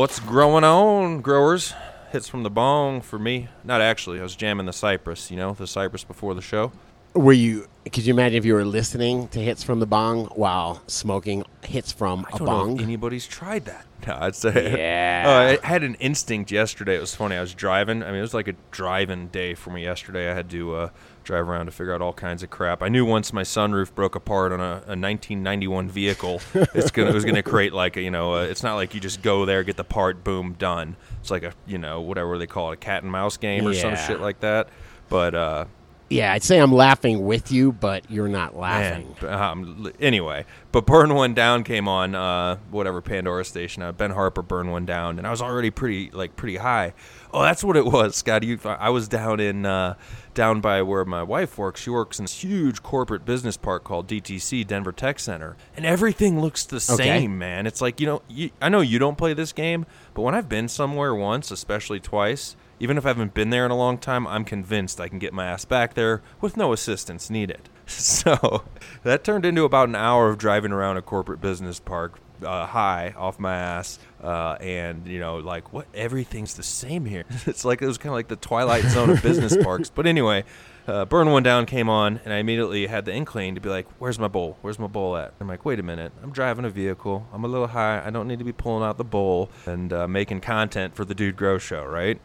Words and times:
What's 0.00 0.18
growing 0.18 0.64
on, 0.64 1.20
growers? 1.20 1.74
Hits 2.10 2.26
from 2.26 2.42
the 2.42 2.48
bong 2.48 3.02
for 3.02 3.18
me. 3.18 3.48
Not 3.64 3.82
actually. 3.82 4.18
I 4.18 4.22
was 4.22 4.34
jamming 4.34 4.64
the 4.64 4.72
cypress, 4.72 5.30
you 5.30 5.36
know, 5.36 5.52
the 5.52 5.66
cypress 5.66 6.04
before 6.04 6.34
the 6.34 6.40
show. 6.40 6.72
Were 7.12 7.34
you? 7.34 7.68
Could 7.92 8.06
you 8.06 8.14
imagine 8.14 8.38
if 8.38 8.46
you 8.46 8.54
were 8.54 8.64
listening 8.64 9.28
to 9.28 9.40
hits 9.40 9.62
from 9.62 9.78
the 9.78 9.84
bong 9.84 10.24
while 10.28 10.80
smoking 10.86 11.44
hits 11.62 11.92
from 11.92 12.24
I 12.32 12.36
a 12.36 12.38
don't 12.38 12.46
know 12.46 12.46
bong? 12.46 12.76
if 12.76 12.82
anybody's 12.82 13.26
tried 13.26 13.66
that. 13.66 13.84
No, 14.06 14.16
I'd 14.18 14.34
say. 14.34 14.78
Yeah. 14.78 15.24
Oh, 15.26 15.62
I 15.62 15.66
had 15.66 15.82
an 15.82 15.96
instinct 15.96 16.50
yesterday. 16.50 16.96
It 16.96 17.02
was 17.02 17.14
funny. 17.14 17.36
I 17.36 17.42
was 17.42 17.52
driving. 17.52 18.02
I 18.02 18.06
mean, 18.06 18.20
it 18.20 18.22
was 18.22 18.32
like 18.32 18.48
a 18.48 18.54
driving 18.70 19.26
day 19.26 19.52
for 19.52 19.68
me 19.68 19.82
yesterday. 19.82 20.30
I 20.30 20.34
had 20.34 20.48
to 20.48 20.74
uh, 20.74 20.88
drive 21.30 21.48
around 21.48 21.66
to 21.66 21.72
figure 21.72 21.94
out 21.94 22.02
all 22.02 22.12
kinds 22.12 22.42
of 22.42 22.50
crap. 22.50 22.82
I 22.82 22.88
knew 22.88 23.04
once 23.04 23.32
my 23.32 23.42
sunroof 23.42 23.94
broke 23.94 24.16
apart 24.16 24.50
on 24.50 24.58
a, 24.60 24.82
a 24.86 24.98
1991 24.98 25.88
vehicle, 25.88 26.40
it's 26.54 26.90
gonna 26.90 27.10
it 27.10 27.14
was 27.14 27.24
gonna 27.24 27.42
create 27.42 27.72
like 27.72 27.96
a, 27.96 28.02
you 28.02 28.10
know, 28.10 28.34
uh, 28.34 28.42
it's 28.42 28.62
not 28.64 28.74
like 28.74 28.94
you 28.94 29.00
just 29.00 29.22
go 29.22 29.44
there, 29.44 29.62
get 29.62 29.76
the 29.76 29.84
part, 29.84 30.24
boom, 30.24 30.54
done. 30.58 30.96
It's 31.20 31.30
like 31.30 31.44
a 31.44 31.52
you 31.66 31.78
know 31.78 32.00
whatever 32.00 32.36
they 32.36 32.48
call 32.48 32.70
it, 32.70 32.74
a 32.74 32.76
cat 32.76 33.04
and 33.04 33.12
mouse 33.12 33.36
game 33.36 33.66
or 33.66 33.74
some 33.74 33.94
shit 33.96 34.20
like 34.20 34.40
that. 34.40 34.68
But 35.08 35.34
uh, 35.36 35.64
yeah, 36.08 36.32
I'd 36.32 36.42
say 36.42 36.58
I'm 36.58 36.72
laughing 36.72 37.24
with 37.24 37.52
you, 37.52 37.70
but 37.70 38.10
you're 38.10 38.26
not 38.28 38.56
laughing. 38.56 39.14
b- 39.20 39.26
um, 39.28 39.92
anyway, 40.00 40.44
but 40.72 40.84
Burn 40.84 41.14
One 41.14 41.34
Down 41.34 41.62
came 41.62 41.86
on 41.86 42.16
uh, 42.16 42.56
whatever 42.72 43.00
Pandora 43.00 43.44
station. 43.44 43.84
Uh, 43.84 43.92
ben 43.92 44.10
Harper 44.10 44.42
Burn 44.42 44.72
One 44.72 44.84
Down, 44.84 45.18
and 45.18 45.26
I 45.26 45.30
was 45.30 45.40
already 45.40 45.70
pretty 45.70 46.10
like 46.10 46.34
pretty 46.34 46.56
high. 46.56 46.92
Oh, 47.32 47.42
that's 47.42 47.62
what 47.62 47.76
it 47.76 47.84
was, 47.86 48.16
Scott. 48.16 48.42
You, 48.42 48.58
I 48.64 48.90
was 48.90 49.06
down 49.08 49.38
in 49.40 49.64
uh, 49.64 49.94
down 50.34 50.60
by 50.60 50.82
where 50.82 51.04
my 51.04 51.22
wife 51.22 51.58
works. 51.58 51.80
She 51.80 51.90
works 51.90 52.18
in 52.18 52.24
this 52.24 52.42
huge 52.42 52.82
corporate 52.82 53.24
business 53.24 53.56
park 53.56 53.84
called 53.84 54.08
DTC 54.08 54.66
Denver 54.66 54.92
Tech 54.92 55.18
Center, 55.20 55.56
and 55.76 55.86
everything 55.86 56.40
looks 56.40 56.64
the 56.64 56.76
Okay. 56.76 56.96
same, 57.04 57.38
man. 57.38 57.66
It's 57.66 57.80
like 57.80 58.00
you 58.00 58.06
know, 58.06 58.22
you, 58.28 58.50
I 58.60 58.68
know 58.68 58.80
you 58.80 58.98
don't 58.98 59.16
play 59.18 59.32
this 59.34 59.52
game, 59.52 59.86
but 60.14 60.22
when 60.22 60.34
I've 60.34 60.48
been 60.48 60.68
somewhere 60.68 61.14
once, 61.14 61.50
especially 61.50 62.00
twice. 62.00 62.56
Even 62.82 62.96
if 62.96 63.04
I 63.04 63.08
haven't 63.08 63.34
been 63.34 63.50
there 63.50 63.66
in 63.66 63.70
a 63.70 63.76
long 63.76 63.98
time, 63.98 64.26
I'm 64.26 64.42
convinced 64.42 65.02
I 65.02 65.08
can 65.08 65.18
get 65.18 65.34
my 65.34 65.44
ass 65.44 65.66
back 65.66 65.92
there 65.92 66.22
with 66.40 66.56
no 66.56 66.72
assistance 66.72 67.28
needed. 67.28 67.68
So 67.86 68.62
that 69.02 69.22
turned 69.24 69.44
into 69.44 69.64
about 69.64 69.88
an 69.90 69.96
hour 69.96 70.30
of 70.30 70.38
driving 70.38 70.72
around 70.72 70.96
a 70.96 71.02
corporate 71.02 71.40
business 71.42 71.78
park, 71.78 72.18
uh, 72.44 72.66
high 72.66 73.14
off 73.16 73.38
my 73.38 73.54
ass, 73.54 73.98
uh, 74.22 74.56
and 74.60 75.06
you 75.06 75.18
know, 75.20 75.36
like 75.38 75.72
what 75.72 75.86
everything's 75.94 76.54
the 76.54 76.62
same 76.62 77.04
here. 77.04 77.24
it's 77.46 77.64
like 77.64 77.82
it 77.82 77.86
was 77.86 77.98
kind 77.98 78.10
of 78.10 78.14
like 78.14 78.28
the 78.28 78.36
twilight 78.36 78.84
zone 78.84 79.10
of 79.10 79.22
business 79.22 79.56
parks. 79.62 79.90
But 79.90 80.06
anyway, 80.06 80.44
uh, 80.86 81.04
Burn 81.04 81.30
One 81.30 81.42
Down 81.42 81.66
came 81.66 81.88
on, 81.88 82.20
and 82.24 82.32
I 82.32 82.38
immediately 82.38 82.86
had 82.86 83.04
the 83.04 83.12
inkling 83.14 83.54
to 83.54 83.60
be 83.60 83.68
like, 83.68 83.86
"Where's 83.98 84.18
my 84.18 84.28
bowl? 84.28 84.56
Where's 84.62 84.78
my 84.78 84.86
bowl 84.86 85.16
at?" 85.16 85.34
I'm 85.40 85.48
like, 85.48 85.64
"Wait 85.64 85.78
a 85.78 85.82
minute, 85.82 86.12
I'm 86.22 86.32
driving 86.32 86.64
a 86.64 86.70
vehicle. 86.70 87.26
I'm 87.32 87.44
a 87.44 87.48
little 87.48 87.68
high. 87.68 88.02
I 88.04 88.10
don't 88.10 88.28
need 88.28 88.38
to 88.38 88.44
be 88.44 88.52
pulling 88.52 88.84
out 88.84 88.96
the 88.98 89.04
bowl 89.04 89.50
and 89.66 89.92
uh, 89.92 90.08
making 90.08 90.40
content 90.40 90.94
for 90.96 91.04
the 91.04 91.14
Dude 91.14 91.36
Grow 91.36 91.58
show, 91.58 91.84
right?" 91.84 92.20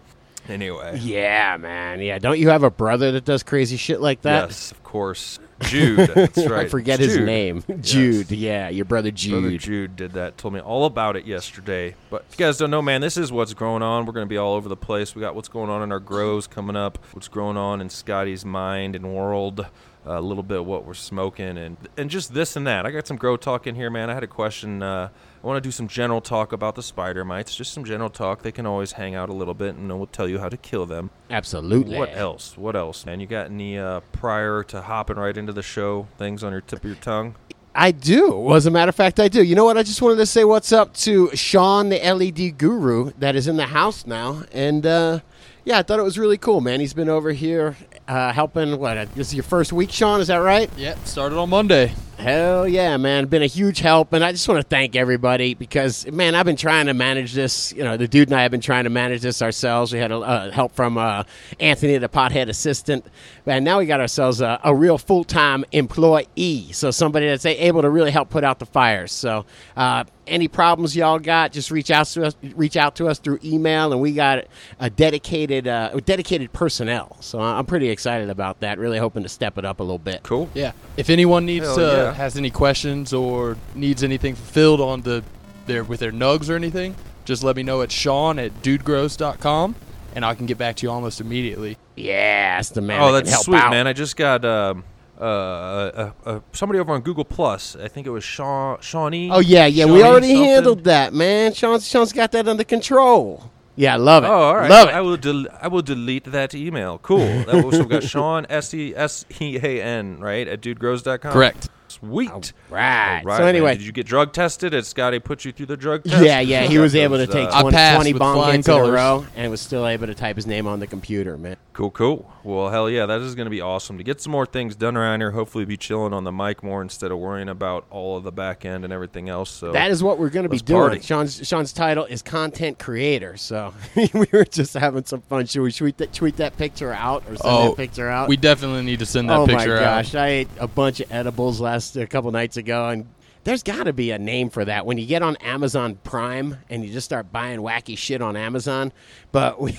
Anyway, 0.48 1.00
Yeah, 1.02 1.58
man. 1.58 2.00
Yeah, 2.02 2.20
don't 2.20 2.38
you 2.38 2.50
have 2.50 2.62
a 2.62 2.70
brother 2.70 3.12
that 3.14 3.26
does 3.26 3.42
crazy 3.42 3.78
shit 3.78 4.00
like 4.00 4.22
that? 4.22 4.50
yes, 4.50 4.72
of 4.72 4.84
course, 4.84 5.40
Jude. 5.62 5.98
That's 6.16 6.38
right. 6.48 6.66
I 6.66 6.70
forget 6.70 7.00
It's 7.00 7.08
his 7.08 7.18
Jude. 7.18 7.26
name. 7.26 7.64
Yes. 7.68 7.78
Jude. 7.82 8.32
Yeah, 8.32 8.70
your 8.70 8.86
brother 8.86 9.12
Jude. 9.12 9.42
Brother 9.42 9.58
Jude 9.58 9.96
did 9.96 10.12
that. 10.14 10.38
Told 10.38 10.54
me 10.54 10.60
all 10.60 10.86
about 10.86 11.16
it 11.16 11.26
yesterday. 11.26 11.96
But 12.10 12.26
if 12.30 12.38
you 12.40 12.46
guys 12.46 12.58
don't 12.58 12.72
know, 12.72 12.82
man, 12.82 13.02
this 13.02 13.18
is 13.18 13.32
what's 13.32 13.54
going 13.54 13.82
on. 13.84 14.06
We're 14.06 14.14
going 14.14 14.26
to 14.26 14.30
be 14.30 14.38
all 14.38 14.54
over 14.56 14.68
the 14.70 14.76
place. 14.76 15.16
We 15.16 15.22
got 15.22 15.36
what's 15.36 15.48
going 15.50 15.70
on 15.70 15.82
in 15.82 15.92
our 15.92 16.00
grows 16.00 16.48
coming 16.48 16.76
up. 16.76 16.98
What's 17.14 17.28
going 17.28 17.58
on 17.58 17.82
in 17.82 17.90
Scotty's 17.90 18.44
mind 18.46 18.96
and 18.96 19.14
world. 19.14 19.66
A 20.08 20.22
little 20.22 20.44
bit 20.44 20.64
what 20.64 20.86
we're 20.86 20.94
smoking 20.94 21.58
and 21.58 21.78
and 21.98 22.10
just 22.10 22.34
this 22.34 22.56
and 22.56 22.68
that. 22.68 22.86
I 22.86 22.92
got 22.92 23.08
some 23.08 23.18
grow 23.18 23.38
talk 23.38 23.66
in 23.66 23.74
here, 23.76 23.90
man. 23.90 24.10
I 24.10 24.14
had 24.14 24.24
a 24.24 24.28
question. 24.28 24.84
Uh, 24.84 25.10
I 25.44 25.48
want 25.48 25.58
to 25.58 25.68
do 25.68 25.72
some 25.72 25.88
general 25.88 26.22
talk 26.22 26.54
about 26.54 26.76
the 26.76 26.84
spider 26.84 27.26
mites. 27.26 27.56
Just 27.56 27.74
some 27.74 27.84
general 27.84 28.10
talk. 28.10 28.44
They 28.44 28.52
can 28.52 28.66
always 28.66 28.94
hang 28.94 29.16
out 29.16 29.30
a 29.30 29.34
little 29.34 29.54
bit, 29.54 29.76
and 29.76 29.88
we'll 29.90 30.08
tell 30.08 30.28
you 30.28 30.40
how 30.40 30.50
to 30.50 30.58
kill 30.58 30.86
them. 30.86 31.10
Absolutely. 31.30 31.98
What 31.98 32.16
else? 32.16 32.58
What 32.58 32.76
else, 32.76 33.06
man? 33.06 33.20
You 33.20 33.28
got 33.28 33.48
any 33.48 33.78
uh, 33.78 34.02
prior 34.12 34.64
to 34.64 34.82
hopping 34.82 35.18
right 35.18 35.36
into 35.36 35.54
the 35.54 35.64
show 35.64 36.08
things 36.18 36.44
on 36.44 36.52
your 36.52 36.62
tip 36.62 36.80
of 36.80 36.86
your 36.86 36.96
tongue? 36.96 37.36
I 37.76 37.92
do. 37.92 38.32
Well, 38.38 38.56
as 38.56 38.66
a 38.66 38.72
matter 38.72 38.90
of 38.90 38.96
fact, 38.96 39.20
I 39.20 39.28
do. 39.28 39.44
You 39.44 39.54
know 39.54 39.66
what? 39.66 39.78
I 39.78 39.84
just 39.84 40.02
wanted 40.02 40.16
to 40.18 40.26
say 40.26 40.46
what's 40.46 40.72
up 40.72 40.94
to 40.94 41.30
Sean, 41.36 41.90
the 41.90 42.00
LED 42.00 42.58
guru, 42.58 43.12
that 43.18 43.36
is 43.36 43.48
in 43.48 43.58
the 43.58 43.66
house 43.66 44.06
now. 44.08 44.44
And 44.54 44.86
uh, 44.86 45.20
yeah, 45.66 45.80
I 45.80 45.84
thought 45.84 46.00
it 46.00 46.04
was 46.04 46.18
really 46.18 46.38
cool, 46.38 46.62
man. 46.62 46.80
He's 46.80 46.94
been 46.94 47.10
over 47.10 47.34
here 47.34 47.76
uh, 48.08 48.32
helping. 48.32 48.78
What? 48.78 49.14
This 49.16 49.28
is 49.28 49.36
your 49.36 49.44
first 49.44 49.74
week, 49.74 49.92
Sean? 49.92 50.22
Is 50.22 50.28
that 50.28 50.38
right? 50.38 50.70
Yep, 50.78 51.06
started 51.06 51.38
on 51.38 51.50
Monday. 51.50 51.94
Hell 52.18 52.68
yeah, 52.68 52.98
man. 52.98 53.26
Been 53.26 53.44
a 53.44 53.48
huge 53.48 53.80
help. 53.80 54.14
And 54.14 54.24
I 54.24 54.32
just 54.32 54.48
want 54.48 54.60
to 54.60 54.68
thank 54.68 54.96
everybody 54.96 55.54
because, 55.54 56.10
man, 56.12 56.34
I've 56.34 56.46
been 56.46 56.56
trying 56.56 56.88
to 56.88 56.94
manage 56.94 57.34
this. 57.34 57.74
You 57.74 57.84
know, 57.84 57.98
the 57.98 58.08
dude 58.08 58.30
and 58.30 58.38
I 58.38 58.42
have 58.42 58.52
been 58.52 58.62
trying 58.62 58.86
to 58.86 58.90
manage 58.90 59.22
this 59.22 59.42
ourselves. 59.42 59.92
We 59.94 60.00
had 60.00 60.12
a, 60.12 60.18
uh, 60.18 60.52
help 60.52 60.74
from 60.74 60.98
uh, 60.98 61.24
Anthony, 61.60 61.98
the 61.98 62.10
pothead 62.10 62.50
assistant. 62.50 63.06
And 63.46 63.66
now 63.66 63.80
we 63.80 63.86
got 63.86 64.00
ourselves 64.00 64.42
a, 64.42 64.60
a 64.64 64.74
real 64.74 64.98
full 64.98 65.24
time 65.24 65.66
employee. 65.72 66.70
So 66.72 66.90
somebody 66.90 67.28
that's 67.28 67.46
able 67.46 67.82
to 67.82 67.90
really 67.90 68.12
help 68.12 68.30
put 68.30 68.44
out 68.44 68.60
the 68.60 68.66
fires. 68.66 69.12
So, 69.12 69.46
uh, 69.76 70.06
any 70.28 70.48
problems 70.48 70.96
y'all 70.96 71.20
got, 71.20 71.52
just 71.52 71.72
reach 71.72 71.92
out 71.92 72.08
to 72.08 72.26
us. 72.26 72.36
Reach 72.56 72.78
out 72.78 72.96
to 72.98 73.08
us 73.08 73.20
through 73.20 73.40
email, 73.44 73.92
and 73.92 74.02
we 74.02 74.14
got 74.14 74.46
a 74.80 74.90
dedicated, 74.90 75.68
uh, 75.68 76.00
dedicated 76.06 76.52
personnel. 76.54 77.18
So 77.20 77.40
I'm 77.40 77.66
pretty 77.66 77.90
excited 77.90 78.30
about 78.30 78.60
that. 78.62 78.80
Really 78.80 78.98
hoping 78.98 79.24
to 79.24 79.30
step 79.30 79.58
it 79.58 79.66
up 79.66 79.80
a 79.80 79.84
little 79.84 80.00
bit. 80.00 80.24
Cool. 80.24 80.50
Yeah. 80.54 80.72
If 80.98 81.10
anyone 81.10 81.46
needs 81.46 81.66
Hell 81.66 81.76
to 81.76 81.82
yeah. 81.82 82.05
Has 82.14 82.38
any 82.38 82.50
questions 82.50 83.14
or 83.14 83.58
needs 83.74 84.04
anything 84.04 84.36
fulfilled 84.36 84.82
on 84.82 85.02
the 85.02 85.24
their 85.66 85.84
with 85.84 86.00
their 86.00 86.12
nugs 86.12 86.50
or 86.50 86.56
anything, 86.56 86.96
just 87.26 87.44
let 87.44 87.56
me 87.56 87.64
know 87.64 87.82
at 87.82 87.92
Sean 87.92 88.38
at 88.40 88.62
dudegrows.com 88.62 89.76
and 90.16 90.26
I 90.26 90.34
can 90.34 90.46
get 90.46 90.58
back 90.58 90.78
to 90.78 90.86
you 90.86 90.92
almost 90.92 91.22
immediately. 91.22 91.78
Yeah, 91.96 92.58
that's 92.58 92.70
the 92.70 92.82
man. 92.82 93.02
Oh, 93.02 93.12
that 93.12 93.20
can 93.20 93.26
that's 93.26 93.32
help 93.34 93.46
sweet, 93.46 93.58
out. 93.58 93.72
man. 93.72 93.86
I 93.86 93.94
just 93.94 94.16
got 94.16 94.44
um, 94.46 94.84
uh, 95.20 95.24
uh, 95.24 96.12
uh, 96.26 96.40
somebody 96.54 96.80
over 96.80 96.94
on 96.94 97.02
Google 97.02 97.26
Plus. 97.26 97.76
I 97.76 97.88
think 97.90 98.08
it 98.08 98.12
was 98.12 98.24
Sean 98.24 98.80
Shawnee. 98.82 99.30
Oh 99.32 99.40
yeah, 99.40 99.66
yeah. 99.66 99.86
We 99.86 100.04
already 100.04 100.28
something. 100.28 100.44
handled 100.44 100.84
that, 100.86 101.14
man. 101.14 101.54
Sean, 101.54 101.80
Sean's 101.80 102.14
got 102.14 102.32
that 102.32 102.48
under 102.48 102.64
control. 102.64 103.52
Yeah, 103.78 103.96
I 103.96 103.98
love 103.98 104.24
it. 104.24 104.28
Oh, 104.28 104.32
all 104.32 104.56
right. 104.56 104.70
Love 104.70 104.88
it. 104.88 104.96
I 104.96 105.02
will. 105.02 105.18
Del- 105.18 105.48
I 105.62 105.68
will 105.68 105.82
delete 105.82 106.24
that 106.26 106.56
email. 106.56 106.98
Cool. 107.00 107.20
That 107.44 107.66
was, 107.66 107.76
so 107.76 107.84
we 107.84 107.90
got 107.90 108.04
Sean 108.10 108.46
S 108.50 108.74
E 108.74 108.96
S 108.96 109.26
E 109.42 109.58
A 109.62 109.82
N 109.84 110.20
right 110.20 110.48
at 110.48 110.62
dudegrows.com. 110.62 111.32
Correct. 111.34 111.70
Sweet. 112.00 112.30
right. 112.70 113.20
All 113.20 113.24
right, 113.24 113.38
so 113.38 113.44
man. 113.44 113.48
anyway, 113.50 113.76
did 113.76 113.86
you 113.86 113.92
get 113.92 114.06
drug 114.06 114.34
tested? 114.34 114.72
Did 114.72 114.86
Scotty 114.86 115.20
put 115.20 115.46
you 115.46 115.52
through 115.52 115.68
the 115.68 115.78
drug 115.78 116.04
test? 116.04 116.24
yeah, 116.24 116.40
yeah. 116.40 116.64
He 116.64 116.78
was 116.78 116.96
able 116.96 117.18
to 117.18 117.28
take 117.28 117.48
uh, 117.50 117.58
I 117.58 117.62
20, 117.62 117.76
passed 117.76 117.96
20 117.98 118.14
with 118.14 118.20
bong 118.20 118.36
flying 118.36 118.56
hits 118.58 118.68
in 118.68 118.74
a 118.76 118.92
row 118.92 119.26
and 119.36 119.52
was 119.52 119.62
still 119.62 119.88
able 119.88 120.08
to 120.08 120.16
type 120.16 120.36
his 120.36 120.48
name 120.48 120.68
on 120.68 120.80
the 120.80 120.88
computer, 120.88 121.38
man. 121.38 121.56
Cool, 121.74 121.92
cool. 121.92 122.32
Well, 122.44 122.70
hell 122.70 122.90
yeah, 122.90 123.06
that 123.06 123.20
is 123.22 123.36
going 123.36 123.48
to 123.48 123.50
be 123.52 123.60
awesome 123.60 123.98
to 123.98 124.04
get 124.04 124.22
some 124.22 124.32
more 124.32 124.46
things 124.46 124.76
done 124.76 124.96
around 124.96 125.20
here. 125.20 125.32
Hopefully, 125.32 125.66
be 125.66 125.76
chilling 125.78 126.14
on 126.14 126.24
the 126.24 126.32
mic 126.32 126.64
more 126.64 126.82
instead 126.82 127.12
of 127.12 127.18
worrying 127.18 127.50
about 127.50 127.86
all 127.90 128.16
of 128.18 128.24
the 128.24 128.32
back 128.32 128.64
end 128.66 128.84
and 128.86 128.94
everything 128.94 129.28
else. 129.30 129.50
So 129.50 129.72
That 129.74 129.92
is 129.92 130.02
what 130.04 130.18
we're 130.18 130.30
going 130.30 130.44
to 130.44 130.50
be 130.50 130.60
doing. 130.60 130.80
party. 130.82 131.02
Sean's 131.02 131.46
Sean's 131.46 131.74
title 131.74 132.06
is 132.06 132.22
content 132.22 132.80
creator. 132.80 133.36
So 133.36 133.74
we 133.96 134.10
were 134.32 134.46
just 134.46 134.74
having 134.76 135.04
some 135.06 135.22
fun. 135.22 135.48
Should 135.48 135.64
we 135.64 135.72
tweet 135.72 135.98
that, 135.98 136.14
tweet 136.14 136.38
that 136.38 136.56
picture 136.58 136.94
out 136.94 137.24
or 137.24 137.36
send 137.36 137.42
Oh, 137.44 137.70
that 137.70 137.78
picture 137.78 138.10
out? 138.10 138.30
We 138.30 138.38
definitely 138.38 138.84
need 138.84 139.00
to 139.00 139.06
send 139.06 139.30
that 139.30 139.40
oh 139.40 139.46
picture 139.46 139.76
out. 139.76 139.82
Oh 139.82 139.86
my 139.86 139.86
out. 139.88 140.04
gosh, 140.06 140.16
I 140.16 140.28
ate 140.28 140.48
a 140.60 140.68
bunch 140.68 141.00
of 141.02 141.12
edibles 141.12 141.60
last 141.60 141.85
a 141.96 142.08
couple 142.08 142.32
nights 142.32 142.58
ago 142.58 142.90
and 142.90 143.06
There's 143.44 143.62
got 143.62 143.84
to 143.84 143.94
be 143.94 144.10
a 144.10 144.18
name 144.18 144.50
for 144.50 144.66
that 144.66 144.88
when 144.88 144.98
you 144.98 145.06
get 145.06 145.22
on 145.22 145.36
Amazon 145.36 146.00
Prime 146.04 146.58
and 146.68 146.84
you 146.84 146.92
just 146.92 147.06
start 147.06 147.32
buying 147.32 147.60
wacky 147.60 147.96
shit 147.96 148.20
on 148.22 148.36
Amazon. 148.36 148.92
But 149.32 149.62
we 149.62 149.78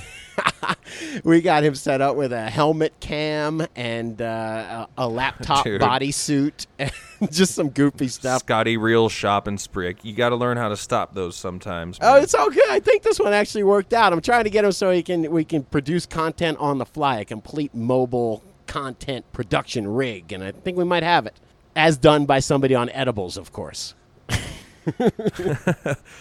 we 1.25 1.41
got 1.41 1.65
him 1.65 1.75
set 1.75 2.01
up 2.01 2.15
with 2.15 2.33
a 2.33 2.49
helmet 2.49 2.93
cam 3.01 3.67
and 3.75 4.23
uh, 4.23 4.87
a, 4.97 5.05
a 5.05 5.09
laptop 5.09 5.67
bodysuit 5.67 6.67
and 6.79 6.93
just 7.33 7.57
some 7.57 7.71
goofy 7.71 8.07
stuff. 8.07 8.41
Scotty 8.41 8.77
real 8.77 9.09
shopping 9.09 9.59
spree. 9.59 9.97
You 10.03 10.15
got 10.15 10.29
to 10.29 10.37
learn 10.37 10.57
how 10.57 10.69
to 10.69 10.77
stop 10.77 11.15
those 11.15 11.35
sometimes. 11.35 11.99
Oh, 12.01 12.17
it's 12.17 12.35
all 12.35 12.51
good. 12.51 12.71
I 12.71 12.79
think 12.79 13.03
this 13.03 13.19
one 13.19 13.33
actually 13.33 13.65
worked 13.65 13.93
out. 13.93 14.13
I'm 14.13 14.21
trying 14.21 14.45
to 14.45 14.51
get 14.51 14.65
him 14.65 14.73
so 14.73 14.93
he 14.93 15.03
can 15.03 15.29
we 15.33 15.45
can 15.45 15.65
produce 15.65 16.07
content 16.07 16.59
on 16.59 16.79
the 16.79 16.87
fly, 16.87 17.19
a 17.19 17.25
complete 17.25 17.75
mobile 17.75 18.45
content 18.69 19.25
production 19.33 19.89
rig, 19.89 20.33
and 20.33 20.45
I 20.45 20.53
think 20.53 20.77
we 20.77 20.85
might 20.85 21.03
have 21.03 21.27
it, 21.27 21.35
as 21.77 21.97
done 21.97 22.27
by 22.27 22.41
somebody 22.41 22.75
on 22.75 22.89
edibles, 22.91 23.37
of 23.37 23.53
course. 23.53 23.95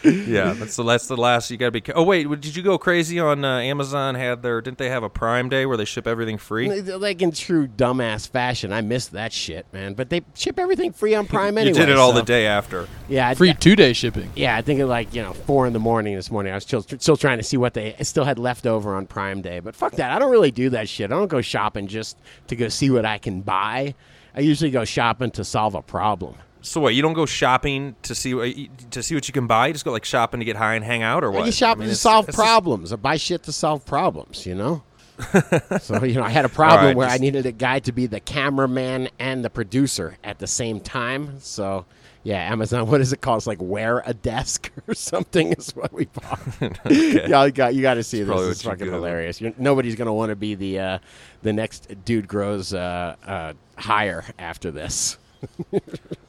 yeah, 0.03 0.53
that's 0.53 0.75
the 0.75 0.83
that's 0.83 1.07
the 1.07 1.15
last. 1.17 1.51
You 1.51 1.57
got 1.57 1.67
to 1.67 1.71
be. 1.71 1.81
ca- 1.81 1.93
Oh 1.95 2.01
wait, 2.03 2.27
did 2.41 2.55
you 2.55 2.63
go 2.63 2.77
crazy 2.79 3.19
on 3.19 3.45
uh, 3.45 3.59
Amazon? 3.59 4.15
Had 4.15 4.41
their 4.41 4.59
didn't 4.61 4.79
they 4.79 4.89
have 4.89 5.03
a 5.03 5.09
Prime 5.09 5.49
Day 5.49 5.67
where 5.67 5.77
they 5.77 5.85
ship 5.85 6.07
everything 6.07 6.37
free? 6.39 6.81
Like 6.81 7.21
in 7.21 7.31
true 7.31 7.67
dumbass 7.67 8.27
fashion, 8.27 8.73
I 8.73 8.81
missed 8.81 9.11
that 9.11 9.31
shit, 9.33 9.67
man. 9.71 9.93
But 9.93 10.09
they 10.09 10.21
ship 10.33 10.57
everything 10.57 10.91
free 10.93 11.13
on 11.13 11.27
Prime 11.35 11.55
you 11.59 11.73
did 11.73 11.89
it 11.89 11.97
all 11.97 12.11
so- 12.11 12.17
the 12.19 12.23
day 12.25 12.47
after. 12.47 12.87
Yeah, 13.07 13.29
I- 13.29 13.35
Free 13.35 13.53
two 13.53 13.75
day 13.75 13.93
shipping. 13.93 14.31
Yeah, 14.35 14.55
I 14.57 14.63
think 14.63 14.79
at 14.79 14.87
like 14.87 15.13
you 15.13 15.21
know 15.21 15.33
four 15.33 15.67
in 15.67 15.73
the 15.73 15.79
morning 15.79 16.15
this 16.15 16.31
morning. 16.31 16.51
I 16.51 16.55
was 16.55 16.63
still 16.63 16.81
still 16.81 17.17
trying 17.17 17.37
to 17.37 17.43
see 17.43 17.57
what 17.57 17.75
they 17.75 17.95
still 18.01 18.25
had 18.25 18.39
left 18.39 18.65
over 18.65 18.95
on 18.95 19.05
Prime 19.05 19.41
Day. 19.43 19.59
But 19.59 19.75
fuck 19.75 19.93
that, 19.93 20.11
I 20.11 20.17
don't 20.19 20.31
really 20.31 20.51
do 20.51 20.71
that 20.71 20.89
shit. 20.89 21.11
I 21.11 21.15
don't 21.15 21.27
go 21.27 21.41
shopping 21.41 21.85
just 21.87 22.17
to 22.47 22.55
go 22.55 22.69
see 22.69 22.89
what 22.89 23.05
I 23.05 23.19
can 23.19 23.41
buy. 23.41 23.93
I 24.35 24.41
usually 24.41 24.71
go 24.71 24.83
shopping 24.85 25.31
to 25.31 25.43
solve 25.43 25.75
a 25.75 25.81
problem. 25.81 26.35
So 26.61 26.81
what? 26.81 26.95
You 26.95 27.01
don't 27.01 27.13
go 27.13 27.25
shopping 27.25 27.95
to 28.03 28.15
see 28.15 28.33
what 28.33 28.91
to 28.91 29.03
see 29.03 29.15
what 29.15 29.27
you 29.27 29.33
can 29.33 29.47
buy. 29.47 29.67
You 29.67 29.73
just 29.73 29.85
go 29.85 29.91
like 29.91 30.03
shopping 30.05 30.39
to 30.39 30.45
get 30.45 30.55
high 30.55 30.75
and 30.75 30.83
hang 30.83 31.03
out, 31.03 31.23
or 31.23 31.31
what? 31.31 31.45
You 31.45 31.51
shop 31.51 31.77
I 31.77 31.81
mean, 31.81 31.89
to 31.89 31.95
solve 31.95 32.27
it's 32.27 32.35
just- 32.35 32.45
problems. 32.45 32.91
I 32.91 32.95
buy 32.95 33.17
shit 33.17 33.43
to 33.43 33.51
solve 33.51 33.85
problems. 33.85 34.45
You 34.45 34.55
know. 34.55 34.83
so 35.79 36.03
you 36.03 36.15
know, 36.15 36.23
I 36.23 36.29
had 36.29 36.43
a 36.43 36.49
problem 36.49 36.87
right, 36.87 36.95
where 36.97 37.07
I 37.07 37.17
needed 37.17 37.45
a 37.45 37.53
guy 37.53 37.79
to 37.79 37.91
be 37.93 38.05
the 38.05 38.19
cameraman 38.19 39.07
and 39.19 39.45
the 39.45 39.49
producer 39.49 40.17
at 40.23 40.39
the 40.39 40.47
same 40.47 40.81
time. 40.81 41.39
So 41.39 41.85
yeah, 42.25 42.51
Amazon. 42.51 42.87
What 42.87 42.97
does 42.97 43.13
it 43.13 43.21
called? 43.21 43.37
It's 43.37 43.47
like 43.47 43.61
wear 43.61 44.01
a 44.03 44.13
desk 44.13 44.71
or 44.87 44.95
something 44.95 45.53
is 45.53 45.75
what 45.75 45.93
we 45.93 46.05
bought. 46.05 46.39
yeah, 46.89 47.45
you 47.45 47.51
got 47.51 47.75
you 47.75 47.83
got 47.83 47.93
to 47.93 48.03
see 48.03 48.23
this. 48.23 48.49
It's 48.49 48.63
fucking 48.63 48.91
hilarious. 48.91 49.39
You're, 49.39 49.53
nobody's 49.59 49.95
gonna 49.95 50.13
want 50.13 50.31
to 50.31 50.35
be 50.35 50.55
the 50.55 50.79
uh, 50.79 50.99
the 51.43 51.53
next 51.53 52.03
dude 52.03 52.27
grows 52.27 52.73
uh, 52.73 53.15
uh, 53.25 53.53
higher 53.77 54.25
after 54.39 54.71
this. 54.71 55.17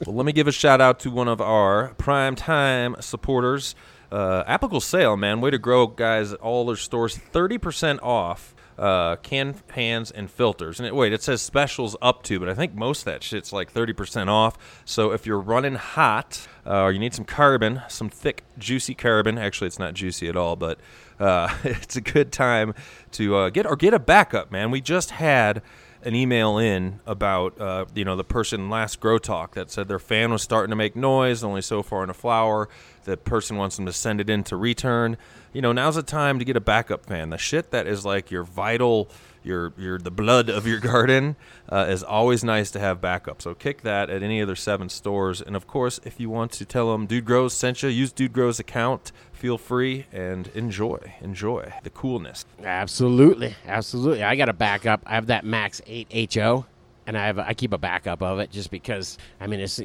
Well, 0.04 0.14
let 0.14 0.26
me 0.26 0.32
give 0.32 0.46
a 0.46 0.52
shout 0.52 0.80
out 0.80 1.00
to 1.00 1.10
one 1.10 1.26
of 1.26 1.40
our 1.40 1.94
prime 1.94 2.36
time 2.36 2.96
supporters. 3.00 3.74
Uh, 4.12 4.44
Apical 4.44 4.80
Sale, 4.82 5.16
man, 5.16 5.40
way 5.40 5.50
to 5.50 5.58
grow, 5.58 5.86
guys! 5.86 6.34
All 6.34 6.66
their 6.66 6.76
stores, 6.76 7.16
thirty 7.16 7.56
percent 7.56 8.00
off. 8.02 8.54
Uh, 8.78 9.16
can 9.16 9.54
pans 9.68 10.10
and 10.10 10.30
filters. 10.30 10.78
And 10.78 10.86
it, 10.86 10.94
wait, 10.94 11.12
it 11.14 11.22
says 11.22 11.40
specials 11.40 11.96
up 12.02 12.22
to, 12.24 12.38
but 12.38 12.50
I 12.50 12.54
think 12.54 12.74
most 12.74 13.00
of 13.00 13.04
that 13.06 13.22
shit's 13.22 13.50
like 13.50 13.72
30% 13.72 14.28
off. 14.28 14.82
So 14.84 15.12
if 15.12 15.24
you're 15.24 15.40
running 15.40 15.76
hot 15.76 16.46
uh, 16.66 16.82
or 16.82 16.92
you 16.92 16.98
need 16.98 17.14
some 17.14 17.24
carbon, 17.24 17.80
some 17.88 18.10
thick, 18.10 18.44
juicy 18.58 18.94
carbon, 18.94 19.38
actually, 19.38 19.68
it's 19.68 19.78
not 19.78 19.94
juicy 19.94 20.28
at 20.28 20.36
all, 20.36 20.56
but 20.56 20.78
uh, 21.18 21.54
it's 21.64 21.96
a 21.96 22.02
good 22.02 22.32
time 22.32 22.74
to 23.12 23.36
uh, 23.36 23.50
get 23.50 23.66
or 23.66 23.76
get 23.76 23.94
a 23.94 23.98
backup, 23.98 24.52
man. 24.52 24.70
We 24.70 24.82
just 24.82 25.10
had 25.12 25.62
an 26.06 26.14
email 26.14 26.56
in 26.56 27.00
about 27.04 27.60
uh, 27.60 27.84
you 27.94 28.04
know 28.04 28.14
the 28.14 28.24
person 28.24 28.70
last 28.70 29.00
grow 29.00 29.18
talk 29.18 29.54
that 29.54 29.72
said 29.72 29.88
their 29.88 29.98
fan 29.98 30.30
was 30.30 30.40
starting 30.40 30.70
to 30.70 30.76
make 30.76 30.94
noise 30.94 31.42
only 31.42 31.60
so 31.60 31.82
far 31.82 32.04
in 32.04 32.10
a 32.10 32.14
flower 32.14 32.68
the 33.04 33.16
person 33.16 33.56
wants 33.56 33.76
them 33.76 33.86
to 33.86 33.92
send 33.92 34.20
it 34.20 34.30
in 34.30 34.44
to 34.44 34.56
return 34.56 35.16
you 35.56 35.62
know 35.62 35.72
now's 35.72 35.94
the 35.94 36.02
time 36.02 36.38
to 36.38 36.44
get 36.44 36.54
a 36.54 36.60
backup 36.60 37.06
fan 37.06 37.30
the 37.30 37.38
shit 37.38 37.70
that 37.70 37.86
is 37.86 38.04
like 38.04 38.30
your 38.30 38.44
vital 38.44 39.08
your 39.42 39.72
your 39.78 39.98
the 39.98 40.10
blood 40.10 40.50
of 40.50 40.66
your 40.66 40.78
garden 40.92 41.34
uh, 41.70 41.86
is 41.88 42.02
always 42.02 42.44
nice 42.44 42.70
to 42.70 42.78
have 42.78 43.00
backup 43.00 43.40
so 43.40 43.54
kick 43.54 43.80
that 43.80 44.10
at 44.10 44.22
any 44.22 44.40
of 44.40 44.46
their 44.46 44.54
seven 44.54 44.88
stores 44.90 45.40
and 45.40 45.56
of 45.56 45.66
course 45.66 45.98
if 46.04 46.20
you 46.20 46.28
want 46.28 46.52
to 46.52 46.64
tell 46.66 46.92
them 46.92 47.06
dude 47.06 47.24
grows 47.24 47.54
sent 47.54 47.82
you 47.82 47.88
use 47.88 48.12
dude 48.12 48.34
grows 48.34 48.60
account 48.60 49.12
feel 49.32 49.56
free 49.56 50.04
and 50.12 50.48
enjoy 50.48 50.98
enjoy 51.22 51.72
the 51.82 51.90
coolness 51.90 52.44
Absolutely, 52.62 53.54
absolutely. 53.66 54.22
I 54.22 54.34
got 54.36 54.48
a 54.48 54.52
backup. 54.52 55.02
I 55.06 55.14
have 55.14 55.26
that 55.28 55.44
Max 55.44 55.80
8 55.86 56.34
HO, 56.34 56.66
and 57.06 57.16
I 57.16 57.26
have 57.26 57.38
I 57.38 57.54
keep 57.54 57.72
a 57.72 57.78
backup 57.78 58.22
of 58.22 58.38
it 58.38 58.50
just 58.50 58.70
because. 58.70 59.18
I 59.40 59.46
mean, 59.46 59.60
it's 59.60 59.80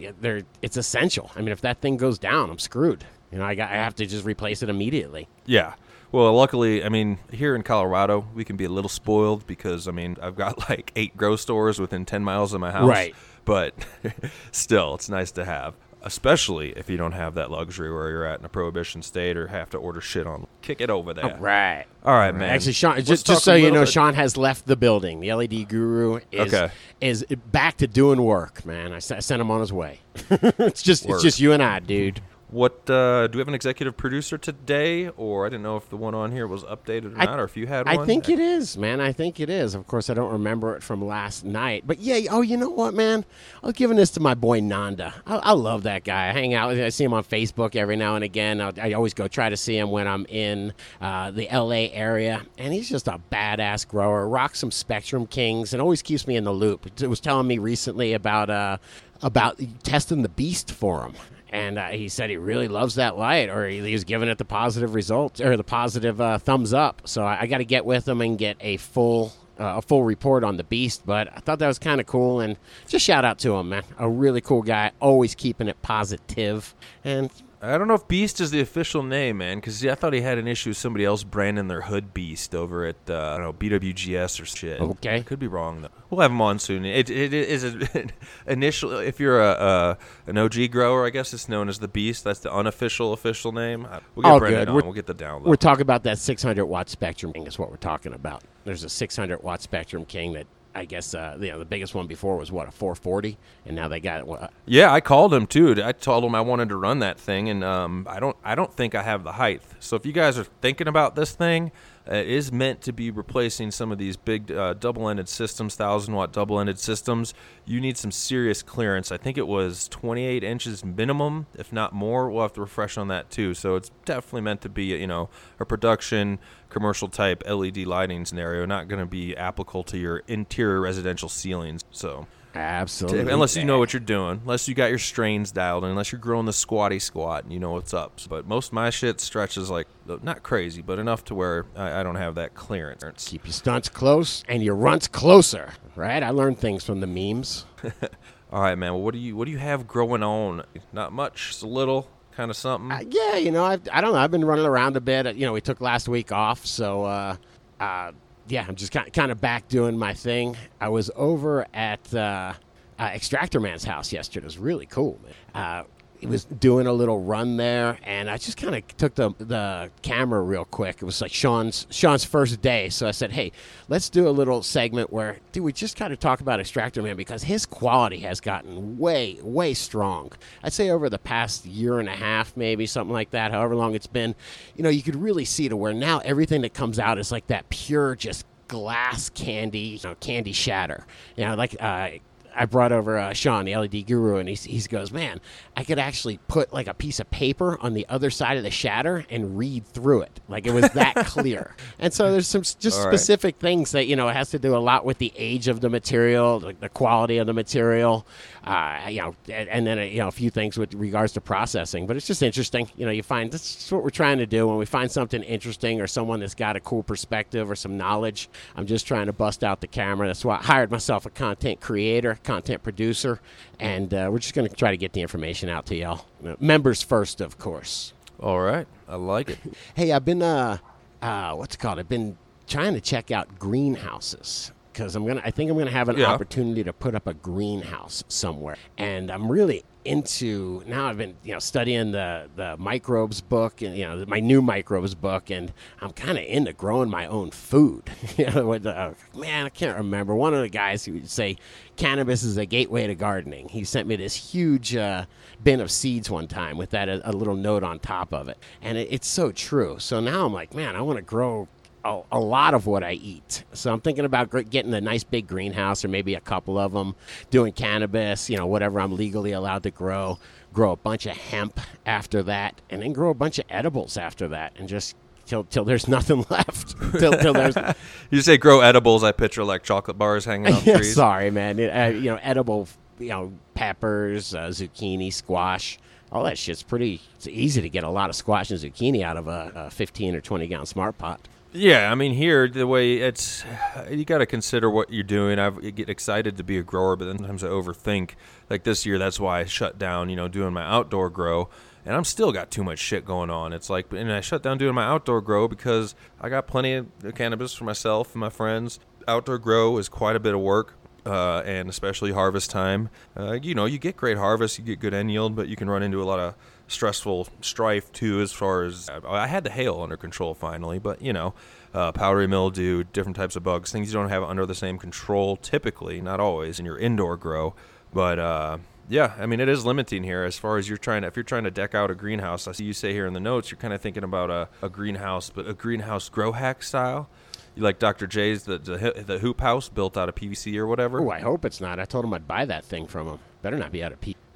it's 0.62 0.78
essential. 0.78 1.32
I 1.36 1.40
mean, 1.40 1.50
if 1.50 1.62
that 1.62 1.80
thing 1.80 1.98
goes 1.98 2.18
down, 2.18 2.50
I'm 2.50 2.60
screwed. 2.60 3.06
You 3.32 3.38
know, 3.38 3.46
I 3.46 3.56
got 3.56 3.70
I 3.72 3.76
have 3.76 3.96
to 3.96 4.06
just 4.06 4.26
replace 4.26 4.62
it 4.64 4.70
immediately. 4.70 5.28
Yeah. 5.46 5.74
Well, 6.12 6.34
luckily, 6.34 6.84
I 6.84 6.90
mean, 6.90 7.20
here 7.32 7.56
in 7.56 7.64
Colorado, 7.64 8.28
we 8.36 8.44
can 8.44 8.58
be 8.58 8.66
a 8.66 8.70
little 8.70 8.90
spoiled 8.90 9.48
because, 9.48 9.88
I 9.88 9.92
mean, 9.92 10.18
I've 10.22 10.36
got 10.36 10.70
like 10.70 10.92
eight 10.98 11.16
grow 11.16 11.38
stores 11.38 11.80
within 11.80 12.04
10 12.06 12.22
miles 12.24 12.54
of 12.54 12.60
my 12.60 12.72
house. 12.72 12.90
Right. 12.90 13.16
But 13.46 13.74
still, 14.52 14.96
it's 14.96 15.08
nice 15.08 15.32
to 15.32 15.46
have, 15.46 15.76
especially 16.04 16.72
if 16.72 16.90
you 16.90 16.98
don't 16.98 17.14
have 17.14 17.36
that 17.36 17.50
luxury 17.50 17.92
where 17.94 18.10
you're 18.10 18.26
at 18.26 18.40
in 18.40 18.46
a 18.46 18.50
prohibition 18.50 19.02
state 19.02 19.38
or 19.38 19.48
have 19.48 19.70
to 19.70 19.78
order 19.78 20.02
shit 20.02 20.28
on. 20.28 20.48
Kick 20.62 20.82
it 20.82 20.90
over 20.90 21.14
there. 21.14 21.38
Right. 21.40 21.86
All 22.04 22.14
right, 22.14 22.36
man. 22.36 22.50
Actually, 22.50 22.74
Sean, 22.74 22.96
Let's 22.96 23.08
just, 23.08 23.26
just 23.26 23.46
so 23.46 23.56
you 23.56 23.72
know, 23.72 23.84
bit- 23.84 23.90
Sean 23.94 24.14
has 24.16 24.36
left 24.36 24.66
the 24.68 24.76
building. 24.76 25.22
The 25.22 25.32
LED 25.34 25.70
guru 25.70 26.20
is 26.32 26.54
Okay. 26.54 26.74
is 27.00 27.26
back 27.54 27.78
to 27.78 27.88
doing 27.88 28.22
work, 28.22 28.66
man. 28.66 28.92
I, 28.92 28.98
s- 28.98 29.12
I 29.12 29.20
sent 29.20 29.40
him 29.42 29.50
on 29.50 29.62
his 29.62 29.72
way. 29.72 30.02
it's 30.30 30.84
just 30.84 31.06
Word. 31.06 31.16
it's 31.16 31.24
just 31.24 31.40
you 31.40 31.54
and 31.54 31.64
I, 31.64 31.80
dude. 31.80 32.20
What 32.52 32.90
uh, 32.90 33.28
do 33.28 33.38
we 33.38 33.40
have 33.40 33.48
an 33.48 33.54
executive 33.54 33.96
producer 33.96 34.38
today, 34.38 35.08
or 35.08 35.46
I 35.46 35.50
didn't 35.50 35.64
know 35.64 35.78
if 35.78 35.90
the 35.90 35.96
one 35.96 36.14
on 36.14 36.34
here 36.34 36.46
was 36.46 36.64
updated 36.64 37.16
or 37.16 37.20
I- 37.22 37.26
not, 37.26 37.40
or 37.40 37.46
if 37.46 37.56
you 37.56 37.66
had 37.66 37.88
I 37.88 37.96
one? 37.96 38.04
I 38.04 38.06
think 38.06 38.28
it 38.28 38.40
is, 38.40 38.78
man. 38.78 39.00
I 39.00 39.14
think 39.14 39.40
it 39.40 39.50
is. 39.50 39.74
Of 39.74 39.88
course, 39.88 40.10
I 40.10 40.14
don't 40.14 40.34
remember 40.34 40.76
it 40.76 40.84
from 40.84 41.02
last 41.02 41.46
night. 41.46 41.86
But 41.88 42.00
yeah, 42.00 42.30
oh, 42.30 42.42
you 42.42 42.58
know 42.58 42.70
what, 42.70 42.94
man? 42.94 43.24
I'm 43.64 43.72
giving 43.72 43.96
this 43.96 44.12
to 44.12 44.20
my 44.20 44.34
boy 44.34 44.60
Nanda. 44.60 45.14
I, 45.26 45.38
I 45.38 45.52
love 45.54 45.84
that 45.84 46.04
guy. 46.04 46.28
I 46.28 46.34
hang 46.34 46.54
out 46.54 46.68
with 46.68 46.78
him. 46.80 46.86
I 46.86 46.90
see 46.90 47.06
him 47.06 47.14
on 47.14 47.24
Facebook 47.24 47.78
every 47.78 47.96
now 47.96 48.16
and 48.16 48.24
again. 48.24 48.60
I, 48.60 48.74
I 48.82 48.94
always 48.94 49.14
go 49.14 49.30
try 49.30 49.48
to 49.48 49.56
see 49.56 49.78
him 49.78 49.90
when 49.90 50.06
I'm 50.06 50.26
in 50.26 50.74
uh, 51.00 51.32
the 51.32 51.48
LA 51.50 51.88
area. 51.94 52.42
And 52.58 52.74
he's 52.74 52.90
just 52.90 53.08
a 53.08 53.22
badass 53.32 53.88
grower. 53.88 54.28
Rocks 54.28 54.60
some 54.60 54.72
Spectrum 54.72 55.26
Kings 55.26 55.72
and 55.72 55.82
always 55.82 56.02
keeps 56.02 56.28
me 56.28 56.36
in 56.36 56.44
the 56.44 56.52
loop. 56.52 56.86
It 57.02 57.08
was 57.08 57.22
telling 57.22 57.48
me 57.48 57.60
recently 57.60 58.12
about 58.12 58.50
uh, 58.50 58.78
about 59.22 59.58
testing 59.84 60.22
the 60.22 60.30
Beast 60.30 60.70
for 60.70 61.06
him 61.06 61.14
and 61.52 61.78
uh, 61.78 61.90
he 61.90 62.10
said 62.10 62.30
he 62.30 62.38
really 62.38 62.68
loves 62.68 62.96
that 62.96 63.18
light, 63.18 63.50
or 63.50 63.68
he, 63.68 63.82
he 63.82 63.94
was 63.94 64.04
giving 64.04 64.30
it 64.30 64.38
the 64.38 64.46
positive 64.46 64.96
results 64.96 65.42
or 65.42 65.58
the 65.58 65.64
positive 65.64 66.20
uh, 66.22 66.38
thumbs 66.38 66.74
up. 66.74 67.02
So 67.06 67.24
I, 67.24 67.42
I 67.42 67.48
got 67.48 67.60
to 67.60 67.66
get 67.66 67.86
with 67.86 68.08
him 68.08 68.22
and 68.22 68.38
get 68.38 68.58
a 68.62 68.78
full 68.78 69.34
uh, 69.60 69.76
a 69.78 69.82
full 69.82 70.04
report 70.04 70.44
on 70.44 70.58
the 70.58 70.64
beast. 70.64 71.04
But 71.06 71.28
I 71.36 71.40
thought 71.40 71.60
that 71.60 71.68
was 71.68 71.80
kind 71.80 72.02
of 72.02 72.08
cool, 72.08 72.40
and 72.40 72.58
just 72.88 73.06
shout 73.06 73.26
out 73.26 73.38
to 73.40 73.56
him, 73.56 73.70
man. 73.70 73.84
A 74.00 74.10
really 74.10 74.42
cool 74.42 74.62
guy, 74.62 74.92
always 75.00 75.36
keeping 75.36 75.68
it 75.68 75.82
positive, 75.82 76.74
and 77.04 77.30
I 77.64 77.78
don't 77.78 77.88
know 77.88 77.94
if 77.94 78.08
Beast 78.08 78.42
is 78.42 78.50
the 78.50 78.60
official 78.60 79.04
name, 79.04 79.38
man, 79.38 79.58
because 79.58 79.86
I 79.86 79.94
thought 79.94 80.14
he 80.14 80.22
had 80.22 80.40
an 80.40 80.48
issue 80.48 80.72
with 80.72 80.78
somebody 80.78 81.06
else 81.06 81.24
branding 81.24 81.68
their 81.68 81.82
hood 81.82 82.12
Beast 82.12 82.56
over 82.56 82.86
at 82.88 82.96
uh, 83.08 83.14
I 83.36 83.38
don't 83.38 83.44
know 83.46 83.54
BWGS 83.54 84.42
or 84.42 84.46
shit. 84.46 84.82
Okay. 84.82 85.22
could 85.22 85.38
be 85.38 85.46
wrong 85.46 85.84
though. 85.84 85.90
We'll 86.10 86.22
have 86.22 86.32
him 86.32 86.42
on 86.42 86.58
soon. 86.58 86.86
It 86.86 87.12
it 87.12 87.34
is 87.36 87.64
a, 87.64 88.08
initial. 88.48 88.98
If 88.98 89.20
you're 89.20 89.40
a, 89.40 89.52
a 89.52 89.98
an 90.28 90.40
OG 90.40 90.72
grower, 90.72 91.06
I 91.06 91.12
guess 91.12 91.34
it's 91.36 91.48
known 91.48 91.70
as 91.70 91.78
the 91.78 91.88
Beast. 91.88 92.24
That's 92.24 92.40
the 92.40 92.52
unofficial 92.52 93.14
official 93.14 93.52
name. 93.52 93.86
Uh, 93.86 94.00
We'll 94.16 94.24
get 94.24 94.30
All 94.32 94.40
Brendan 94.40 94.60
good. 94.62 94.68
on. 94.70 94.76
We're- 94.76 94.84
We'll 94.86 94.94
get 94.96 95.06
the 95.06 95.14
download. 95.16 95.44
we're 95.44 95.56
talking 95.56 95.84
about 95.84 96.04
that 96.04 96.18
600 96.18 96.66
watt 96.66 96.90
Spectrum 96.90 97.32
King. 97.34 97.46
Is 97.46 97.60
what 97.60 97.70
we're 97.70 97.78
talking 97.78 98.14
about. 98.14 98.44
There's 98.66 98.84
a 98.84 98.90
600 98.90 99.44
watt 99.44 99.62
Spectrum 99.62 100.06
King 100.06 100.34
that. 100.34 100.48
I 100.74 100.86
guess 100.86 101.14
uh, 101.14 101.38
you 101.40 101.50
know 101.52 101.60
the 101.60 101.66
biggest 101.66 101.94
one 101.94 102.08
before 102.08 102.38
was 102.38 102.52
what 102.52 102.68
a 102.68 102.72
440, 102.72 103.38
and 103.66 103.76
now 103.76 103.88
they 103.88 104.00
got 104.00 104.26
what, 104.26 104.52
Yeah, 104.66 104.92
I 104.92 105.02
called 105.02 105.34
him 105.34 105.48
too. 105.48 105.82
I 105.84 105.92
told 105.92 106.24
him 106.24 106.34
I 106.34 106.42
wanted 106.42 106.70
to 106.70 106.78
run 106.78 107.00
that 107.00 107.20
thing, 107.20 107.50
and 107.50 107.64
um, 107.64 108.08
I 108.10 108.20
don't. 108.20 108.38
I 108.44 108.56
don't 108.56 108.74
think 108.74 108.96
I 108.96 109.04
have 109.04 109.24
the 109.24 109.34
height. 109.34 109.62
So 109.80 109.96
if 109.96 110.06
you 110.06 110.14
guys 110.14 110.40
are 110.40 110.46
thinking 110.62 110.88
about 110.88 111.16
this 111.16 111.34
thing, 111.34 111.72
uh, 112.10 112.16
it 112.16 112.28
is 112.28 112.52
meant 112.52 112.82
to 112.82 112.94
be 112.94 113.12
replacing 113.12 113.72
some 113.72 113.92
of 113.92 113.98
these 113.98 114.18
big 114.18 114.52
uh, 114.52 114.74
double-ended 114.74 115.30
systems, 115.30 115.76
thousand 115.76 116.14
watt 116.16 116.34
double-ended 116.34 116.80
systems. 116.80 117.34
You 117.66 117.80
need 117.80 117.98
some 117.98 118.12
serious 118.12 118.64
clearance. 118.64 119.12
I 119.12 119.18
think 119.18 119.38
it 119.38 119.48
was 119.48 119.88
28 119.90 120.44
inches 120.44 120.84
minimum, 120.84 121.48
if 121.54 121.72
not 121.72 121.94
more. 121.94 122.30
We'll 122.30 122.42
have 122.42 122.54
to 122.54 122.62
refresh 122.62 122.98
on 122.98 123.08
that 123.10 123.30
too. 123.30 123.54
So 123.54 123.76
it's 123.76 123.92
definitely 124.06 124.42
meant 124.42 124.62
to 124.62 124.70
be, 124.70 124.86
you 124.86 125.08
know, 125.08 125.30
a 125.60 125.66
production 125.66 126.40
commercial 126.70 127.08
type 127.08 127.44
LED 127.48 127.80
lighting 127.80 128.26
scenario, 128.26 128.66
not 128.66 128.88
going 128.88 129.00
to 129.00 129.06
be 129.06 129.36
applicable 129.36 129.84
to 129.84 129.98
your 129.98 130.24
interior 130.28 130.82
residential 130.82 131.30
ceilings. 131.30 131.84
So. 131.92 132.28
Absolutely 132.56 133.32
Unless 133.32 133.56
you 133.56 133.66
know 133.66 133.80
what 133.80 133.94
you're 133.94 134.00
doing, 134.00 134.42
unless 134.42 134.68
you 134.68 134.76
got 134.76 134.90
your 134.90 135.00
strains 135.00 135.52
dialed 135.52 135.84
in, 135.84 135.90
unless 135.90 136.12
you're 136.12 136.20
growing 136.20 136.46
the 136.46 136.54
squatty 136.54 137.00
squat 137.00 137.44
and 137.44 137.54
you 137.54 137.60
know 137.60 137.72
what's 137.72 137.94
up. 137.94 138.20
But 138.30 138.48
most 138.48 138.68
of 138.68 138.74
my 138.74 138.90
shit 138.90 139.20
stretches 139.22 139.70
like 139.70 139.88
not 140.06 140.44
crazy, 140.44 140.82
but 140.82 141.00
enough 141.00 141.24
to 141.26 141.36
where 141.36 141.66
I, 141.76 142.00
I 142.00 142.04
don't 142.04 142.16
have 142.16 142.36
that 142.36 142.54
clearance. 142.56 143.28
keep 143.28 143.46
your 143.46 143.54
stunts 143.54 143.90
close 143.90 144.44
and 144.48 144.64
your 144.64 144.76
runts 144.76 145.08
closer. 145.08 145.74
Right? 145.96 146.24
I 146.24 146.30
learned 146.30 146.60
things 146.60 146.84
from 146.84 147.00
the 147.00 147.08
memes. 147.08 147.66
All 148.52 148.62
right, 148.62 148.76
man. 148.78 148.94
Well, 148.94 149.02
what 149.02 149.14
do 149.14 149.20
you 149.20 149.36
what 149.36 149.46
do 149.46 149.52
you 149.52 149.60
have 149.60 149.88
growing 149.88 150.24
on? 150.24 150.64
Not 150.92 151.14
much. 151.14 151.48
Just 151.50 151.64
a 151.64 151.68
little, 151.68 152.10
kind 152.32 152.52
of 152.52 152.58
something. 152.58 152.92
Uh, 152.92 153.04
yeah, 153.10 153.38
you 153.38 153.52
know, 153.52 153.64
I've, 153.64 153.88
I 153.92 154.02
don't 154.02 154.14
know. 154.14 154.20
I've 154.20 154.32
been 154.32 154.44
running 154.44 154.66
around 154.66 154.98
a 154.98 155.02
bit. 155.02 155.36
You 155.36 155.46
know, 155.46 155.54
we 155.54 155.62
took 155.62 155.80
last 155.80 156.10
week 156.10 156.32
off, 156.32 156.66
so 156.66 157.06
uh, 157.06 157.36
uh, 157.80 158.12
yeah, 158.52 158.66
I'm 158.68 158.76
just 158.76 158.92
kind 158.92 159.32
of 159.32 159.40
back 159.40 159.68
doing 159.70 159.98
my 159.98 160.14
thing. 160.14 160.58
I 160.80 160.90
was 160.90 161.10
over 161.16 161.66
at 161.74 162.14
uh, 162.14 162.54
uh, 163.00 163.04
Extractor 163.04 163.60
Man's 163.60 163.86
house 163.86 164.12
yesterday. 164.12 164.44
It 164.44 164.48
was 164.48 164.58
really 164.58 164.86
cool, 164.86 165.20
man. 165.56 165.86
He 166.22 166.28
was 166.28 166.46
doing 166.46 166.86
a 166.86 166.94
little 166.94 167.20
run 167.20 167.58
there, 167.58 167.98
and 168.04 168.30
I 168.30 168.38
just 168.38 168.56
kind 168.56 168.76
of 168.76 168.88
took 168.96 169.16
the 169.16 169.32
the 169.40 169.90
camera 170.04 170.40
real 170.44 170.66
quick. 170.66 170.98
It 171.02 171.04
was 171.04 171.20
like 171.20 171.34
Sean's 171.34 171.88
Sean's 171.90 172.24
first 172.24 172.62
day, 172.62 172.90
so 172.90 173.08
I 173.08 173.12
said, 173.12 173.32
"Hey, 173.32 173.52
let's 173.90 174.08
do 174.08 174.28
a 174.28 174.30
little 174.30 174.62
segment 174.62 175.12
where, 175.12 175.40
dude, 175.52 175.64
we 175.64 175.74
just 175.74 175.98
kind 175.98 176.14
of 176.14 176.20
talk 176.20 176.40
about 176.40 176.60
Extractor 176.60 177.02
Man 177.02 177.16
because 177.16 177.42
his 177.42 177.66
quality 177.66 178.20
has 178.20 178.40
gotten 178.40 179.00
way 179.00 179.40
way 179.42 179.74
strong. 179.74 180.32
I'd 180.64 180.74
say 180.74 180.92
over 180.92 181.10
the 181.10 181.18
past 181.18 181.66
year 181.66 182.00
and 182.00 182.08
a 182.08 182.16
half, 182.16 182.56
maybe 182.56 182.86
something 182.86 183.14
like 183.14 183.32
that. 183.32 183.52
However 183.52 183.76
long 183.76 183.96
it's 183.96 184.06
been, 184.06 184.36
you 184.76 184.84
know, 184.84 184.90
you 184.90 185.02
could 185.02 185.16
really 185.16 185.46
see 185.46 185.70
to 185.70 185.76
where 185.76 185.92
now 185.92 186.20
everything 186.20 186.62
that 186.62 186.76
comes 186.76 187.00
out 187.00 187.18
is 187.18 187.32
like 187.32 187.48
that 187.48 187.68
pure 187.70 188.16
just 188.16 188.46
glass 188.68 189.30
candy, 189.30 189.80
you 189.80 190.00
know, 190.04 190.16
candy 190.20 190.54
shatter. 190.54 191.06
You 191.36 191.46
know, 191.46 191.56
like 191.56 191.76
uh, 191.80 192.12
I 192.56 192.66
brought 192.66 192.92
over 192.92 193.18
uh, 193.18 193.34
Sean, 193.34 193.66
the 193.66 193.76
LED 193.76 194.08
guru, 194.08 194.38
and 194.38 194.50
he, 194.50 194.56
he 194.56 194.80
goes, 194.82 195.12
Man, 195.12 195.40
I 195.76 195.84
could 195.84 196.00
actually 196.00 196.40
put 196.48 196.74
like 196.74 196.88
a 196.88 196.94
piece 196.94 197.20
of 197.20 197.30
paper 197.32 197.78
on 197.82 197.94
the 197.94 198.06
other 198.10 198.30
side 198.30 198.58
of 198.58 198.64
the 198.64 198.72
shatter 198.72 199.26
and 199.30 199.58
read 199.58 199.86
through 199.86 200.22
it. 200.22 200.40
Like 200.48 200.68
it 200.68 200.74
was 200.74 200.90
that 200.92 201.16
clear. 201.28 201.76
And 202.00 202.14
so 202.14 202.32
there's 202.32 202.48
some 202.48 202.62
just 202.64 203.00
All 203.00 203.06
right. 203.06 203.14
specific 203.14 203.58
things 203.58 203.92
that, 203.92 204.08
you 204.08 204.16
know, 204.16 204.28
it 204.28 204.36
has 204.36 204.50
to 204.52 204.60
do 204.60 204.76
a 204.76 204.80
lot 204.80 205.06
with 205.06 205.18
the 205.18 205.32
age 205.36 205.68
of 205.68 205.82
the 205.82 205.90
material, 205.90 206.60
the, 206.60 206.74
the 206.80 206.90
quality 206.90 207.38
of 207.38 207.48
the 207.48 207.54
material, 207.54 208.26
uh, 208.64 209.08
you 209.10 209.22
know, 209.22 209.36
and, 209.50 209.70
and 209.70 209.88
then, 209.88 209.98
uh, 209.98 210.04
you 210.04 210.20
know, 210.20 210.28
a 210.28 210.32
few 210.32 210.50
things 210.50 210.78
with 210.78 210.94
regards 210.94 211.34
to 211.34 211.42
processing. 211.42 212.06
But 212.06 212.16
it's 212.16 212.28
just 212.28 212.44
interesting. 212.44 212.90
You 212.96 213.06
know, 213.06 213.12
you 213.12 213.24
find 213.24 213.52
this 213.52 213.86
is 213.86 213.92
what 213.92 214.04
we're 214.04 214.12
trying 214.12 214.38
to 214.38 214.46
do 214.46 214.68
when 214.68 214.78
we 214.78 214.86
find 214.86 215.12
something 215.12 215.42
interesting 215.44 216.00
or 216.00 216.08
someone 216.08 216.40
that's 216.40 216.54
got 216.54 216.76
a 216.76 216.80
cool 216.80 217.02
perspective 217.02 217.72
or 217.72 217.76
some 217.76 217.98
knowledge. 217.98 218.50
I'm 218.76 218.86
just 218.86 219.08
trying 219.08 219.26
to 219.26 219.34
bust 219.34 219.64
out 219.64 219.82
the 219.82 219.88
camera. 219.88 220.28
That's 220.28 220.46
why 220.46 220.58
I 220.58 220.62
hired 220.64 220.92
myself 220.92 221.26
a 221.26 221.32
content 221.32 221.82
creator, 221.82 222.38
content 222.44 222.84
producer, 222.84 223.40
and 223.80 224.14
uh, 224.14 224.30
we're 224.32 224.40
just 224.40 224.54
going 224.54 224.70
to 224.70 224.76
try 224.76 224.92
to 224.92 224.98
get 224.98 225.14
the 225.14 225.22
information 225.22 225.68
out 225.70 225.88
to 225.88 225.96
y'all. 225.96 226.26
Members 226.60 227.02
first, 227.02 227.42
of 227.42 227.58
course. 227.58 228.14
All 228.40 228.60
right, 228.60 228.88
I 229.08 229.16
like 229.16 229.50
it. 229.50 229.60
Hey, 229.96 230.12
I've 230.12 230.26
been 230.26 230.42
uh, 230.42 230.78
uh, 231.22 231.54
what's 231.54 231.76
it 231.76 231.80
called? 231.80 232.00
I've 232.00 232.10
been 232.10 232.38
trying 232.68 232.94
to 232.94 233.02
check 233.02 233.32
out 233.32 233.60
greenhouses 233.60 234.72
because 234.92 235.16
I'm 235.16 235.26
gonna. 235.26 235.42
I 235.44 235.52
think 235.52 235.72
I'm 235.72 235.78
gonna 235.78 235.92
have 235.92 236.10
an 236.10 236.18
Yeah. 236.18 236.28
opportunity 236.28 236.84
to 236.84 236.94
put 236.94 237.16
up 237.16 237.28
a 237.28 237.34
greenhouse 237.34 238.24
somewhere, 238.28 238.78
and 238.98 239.32
I'm 239.32 239.52
really 239.52 239.84
into 240.04 240.84
now. 240.88 241.08
I've 241.08 241.18
been 241.18 241.36
you 241.44 241.54
know 241.54 241.60
studying 241.60 242.12
the 242.12 242.50
the 242.56 242.76
microbes 242.78 243.40
book 243.42 243.82
and 243.82 243.96
you 243.96 244.04
know 244.04 244.26
my 244.28 244.40
new 244.40 244.62
microbes 244.62 245.14
book, 245.16 245.50
and 245.50 245.72
I'm 246.02 246.12
kind 246.12 246.38
of 246.38 246.44
into 246.46 246.74
growing 246.74 247.10
my 247.10 247.28
own 247.28 247.52
food. 247.52 248.10
you 248.38 248.48
know, 248.50 248.66
with, 248.68 248.86
uh, 248.86 249.12
man, 249.36 249.66
I 249.66 249.70
can't 249.70 249.98
remember 249.98 250.36
one 250.36 250.54
of 250.54 250.62
the 250.62 250.70
guys 250.70 251.06
who 251.06 251.14
would 251.14 251.30
say 251.30 251.58
cannabis 251.98 252.44
is 252.44 252.58
a 252.58 252.66
gateway 252.66 253.08
to 253.08 253.16
gardening. 253.16 253.70
He 253.70 253.84
sent 253.84 254.08
me 254.08 254.16
this 254.16 254.36
huge 254.36 254.96
uh, 254.96 255.26
bin 255.64 255.80
of 255.82 255.92
seeds 255.92 256.30
one 256.30 256.48
time 256.48 256.78
with 256.78 256.90
that 256.92 257.08
a, 257.10 257.30
a 257.30 257.32
little 257.32 257.56
note 257.56 257.84
on 257.84 258.00
top 258.00 258.34
of 258.34 258.50
it, 258.50 258.58
and 258.82 258.98
it, 258.98 259.08
it's 259.12 259.28
so 259.28 259.52
true. 259.52 259.98
So 260.00 260.20
now 260.20 260.46
I'm 260.46 260.54
like, 260.54 260.74
man, 260.74 260.96
I 260.96 261.02
want 261.02 261.18
to 261.18 261.24
grow 261.24 261.68
a, 262.04 262.22
a 262.32 262.40
lot 262.40 262.74
of 262.74 262.86
what 262.88 263.04
I 263.04 263.14
eat. 263.14 263.64
So 263.74 263.92
I'm 263.94 264.02
thinking 264.02 264.26
about 264.26 264.50
getting 264.70 264.94
a 264.94 265.02
nice 265.02 265.24
big 265.24 265.48
greenhouse 265.48 266.04
or 266.04 266.08
maybe 266.08 266.36
a 266.36 266.40
couple 266.40 266.78
of 266.78 266.92
them, 266.94 267.16
doing 267.50 267.74
cannabis, 267.74 268.50
you 268.50 268.58
know, 268.58 268.66
whatever 268.66 269.00
I'm 269.00 269.16
legally 269.16 269.52
allowed 269.52 269.84
to 269.84 269.92
grow, 269.92 270.40
grow 270.74 270.92
a 270.92 270.96
bunch 270.96 271.26
of 271.26 271.38
hemp 271.38 271.80
after 272.06 272.42
that, 272.44 272.82
and 272.90 273.02
then 273.02 273.14
grow 273.14 273.30
a 273.30 273.34
bunch 273.36 273.60
of 273.60 273.66
edibles 273.70 274.18
after 274.18 274.48
that, 274.50 274.74
and 274.78 274.88
just 274.90 275.16
till 275.46 275.64
till 275.66 275.84
there's 275.84 276.08
nothing 276.18 276.46
left. 276.50 276.96
till, 277.20 277.34
till 277.34 277.54
there's 277.54 277.76
You 278.32 278.42
say 278.42 278.58
grow 278.58 278.80
edibles. 278.82 279.24
I 279.24 279.32
picture 279.32 279.64
like 279.64 279.84
chocolate 279.84 280.18
bars 280.18 280.46
hanging 280.46 280.74
on 280.74 280.82
trees. 280.82 281.14
sorry, 281.16 281.52
man. 281.52 281.78
It- 281.80 281.90
uh, 281.96 282.18
you 282.18 282.32
know, 282.32 282.40
edible, 282.42 282.88
you 283.20 283.30
know, 283.30 283.54
peppers, 283.74 284.56
uh, 284.56 284.68
zucchini, 284.70 285.32
squash. 285.34 286.00
All 286.32 286.44
that 286.44 286.58
shit's 286.58 286.84
pretty. 286.84 287.22
It's 287.36 287.48
easy 287.48 287.82
to 287.82 287.90
get 287.90 288.04
a 288.04 288.10
lot 288.10 288.30
of 288.30 288.36
squash 288.36 288.72
and 288.72 288.80
zucchini 288.80 289.22
out 289.22 289.38
of 289.38 289.48
a, 289.48 289.72
a 289.76 289.90
15 289.90 290.36
or 290.36 290.42
20 290.42 290.68
gallon 290.68 290.86
smart 290.86 291.18
pot. 291.18 291.48
Yeah, 291.74 292.12
I 292.12 292.16
mean 292.16 292.34
here 292.34 292.68
the 292.68 292.86
way 292.86 293.18
it's 293.18 293.64
you 294.10 294.26
got 294.26 294.40
to 294.40 294.46
consider 294.46 294.90
what 294.90 295.12
you're 295.12 295.24
doing. 295.24 295.58
I 295.58 295.70
get 295.70 296.10
excited 296.10 296.58
to 296.58 296.64
be 296.64 296.78
a 296.78 296.84
grower, 296.84 297.16
but 297.16 297.30
sometimes 297.30 297.64
I 297.64 297.68
overthink. 297.68 298.32
Like 298.70 298.84
this 298.84 299.06
year, 299.06 299.18
that's 299.18 299.40
why 299.40 299.62
I 299.62 299.66
shut 299.66 299.98
down. 299.98 300.30
You 300.30 300.36
know, 300.36 300.50
doing 300.50 300.74
my 300.74 300.84
outdoor 300.84 301.30
grow, 301.30 301.70
and 302.06 302.14
I'm 302.14 302.26
still 302.26 302.52
got 302.52 302.72
too 302.72 302.84
much 302.84 303.00
shit 303.00 303.24
going 303.24 303.50
on. 303.50 303.72
It's 303.72 303.90
like, 303.90 304.12
and 304.12 304.32
I 304.32 304.42
shut 304.42 304.64
down 304.64 304.80
doing 304.80 304.96
my 304.96 305.06
outdoor 305.06 305.40
grow 305.40 305.70
because 305.70 306.14
I 306.42 306.50
got 306.50 306.68
plenty 306.68 306.94
of 306.94 307.08
cannabis 307.36 307.74
for 307.74 307.86
myself 307.86 308.34
and 308.34 308.42
my 308.42 308.50
friends. 308.50 309.00
Outdoor 309.26 309.58
grow 309.58 309.98
is 309.98 310.10
quite 310.10 310.36
a 310.36 310.42
bit 310.42 310.54
of 310.54 310.60
work. 310.60 310.96
Uh, 311.24 311.62
and 311.66 311.88
especially 311.88 312.32
harvest 312.32 312.72
time, 312.72 313.10
uh, 313.38 313.52
you 313.52 313.76
know, 313.76 313.86
you 313.86 314.00
get 314.00 314.18
great 314.18 314.40
harvest, 314.40 314.80
you 314.80 314.84
get 314.84 315.00
good 315.00 315.14
end 315.14 315.32
yield, 315.32 315.56
but 315.56 315.68
you 315.68 315.76
can 315.76 315.88
run 315.88 316.02
into 316.02 316.20
a 316.20 316.26
lot 316.26 316.40
of 316.40 316.56
stressful 316.92 317.48
strife 317.62 318.12
too 318.12 318.42
as 318.42 318.52
far 318.52 318.84
as 318.84 319.10
I 319.26 319.48
had 319.48 319.64
the 319.64 319.70
hail 319.70 320.02
under 320.02 320.18
control 320.18 320.54
finally, 320.54 321.00
but 321.00 321.22
you 321.22 321.34
know, 321.34 321.54
uh, 321.94 322.12
powdery 322.12 322.48
mildew, 322.48 323.04
different 323.06 323.36
types 323.36 323.56
of 323.56 323.64
bugs, 323.64 323.92
things 323.92 324.12
you 324.12 324.20
don't 324.20 324.30
have 324.30 324.44
under 324.44 324.66
the 324.66 324.76
same 324.76 324.98
control 324.98 325.56
typically, 325.58 326.22
not 326.22 326.40
always 326.40 326.80
in 326.80 326.86
your 326.86 326.98
indoor 326.98 327.38
grow. 327.38 327.74
But 328.14 328.40
uh, 328.40 328.78
yeah, 329.10 329.34
I 329.40 329.46
mean 329.46 329.60
it 329.60 329.70
is 329.70 329.86
limiting 329.86 330.24
here 330.24 330.44
as 330.44 330.58
far 330.58 330.78
as 330.78 330.90
you're 330.90 330.98
trying 330.98 331.22
to 331.22 331.28
if 331.28 331.36
you're 331.36 331.44
trying 331.44 331.64
to 331.64 331.72
deck 331.72 331.96
out 331.96 332.12
a 332.12 332.16
greenhouse. 332.16 332.68
I 332.68 332.74
see 332.74 332.86
you 332.86 332.94
say 332.94 333.14
here 333.14 333.26
in 333.26 333.34
the 333.34 333.40
notes 333.40 333.72
you're 333.72 333.78
kind 333.78 333.94
of 333.94 334.02
thinking 334.02 334.24
about 334.24 334.50
a, 334.50 334.70
a 334.82 334.90
greenhouse, 334.90 335.50
but 335.50 335.68
a 335.68 335.74
greenhouse 335.74 336.30
grow 336.30 336.52
hack 336.52 336.84
style. 336.84 337.30
Like 337.78 338.00
Dr. 338.00 338.28
J's 338.28 338.64
the, 338.64 338.78
the 338.78 339.24
the 339.26 339.40
hoop 339.40 339.62
house 339.62 339.88
built 339.88 340.18
out 340.18 340.28
of 340.30 340.36
PVC 340.36 340.76
or 340.78 340.88
whatever. 340.88 341.22
Oh, 341.22 341.30
I 341.30 341.40
hope 341.40 341.64
it's 341.64 341.80
not. 341.80 342.00
I 342.00 342.06
told 342.06 342.26
him 342.26 342.34
I'd 342.34 342.48
buy 342.48 342.66
that 342.66 342.84
thing 342.84 343.08
from 343.08 343.28
him. 343.28 343.40
Better 343.62 343.78
not 343.78 343.92
be 343.92 344.04
out 344.04 344.12
of 344.12 344.20
P. 344.20 344.36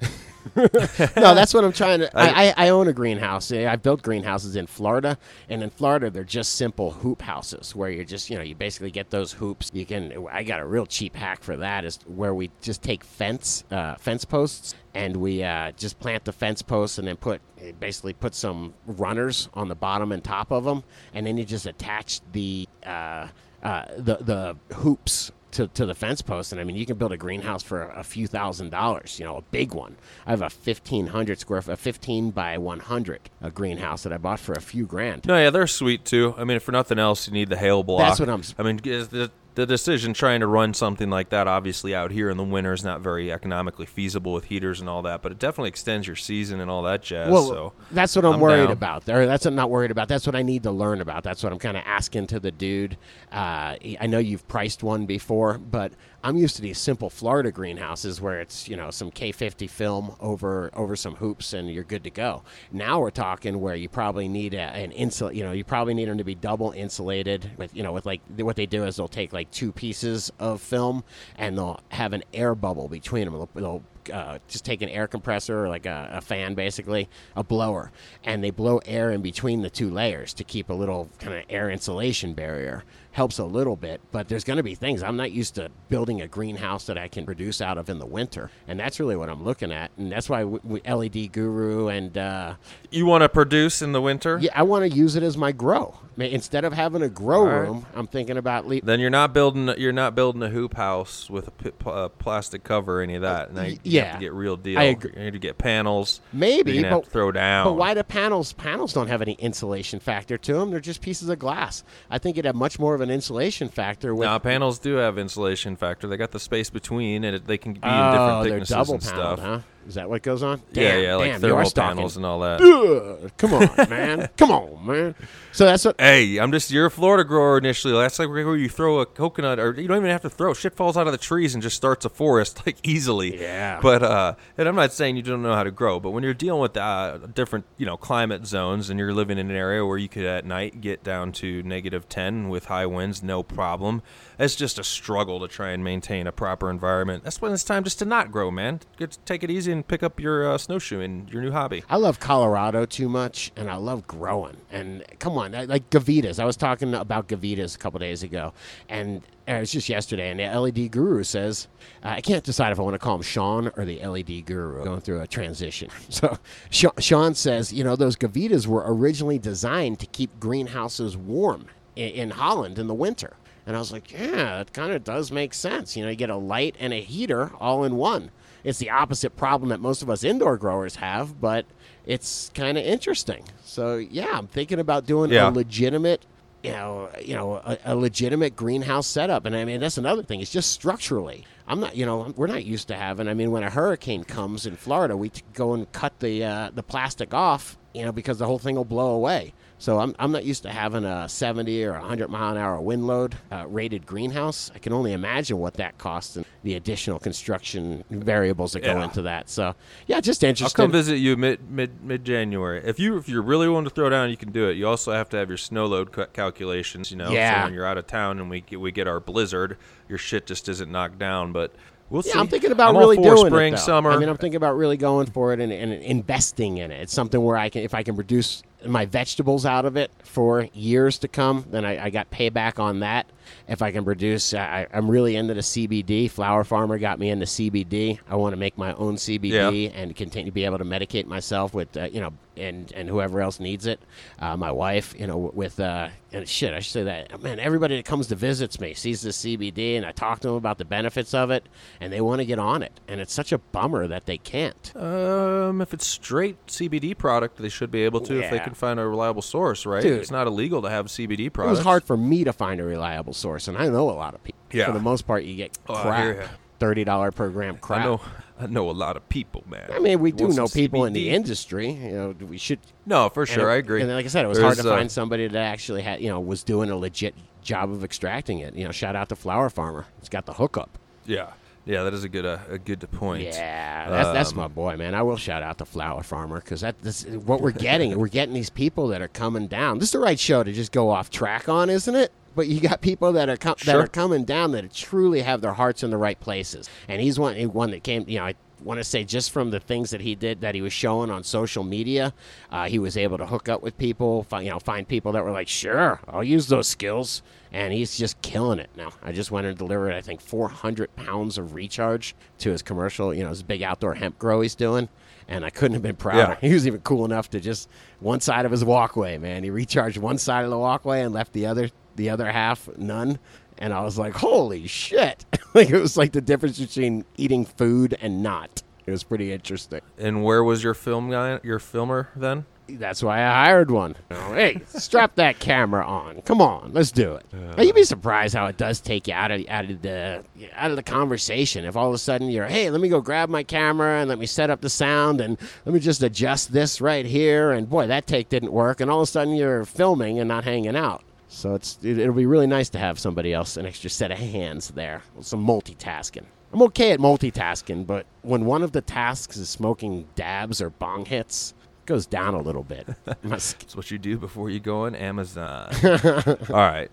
no, 0.56 1.34
that's 1.34 1.52
what 1.52 1.64
I'm 1.64 1.72
trying 1.72 2.00
to. 2.00 2.16
I, 2.16 2.48
I, 2.48 2.54
I 2.56 2.68
own 2.68 2.88
a 2.88 2.92
greenhouse. 2.92 3.50
I've 3.50 3.82
built 3.82 4.02
greenhouses 4.02 4.56
in 4.56 4.66
Florida, 4.66 5.18
and 5.48 5.62
in 5.62 5.70
Florida 5.70 6.10
they're 6.10 6.24
just 6.24 6.54
simple 6.54 6.92
hoop 6.92 7.22
houses 7.22 7.74
where 7.74 7.90
you're 7.90 8.04
just 8.04 8.30
you 8.30 8.36
know 8.36 8.42
you 8.42 8.54
basically 8.54 8.90
get 8.90 9.10
those 9.10 9.32
hoops. 9.32 9.70
You 9.72 9.86
can. 9.86 10.26
I 10.30 10.42
got 10.44 10.60
a 10.60 10.66
real 10.66 10.86
cheap 10.86 11.16
hack 11.16 11.42
for 11.42 11.56
that. 11.56 11.84
Is 11.84 11.98
where 12.06 12.34
we 12.34 12.50
just 12.60 12.82
take 12.82 13.02
fence 13.02 13.64
uh, 13.70 13.96
fence 13.96 14.24
posts 14.24 14.74
and 14.94 15.16
we 15.16 15.42
uh, 15.42 15.72
just 15.72 15.98
plant 16.00 16.24
the 16.24 16.32
fence 16.32 16.62
posts 16.62 16.98
and 16.98 17.06
then 17.06 17.16
put 17.16 17.40
basically 17.78 18.14
put 18.14 18.34
some 18.34 18.72
runners 18.86 19.48
on 19.54 19.68
the 19.68 19.74
bottom 19.74 20.12
and 20.12 20.22
top 20.24 20.50
of 20.50 20.64
them, 20.64 20.84
and 21.12 21.26
then 21.26 21.36
you 21.36 21.44
just 21.44 21.66
attach 21.66 22.20
the 22.32 22.68
uh, 22.84 23.28
uh, 23.62 23.84
the 23.96 24.16
the 24.20 24.56
hoops 24.76 25.32
to, 25.56 25.66
to 25.68 25.86
the 25.86 25.94
fence 25.94 26.22
post, 26.22 26.52
and 26.52 26.60
I 26.60 26.64
mean, 26.64 26.76
you 26.76 26.86
can 26.86 26.96
build 26.96 27.12
a 27.12 27.16
greenhouse 27.16 27.62
for 27.62 27.82
a, 27.82 28.04
few 28.04 28.26
thousand 28.26 28.70
dollars. 28.70 29.18
You 29.18 29.24
know, 29.24 29.36
a 29.36 29.42
big 29.42 29.74
one. 29.74 29.96
I 30.26 30.30
have 30.30 30.42
a 30.42 30.50
fifteen 30.50 31.08
hundred 31.08 31.38
square, 31.38 31.62
foot, 31.62 31.72
a 31.72 31.76
fifteen 31.76 32.30
by 32.30 32.58
one 32.58 32.80
hundred, 32.80 33.30
a 33.40 33.50
greenhouse 33.50 34.02
that 34.04 34.12
I 34.12 34.18
bought 34.18 34.40
for 34.40 34.52
a 34.52 34.60
few 34.60 34.86
grand. 34.86 35.26
No, 35.26 35.36
yeah, 35.36 35.50
they're 35.50 35.66
sweet 35.66 36.04
too. 36.04 36.34
I 36.36 36.44
mean, 36.44 36.56
if 36.58 36.62
for 36.62 36.72
nothing 36.72 36.98
else, 36.98 37.26
you 37.26 37.32
need 37.32 37.48
the 37.48 37.56
hail 37.56 37.82
block. 37.82 38.00
That's 38.00 38.20
what 38.20 38.28
I'm 38.28 38.42
I 38.58 38.62
mean, 38.62 38.80
is 38.84 39.08
the 39.56 39.64
decision 39.64 40.12
trying 40.12 40.40
to 40.40 40.46
run 40.46 40.74
something 40.74 41.08
like 41.08 41.30
that, 41.30 41.48
obviously 41.48 41.94
out 41.94 42.10
here 42.10 42.28
in 42.28 42.36
the 42.36 42.44
winter, 42.44 42.74
is 42.74 42.84
not 42.84 43.00
very 43.00 43.32
economically 43.32 43.86
feasible 43.86 44.34
with 44.34 44.44
heaters 44.44 44.80
and 44.80 44.88
all 44.88 45.00
that. 45.02 45.22
But 45.22 45.32
it 45.32 45.38
definitely 45.38 45.70
extends 45.70 46.06
your 46.06 46.14
season 46.14 46.60
and 46.60 46.70
all 46.70 46.82
that 46.82 47.02
jazz. 47.02 47.32
Well, 47.32 47.48
so 47.48 47.72
that's 47.90 48.14
what 48.14 48.26
I'm, 48.26 48.34
I'm 48.34 48.40
worried 48.40 48.64
down. 48.64 48.72
about. 48.72 49.08
Or 49.08 49.24
that's 49.26 49.46
what 49.46 49.52
I'm 49.52 49.56
not 49.56 49.70
worried 49.70 49.90
about. 49.90 50.08
That's 50.08 50.26
what 50.26 50.36
I 50.36 50.42
need 50.42 50.62
to 50.64 50.70
learn 50.70 51.00
about. 51.00 51.24
That's 51.24 51.42
what 51.42 51.52
I'm 51.52 51.58
kind 51.58 51.76
of 51.76 51.82
asking 51.86 52.26
to 52.28 52.38
the 52.38 52.52
dude. 52.52 52.98
Uh, 53.32 53.76
I 53.98 54.06
know 54.06 54.18
you've 54.18 54.46
priced 54.46 54.82
one 54.82 55.06
before, 55.06 55.56
but 55.56 55.92
I'm 56.22 56.36
used 56.36 56.56
to 56.56 56.62
these 56.62 56.78
simple 56.78 57.10
Florida 57.10 57.52
greenhouses 57.52 58.20
where 58.20 58.40
it's 58.40 58.68
you 58.68 58.76
know 58.76 58.90
some 58.90 59.10
K50 59.10 59.68
film 59.68 60.16
over 60.20 60.70
over 60.74 60.96
some 60.96 61.16
hoops 61.16 61.52
and 61.52 61.70
you're 61.70 61.84
good 61.84 62.04
to 62.04 62.10
go. 62.10 62.42
Now 62.72 63.00
we're 63.00 63.10
talking 63.10 63.60
where 63.60 63.74
you 63.74 63.88
probably 63.88 64.28
need 64.28 64.54
a, 64.54 64.60
an 64.60 64.92
insul. 64.92 65.34
You 65.34 65.44
know, 65.44 65.52
you 65.52 65.64
probably 65.64 65.94
need 65.94 66.08
them 66.08 66.18
to 66.18 66.24
be 66.24 66.34
double 66.34 66.72
insulated 66.72 67.50
with 67.56 67.74
you 67.74 67.82
know 67.82 67.92
with 67.92 68.06
like 68.06 68.20
what 68.38 68.56
they 68.56 68.66
do 68.66 68.84
is 68.84 68.96
they'll 68.96 69.08
take 69.08 69.32
like 69.32 69.50
two 69.50 69.72
pieces 69.72 70.32
of 70.38 70.60
film 70.60 71.04
and 71.36 71.56
they'll 71.56 71.80
have 71.90 72.12
an 72.12 72.24
air 72.34 72.54
bubble 72.54 72.88
between 72.88 73.24
them. 73.24 73.34
They'll, 73.34 73.50
they'll 73.54 73.82
uh, 74.12 74.38
just 74.48 74.64
take 74.64 74.82
an 74.82 74.88
air 74.88 75.06
compressor 75.06 75.64
or 75.64 75.68
like 75.68 75.86
a, 75.86 76.10
a 76.12 76.20
fan, 76.20 76.54
basically 76.54 77.08
a 77.34 77.42
blower, 77.42 77.90
and 78.24 78.42
they 78.42 78.50
blow 78.50 78.78
air 78.86 79.10
in 79.10 79.22
between 79.22 79.62
the 79.62 79.70
two 79.70 79.90
layers 79.90 80.32
to 80.34 80.44
keep 80.44 80.70
a 80.70 80.72
little 80.72 81.08
kind 81.18 81.36
of 81.36 81.44
air 81.48 81.70
insulation 81.70 82.34
barrier. 82.34 82.84
Helps 83.16 83.38
a 83.38 83.44
little 83.46 83.76
bit, 83.76 84.02
but 84.12 84.28
there's 84.28 84.44
going 84.44 84.58
to 84.58 84.62
be 84.62 84.74
things 84.74 85.02
I'm 85.02 85.16
not 85.16 85.32
used 85.32 85.54
to 85.54 85.70
building 85.88 86.20
a 86.20 86.28
greenhouse 86.28 86.84
that 86.84 86.98
I 86.98 87.08
can 87.08 87.24
produce 87.24 87.62
out 87.62 87.78
of 87.78 87.88
in 87.88 87.98
the 87.98 88.04
winter, 88.04 88.50
and 88.68 88.78
that's 88.78 89.00
really 89.00 89.16
what 89.16 89.30
I'm 89.30 89.42
looking 89.42 89.72
at, 89.72 89.90
and 89.96 90.12
that's 90.12 90.28
why 90.28 90.44
we, 90.44 90.82
LED 90.82 91.32
Guru 91.32 91.88
and 91.88 92.18
uh, 92.18 92.56
You 92.90 93.06
want 93.06 93.22
to 93.22 93.30
produce 93.30 93.80
in 93.80 93.92
the 93.92 94.02
winter? 94.02 94.38
yeah, 94.42 94.50
I 94.54 94.64
want 94.64 94.82
to 94.82 94.94
use 94.94 95.16
it 95.16 95.22
as 95.22 95.34
my 95.38 95.50
grow. 95.50 95.94
I 95.98 96.20
mean, 96.20 96.32
Instead 96.32 96.64
of 96.66 96.74
having 96.74 97.00
a 97.00 97.08
grow 97.08 97.46
right. 97.46 97.60
room, 97.60 97.86
I'm 97.94 98.06
thinking 98.06 98.36
about 98.36 98.66
le- 98.66 98.82
Then 98.82 99.00
you're 99.00 99.08
not 99.08 99.32
building 99.32 99.72
you're 99.78 99.92
not 99.92 100.14
building 100.14 100.42
a 100.42 100.48
hoop 100.50 100.74
house 100.76 101.30
with 101.30 101.48
a 101.48 101.50
p- 101.52 101.72
uh, 101.86 102.08
plastic 102.08 102.64
cover 102.64 103.00
or 103.00 103.02
any 103.02 103.14
of 103.14 103.22
that. 103.22 103.52
Now 103.54 103.62
you, 103.62 103.72
you 103.72 103.78
yeah. 103.84 104.04
have 104.04 104.14
to 104.14 104.20
get 104.20 104.32
real 104.34 104.56
deal. 104.58 104.78
I 104.78 104.84
agree. 104.84 105.12
You 105.16 105.24
need 105.24 105.32
to 105.32 105.38
get 105.38 105.56
panels. 105.56 106.20
Maybe, 106.34 106.72
you're 106.72 106.82
gonna 106.82 106.94
have 106.96 107.04
but- 107.04 107.12
throw 107.12 107.32
down. 107.32 107.64
But 107.66 107.74
why 107.74 107.94
do 107.94 108.02
panels? 108.02 108.52
Panels 108.52 108.92
don't 108.92 109.08
have 109.08 109.22
any 109.22 109.34
insulation 109.34 110.00
factor 110.00 110.36
to 110.36 110.52
them. 110.54 110.70
They're 110.70 110.80
just 110.80 111.00
pieces 111.00 111.30
of 111.30 111.38
glass. 111.38 111.82
I 112.10 112.18
think 112.18 112.36
it'd 112.36 112.44
have 112.46 112.54
much 112.54 112.78
more 112.78 112.94
of 112.94 113.00
an 113.00 113.05
insulation 113.10 113.68
factor 113.68 114.14
with. 114.14 114.26
Now 114.26 114.38
panels 114.38 114.78
do 114.78 114.94
have 114.96 115.18
insulation 115.18 115.76
factor. 115.76 116.06
They 116.06 116.16
got 116.16 116.30
the 116.30 116.40
space 116.40 116.70
between, 116.70 117.24
and 117.24 117.36
it, 117.36 117.46
they 117.46 117.58
can 117.58 117.74
be 117.74 117.78
in 117.78 117.84
oh, 117.84 118.12
different 118.12 118.42
they're 118.42 118.52
thicknesses 118.52 118.76
double 118.76 118.94
and 118.94 119.02
paneled, 119.02 119.38
stuff. 119.38 119.46
huh? 119.46 119.60
Is 119.88 119.94
that 119.94 120.10
what 120.10 120.22
goes 120.22 120.42
on? 120.42 120.60
Yeah, 120.72 120.90
Damn, 120.92 121.02
yeah, 121.02 121.14
like 121.16 121.30
damn, 121.32 121.40
thermal 121.40 121.70
panels 121.70 122.16
and 122.16 122.26
all 122.26 122.40
that. 122.40 122.60
Ugh, 122.60 123.30
come 123.36 123.54
on, 123.54 123.68
man. 123.90 124.28
Come 124.36 124.50
on, 124.50 124.86
man. 124.86 125.14
So 125.56 125.64
that's 125.64 125.86
what. 125.86 125.98
Hey, 125.98 126.36
I'm 126.36 126.52
just 126.52 126.70
you're 126.70 126.84
a 126.84 126.90
Florida 126.90 127.24
grower 127.24 127.56
initially. 127.56 127.94
That's 127.94 128.18
like 128.18 128.28
where 128.28 128.58
you 128.58 128.68
throw 128.68 129.00
a 129.00 129.06
coconut, 129.06 129.58
or 129.58 129.72
you 129.72 129.88
don't 129.88 129.96
even 129.96 130.10
have 130.10 130.20
to 130.20 130.28
throw. 130.28 130.52
Shit 130.52 130.74
falls 130.74 130.98
out 130.98 131.06
of 131.06 131.12
the 131.12 131.18
trees 131.18 131.54
and 131.54 131.62
just 131.62 131.76
starts 131.76 132.04
a 132.04 132.10
forest 132.10 132.60
like 132.66 132.76
easily. 132.86 133.40
Yeah. 133.40 133.80
But 133.80 134.02
uh, 134.02 134.34
and 134.58 134.68
I'm 134.68 134.76
not 134.76 134.92
saying 134.92 135.16
you 135.16 135.22
don't 135.22 135.40
know 135.40 135.54
how 135.54 135.64
to 135.64 135.70
grow, 135.70 135.98
but 135.98 136.10
when 136.10 136.22
you're 136.22 136.34
dealing 136.34 136.60
with 136.60 136.76
uh, 136.76 137.20
different 137.32 137.64
you 137.78 137.86
know 137.86 137.96
climate 137.96 138.44
zones 138.46 138.90
and 138.90 138.98
you're 138.98 139.14
living 139.14 139.38
in 139.38 139.50
an 139.50 139.56
area 139.56 139.82
where 139.86 139.96
you 139.96 140.10
could 140.10 140.26
at 140.26 140.44
night 140.44 140.82
get 140.82 141.02
down 141.02 141.32
to 141.32 141.62
negative 141.62 142.06
ten 142.06 142.50
with 142.50 142.66
high 142.66 142.84
winds, 142.84 143.22
no 143.22 143.42
problem. 143.42 144.02
It's 144.38 144.56
just 144.56 144.78
a 144.78 144.84
struggle 144.84 145.40
to 145.40 145.48
try 145.48 145.70
and 145.70 145.82
maintain 145.82 146.26
a 146.26 146.32
proper 146.32 146.68
environment. 146.68 147.24
That's 147.24 147.40
when 147.40 147.52
it's 147.52 147.64
time 147.64 147.82
just 147.82 147.98
to 148.00 148.04
not 148.04 148.30
grow, 148.30 148.50
man. 148.50 148.80
Get 148.98 149.16
take 149.24 149.42
it 149.42 149.50
easy 149.50 149.72
and 149.72 149.88
pick 149.88 150.02
up 150.02 150.20
your 150.20 150.52
uh, 150.52 150.58
snowshoeing, 150.58 151.30
your 151.32 151.40
new 151.40 151.52
hobby. 151.52 151.82
I 151.88 151.96
love 151.96 152.20
Colorado 152.20 152.84
too 152.84 153.08
much, 153.08 153.52
and 153.56 153.70
I 153.70 153.76
love 153.76 154.06
growing. 154.06 154.58
And 154.70 155.02
come 155.18 155.38
on, 155.38 155.45
I- 155.54 155.64
like 155.64 155.90
Gavitas. 155.90 156.38
I 156.40 156.44
was 156.44 156.56
talking 156.56 156.94
about 156.94 157.28
Gavitas 157.28 157.74
a 157.74 157.78
couple 157.78 157.98
days 158.00 158.22
ago, 158.22 158.52
and 158.88 159.22
uh, 159.48 159.52
it 159.52 159.60
was 159.60 159.72
just 159.72 159.88
yesterday. 159.88 160.30
And 160.30 160.40
the 160.40 160.44
LED 160.60 160.90
Guru 160.90 161.22
says, 161.22 161.68
uh, 162.04 162.08
I 162.08 162.20
can't 162.20 162.42
decide 162.44 162.72
if 162.72 162.78
I 162.78 162.82
want 162.82 162.94
to 162.94 162.98
call 162.98 163.16
him 163.16 163.22
Sean 163.22 163.70
or 163.76 163.84
the 163.84 164.00
LED 164.04 164.46
Guru. 164.46 164.82
Going 164.84 165.00
through 165.00 165.20
a 165.20 165.26
transition. 165.26 165.90
So 166.08 166.38
Sean 166.70 167.34
says, 167.34 167.72
you 167.72 167.84
know, 167.84 167.94
those 167.96 168.16
Gavitas 168.16 168.66
were 168.66 168.84
originally 168.86 169.38
designed 169.38 169.98
to 170.00 170.06
keep 170.06 170.38
greenhouses 170.40 171.16
warm 171.16 171.66
in, 171.94 172.08
in 172.10 172.30
Holland 172.30 172.78
in 172.78 172.86
the 172.86 172.94
winter. 172.94 173.36
And 173.66 173.74
I 173.74 173.80
was 173.80 173.90
like, 173.92 174.12
yeah, 174.12 174.58
that 174.58 174.72
kind 174.72 174.92
of 174.92 175.02
does 175.02 175.32
make 175.32 175.52
sense. 175.52 175.96
You 175.96 176.04
know, 176.04 176.10
you 176.10 176.16
get 176.16 176.30
a 176.30 176.36
light 176.36 176.76
and 176.78 176.92
a 176.92 177.00
heater 177.00 177.50
all 177.58 177.82
in 177.84 177.96
one. 177.96 178.30
It's 178.62 178.78
the 178.78 178.90
opposite 178.90 179.36
problem 179.36 179.70
that 179.70 179.80
most 179.80 180.02
of 180.02 180.10
us 180.10 180.22
indoor 180.24 180.56
growers 180.56 180.96
have, 180.96 181.40
but 181.40 181.66
it's 182.06 182.50
kind 182.54 182.78
of 182.78 182.84
interesting. 182.84 183.44
So 183.64 183.96
yeah, 183.96 184.30
I'm 184.32 184.46
thinking 184.46 184.78
about 184.80 185.06
doing 185.06 185.30
Yeah. 185.30 185.48
a 185.48 185.50
legitimate, 185.50 186.24
you 186.62 186.70
know, 186.72 187.10
you 187.22 187.34
know, 187.34 187.54
a, 187.56 187.78
a 187.84 187.96
legitimate 187.96 188.56
greenhouse 188.56 189.06
setup. 189.06 189.44
And 189.44 189.54
I 189.56 189.64
mean, 189.64 189.80
that's 189.80 189.98
another 189.98 190.22
thing. 190.22 190.40
It's 190.40 190.50
just 190.52 190.70
structurally. 190.72 191.44
I'm 191.68 191.80
not, 191.80 191.96
you 191.96 192.06
know, 192.06 192.32
we're 192.36 192.46
not 192.46 192.64
used 192.64 192.88
to 192.88 192.96
having. 192.96 193.26
I 193.28 193.34
mean, 193.34 193.50
when 193.50 193.64
a 193.64 193.70
hurricane 193.70 194.22
comes 194.24 194.66
in 194.66 194.76
Florida, 194.76 195.16
we 195.16 195.30
t- 195.30 195.42
go 195.52 195.74
and 195.74 195.90
cut 195.92 196.18
the 196.20 196.44
uh, 196.44 196.70
the 196.72 196.82
plastic 196.84 197.34
off, 197.34 197.76
you 197.92 198.04
know, 198.04 198.12
because 198.12 198.38
the 198.38 198.46
whole 198.46 198.60
thing 198.60 198.76
will 198.76 198.84
blow 198.84 199.10
away. 199.14 199.52
So 199.78 199.98
I'm, 199.98 200.14
I'm 200.18 200.32
not 200.32 200.44
used 200.44 200.62
to 200.62 200.70
having 200.70 201.04
a 201.04 201.28
70 201.28 201.84
or 201.84 201.92
100 201.92 202.28
mile 202.30 202.52
an 202.52 202.56
hour 202.58 202.80
wind 202.80 203.06
load 203.06 203.34
uh, 203.52 203.66
rated 203.68 204.06
greenhouse. 204.06 204.70
I 204.74 204.78
can 204.78 204.94
only 204.94 205.12
imagine 205.12 205.58
what 205.58 205.74
that 205.74 205.98
costs 205.98 206.36
and 206.36 206.46
the 206.62 206.74
additional 206.76 207.18
construction 207.18 208.02
variables 208.10 208.72
that 208.72 208.80
go 208.80 208.96
Yeah. 208.96 209.04
into 209.04 209.22
that. 209.22 209.50
So 209.50 209.74
yeah, 210.06 210.20
just 210.20 210.42
interesting. 210.42 210.82
I'll 210.82 210.86
come 210.88 210.92
visit 210.92 211.16
you 211.16 211.36
mid 211.36 211.70
mid 211.70 212.02
mid 212.02 212.24
January. 212.24 212.80
If 212.84 212.98
you 212.98 213.18
if 213.18 213.28
you're 213.28 213.42
really 213.42 213.68
willing 213.68 213.84
to 213.84 213.90
throw 213.90 214.08
down, 214.08 214.30
you 214.30 214.36
can 214.38 214.50
do 214.50 214.66
it. 214.68 214.78
You 214.78 214.88
also 214.88 215.12
have 215.12 215.28
to 215.30 215.36
have 215.36 215.48
your 215.48 215.58
snow 215.58 215.84
load 215.86 216.10
ca- 216.10 216.26
calculations. 216.26 217.10
You 217.10 217.18
know, 217.18 217.30
Yeah. 217.30 217.60
so 217.60 217.66
when 217.66 217.74
you're 217.74 217.86
out 217.86 217.98
of 217.98 218.06
town 218.06 218.38
and 218.40 218.48
we 218.48 218.62
get, 218.62 218.80
we 218.80 218.92
get 218.92 219.06
our 219.06 219.20
blizzard, 219.20 219.76
your 220.08 220.18
shit 220.18 220.46
just 220.46 220.68
isn't 220.70 220.90
knocked 220.90 221.18
down. 221.18 221.52
But 221.52 221.72
we'll 222.08 222.22
see. 222.22 222.32
I'm 222.32 222.48
thinking 222.48 222.72
about 222.72 222.88
I'm 222.88 222.94
all 222.96 223.00
really 223.02 223.16
for 223.16 223.22
doing 223.24 223.46
spring, 223.48 223.74
it. 223.74 223.76
though. 223.76 223.82
summer. 223.82 224.10
I 224.10 224.16
mean, 224.16 224.30
I'm 224.30 224.38
thinking 224.38 224.56
about 224.56 224.76
really 224.78 224.96
going 224.96 225.26
for 225.26 225.52
it 225.52 225.60
and, 225.60 225.70
and 225.70 225.92
investing 225.92 226.78
in 226.78 226.90
it. 226.90 227.02
It's 227.02 227.12
something 227.12 227.42
where 227.42 227.58
I 227.58 227.68
can, 227.68 227.82
if 227.82 227.92
I 227.92 228.02
can 228.02 228.14
produce 228.14 228.62
my 228.88 229.06
vegetables 229.06 229.66
out 229.66 229.84
of 229.84 229.96
it 229.96 230.10
for 230.22 230.68
years 230.72 231.18
to 231.18 231.28
come, 231.28 231.64
then 231.70 231.84
I, 231.84 232.06
I 232.06 232.10
got 232.10 232.30
payback 232.30 232.78
on 232.78 233.00
that. 233.00 233.26
If 233.68 233.82
I 233.82 233.92
can 233.92 234.04
produce, 234.04 234.54
I, 234.54 234.86
I'm 234.92 235.10
really 235.10 235.36
into 235.36 235.54
the 235.54 235.60
CBD. 235.60 236.30
Flower 236.30 236.64
Farmer 236.64 236.98
got 236.98 237.18
me 237.18 237.30
into 237.30 237.46
CBD. 237.46 238.18
I 238.28 238.36
want 238.36 238.52
to 238.52 238.56
make 238.56 238.76
my 238.76 238.92
own 238.94 239.16
CBD 239.16 239.92
and 239.94 240.14
continue 240.14 240.50
to 240.50 240.54
be 240.54 240.64
able 240.64 240.78
to 240.78 240.84
medicate 240.84 241.26
myself 241.26 241.74
with, 241.74 241.96
uh, 241.96 242.08
you 242.12 242.20
know, 242.20 242.32
and 242.58 242.90
and 242.92 243.08
whoever 243.08 243.40
else 243.40 243.60
needs 243.60 243.86
it. 243.86 244.00
Uh, 244.38 244.56
my 244.56 244.70
wife, 244.72 245.14
you 245.18 245.26
know, 245.26 245.36
with 245.54 245.78
uh, 245.80 246.08
and 246.32 246.48
shit, 246.48 246.72
I 246.74 246.80
should 246.80 246.92
say 246.92 247.02
that. 247.04 247.42
Man, 247.42 247.58
everybody 247.60 247.96
that 247.96 248.04
comes 248.04 248.26
to 248.28 248.34
visits 248.34 248.80
me 248.80 248.94
sees 248.94 249.22
the 249.22 249.30
CBD, 249.30 249.96
and 249.96 250.04
I 250.06 250.12
talk 250.12 250.40
to 250.40 250.48
them 250.48 250.56
about 250.56 250.78
the 250.78 250.84
benefits 250.84 251.34
of 251.34 251.50
it, 251.50 251.68
and 252.00 252.12
they 252.12 252.20
want 252.20 252.40
to 252.40 252.44
get 252.44 252.58
on 252.58 252.82
it, 252.82 252.98
and 253.08 253.20
it's 253.20 253.32
such 253.32 253.52
a 253.52 253.58
bummer 253.58 254.06
that 254.06 254.26
they 254.26 254.38
can't. 254.38 254.92
Um, 254.96 255.80
if 255.80 255.92
it's 255.94 256.06
straight 256.06 256.64
CBD 256.66 257.16
product, 257.16 257.58
they 257.58 257.68
should 257.68 257.90
be 257.90 258.02
able 258.02 258.20
to 258.22 258.40
if 258.42 258.50
they 258.50 258.58
can 258.58 258.74
find 258.74 258.98
a 259.00 259.06
reliable 259.06 259.42
source, 259.42 259.86
right? 259.86 260.02
Dude. 260.02 260.20
It's 260.20 260.30
not 260.30 260.46
illegal 260.46 260.82
to 260.82 260.90
have 260.90 261.06
CBD 261.06 261.52
product. 261.52 261.74
It 261.74 261.78
was 261.78 261.84
hard 261.84 262.04
for 262.04 262.16
me 262.16 262.44
to 262.44 262.52
find 262.52 262.80
a 262.80 262.84
reliable 262.84 263.32
source, 263.32 263.68
and 263.68 263.76
I 263.78 263.88
know 263.88 264.10
a 264.10 264.12
lot 264.12 264.34
of 264.34 264.42
people. 264.44 264.60
Yeah. 264.72 264.86
For 264.86 264.92
the 264.92 265.00
most 265.00 265.26
part, 265.26 265.44
you 265.44 265.54
get 265.54 265.78
Oh, 265.88 265.94
crap, 265.94 266.36
ya. 266.36 266.42
thirty 266.80 267.04
dollar 267.04 267.30
per 267.30 267.48
gram 267.48 267.76
crap. 267.78 268.00
I 268.00 268.04
know. 268.04 268.20
I 268.58 268.66
know 268.66 268.88
a 268.88 268.92
lot 268.92 269.16
of 269.16 269.28
people, 269.28 269.64
man. 269.68 269.90
I 269.92 269.98
mean, 269.98 270.20
we 270.20 270.32
do 270.32 270.48
know 270.48 270.66
people 270.66 271.04
in 271.04 271.12
the 271.12 271.30
industry. 271.30 271.90
You 271.90 272.10
know, 272.12 272.34
we 272.48 272.56
should. 272.58 272.78
No, 273.04 273.28
for 273.28 273.44
sure, 273.44 273.70
it- 273.70 273.74
I 273.74 273.76
agree. 273.76 274.00
And 274.02 274.10
like 274.10 274.24
I 274.24 274.28
said, 274.28 274.44
it 274.44 274.48
was 274.48 274.58
There's, 274.58 274.76
hard 274.76 274.86
to 274.86 274.92
uh, 274.92 274.96
find 274.96 275.10
somebody 275.12 275.46
that 275.46 275.58
actually 275.58 276.02
had, 276.02 276.20
you 276.20 276.28
know, 276.28 276.40
was 276.40 276.62
doing 276.62 276.90
a 276.90 276.96
legit 276.96 277.34
job 277.62 277.90
of 277.90 278.02
extracting 278.02 278.60
it. 278.60 278.74
You 278.74 278.84
know, 278.84 278.92
shout 278.92 279.14
out 279.14 279.28
to 279.28 279.36
Flower 279.36 279.68
Farmer. 279.68 280.06
It's 280.18 280.28
got 280.30 280.46
the 280.46 280.54
hookup. 280.54 280.98
Yeah, 281.26 281.50
yeah, 281.84 282.02
that 282.04 282.14
is 282.14 282.24
a 282.24 282.28
good 282.30 282.46
uh, 282.46 282.58
a 282.70 282.78
good 282.78 283.00
point. 283.10 283.42
Yeah, 283.44 284.08
that's 284.08 284.32
that's 284.32 284.50
Um, 284.52 284.56
my 284.58 284.68
boy, 284.68 284.96
man. 284.96 285.14
I 285.14 285.22
will 285.22 285.36
shout 285.36 285.62
out 285.62 285.76
to 285.78 285.84
Flower 285.84 286.22
Farmer 286.22 286.60
because 286.60 286.80
that 286.80 287.00
this, 287.02 287.24
what 287.26 287.60
we're 287.60 287.72
getting. 287.72 288.18
we're 288.18 288.28
getting 288.28 288.54
these 288.54 288.70
people 288.70 289.08
that 289.08 289.20
are 289.20 289.28
coming 289.28 289.66
down. 289.66 289.98
This 289.98 290.08
is 290.08 290.12
the 290.12 290.18
right 290.18 290.38
show 290.40 290.62
to 290.62 290.72
just 290.72 290.92
go 290.92 291.10
off 291.10 291.28
track 291.30 291.68
on, 291.68 291.90
isn't 291.90 292.14
it? 292.14 292.32
But 292.56 292.68
you 292.68 292.80
got 292.80 293.02
people 293.02 293.32
that 293.34 293.48
are 293.48 293.56
com- 293.56 293.76
that 293.84 293.94
are 293.94 294.06
coming 294.08 294.44
down 294.44 294.72
that 294.72 294.92
truly 294.92 295.42
have 295.42 295.60
their 295.60 295.74
hearts 295.74 296.02
in 296.02 296.10
the 296.10 296.16
right 296.16 296.40
places. 296.40 296.88
And 297.06 297.20
he's 297.20 297.38
one 297.38 297.56
one 297.68 297.92
that 297.92 298.02
came. 298.02 298.24
You 298.26 298.38
know, 298.38 298.46
I 298.46 298.54
want 298.82 298.98
to 298.98 299.04
say 299.04 299.24
just 299.24 299.50
from 299.50 299.70
the 299.70 299.80
things 299.80 300.10
that 300.10 300.20
he 300.20 300.34
did 300.34 300.60
that 300.60 300.74
he 300.74 300.82
was 300.82 300.92
showing 300.92 301.30
on 301.30 301.42
social 301.44 301.84
media, 301.84 302.32
uh, 302.70 302.86
he 302.86 302.98
was 302.98 303.16
able 303.16 303.38
to 303.38 303.46
hook 303.46 303.68
up 303.68 303.82
with 303.82 303.96
people. 303.98 304.44
Find, 304.44 304.64
you 304.64 304.70
know, 304.70 304.78
find 304.78 305.06
people 305.06 305.32
that 305.32 305.44
were 305.44 305.50
like, 305.50 305.68
sure, 305.68 306.20
I'll 306.28 306.44
use 306.44 306.68
those 306.68 306.88
skills. 306.88 307.42
And 307.72 307.92
he's 307.92 308.16
just 308.16 308.40
killing 308.42 308.78
it 308.78 308.88
now. 308.96 309.10
I 309.22 309.32
just 309.32 309.50
went 309.50 309.66
and 309.66 309.76
delivered, 309.76 310.12
I 310.14 310.20
think, 310.20 310.40
400 310.40 311.14
pounds 311.16 311.58
of 311.58 311.74
recharge 311.74 312.34
to 312.58 312.70
his 312.70 312.80
commercial, 312.80 313.34
you 313.34 313.42
know, 313.42 313.50
his 313.50 313.62
big 313.62 313.82
outdoor 313.82 314.14
hemp 314.14 314.38
grow 314.38 314.60
he's 314.62 314.74
doing. 314.74 315.08
And 315.48 315.64
I 315.64 315.70
couldn't 315.70 315.92
have 315.94 316.02
been 316.02 316.16
prouder. 316.16 316.38
Yeah. 316.38 316.56
He 316.68 316.72
was 316.72 316.86
even 316.86 317.00
cool 317.00 317.24
enough 317.24 317.50
to 317.50 317.60
just 317.60 317.88
one 318.20 318.40
side 318.40 318.64
of 318.64 318.70
his 318.70 318.84
walkway, 318.84 319.36
man. 319.38 319.62
He 319.62 319.70
recharged 319.70 320.16
one 320.16 320.38
side 320.38 320.64
of 320.64 320.70
the 320.70 320.78
walkway 320.78 321.22
and 321.22 321.34
left 321.34 321.52
the 321.52 321.66
other 321.66 321.90
the 322.16 322.30
other 322.30 322.50
half 322.50 322.88
none. 322.96 323.38
And 323.78 323.92
I 323.92 324.02
was 324.02 324.18
like, 324.18 324.34
holy 324.34 324.86
shit. 324.86 325.44
like 325.74 325.90
it 325.90 326.00
was 326.00 326.16
like 326.16 326.32
the 326.32 326.40
difference 326.40 326.78
between 326.78 327.24
eating 327.36 327.64
food 327.64 328.16
and 328.20 328.42
not. 328.42 328.82
It 329.06 329.10
was 329.10 329.22
pretty 329.22 329.52
interesting. 329.52 330.00
And 330.18 330.42
where 330.42 330.64
was 330.64 330.82
your 330.82 330.94
film 330.94 331.30
guy, 331.30 331.60
your 331.62 331.78
filmer 331.78 332.30
then? 332.34 332.64
That's 332.88 333.22
why 333.22 333.42
I 333.42 333.66
hired 333.66 333.90
one. 333.90 334.14
Oh, 334.30 334.54
hey, 334.54 334.80
strap 334.86 335.34
that 335.36 335.58
camera 335.58 336.06
on. 336.06 336.42
Come 336.42 336.60
on, 336.60 336.92
let's 336.92 337.10
do 337.10 337.34
it. 337.34 337.44
Now, 337.52 337.82
you'd 337.82 337.96
be 337.96 338.04
surprised 338.04 338.54
how 338.54 338.66
it 338.66 338.76
does 338.76 339.00
take 339.00 339.26
you 339.26 339.34
out 339.34 339.50
of 339.50 339.66
out 339.68 339.90
of 339.90 340.02
the 340.02 340.44
out 340.74 340.90
of 340.90 340.96
the 340.96 341.02
conversation. 341.02 341.84
If 341.84 341.96
all 341.96 342.08
of 342.08 342.14
a 342.14 342.18
sudden 342.18 342.48
you're, 342.48 342.66
hey, 342.66 342.90
let 342.90 343.00
me 343.00 343.08
go 343.08 343.20
grab 343.20 343.48
my 343.48 343.64
camera 343.64 344.20
and 344.20 344.28
let 344.28 344.38
me 344.38 344.46
set 344.46 344.70
up 344.70 344.80
the 344.82 344.90
sound 344.90 345.40
and 345.40 345.58
let 345.84 345.94
me 345.94 346.00
just 346.00 346.22
adjust 346.22 346.72
this 346.72 347.00
right 347.00 347.26
here. 347.26 347.72
And 347.72 347.88
boy, 347.90 348.06
that 348.06 348.26
take 348.26 348.48
didn't 348.48 348.72
work. 348.72 349.00
And 349.00 349.10
all 349.10 349.20
of 349.20 349.28
a 349.28 349.30
sudden 349.30 349.54
you're 349.54 349.84
filming 349.84 350.38
and 350.38 350.46
not 350.46 350.62
hanging 350.64 350.96
out. 350.96 351.24
So 351.56 351.74
it's 351.74 351.98
it, 352.02 352.18
it'll 352.18 352.34
be 352.34 352.44
really 352.44 352.66
nice 352.66 352.90
to 352.90 352.98
have 352.98 353.18
somebody 353.18 353.54
else, 353.54 353.78
an 353.78 353.86
extra 353.86 354.10
set 354.10 354.30
of 354.30 354.36
hands 354.38 354.88
there, 354.90 355.22
some 355.40 355.66
multitasking. 355.66 356.44
I'm 356.72 356.82
okay 356.82 357.12
at 357.12 357.18
multitasking, 357.18 358.06
but 358.06 358.26
when 358.42 358.66
one 358.66 358.82
of 358.82 358.92
the 358.92 359.00
tasks 359.00 359.56
is 359.56 359.70
smoking 359.70 360.26
dabs 360.34 360.82
or 360.82 360.90
bong 360.90 361.24
hits, 361.24 361.72
it 362.02 362.06
goes 362.06 362.26
down 362.26 362.52
a 362.52 362.60
little 362.60 362.82
bit. 362.82 363.08
That's 363.42 363.74
what 363.96 364.10
you 364.10 364.18
do 364.18 364.36
before 364.36 364.68
you 364.68 364.80
go 364.80 365.06
on 365.06 365.14
Amazon. 365.14 365.90
All 366.04 366.74
right. 366.76 367.10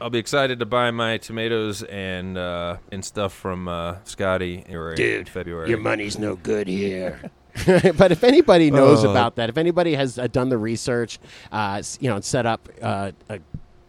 I'll 0.00 0.10
be 0.10 0.20
excited 0.20 0.60
to 0.60 0.66
buy 0.66 0.90
my 0.92 1.18
tomatoes 1.18 1.82
and 1.82 2.38
uh, 2.38 2.78
and 2.90 3.04
stuff 3.04 3.34
from 3.34 3.68
uh, 3.68 3.96
Scotty 4.04 4.64
or 4.70 4.94
Dude, 4.94 5.28
February. 5.28 5.68
Your 5.68 5.78
money's 5.80 6.18
no 6.18 6.36
good 6.36 6.66
here. 6.68 7.20
but 7.66 8.12
if 8.12 8.22
anybody 8.22 8.70
knows 8.70 9.04
Uh. 9.04 9.10
about 9.10 9.36
that, 9.36 9.48
if 9.48 9.58
anybody 9.58 9.94
has 9.94 10.18
uh, 10.18 10.28
done 10.28 10.48
the 10.50 10.58
research, 10.58 11.18
uh, 11.52 11.82
you 12.00 12.08
know, 12.08 12.16
and 12.16 12.24
set 12.24 12.46
up 12.46 12.68
uh, 12.80 13.10
a 13.28 13.40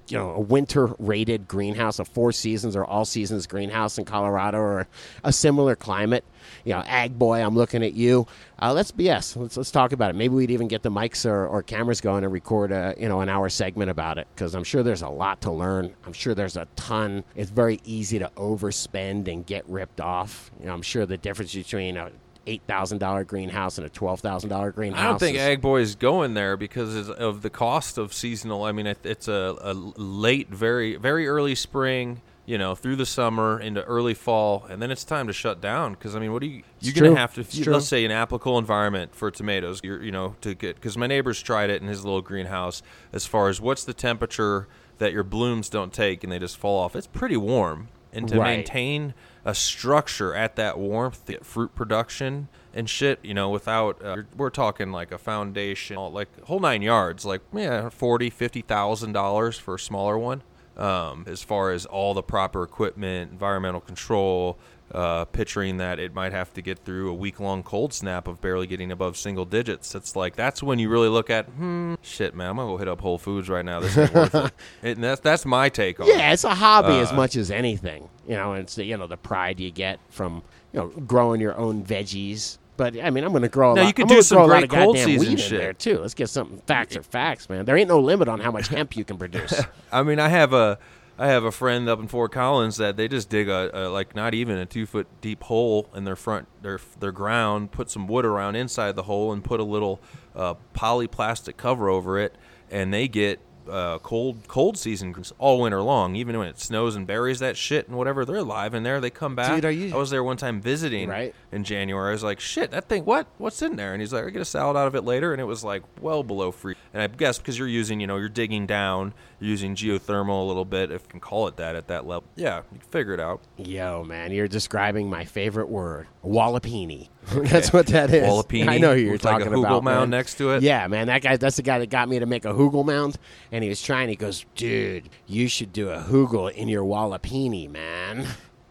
you 0.08 0.18
know 0.18 0.32
a 0.32 0.40
winter 0.40 0.94
rated 1.00 1.48
greenhouse, 1.48 2.00
a 2.00 2.06
four 2.06 2.32
seasons 2.32 2.76
or 2.76 2.86
all 2.86 3.06
seasons 3.06 3.48
greenhouse 3.48 3.98
in 3.98 4.06
Colorado 4.06 4.58
or 4.58 4.88
a 5.24 5.34
similar 5.34 5.76
climate, 5.76 6.24
you 6.64 6.74
know, 6.74 6.84
ag 6.86 7.18
boy, 7.18 7.42
I'm 7.42 7.56
looking 7.56 7.84
at 7.84 7.94
you. 7.94 8.28
Uh, 8.60 8.74
let's 8.74 8.92
yes, 8.98 9.36
let's 9.36 9.58
let's 9.58 9.72
talk 9.72 9.92
about 9.92 10.10
it. 10.10 10.16
Maybe 10.16 10.34
we'd 10.34 10.52
even 10.52 10.68
get 10.68 10.82
the 10.82 10.90
mics 10.90 11.26
or, 11.26 11.46
or 11.48 11.62
cameras 11.62 12.02
going 12.02 12.24
and 12.24 12.34
record 12.34 12.72
a 12.72 12.96
you 12.98 13.08
know 13.08 13.22
an 13.22 13.30
hour 13.30 13.50
segment 13.50 13.90
about 13.90 14.18
it 14.18 14.28
because 14.34 14.56
I'm 14.56 14.64
sure 14.64 14.84
there's 14.84 15.02
a 15.02 15.10
lot 15.10 15.42
to 15.42 15.52
learn. 15.52 15.94
I'm 16.06 16.14
sure 16.14 16.34
there's 16.34 16.58
a 16.58 16.68
ton. 16.76 17.24
It's 17.36 17.52
very 17.52 17.80
easy 17.84 18.20
to 18.20 18.32
overspend 18.36 19.28
and 19.32 19.46
get 19.46 19.68
ripped 19.70 20.02
off. 20.02 20.52
You 20.60 20.68
know, 20.68 20.74
I'm 20.74 20.82
sure 20.82 21.06
the 21.06 21.18
difference 21.18 21.54
between 21.54 21.98
a 21.98 22.12
eight 22.48 22.64
thousand 22.68 22.98
dollar 22.98 23.24
greenhouse 23.24 23.78
and 23.78 23.86
a 23.86 23.90
twelve 23.90 24.22
thousand 24.22 24.50
dollar 24.50 24.72
greenhouse. 24.72 25.00
I 25.02 25.04
don't 25.06 25.20
think 25.20 25.38
Ag 25.38 25.62
Boy 25.62 25.82
is 25.82 25.96
going 25.96 26.34
there 26.34 26.58
because 26.58 27.10
of 27.10 27.42
the 27.44 27.50
cost 27.50 27.98
of 28.00 28.14
seasonal. 28.14 28.64
I 28.64 28.72
mean, 28.72 28.88
it's 28.88 29.28
a, 29.28 29.56
a 29.62 29.74
late, 29.74 30.50
very, 30.50 30.96
very 30.96 31.28
early 31.28 31.54
spring. 31.56 32.22
You 32.46 32.58
know, 32.58 32.76
through 32.76 32.96
the 32.96 33.06
summer 33.06 33.60
into 33.60 33.84
early 33.84 34.14
fall, 34.14 34.66
and 34.70 34.82
then 34.82 34.90
it's 34.90 35.04
time 35.04 35.28
to 35.28 35.34
shut 35.34 35.60
down. 35.60 35.92
Because 35.96 36.16
I 36.16 36.20
mean, 36.20 36.32
what 36.32 36.40
do 36.40 36.48
you? 36.48 36.64
You're 36.80 36.92
It's 36.92 36.92
gonna 36.92 37.08
true. 37.10 37.16
have 37.18 37.34
to. 37.34 37.44
You, 37.50 37.72
let's 37.74 37.88
say 37.90 38.06
an 38.06 38.12
applicable 38.12 38.58
environment 38.58 39.14
for 39.14 39.30
tomatoes. 39.30 39.82
You're, 39.84 40.02
you 40.02 40.14
know, 40.14 40.38
to 40.40 40.56
get 40.56 40.76
because 40.76 40.98
my 40.98 41.08
neighbor's 41.08 41.42
tried 41.42 41.70
it 41.70 41.82
in 41.82 41.90
his 41.90 42.06
little 42.06 42.22
greenhouse. 42.22 42.82
As 43.12 43.26
far 43.26 43.50
as 43.50 43.60
what's 43.60 43.84
the 43.84 43.94
temperature 43.94 44.70
that 44.98 45.12
your 45.12 45.24
blooms 45.26 45.68
don't 45.68 45.92
take 45.92 46.24
and 46.24 46.32
they 46.32 46.40
just 46.40 46.56
fall 46.56 46.80
off, 46.80 46.96
it's 46.96 47.06
pretty 47.06 47.36
warm. 47.36 47.90
And 48.14 48.30
to 48.30 48.40
Right. 48.40 48.56
maintain 48.60 49.14
a 49.48 49.56
structure 49.56 50.36
at 50.36 50.58
that 50.58 50.78
warmth, 50.78 51.32
fruit 51.42 51.74
production 51.74 52.50
and 52.74 52.90
shit, 52.90 53.18
you 53.24 53.34
know, 53.34 53.50
without 53.50 54.04
uh, 54.04 54.18
we're 54.36 54.50
talking 54.50 54.92
like 54.92 55.14
a 55.14 55.18
foundation, 55.18 55.96
like 55.96 56.28
whole 56.44 56.60
nine 56.60 56.82
yards, 56.82 57.26
like 57.26 57.42
yeah, 57.54 57.88
forty, 57.88 58.30
fifty 58.30 58.62
thousand 58.62 59.14
dollars 59.14 59.58
for 59.58 59.76
a 59.76 59.80
smaller 59.80 60.20
one. 60.20 60.44
Um, 60.76 61.24
as 61.28 61.42
far 61.42 61.72
as 61.72 61.86
all 61.86 62.14
the 62.14 62.22
proper 62.22 62.62
equipment, 62.62 63.32
environmental 63.32 63.80
control, 63.80 64.60
uh, 64.94 65.26
picturing 65.26 65.78
that 65.78 66.00
it 66.00 66.14
might 66.14 66.32
have 66.32 66.54
to 66.54 66.62
get 66.62 66.80
through 66.80 67.10
a 67.10 67.14
week 67.14 67.40
long 67.40 67.62
cold 67.64 67.94
snap 67.94 68.28
of 68.28 68.40
barely 68.42 68.68
getting 68.68 68.92
above 68.92 69.18
single 69.18 69.46
digits. 69.46 69.94
It's 69.96 70.16
like 70.16 70.36
that's 70.36 70.64
when 70.64 70.80
you 70.80 70.90
really 70.90 71.10
look 71.10 71.30
at, 71.30 71.46
hmm, 71.48 71.96
shit, 72.02 72.34
man, 72.36 72.50
I'm 72.52 72.56
gonna 72.58 72.70
go 72.72 72.78
hit 72.78 72.88
up 72.88 73.02
Whole 73.02 73.18
Foods 73.18 73.50
right 73.50 73.66
now. 73.66 73.80
This 73.82 73.98
ain't 73.98 74.14
worth 74.14 74.34
it. 74.36 74.52
And 74.84 75.04
that's 75.04 75.20
that's 75.22 75.46
my 75.46 75.70
take 75.70 76.00
on 76.00 76.08
it. 76.08 76.18
Yeah, 76.18 76.32
it's 76.32 76.44
a 76.44 76.56
hobby 76.56 77.00
as 77.00 77.12
Uh, 77.12 77.16
much 77.16 77.36
as 77.36 77.52
anything. 77.52 78.08
You 78.28 78.36
know, 78.36 78.54
it's 78.54 78.76
the, 78.76 78.86
you 78.86 78.96
know 78.98 79.08
the 79.08 79.18
pride 79.18 79.60
you 79.60 79.72
get 79.72 80.00
from 80.10 80.42
you 80.74 80.80
know 80.80 80.88
growing 80.88 81.42
your 81.42 81.58
own 81.58 81.84
veggies. 81.84 82.58
But 82.78 82.96
I 83.02 83.10
mean, 83.10 83.24
I'm 83.24 83.32
going 83.32 83.42
to 83.42 83.50
grow. 83.50 83.74
Lot, 83.74 83.88
you 83.88 83.94
can 83.94 84.04
I'm 84.04 84.16
do 84.16 84.22
some 84.22 84.38
grow 84.38 84.46
a 84.46 84.48
lot 84.48 84.60
great 84.60 84.70
cold 84.70 84.98
season 85.00 85.36
shit. 85.38 85.54
in 85.54 85.58
there 85.58 85.74
too. 85.74 85.98
Let's 85.98 86.14
get 86.14 86.30
something. 86.30 86.60
Facts 86.68 86.96
are 86.96 87.02
facts, 87.02 87.50
man. 87.50 87.66
There 87.66 87.76
ain't 87.76 87.88
no 87.90 88.00
limit 88.00 88.28
on 88.28 88.40
how 88.40 88.52
much 88.52 88.68
hemp 88.68 88.96
you 88.96 89.04
can 89.04 89.18
produce. 89.18 89.60
I 89.92 90.04
mean, 90.04 90.20
I 90.20 90.30
have 90.30 90.54
a 90.54 90.78
I 91.20 91.28
have 91.28 91.44
a 91.44 91.52
friend 91.52 91.90
up 91.90 92.00
in 92.00 92.08
Fort 92.08 92.32
Collins 92.32 92.78
that 92.78 92.96
they 92.96 93.08
just 93.08 93.30
dig 93.30 93.50
a, 93.50 93.72
a 93.74 93.90
like 93.90 94.16
not 94.16 94.36
even 94.36 94.58
a 94.58 94.66
two 94.66 94.86
foot 94.86 95.08
deep 95.20 95.44
hole 95.44 95.90
in 95.96 96.04
their 96.04 96.16
front 96.16 96.48
their 96.62 96.80
their 97.00 97.12
ground, 97.12 97.72
put 97.72 97.90
some 97.90 98.08
wood 98.08 98.26
around 98.26 98.56
inside 98.56 98.96
the 98.96 99.04
hole, 99.04 99.34
and 99.34 99.44
put 99.44 99.60
a 99.60 99.64
little 99.64 100.00
uh, 100.36 100.54
polyplastic 100.76 101.58
cover 101.58 101.90
over 101.90 102.20
it, 102.20 102.36
and 102.70 102.94
they 102.94 103.08
get. 103.08 103.40
Uh, 103.70 103.98
cold 104.00 104.48
cold 104.48 104.78
season 104.78 105.14
all 105.40 105.60
winter 105.62 105.82
long 105.82 106.16
even 106.16 106.38
when 106.38 106.48
it 106.48 106.60
snows 106.60 106.96
and 106.96 107.06
buries 107.06 107.40
that 107.40 107.58
shit 107.58 107.88
and 107.88 107.98
whatever 107.98 108.24
they're 108.24 108.38
alive 108.38 108.74
in 108.74 108.84
there 108.84 109.02
they 109.02 109.10
come 109.10 109.36
back 109.36 109.54
Dude, 109.56 109.66
are 109.66 109.72
you- 109.72 109.94
i 109.94 109.98
was 109.98 110.10
there 110.10 110.24
one 110.24 110.38
time 110.38 110.62
visiting 110.62 111.10
Right. 111.10 111.36
in 111.52 111.64
january 111.64 112.10
i 112.10 112.12
was 112.14 112.24
like 112.24 112.40
shit 112.40 112.72
that 112.72 112.88
thing 112.88 113.04
what 113.04 113.28
what's 113.38 113.62
in 113.62 113.76
there 113.76 113.92
and 113.94 114.02
he's 114.02 114.14
like 114.14 114.24
i 114.26 114.30
get 114.30 114.42
a 114.42 114.46
salad 114.46 114.78
out 114.78 114.88
of 114.88 114.96
it 114.96 115.04
later 115.04 115.34
and 115.34 115.42
it 115.42 115.46
was 115.46 115.64
like 115.64 115.84
well 116.02 116.24
below 116.24 116.52
free 116.52 116.76
and 116.94 117.02
i 117.04 117.08
guess 117.08 117.38
because 117.40 117.60
you're 117.60 117.68
using 117.68 118.00
you 118.00 118.08
know 118.08 118.16
you're 118.18 118.30
digging 118.30 118.66
down 118.66 119.14
you're 119.40 119.50
using 119.50 119.76
geothermal 119.76 120.44
a 120.44 120.48
little 120.48 120.66
bit 120.66 120.90
if 120.92 121.02
you 121.04 121.08
can 121.10 121.20
call 121.20 121.48
it 121.48 121.58
that 121.58 121.76
at 121.76 121.88
that 121.88 122.08
level 122.08 122.24
yeah 122.36 122.58
you 122.72 122.80
can 122.80 122.90
figure 122.90 123.14
it 123.14 123.20
out 123.20 123.42
Yo, 123.58 124.04
man, 124.04 124.32
you're 124.32 124.48
describing 124.48 125.10
my 125.10 125.26
favorite 125.26 125.68
word, 125.68 126.06
walipini. 126.24 127.10
That's 127.28 127.74
what 127.74 127.88
that 127.88 128.14
is. 128.14 128.24
Walipini 128.24 128.70
I 128.70 128.78
know 128.78 128.94
who 128.94 129.02
you're 129.02 129.12
with, 129.14 129.26
like, 129.26 129.42
a 129.42 129.46
talking 129.46 129.60
about. 129.60 129.84
mound 129.84 130.12
man. 130.12 130.20
next 130.20 130.36
to 130.36 130.52
it? 130.52 130.62
Yeah, 130.64 130.88
man, 130.88 131.08
that 131.08 131.22
guy. 131.24 131.38
That's 131.38 131.56
the 131.58 131.64
guy 131.64 131.80
that 131.80 131.90
got 131.90 132.08
me 132.08 132.20
to 132.20 132.26
make 132.26 132.46
a 132.46 132.54
hugel 132.54 132.86
mound, 132.86 133.18
and 133.58 133.64
he 133.64 133.70
was 133.70 133.82
trying. 133.82 134.08
He 134.08 134.16
goes, 134.16 134.46
"Dude, 134.56 135.10
you 135.26 135.48
should 135.48 135.74
do 135.74 135.90
a 135.90 135.98
hugel 136.00 136.52
in 136.52 136.68
your 136.70 136.84
walipini, 136.84 137.68
man." 137.68 138.20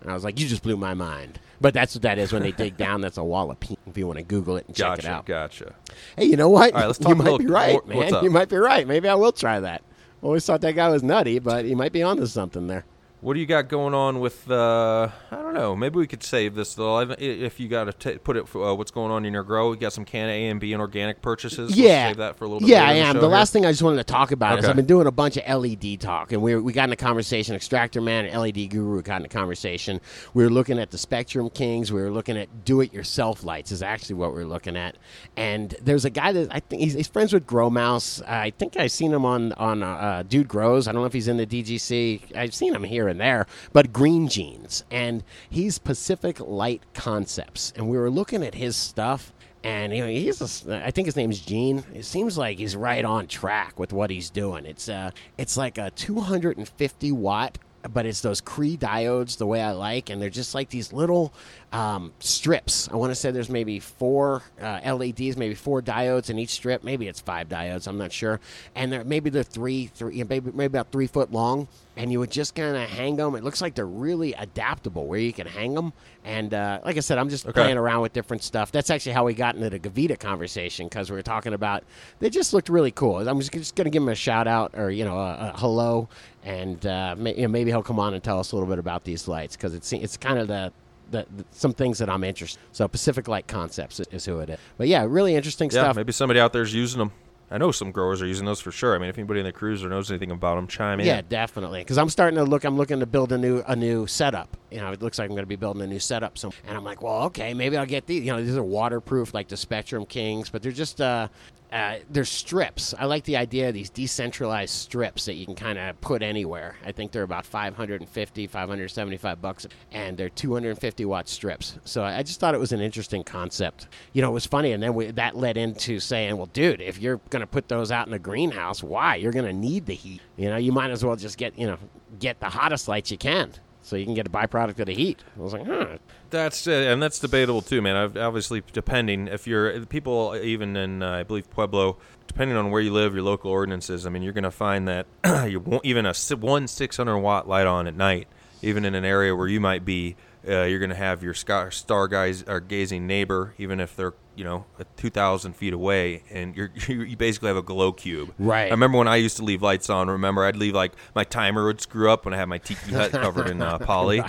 And 0.00 0.10
I 0.10 0.14
was 0.14 0.22
like, 0.22 0.38
"You 0.38 0.46
just 0.46 0.62
blew 0.62 0.76
my 0.76 0.94
mind." 0.94 1.40
But 1.60 1.74
that's 1.74 1.94
what 1.96 2.02
that 2.02 2.18
is 2.18 2.32
when 2.32 2.42
they 2.42 2.52
dig 2.52 2.76
down. 2.86 3.00
That's 3.00 3.18
a 3.18 3.22
walipini. 3.22 3.78
If 3.88 3.98
you 3.98 4.06
want 4.06 4.18
to 4.18 4.24
Google 4.24 4.56
it 4.56 4.66
and 4.68 4.76
check 4.76 5.00
it 5.00 5.04
out. 5.06 5.26
gotcha 5.26 5.74
Hey, 6.16 6.26
you 6.26 6.36
know 6.36 6.48
what? 6.48 6.72
All 6.72 6.80
right, 6.80 6.86
let's 6.86 6.98
you 7.00 7.04
talk 7.06 7.12
a 7.14 7.16
might 7.16 7.24
little- 7.24 7.38
be 7.38 7.46
right, 7.46 7.84
man. 7.88 8.22
You 8.22 8.30
might 8.30 8.48
be 8.48 8.56
right. 8.58 8.86
Maybe 8.86 9.08
I 9.08 9.14
will 9.14 9.32
try 9.32 9.58
that. 9.58 9.82
Always 10.22 10.46
thought 10.46 10.60
that 10.60 10.74
guy 10.76 10.88
was 10.88 11.02
nutty, 11.02 11.40
but 11.40 11.64
he 11.64 11.74
might 11.74 11.92
be 11.92 12.02
onto 12.04 12.26
something 12.26 12.68
there. 12.68 12.84
What 13.22 13.32
do 13.32 13.40
you 13.40 13.46
got 13.46 13.68
going 13.68 13.94
on 13.94 14.20
with? 14.20 14.48
Uh, 14.50 15.08
I 15.30 15.36
don't 15.36 15.54
know. 15.54 15.74
Maybe 15.74 15.96
we 15.96 16.06
could 16.06 16.22
save 16.22 16.54
this 16.54 16.74
though. 16.74 17.00
If 17.00 17.58
you 17.58 17.66
got 17.66 18.00
to 18.00 18.18
put 18.18 18.36
it, 18.36 18.46
for, 18.46 18.68
uh, 18.68 18.74
what's 18.74 18.90
going 18.90 19.10
on 19.10 19.24
in 19.24 19.32
your 19.32 19.42
grow? 19.42 19.72
You 19.72 19.78
got 19.78 19.94
some 19.94 20.04
can 20.04 20.28
A 20.28 20.48
and 20.48 20.60
B 20.60 20.74
and 20.74 20.82
organic 20.82 21.22
purchases. 21.22 21.74
Yeah, 21.76 22.08
save 22.08 22.18
that 22.18 22.36
for 22.36 22.44
a 22.44 22.46
little 22.46 22.60
bit. 22.60 22.68
Yeah, 22.68 22.86
I 22.86 22.92
am. 22.92 23.14
show 23.14 23.20
The 23.22 23.28
last 23.28 23.54
thing 23.54 23.64
I 23.64 23.70
just 23.70 23.82
wanted 23.82 23.96
to 23.96 24.04
talk 24.04 24.32
about 24.32 24.58
is 24.58 24.66
I've 24.66 24.76
been 24.76 24.84
doing 24.84 25.06
a 25.06 25.10
bunch 25.10 25.38
of 25.38 25.62
LED 25.62 25.98
talk, 25.98 26.32
and 26.32 26.42
we 26.42 26.56
we 26.56 26.74
got 26.74 26.90
in 26.90 26.92
a 26.92 26.96
conversation. 26.96 27.54
Extractor 27.54 28.02
Man 28.02 28.26
and 28.26 28.38
LED 28.38 28.68
Guru 28.68 29.00
got 29.00 29.22
in 29.22 29.24
a 29.24 29.30
conversation. 29.30 29.98
We 30.34 30.44
were 30.44 30.50
looking 30.50 30.78
at 30.78 30.90
the 30.90 30.98
Spectrum 30.98 31.48
Kings. 31.48 31.90
We 31.90 32.02
were 32.02 32.10
looking 32.10 32.36
at 32.36 32.66
do-it-yourself 32.66 33.44
lights. 33.44 33.72
Is 33.72 33.82
actually 33.82 34.16
what 34.16 34.34
we 34.34 34.42
are 34.42 34.46
looking 34.46 34.76
at. 34.76 34.96
And 35.38 35.74
there's 35.82 36.04
a 36.04 36.10
guy 36.10 36.32
that 36.32 36.54
I 36.54 36.60
think 36.60 36.82
he's, 36.82 36.92
he's 36.92 37.08
friends 37.08 37.32
with 37.32 37.46
Grow 37.46 37.70
Mouse. 37.70 38.20
I 38.22 38.50
think 38.50 38.76
I've 38.76 38.92
seen 38.92 39.12
him 39.12 39.24
on 39.24 39.52
on 39.54 39.82
uh, 39.82 40.22
Dude 40.28 40.48
Grows. 40.48 40.86
I 40.86 40.92
don't 40.92 41.00
know 41.00 41.06
if 41.06 41.14
he's 41.14 41.28
in 41.28 41.38
the 41.38 41.46
DGC. 41.46 42.36
I've 42.36 42.54
seen 42.54 42.74
him 42.74 42.84
here 42.84 43.08
and 43.16 43.20
there, 43.20 43.46
but 43.72 43.92
Green 43.92 44.28
Jeans, 44.28 44.84
and 44.90 45.24
he's 45.48 45.78
Pacific 45.78 46.38
Light 46.38 46.82
Concepts. 46.92 47.72
And 47.74 47.88
we 47.88 47.96
were 47.96 48.10
looking 48.10 48.42
at 48.42 48.54
his 48.54 48.76
stuff. 48.76 49.32
And 49.64 49.96
you 49.96 50.02
know, 50.02 50.08
he's 50.08 50.66
a, 50.68 50.86
I 50.86 50.90
think 50.90 51.06
his 51.06 51.16
name's 51.16 51.40
Gene. 51.40 51.82
It 51.92 52.04
seems 52.04 52.38
like 52.38 52.58
he's 52.58 52.76
right 52.76 53.04
on 53.04 53.26
track 53.26 53.78
with 53.80 53.92
what 53.92 54.10
he's 54.10 54.30
doing. 54.30 54.64
It's 54.66 54.88
uh 54.88 55.10
it's 55.38 55.56
like 55.56 55.78
a 55.78 55.90
250 55.90 57.12
watt 57.12 57.58
but 57.92 58.06
it's 58.06 58.20
those 58.20 58.40
Cree 58.40 58.76
diodes 58.76 59.38
the 59.38 59.46
way 59.46 59.60
I 59.60 59.72
like, 59.72 60.10
and 60.10 60.20
they're 60.20 60.30
just 60.30 60.54
like 60.54 60.70
these 60.70 60.92
little 60.92 61.32
um, 61.72 62.12
strips. 62.20 62.88
I 62.90 62.96
want 62.96 63.10
to 63.10 63.14
say 63.14 63.30
there's 63.30 63.50
maybe 63.50 63.80
four 63.80 64.42
uh, 64.60 64.80
LEDs, 64.84 65.36
maybe 65.36 65.54
four 65.54 65.82
diodes 65.82 66.30
in 66.30 66.38
each 66.38 66.50
strip. 66.50 66.84
Maybe 66.84 67.08
it's 67.08 67.20
five 67.20 67.48
diodes. 67.48 67.86
I'm 67.86 67.98
not 67.98 68.12
sure. 68.12 68.40
And 68.74 68.92
they're 68.92 69.04
maybe 69.04 69.30
they're 69.30 69.42
three, 69.42 69.86
three, 69.86 70.22
maybe 70.24 70.50
maybe 70.52 70.66
about 70.66 70.90
three 70.92 71.06
foot 71.06 71.32
long. 71.32 71.68
And 71.98 72.12
you 72.12 72.18
would 72.18 72.30
just 72.30 72.54
kind 72.54 72.76
of 72.76 72.88
hang 72.90 73.16
them. 73.16 73.34
It 73.36 73.42
looks 73.42 73.62
like 73.62 73.74
they're 73.74 73.86
really 73.86 74.34
adaptable, 74.34 75.06
where 75.06 75.18
you 75.18 75.32
can 75.32 75.46
hang 75.46 75.72
them. 75.74 75.94
And 76.24 76.52
uh, 76.52 76.80
like 76.84 76.98
I 76.98 77.00
said, 77.00 77.16
I'm 77.16 77.30
just 77.30 77.46
Okay. 77.46 77.54
playing 77.54 77.78
around 77.78 78.02
with 78.02 78.12
different 78.12 78.42
stuff. 78.42 78.70
That's 78.70 78.90
actually 78.90 79.12
how 79.12 79.24
we 79.24 79.32
got 79.32 79.54
into 79.56 79.70
the 79.70 79.78
Gavita 79.78 80.18
conversation 80.18 80.88
because 80.88 81.10
we 81.10 81.16
were 81.16 81.22
talking 81.22 81.54
about 81.54 81.84
they 82.18 82.28
just 82.28 82.52
looked 82.52 82.68
really 82.68 82.90
cool. 82.90 83.26
I'm 83.26 83.38
just, 83.40 83.50
just 83.52 83.74
going 83.76 83.86
to 83.86 83.90
give 83.90 84.02
him 84.02 84.10
a 84.10 84.14
shout 84.14 84.46
out 84.46 84.72
or 84.74 84.90
you 84.90 85.04
know 85.06 85.18
a, 85.18 85.52
a 85.54 85.58
hello, 85.58 86.08
and 86.44 86.84
uh, 86.86 87.14
may, 87.16 87.34
you 87.34 87.42
know, 87.42 87.48
maybe 87.48 87.70
he'll 87.70 87.82
come 87.82 87.98
on 87.98 88.12
and 88.12 88.22
tell 88.22 88.40
us 88.40 88.52
a 88.52 88.56
little 88.56 88.68
bit 88.68 88.78
about 88.78 89.04
these 89.04 89.26
lights 89.26 89.56
because 89.56 89.72
it's 89.74 89.90
it's 89.92 90.16
kind 90.16 90.38
of 90.38 90.48
the. 90.48 90.72
The, 91.08 91.24
the, 91.36 91.44
some 91.52 91.72
things 91.72 91.98
that 91.98 92.10
I'm 92.10 92.24
interested. 92.24 92.60
So 92.72 92.88
Pacific 92.88 93.28
Light 93.28 93.46
Concepts 93.46 94.00
is 94.10 94.24
who 94.24 94.40
it 94.40 94.50
is. 94.50 94.58
But 94.76 94.88
yeah, 94.88 95.06
really 95.08 95.36
interesting 95.36 95.70
Yeah, 95.70 95.82
stuff. 95.84 95.94
maybe 95.94 96.10
somebody 96.10 96.40
out 96.40 96.52
there's 96.52 96.74
using 96.74 96.98
them. 96.98 97.12
I 97.50 97.58
know 97.58 97.70
some 97.70 97.92
growers 97.92 98.20
are 98.22 98.26
using 98.26 98.44
those 98.44 98.60
for 98.60 98.72
sure. 98.72 98.94
I 98.96 98.98
mean, 98.98 99.08
if 99.08 99.18
anybody 99.18 99.38
in 99.38 99.46
the 99.46 99.52
cruiser 99.52 99.88
knows 99.88 100.10
anything 100.10 100.32
about 100.32 100.56
them, 100.56 100.66
chime 100.66 100.98
in. 100.98 101.06
Yeah, 101.06 101.20
definitely. 101.20 101.80
Because 101.80 101.96
I'm 101.96 102.08
starting 102.08 102.36
to 102.38 102.44
look. 102.44 102.64
I'm 102.64 102.76
looking 102.76 102.98
to 103.00 103.06
build 103.06 103.30
a 103.30 103.38
new 103.38 103.62
a 103.68 103.76
new 103.76 104.06
setup. 104.08 104.56
You 104.70 104.78
know, 104.78 104.90
it 104.90 105.00
looks 105.00 105.18
like 105.18 105.26
I'm 105.28 105.36
going 105.36 105.44
to 105.44 105.48
be 105.48 105.56
building 105.56 105.82
a 105.82 105.86
new 105.86 106.00
setup. 106.00 106.38
So, 106.38 106.52
and 106.66 106.76
I'm 106.76 106.82
like, 106.82 107.02
well, 107.02 107.22
okay, 107.24 107.54
maybe 107.54 107.76
I'll 107.76 107.86
get 107.86 108.06
these. 108.06 108.24
You 108.24 108.32
know, 108.32 108.42
these 108.42 108.56
are 108.56 108.62
waterproof, 108.64 109.32
like 109.32 109.46
the 109.46 109.56
Spectrum 109.56 110.06
Kings, 110.06 110.50
but 110.50 110.60
they're 110.60 110.72
just 110.72 111.00
uh, 111.00 111.28
uh, 111.72 111.96
they're 112.10 112.24
strips. 112.24 112.94
I 112.98 113.04
like 113.06 113.24
the 113.24 113.36
idea 113.36 113.68
of 113.68 113.74
these 113.74 113.90
decentralized 113.90 114.74
strips 114.74 115.26
that 115.26 115.34
you 115.34 115.46
can 115.46 115.54
kind 115.54 115.78
of 115.78 116.00
put 116.00 116.22
anywhere. 116.22 116.76
I 116.84 116.92
think 116.92 117.12
they're 117.12 117.22
about 117.22 117.46
550, 117.46 118.46
575 118.46 119.40
bucks, 119.40 119.66
and 119.92 120.16
they're 120.16 120.28
250 120.28 121.04
watt 121.04 121.28
strips. 121.28 121.78
So 121.84 122.02
I 122.02 122.16
I 122.16 122.22
just 122.22 122.40
thought 122.40 122.54
it 122.54 122.60
was 122.60 122.72
an 122.72 122.80
interesting 122.80 123.22
concept. 123.22 123.88
You 124.14 124.22
know, 124.22 124.30
it 124.30 124.32
was 124.32 124.46
funny, 124.46 124.72
and 124.72 124.82
then 124.82 124.94
we, 124.94 125.10
that 125.10 125.36
led 125.36 125.58
into 125.58 126.00
saying, 126.00 126.36
well, 126.36 126.46
dude, 126.46 126.80
if 126.80 126.98
you're 126.98 127.18
going 127.28 127.40
to 127.40 127.46
put 127.46 127.68
those 127.68 127.92
out 127.92 128.08
in 128.08 128.14
a 128.14 128.18
greenhouse, 128.18 128.82
why? 128.82 129.16
You're 129.16 129.32
going 129.32 129.44
to 129.44 129.52
need 129.52 129.84
the 129.84 129.94
heat. 129.94 130.22
You 130.36 130.48
know, 130.48 130.56
you 130.56 130.72
might 130.72 130.90
as 130.90 131.04
well 131.04 131.14
just 131.14 131.36
get 131.36 131.58
you 131.58 131.66
know 131.66 131.76
get 132.18 132.40
the 132.40 132.48
hottest 132.48 132.88
lights 132.88 133.10
you 133.10 133.18
can. 133.18 133.52
So 133.86 133.94
you 133.94 134.04
can 134.04 134.14
get 134.14 134.26
a 134.26 134.30
byproduct 134.30 134.80
of 134.80 134.86
the 134.86 134.94
heat. 134.94 135.22
I 135.36 135.40
was 135.40 135.52
like, 135.52 135.64
huh. 135.64 135.98
That's 136.30 136.66
uh, 136.66 136.72
and 136.72 137.00
that's 137.00 137.20
debatable 137.20 137.62
too, 137.62 137.80
man. 137.80 137.94
I've, 137.94 138.16
obviously, 138.16 138.64
depending 138.72 139.28
if 139.28 139.46
you're 139.46 139.86
people 139.86 140.36
even 140.42 140.76
in 140.76 141.04
uh, 141.04 141.12
I 141.12 141.22
believe 141.22 141.48
Pueblo, 141.50 141.96
depending 142.26 142.56
on 142.56 142.72
where 142.72 142.80
you 142.80 142.92
live, 142.92 143.14
your 143.14 143.22
local 143.22 143.52
ordinances. 143.52 144.04
I 144.04 144.10
mean, 144.10 144.22
you're 144.22 144.32
going 144.32 144.42
to 144.42 144.50
find 144.50 144.88
that 144.88 145.06
you 145.48 145.60
won't 145.60 145.84
even 145.84 146.04
a 146.04 146.14
one 146.36 146.66
600 146.66 147.16
watt 147.16 147.46
light 147.46 147.68
on 147.68 147.86
at 147.86 147.94
night, 147.94 148.26
even 148.60 148.84
in 148.84 148.96
an 148.96 149.04
area 149.04 149.36
where 149.36 149.46
you 149.46 149.60
might 149.60 149.84
be. 149.84 150.16
Uh, 150.48 150.62
you're 150.62 150.78
going 150.78 150.90
to 150.90 150.94
have 150.96 151.22
your 151.22 151.34
star, 151.34 151.70
star 151.70 152.06
guys 152.08 152.42
or 152.46 152.60
gazing 152.60 153.06
neighbor, 153.06 153.54
even 153.58 153.80
if 153.80 153.96
they're 153.96 154.14
you 154.36 154.44
know 154.44 154.66
2,000 154.98 155.54
feet 155.56 155.72
away, 155.72 156.22
and 156.30 156.54
you're 156.54 156.70
you 156.88 157.16
basically 157.16 157.48
have 157.48 157.56
a 157.56 157.62
glow 157.62 157.90
cube. 157.92 158.32
Right. 158.38 158.66
I 158.66 158.70
remember 158.70 158.98
when 158.98 159.08
I 159.08 159.16
used 159.16 159.38
to 159.38 159.42
leave 159.44 159.62
lights 159.62 159.88
on. 159.90 160.08
Remember, 160.10 160.44
I'd 160.44 160.56
leave 160.56 160.74
like 160.74 160.92
my 161.14 161.24
timer 161.24 161.64
would 161.66 161.80
screw 161.80 162.10
up 162.10 162.24
when 162.26 162.34
I 162.34 162.36
had 162.36 162.44
my 162.48 162.58
tiki 162.58 162.92
hut 162.92 163.10
covered 163.12 163.48
in 163.48 163.62
uh, 163.62 163.78
poly, 163.78 164.22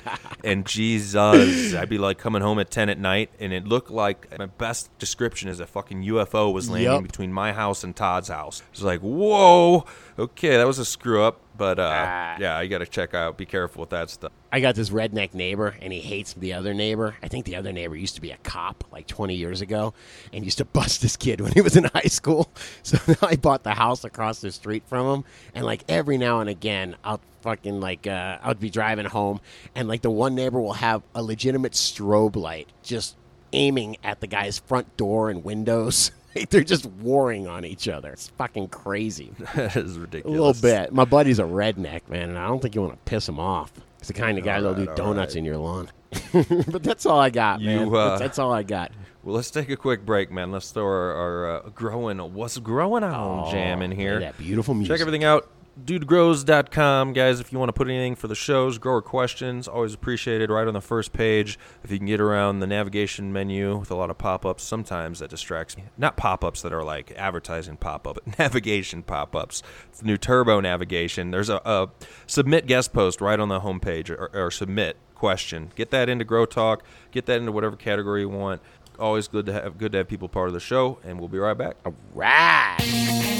and 0.43 0.65
Jesus, 0.65 1.73
I'd 1.75 1.89
be 1.89 1.97
like 1.97 2.17
coming 2.17 2.41
home 2.41 2.58
at 2.60 2.71
10 2.71 2.89
at 2.89 2.97
night, 2.99 3.32
and 3.39 3.51
it 3.53 3.67
looked 3.67 3.91
like 3.91 4.38
my 4.39 4.45
best 4.45 4.97
description 4.97 5.49
is 5.49 5.60
a 5.60 5.67
fucking 5.67 6.03
UFO 6.03 6.53
was 6.53 6.69
landing 6.69 6.91
Yup. 6.91 7.03
between 7.03 7.32
my 7.34 7.51
house 7.51 7.84
and 7.84 7.95
Todd's 7.95 8.30
house. 8.30 8.63
It's 8.71 8.82
like, 8.82 9.01
whoa, 9.01 9.86
okay, 10.17 10.56
that 10.58 10.65
was 10.65 10.80
a 10.80 10.86
screw 10.86 11.21
up, 11.23 11.41
but 11.58 11.80
uh, 11.80 11.91
Ah. 11.93 12.38
yeah, 12.39 12.62
you 12.62 12.69
got 12.69 12.77
to 12.80 12.86
check 12.88 13.13
out. 13.13 13.38
Be 13.38 13.45
careful 13.45 13.82
with 13.82 13.89
that 13.91 14.10
stuff. 14.10 14.32
I 14.51 14.62
got 14.62 14.75
this 14.75 14.89
redneck 14.89 15.33
neighbor, 15.33 15.75
and 15.81 15.91
he 15.91 15.99
hates 15.99 16.33
the 16.33 16.53
other 16.53 16.73
neighbor. 16.73 17.15
I 17.21 17.27
think 17.27 17.45
the 17.45 17.55
other 17.55 17.73
neighbor 17.73 17.95
used 17.95 18.15
to 18.15 18.21
be 18.21 18.31
a 18.31 18.38
cop 18.38 18.86
like 18.91 19.07
20 19.07 19.36
years 19.36 19.62
ago, 19.62 19.93
and 20.31 20.45
used 20.45 20.60
to 20.60 20.65
bust 20.77 21.01
this 21.01 21.17
kid 21.17 21.41
when 21.41 21.51
he 21.51 21.62
was 21.62 21.75
in 21.75 21.83
high 21.93 22.01
school. 22.03 22.49
So 22.83 22.97
I 23.21 23.36
bought 23.36 23.63
the 23.63 23.73
house 23.73 24.03
across 24.03 24.39
the 24.41 24.51
street 24.51 24.83
from 24.88 25.05
him, 25.07 25.25
and 25.53 25.65
like 25.65 25.83
every 25.89 26.17
now 26.17 26.39
and 26.39 26.49
again, 26.49 26.95
I'll 27.03 27.21
fucking 27.41 27.79
like 27.79 28.07
uh, 28.07 28.38
I'll 28.41 28.53
be 28.53 28.69
driving 28.69 29.05
home, 29.05 29.41
and 29.75 29.88
like 29.88 30.01
the 30.01 30.12
one 30.12 30.36
neighbor 30.36 30.60
will 30.60 30.73
have 30.73 31.03
a 31.13 31.21
legitimate 31.21 31.73
strobe 31.73 32.36
light 32.36 32.69
just 32.83 33.15
aiming 33.53 33.97
at 34.03 34.19
the 34.19 34.27
guy's 34.27 34.60
front 34.60 34.95
door 34.97 35.29
and 35.29 35.43
windows. 35.43 36.12
They're 36.49 36.63
just 36.63 36.86
warring 36.86 37.47
on 37.47 37.65
each 37.65 37.88
other. 37.88 38.12
It's 38.12 38.27
fucking 38.29 38.67
crazy. 38.67 39.33
that 39.55 39.75
is 39.75 39.97
ridiculous. 39.97 40.38
A 40.38 40.43
little 40.43 40.62
bit. 40.62 40.93
My 40.93 41.05
buddy's 41.05 41.39
a 41.39 41.43
redneck, 41.43 42.07
man, 42.10 42.29
and 42.29 42.38
I 42.38 42.47
don't 42.47 42.62
think 42.62 42.75
you 42.75 42.81
want 42.81 42.93
to 42.93 43.10
piss 43.10 43.27
him 43.27 43.39
off. 43.39 43.71
He's 44.08 44.15
the 44.15 44.22
kind 44.22 44.38
of 44.38 44.46
guy 44.46 44.62
that'll 44.62 44.74
do 44.74 44.86
donuts 44.96 45.06
alright. 45.34 45.36
in 45.36 45.43
your 45.43 45.58
lawn. 45.58 45.89
but 46.70 46.82
that's 46.82 47.06
all 47.06 47.20
I 47.20 47.30
got, 47.30 47.60
You, 47.60 47.67
man. 47.67 47.88
uh, 47.93 48.10
that's, 48.10 48.22
that's 48.22 48.39
all 48.39 48.54
I 48.54 48.63
got. 48.63 48.93
Well, 49.22 49.36
let's 49.36 49.52
take 49.52 49.70
a 49.70 49.76
quick 49.76 50.06
break, 50.06 50.32
man. 50.32 50.50
Let's 50.54 50.72
throw 50.72 50.86
our, 50.86 51.12
our 51.13 51.56
uh, 51.65 51.70
growing 51.76 52.17
what's 52.34 52.58
growing 52.60 53.04
on 53.04 53.52
jam 53.52 53.82
in 53.82 53.91
Oh, 53.91 53.96
here. 53.96 54.20
That 54.22 54.38
beautiful 54.38 54.74
music. 54.74 54.93
Check 54.93 55.02
everything 55.02 55.26
out. 55.26 55.50
Dudegrows.com, 55.85 57.13
guys. 57.13 57.39
If 57.39 57.51
you 57.51 57.59
want 57.59 57.69
to 57.69 57.73
put 57.73 57.87
anything 57.87 58.15
for 58.15 58.27
the 58.27 58.35
shows, 58.35 58.77
grower 58.79 59.01
questions, 59.01 59.67
always 59.67 59.93
appreciated. 59.93 60.49
Right 60.49 60.67
on 60.67 60.73
the 60.73 60.81
first 60.81 61.13
page. 61.13 61.59
If 61.83 61.91
you 61.91 61.97
can 61.97 62.07
get 62.07 62.19
around 62.19 62.59
the 62.59 62.67
navigation 62.67 63.31
menu 63.31 63.77
with 63.77 63.91
a 63.91 63.95
lot 63.95 64.09
of 64.09 64.17
pop 64.17 64.45
ups, 64.45 64.63
sometimes 64.63 65.19
that 65.19 65.29
distracts 65.29 65.77
me. 65.77 65.83
Not 65.97 66.17
pop 66.17 66.43
ups 66.43 66.61
that 66.63 66.73
are 66.73 66.83
like 66.83 67.11
advertising 67.15 67.77
pop 67.77 68.07
up, 68.07 68.15
but 68.15 68.39
navigation 68.39 69.03
pop 69.03 69.35
ups. 69.35 69.61
It's 69.89 69.99
the 69.99 70.07
new 70.07 70.17
turbo 70.17 70.59
navigation. 70.59 71.29
There's 71.31 71.49
a, 71.49 71.61
a 71.63 71.89
submit 72.25 72.65
guest 72.65 72.91
post 72.91 73.21
right 73.21 73.39
on 73.39 73.49
the 73.49 73.59
homepage 73.59 74.09
or, 74.09 74.31
or 74.33 74.49
submit 74.49 74.97
question. 75.13 75.71
Get 75.75 75.91
that 75.91 76.09
into 76.09 76.25
Grow 76.25 76.45
Talk. 76.45 76.83
Get 77.11 77.27
that 77.27 77.39
into 77.39 77.51
whatever 77.51 77.75
category 77.75 78.21
you 78.21 78.29
want. 78.29 78.61
Always 78.97 79.27
good 79.27 79.45
to 79.45 79.53
have 79.53 79.77
good 79.77 79.91
to 79.91 79.99
have 79.99 80.07
people 80.07 80.27
part 80.27 80.47
of 80.47 80.55
the 80.55 80.59
show, 80.59 80.97
and 81.03 81.19
we'll 81.19 81.29
be 81.29 81.37
right 81.37 81.57
back. 81.57 81.75
Right. 82.15 83.37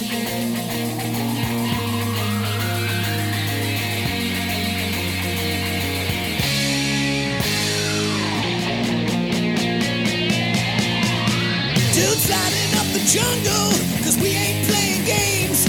Jungle, 13.08 13.72
cause 14.04 14.20
we 14.20 14.36
ain't 14.36 14.68
playing 14.68 15.06
games. 15.08 15.64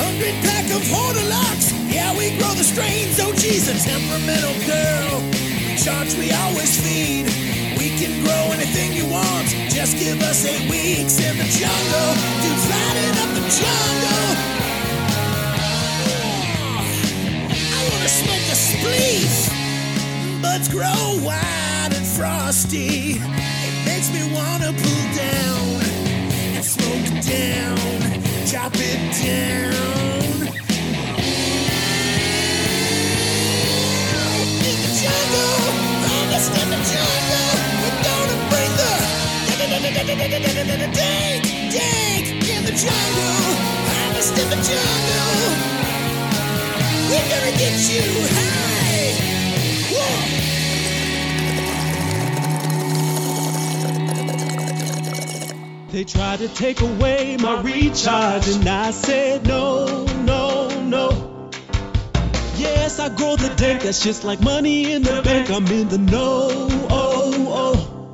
Hundred 0.00 0.32
pack 0.40 0.64
of 0.72 0.80
Hortolocks, 0.88 1.68
yeah, 1.92 2.16
we 2.16 2.32
grow 2.40 2.48
the 2.56 2.64
strains. 2.64 3.20
Oh, 3.20 3.32
geez, 3.36 3.68
a 3.68 3.76
temperamental 3.76 4.56
girl. 4.64 5.20
We 5.68 5.76
charge, 5.76 6.16
we 6.16 6.32
always 6.32 6.80
feed. 6.80 7.28
We 7.76 7.92
can 8.00 8.24
grow 8.24 8.56
anything 8.56 8.96
you 8.96 9.04
want, 9.12 9.48
just 9.68 9.98
give 10.00 10.16
us 10.22 10.46
eight 10.48 10.64
weeks 10.70 11.20
in 11.20 11.36
the 11.36 11.48
jungle. 11.60 12.10
Dudes 12.40 12.66
lighting 12.72 13.16
up 13.20 13.30
the 13.36 13.44
jungle. 13.52 14.28
I 17.52 17.80
wanna 17.92 18.08
smoke 18.08 18.48
a 18.48 18.56
spleef. 18.56 19.34
Buds 20.40 20.68
grow 20.72 21.20
wide 21.20 21.92
and 21.92 22.06
frosty. 22.16 23.20
It 23.20 23.76
makes 23.84 24.08
me 24.08 24.24
wanna 24.32 24.72
pull 24.72 25.04
down 25.12 25.87
smoke 26.68 27.08
down, 27.24 27.78
chop 28.44 28.72
it 28.76 29.00
down. 29.24 29.72
In 34.68 34.76
the 34.84 34.90
jungle, 35.00 35.54
harvest 36.04 36.52
in 36.60 36.68
the 36.68 36.80
jungle. 36.92 37.48
We're 37.80 38.00
gonna 38.04 38.38
bring 38.52 38.72
the 40.84 40.90
dank, 40.92 41.42
dank 41.72 42.26
in 42.52 42.62
the 42.68 42.74
jungle. 42.76 43.38
Harvest 43.88 44.36
in 44.36 44.48
the 44.50 44.60
jungle. 44.68 45.48
We're 47.08 47.28
gonna 47.32 47.54
get 47.56 47.76
you 47.88 48.04
high. 48.36 49.16
Whoa. 49.90 50.37
They 55.90 56.04
tried 56.04 56.40
to 56.40 56.48
take 56.48 56.82
away 56.82 57.38
my 57.40 57.62
recharge, 57.62 58.46
and 58.48 58.68
I 58.68 58.90
said 58.90 59.46
no, 59.46 60.04
no, 60.04 60.68
no. 60.82 61.50
Yes, 62.56 62.98
I 62.98 63.08
grow 63.08 63.36
the 63.36 63.48
dank, 63.56 63.82
that's 63.82 64.02
just 64.02 64.22
like 64.22 64.42
money 64.42 64.92
in 64.92 65.02
the 65.02 65.22
bank. 65.22 65.50
I'm 65.50 65.66
in 65.68 65.88
the 65.88 65.96
know, 65.96 66.48
oh, 66.90 67.32
oh. 67.48 68.12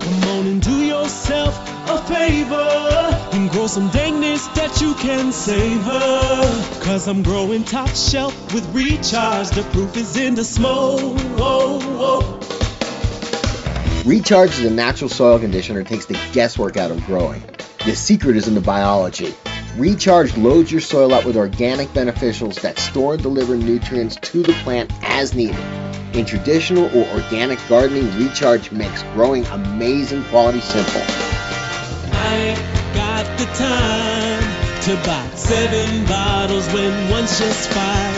Come 0.00 0.24
on 0.30 0.46
and 0.46 0.62
do 0.62 0.82
yourself 0.82 1.54
a 1.90 1.98
favor 1.98 3.18
and 3.32 3.50
grow 3.50 3.66
some 3.66 3.90
dankness 3.90 4.46
that 4.56 4.80
you 4.80 4.94
can 4.94 5.32
savor. 5.32 6.80
Cause 6.82 7.08
I'm 7.08 7.22
growing 7.22 7.64
top 7.64 7.90
shelf 7.90 8.54
with 8.54 8.66
recharge. 8.74 9.50
The 9.50 9.64
proof 9.64 9.98
is 9.98 10.16
in 10.16 10.34
the 10.34 10.44
smoke, 10.44 11.18
oh, 11.36 11.78
oh. 12.00 12.41
Recharge 14.04 14.50
is 14.50 14.64
a 14.64 14.70
natural 14.70 15.08
soil 15.08 15.38
conditioner 15.38 15.84
that 15.84 15.88
takes 15.88 16.06
the 16.06 16.18
guesswork 16.32 16.76
out 16.76 16.90
of 16.90 17.04
growing. 17.06 17.40
The 17.84 17.94
secret 17.94 18.36
is 18.36 18.48
in 18.48 18.54
the 18.56 18.60
biology. 18.60 19.32
Recharge 19.76 20.36
loads 20.36 20.72
your 20.72 20.80
soil 20.80 21.14
up 21.14 21.24
with 21.24 21.36
organic 21.36 21.86
beneficials 21.90 22.60
that 22.62 22.80
store 22.80 23.14
and 23.14 23.22
deliver 23.22 23.56
nutrients 23.56 24.16
to 24.16 24.42
the 24.42 24.54
plant 24.64 24.92
as 25.02 25.34
needed. 25.34 25.56
In 26.16 26.24
traditional 26.24 26.86
or 26.86 27.08
organic 27.14 27.60
gardening, 27.68 28.10
Recharge 28.18 28.72
makes 28.72 29.04
growing 29.14 29.46
amazing 29.46 30.24
quality 30.24 30.60
simple. 30.60 31.02
I 32.10 32.56
got 32.94 33.38
the 33.38 33.44
time 33.54 34.82
to 34.82 34.96
buy 35.06 35.36
seven 35.36 36.06
bottles 36.06 36.66
when 36.72 37.08
one's 37.08 37.38
just 37.38 37.70
fine. 37.70 38.14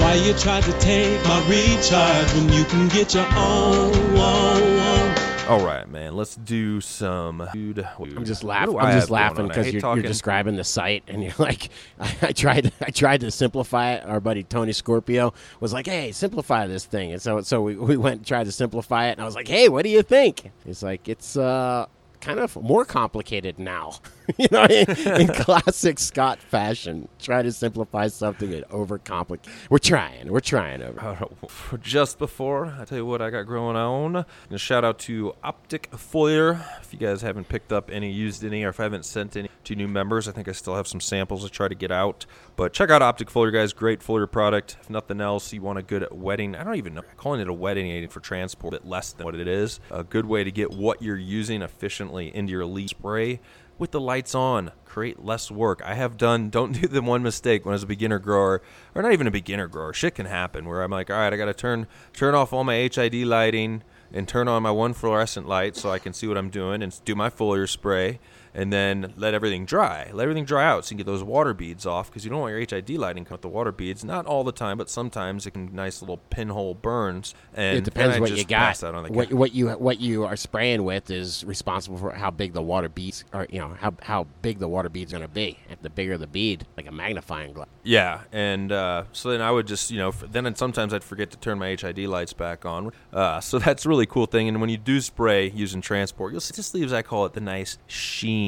Why 0.00 0.14
you 0.14 0.34
try 0.34 0.60
to 0.60 0.72
take 0.78 1.20
my 1.24 1.40
recharge 1.48 2.32
when 2.34 2.52
you 2.52 2.64
can 2.66 2.86
get 2.88 3.12
your 3.12 3.26
own? 3.34 4.75
All 5.48 5.64
right, 5.64 5.88
man. 5.88 6.16
Let's 6.16 6.34
do 6.34 6.80
some. 6.80 7.48
Dude, 7.52 7.78
I'm 7.98 8.24
just 8.24 8.42
laughing. 8.42 8.78
I'm 8.78 8.98
just 8.98 9.10
laughing 9.10 9.46
because 9.46 9.72
you're, 9.72 9.94
you're 9.94 10.02
describing 10.02 10.56
the 10.56 10.64
site, 10.64 11.04
and 11.06 11.22
you're 11.22 11.34
like, 11.38 11.70
I, 12.00 12.16
I 12.22 12.32
tried. 12.32 12.72
I 12.80 12.90
tried 12.90 13.20
to 13.20 13.30
simplify 13.30 13.92
it. 13.92 14.04
Our 14.04 14.18
buddy 14.18 14.42
Tony 14.42 14.72
Scorpio 14.72 15.32
was 15.60 15.72
like, 15.72 15.86
"Hey, 15.86 16.10
simplify 16.10 16.66
this 16.66 16.84
thing," 16.84 17.12
and 17.12 17.22
so 17.22 17.40
so 17.42 17.62
we, 17.62 17.76
we 17.76 17.96
went 17.96 18.16
and 18.16 18.26
tried 18.26 18.44
to 18.44 18.52
simplify 18.52 19.06
it, 19.06 19.12
and 19.12 19.20
I 19.20 19.24
was 19.24 19.36
like, 19.36 19.46
"Hey, 19.46 19.68
what 19.68 19.84
do 19.84 19.88
you 19.88 20.02
think?" 20.02 20.50
It's 20.64 20.82
like 20.82 21.08
it's 21.08 21.36
uh 21.36 21.86
kind 22.20 22.40
of 22.40 22.56
more 22.56 22.84
complicated 22.84 23.58
now. 23.58 23.92
you 24.36 24.48
know, 24.50 24.64
in, 24.64 24.90
in 25.20 25.28
classic 25.28 25.98
Scott 25.98 26.40
fashion, 26.40 27.08
try 27.18 27.42
to 27.42 27.52
simplify 27.52 28.08
something 28.08 28.52
and 28.52 28.64
overcomplicate. 28.68 29.48
We're 29.70 29.78
trying. 29.78 30.30
We're 30.30 30.40
trying 30.40 30.82
over. 30.82 31.00
Uh, 31.00 31.76
Just 31.82 32.18
before, 32.18 32.74
I 32.78 32.84
tell 32.84 32.98
you 32.98 33.06
what 33.06 33.22
I 33.22 33.30
got 33.30 33.42
growing 33.42 33.76
on. 33.76 34.24
And 34.50 34.60
shout 34.60 34.84
out 34.84 34.98
to 35.00 35.34
Optic 35.44 35.90
Foliar. 35.92 36.62
If 36.80 36.92
you 36.92 36.98
guys 36.98 37.22
haven't 37.22 37.48
picked 37.48 37.72
up 37.72 37.90
any, 37.92 38.10
used 38.10 38.44
any, 38.44 38.64
or 38.64 38.70
if 38.70 38.80
I 38.80 38.84
haven't 38.84 39.04
sent 39.04 39.36
any 39.36 39.48
to 39.64 39.74
new 39.74 39.88
members, 39.88 40.28
I 40.28 40.32
think 40.32 40.48
I 40.48 40.52
still 40.52 40.74
have 40.74 40.88
some 40.88 41.00
samples 41.00 41.44
to 41.44 41.50
try 41.50 41.68
to 41.68 41.74
get 41.74 41.90
out. 41.90 42.26
But 42.56 42.72
check 42.72 42.90
out 42.90 43.02
Optic 43.02 43.28
Foliar, 43.28 43.52
guys. 43.52 43.72
Great 43.72 44.00
foliar 44.00 44.30
product. 44.30 44.76
If 44.80 44.90
nothing 44.90 45.20
else, 45.20 45.52
you 45.52 45.62
want 45.62 45.78
a 45.78 45.82
good 45.82 46.06
wetting. 46.10 46.54
I 46.54 46.64
don't 46.64 46.76
even 46.76 46.94
know. 46.94 47.00
I'm 47.00 47.16
Calling 47.16 47.40
it 47.40 47.48
a 47.48 47.52
wetting 47.52 47.86
aid 47.88 48.10
for 48.12 48.20
transport, 48.20 48.74
a 48.74 48.78
bit 48.78 48.86
less 48.86 49.12
than 49.12 49.24
what 49.24 49.34
it 49.34 49.48
is. 49.48 49.80
A 49.90 50.04
good 50.04 50.26
way 50.26 50.44
to 50.44 50.50
get 50.50 50.70
what 50.70 51.02
you're 51.02 51.16
using 51.16 51.62
efficiently 51.62 52.34
into 52.34 52.52
your 52.52 52.64
leaf 52.64 52.90
spray 52.90 53.40
with 53.78 53.90
the 53.90 54.00
lights 54.00 54.34
on 54.34 54.72
create 54.96 55.22
less 55.22 55.50
work. 55.50 55.82
I 55.84 55.94
have 55.94 56.16
done 56.16 56.48
don't 56.56 56.72
do 56.72 56.88
the 56.88 57.02
one 57.02 57.22
mistake 57.22 57.66
when 57.66 57.72
i 57.72 57.74
was 57.74 57.82
a 57.82 57.86
beginner 57.86 58.18
grower 58.18 58.62
or 58.94 59.02
not 59.02 59.12
even 59.12 59.26
a 59.26 59.30
beginner 59.30 59.68
grower 59.68 59.92
shit 59.92 60.14
can 60.14 60.24
happen 60.24 60.64
where 60.64 60.82
i'm 60.82 60.90
like 60.90 61.10
all 61.10 61.16
right 61.16 61.34
i 61.34 61.36
gotta 61.36 61.52
turn 61.52 61.86
turn 62.14 62.34
off 62.34 62.54
all 62.54 62.64
my 62.64 62.76
hid 62.76 63.14
lighting 63.26 63.82
and 64.10 64.26
turn 64.26 64.48
on 64.48 64.62
my 64.62 64.70
one 64.70 64.94
fluorescent 64.94 65.46
light 65.46 65.76
so 65.76 65.90
i 65.90 65.98
can 65.98 66.14
see 66.14 66.26
what 66.26 66.38
i'm 66.38 66.48
doing 66.48 66.82
and 66.82 66.98
do 67.04 67.14
my 67.14 67.28
foliar 67.28 67.68
spray 67.68 68.18
and 68.56 68.72
then 68.72 69.12
let 69.18 69.34
everything 69.34 69.66
dry. 69.66 70.10
Let 70.14 70.24
everything 70.24 70.46
dry 70.46 70.64
out 70.64 70.86
so 70.86 70.88
you 70.88 70.96
can 70.96 70.96
get 71.04 71.06
those 71.06 71.22
water 71.22 71.52
beads 71.52 71.84
off 71.84 72.08
because 72.08 72.24
you 72.24 72.30
don't 72.30 72.40
want 72.40 72.52
your 72.52 72.60
HID 72.60 72.88
lighting 72.96 73.26
with 73.30 73.42
the 73.42 73.48
water 73.48 73.70
beads. 73.70 74.02
Not 74.02 74.24
all 74.24 74.44
the 74.44 74.52
time, 74.52 74.78
but 74.78 74.88
sometimes 74.88 75.46
it 75.46 75.50
can 75.50 75.74
nice 75.74 76.00
little 76.00 76.16
pinhole 76.30 76.74
burns. 76.74 77.34
And 77.52 77.76
it 77.76 77.84
depends 77.84 78.16
I 78.16 78.20
what 78.20 78.34
you 78.34 78.44
got. 78.44 78.58
pass 78.58 78.82
on 78.82 79.04
the 79.04 79.12
What, 79.12 79.32
what 79.34 79.54
you 79.54 79.68
what 79.72 80.00
you 80.00 80.24
are 80.24 80.36
spraying 80.36 80.84
with 80.84 81.10
is 81.10 81.44
responsible 81.44 81.98
for 81.98 82.12
how 82.12 82.30
big 82.30 82.54
the 82.54 82.62
water 82.62 82.88
beads 82.88 83.24
are. 83.34 83.46
You 83.50 83.60
know 83.60 83.76
how 83.78 83.92
how 84.00 84.26
big 84.40 84.58
the 84.58 84.68
water 84.68 84.88
bead's 84.88 85.12
going 85.12 85.22
to 85.22 85.28
be. 85.28 85.58
If 85.68 85.82
the 85.82 85.90
bigger 85.90 86.16
the 86.16 86.26
bead, 86.26 86.66
like 86.78 86.86
a 86.86 86.92
magnifying 86.92 87.52
glass. 87.52 87.68
Yeah, 87.82 88.22
and 88.32 88.72
uh, 88.72 89.04
so 89.12 89.30
then 89.30 89.42
I 89.42 89.50
would 89.50 89.66
just, 89.66 89.90
you 89.90 89.98
know, 89.98 90.12
then 90.12 90.56
sometimes 90.56 90.94
I'd 90.94 91.04
forget 91.04 91.30
to 91.32 91.36
turn 91.36 91.58
my 91.58 91.76
HID 91.78 91.98
lights 92.06 92.32
back 92.32 92.64
on. 92.64 92.90
Uh, 93.12 93.40
so 93.40 93.58
that's 93.66 93.84
a 93.84 93.88
really 93.90 94.06
cool 94.06 94.26
thing. 94.26 94.48
And 94.48 94.62
when 94.62 94.70
you 94.70 94.78
do 94.78 95.02
spray 95.02 95.50
using 95.50 95.82
transport, 95.82 96.32
you'll 96.32 96.40
see 96.40 96.54
this 96.56 96.72
leaves, 96.72 96.92
I 96.94 97.02
call 97.02 97.26
it 97.26 97.34
the 97.34 97.40
nice 97.40 97.76
sheen 97.86 98.45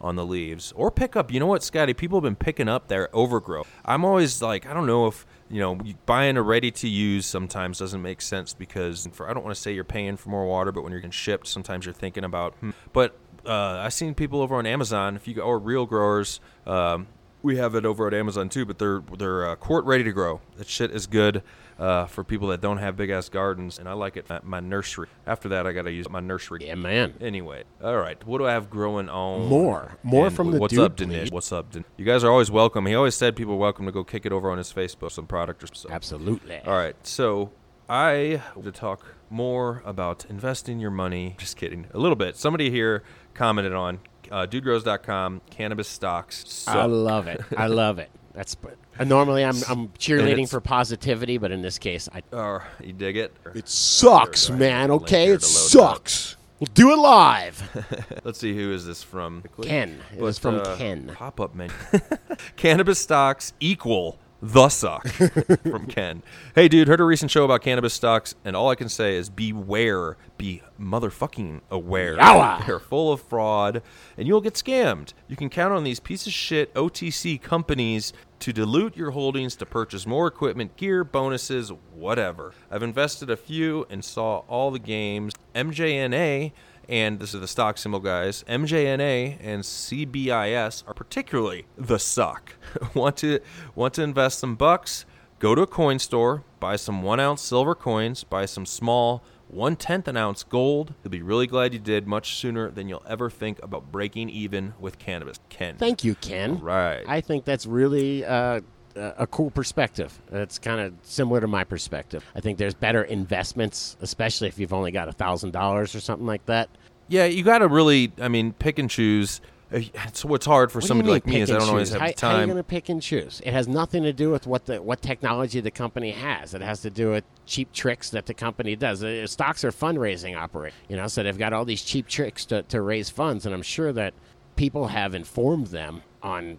on 0.00 0.16
the 0.16 0.24
leaves. 0.24 0.72
Or 0.76 0.90
pick 0.90 1.16
up, 1.16 1.32
you 1.32 1.40
know 1.40 1.46
what, 1.46 1.62
Scotty? 1.62 1.94
People 1.94 2.18
have 2.18 2.24
been 2.24 2.36
picking 2.36 2.68
up 2.68 2.88
their 2.88 3.14
overgrowth. 3.14 3.68
I'm 3.84 4.04
always 4.04 4.42
like, 4.42 4.66
I 4.66 4.74
don't 4.74 4.86
know 4.86 5.06
if, 5.06 5.26
you 5.50 5.60
know, 5.60 5.78
buying 6.06 6.36
a 6.36 6.42
ready 6.42 6.70
to 6.70 6.88
use 6.88 7.26
sometimes 7.26 7.78
doesn't 7.78 8.02
make 8.02 8.20
sense 8.20 8.54
because 8.54 9.08
for, 9.12 9.28
I 9.28 9.34
don't 9.34 9.44
want 9.44 9.54
to 9.54 9.60
say 9.60 9.72
you're 9.72 9.84
paying 9.84 10.16
for 10.16 10.28
more 10.30 10.46
water, 10.46 10.72
but 10.72 10.82
when 10.82 10.92
you're 10.92 11.00
getting 11.00 11.10
shipped, 11.10 11.46
sometimes 11.46 11.86
you're 11.86 11.92
thinking 11.92 12.24
about, 12.24 12.54
hmm. 12.54 12.70
but 12.92 13.16
uh, 13.46 13.80
I've 13.82 13.92
seen 13.92 14.14
people 14.14 14.40
over 14.40 14.56
on 14.56 14.66
Amazon, 14.66 15.16
if 15.16 15.28
you 15.28 15.34
go, 15.34 15.42
or 15.42 15.58
real 15.58 15.86
growers, 15.86 16.40
um, 16.66 17.06
we 17.42 17.56
have 17.56 17.74
it 17.74 17.84
over 17.84 18.06
at 18.06 18.14
Amazon 18.14 18.48
too, 18.48 18.64
but 18.64 18.78
they're 18.78 19.02
they're 19.18 19.50
uh, 19.50 19.56
quart 19.56 19.84
ready 19.84 20.02
to 20.02 20.12
grow. 20.12 20.40
That 20.56 20.66
shit 20.66 20.90
is 20.90 21.06
good 21.06 21.42
uh, 21.78 22.06
for 22.06 22.24
people 22.24 22.48
that 22.48 22.60
don't 22.60 22.78
have 22.78 22.96
big 22.96 23.10
ass 23.10 23.28
gardens, 23.28 23.78
and 23.78 23.88
I 23.88 23.92
like 23.92 24.16
it 24.16 24.30
at 24.30 24.44
my 24.44 24.60
nursery. 24.60 25.08
After 25.26 25.48
that, 25.50 25.66
I 25.66 25.72
gotta 25.72 25.90
use 25.92 26.08
my 26.08 26.20
nursery. 26.20 26.66
Yeah, 26.66 26.74
man. 26.76 27.14
Anyway, 27.20 27.64
all 27.82 27.96
right. 27.96 28.24
What 28.26 28.38
do 28.38 28.46
I 28.46 28.52
have 28.52 28.70
growing 28.70 29.08
on? 29.08 29.46
More. 29.48 29.96
More 30.02 30.26
And 30.26 30.36
from 30.36 30.50
the 30.52 30.58
What's 30.58 30.74
dude 30.74 30.82
up, 30.82 30.96
Dinesh? 30.96 31.32
What's 31.32 31.52
up, 31.52 31.72
Din- 31.72 31.84
You 31.96 32.04
guys 32.04 32.22
are 32.24 32.30
always 32.30 32.50
welcome. 32.50 32.86
He 32.86 32.94
always 32.94 33.14
said 33.14 33.36
people 33.36 33.54
are 33.54 33.58
welcome 33.58 33.86
to 33.86 33.92
go 33.92 34.04
kick 34.04 34.24
it 34.26 34.32
over 34.32 34.50
on 34.50 34.58
his 34.58 34.72
Facebook, 34.72 35.10
some 35.12 35.26
product 35.26 35.62
or 35.62 35.66
something. 35.66 35.90
Absolutely. 35.92 36.60
All 36.66 36.76
right, 36.76 36.96
so 37.06 37.52
I 37.88 38.40
want 38.54 38.66
to 38.66 38.72
talk 38.72 39.04
more 39.30 39.82
about 39.84 40.24
investing 40.28 40.78
your 40.78 40.90
money. 40.90 41.34
Just 41.38 41.56
kidding, 41.56 41.86
a 41.92 41.98
little 41.98 42.16
bit. 42.16 42.36
Somebody 42.36 42.70
here 42.70 43.02
commented 43.34 43.72
on 43.72 43.98
uh, 44.30 44.46
dudegrows.com 44.46 45.42
cannabis 45.50 45.88
stocks. 45.88 46.44
Suck. 46.48 46.76
I 46.76 46.84
love 46.86 47.26
it. 47.26 47.40
I 47.56 47.66
love 47.66 47.98
it. 47.98 48.10
That's 48.34 48.56
uh, 48.98 49.04
normally 49.04 49.44
I'm 49.44 49.56
I'm 49.68 49.88
cheerleading 49.90 50.48
for 50.48 50.60
positivity, 50.60 51.38
but 51.38 51.52
in 51.52 51.62
this 51.62 51.78
case, 51.78 52.08
I 52.12 52.22
Uh, 52.34 52.60
you 52.82 52.92
dig 52.92 53.16
it? 53.16 53.32
it 53.54 53.68
sucks, 53.68 54.48
There, 54.48 54.56
man. 54.56 54.90
Okay, 54.90 55.26
it 55.26 55.26
to 55.26 55.32
load 55.32 55.42
sucks. 55.42 56.36
We'll 56.58 56.68
do 56.74 56.92
it 56.92 56.96
live. 56.96 58.20
Let's 58.24 58.38
see 58.40 58.56
who 58.56 58.72
is 58.72 58.86
this 58.86 59.02
from. 59.02 59.44
Ken. 59.62 60.00
It 60.16 60.20
was 60.20 60.38
from 60.38 60.64
Ken. 60.76 61.12
Pop 61.14 61.40
up 61.40 61.54
menu. 61.54 61.72
cannabis 62.56 62.98
stocks 62.98 63.52
equal 63.60 64.18
the 64.42 64.68
suck 64.68 65.06
from 65.08 65.86
Ken. 65.88 66.22
Hey, 66.54 66.68
dude, 66.68 66.88
heard 66.88 67.00
a 67.00 67.04
recent 67.04 67.30
show 67.30 67.44
about 67.44 67.62
cannabis 67.62 67.94
stocks, 67.94 68.34
and 68.44 68.54
all 68.54 68.68
I 68.68 68.74
can 68.74 68.88
say 68.88 69.16
is 69.16 69.30
beware, 69.30 70.16
be 70.36 70.62
motherfucking 70.80 71.62
aware. 71.70 72.16
Yowa. 72.16 72.66
They're 72.66 72.78
full 72.78 73.12
of 73.12 73.22
fraud, 73.22 73.82
and 74.18 74.28
you'll 74.28 74.40
get 74.40 74.54
scammed. 74.54 75.14
You 75.28 75.36
can 75.36 75.48
count 75.48 75.72
on 75.72 75.84
these 75.84 76.00
piece 76.00 76.26
of 76.26 76.32
shit 76.32 76.72
OTC 76.74 77.40
companies 77.40 78.12
to 78.40 78.52
dilute 78.52 78.96
your 78.96 79.12
holdings 79.12 79.56
to 79.56 79.64
purchase 79.64 80.06
more 80.06 80.26
equipment, 80.26 80.76
gear, 80.76 81.04
bonuses, 81.04 81.72
whatever. 81.94 82.52
I've 82.70 82.82
invested 82.82 83.30
a 83.30 83.36
few 83.36 83.86
and 83.88 84.04
saw 84.04 84.40
all 84.40 84.70
the 84.70 84.78
games. 84.78 85.32
MJNA 85.54 86.52
and 86.88 87.18
this 87.20 87.34
is 87.34 87.40
the 87.40 87.48
stock 87.48 87.78
symbol 87.78 88.00
guys. 88.00 88.44
Mjna 88.48 89.38
and 89.40 89.62
cbis 89.62 90.86
are 90.86 90.94
particularly 90.94 91.66
the 91.76 91.98
suck 91.98 92.54
want 92.94 93.16
to 93.18 93.40
want 93.74 93.94
to 93.94 94.02
invest 94.02 94.38
some 94.38 94.56
bucks? 94.56 95.04
Go 95.38 95.54
to 95.54 95.62
a 95.62 95.66
coin 95.66 95.98
store 95.98 96.44
buy 96.60 96.76
some 96.76 97.02
one 97.02 97.20
ounce 97.20 97.42
silver 97.42 97.74
coins 97.74 98.24
buy 98.24 98.46
some 98.46 98.64
small 98.64 99.22
one 99.48 99.76
tenth 99.76 100.08
an 100.08 100.16
ounce 100.16 100.42
gold. 100.42 100.94
You'll 101.02 101.10
be 101.10 101.22
really 101.22 101.46
glad 101.46 101.72
you 101.72 101.78
did 101.78 102.06
much 102.06 102.36
sooner 102.36 102.70
than 102.70 102.88
you'll 102.88 103.04
ever 103.08 103.30
think 103.30 103.62
about 103.62 103.92
breaking 103.92 104.30
even 104.30 104.74
with 104.80 104.98
cannabis. 104.98 105.38
Ken. 105.48 105.76
Thank 105.76 106.02
you, 106.02 106.14
Ken. 106.16 106.58
right. 106.60 107.04
I 107.06 107.20
think 107.20 107.44
that's 107.44 107.66
really 107.66 108.24
uh, 108.24 108.62
a 108.96 109.14
a 109.18 109.26
cool 109.26 109.50
perspective. 109.50 110.18
It's 110.32 110.58
kind 110.58 110.80
of 110.80 110.94
similar 111.02 111.40
to 111.40 111.46
my 111.46 111.64
perspective. 111.64 112.24
I 112.34 112.40
think 112.40 112.58
there's 112.58 112.74
better 112.74 113.02
investments, 113.02 113.96
especially 114.00 114.48
if 114.48 114.58
you've 114.58 114.72
only 114.72 114.90
got 114.92 115.08
a 115.08 115.12
thousand 115.12 115.52
dollars 115.52 115.94
or 115.94 116.00
something 116.00 116.26
like 116.26 116.44
that. 116.46 116.68
yeah 117.08 117.24
you 117.26 117.42
gotta 117.42 117.68
really 117.68 118.12
i 118.20 118.28
mean 118.28 118.52
pick 118.54 118.78
and 118.78 118.88
choose 118.90 119.40
Uh, 119.72 119.80
it's 120.06 120.24
what's 120.24 120.46
hard 120.46 120.70
for 120.70 120.78
What 120.78 120.86
somebody 120.88 121.10
like 121.10 121.26
me 121.26 121.40
is 121.40 121.50
i 121.50 121.58
don't 121.58 121.68
always 121.68 121.90
have 121.90 122.00
how, 122.00 122.06
the 122.06 122.14
How 122.20 122.36
are 122.36 122.40
you 122.40 122.46
going 122.46 122.56
to 122.58 122.62
pick 122.62 122.88
and 122.90 123.00
choose? 123.02 123.40
It 123.44 123.52
has 123.52 123.66
nothing 123.66 124.02
to 124.04 124.12
do 124.12 124.30
with 124.30 124.46
what 124.46 124.66
the 124.66 124.80
what 124.80 125.00
technology 125.02 125.60
the 125.60 125.70
company 125.70 126.12
has. 126.12 126.54
It 126.54 126.60
has 126.62 126.80
to 126.82 126.90
do 126.90 127.10
with 127.10 127.24
cheap 127.46 127.72
tricks 127.72 128.10
that 128.10 128.26
the 128.26 128.34
company 128.34 128.76
does. 128.76 129.02
Uh, 129.02 129.26
Stocks 129.26 129.64
are 129.64 129.72
fundraising 129.72 130.36
operate, 130.36 130.74
you 130.88 130.96
know, 130.96 131.08
so 131.08 131.22
they've 131.22 131.38
got 131.38 131.52
all 131.52 131.64
these 131.64 131.82
cheap 131.82 132.06
tricks 132.08 132.44
to, 132.46 132.62
to 132.64 132.80
raise 132.80 133.10
funds, 133.10 133.44
and 133.46 133.54
I'm 133.54 133.62
sure 133.62 133.92
that 133.92 134.14
people 134.56 134.88
have 134.88 135.14
informed 135.14 135.68
them 135.68 136.02
on 136.22 136.58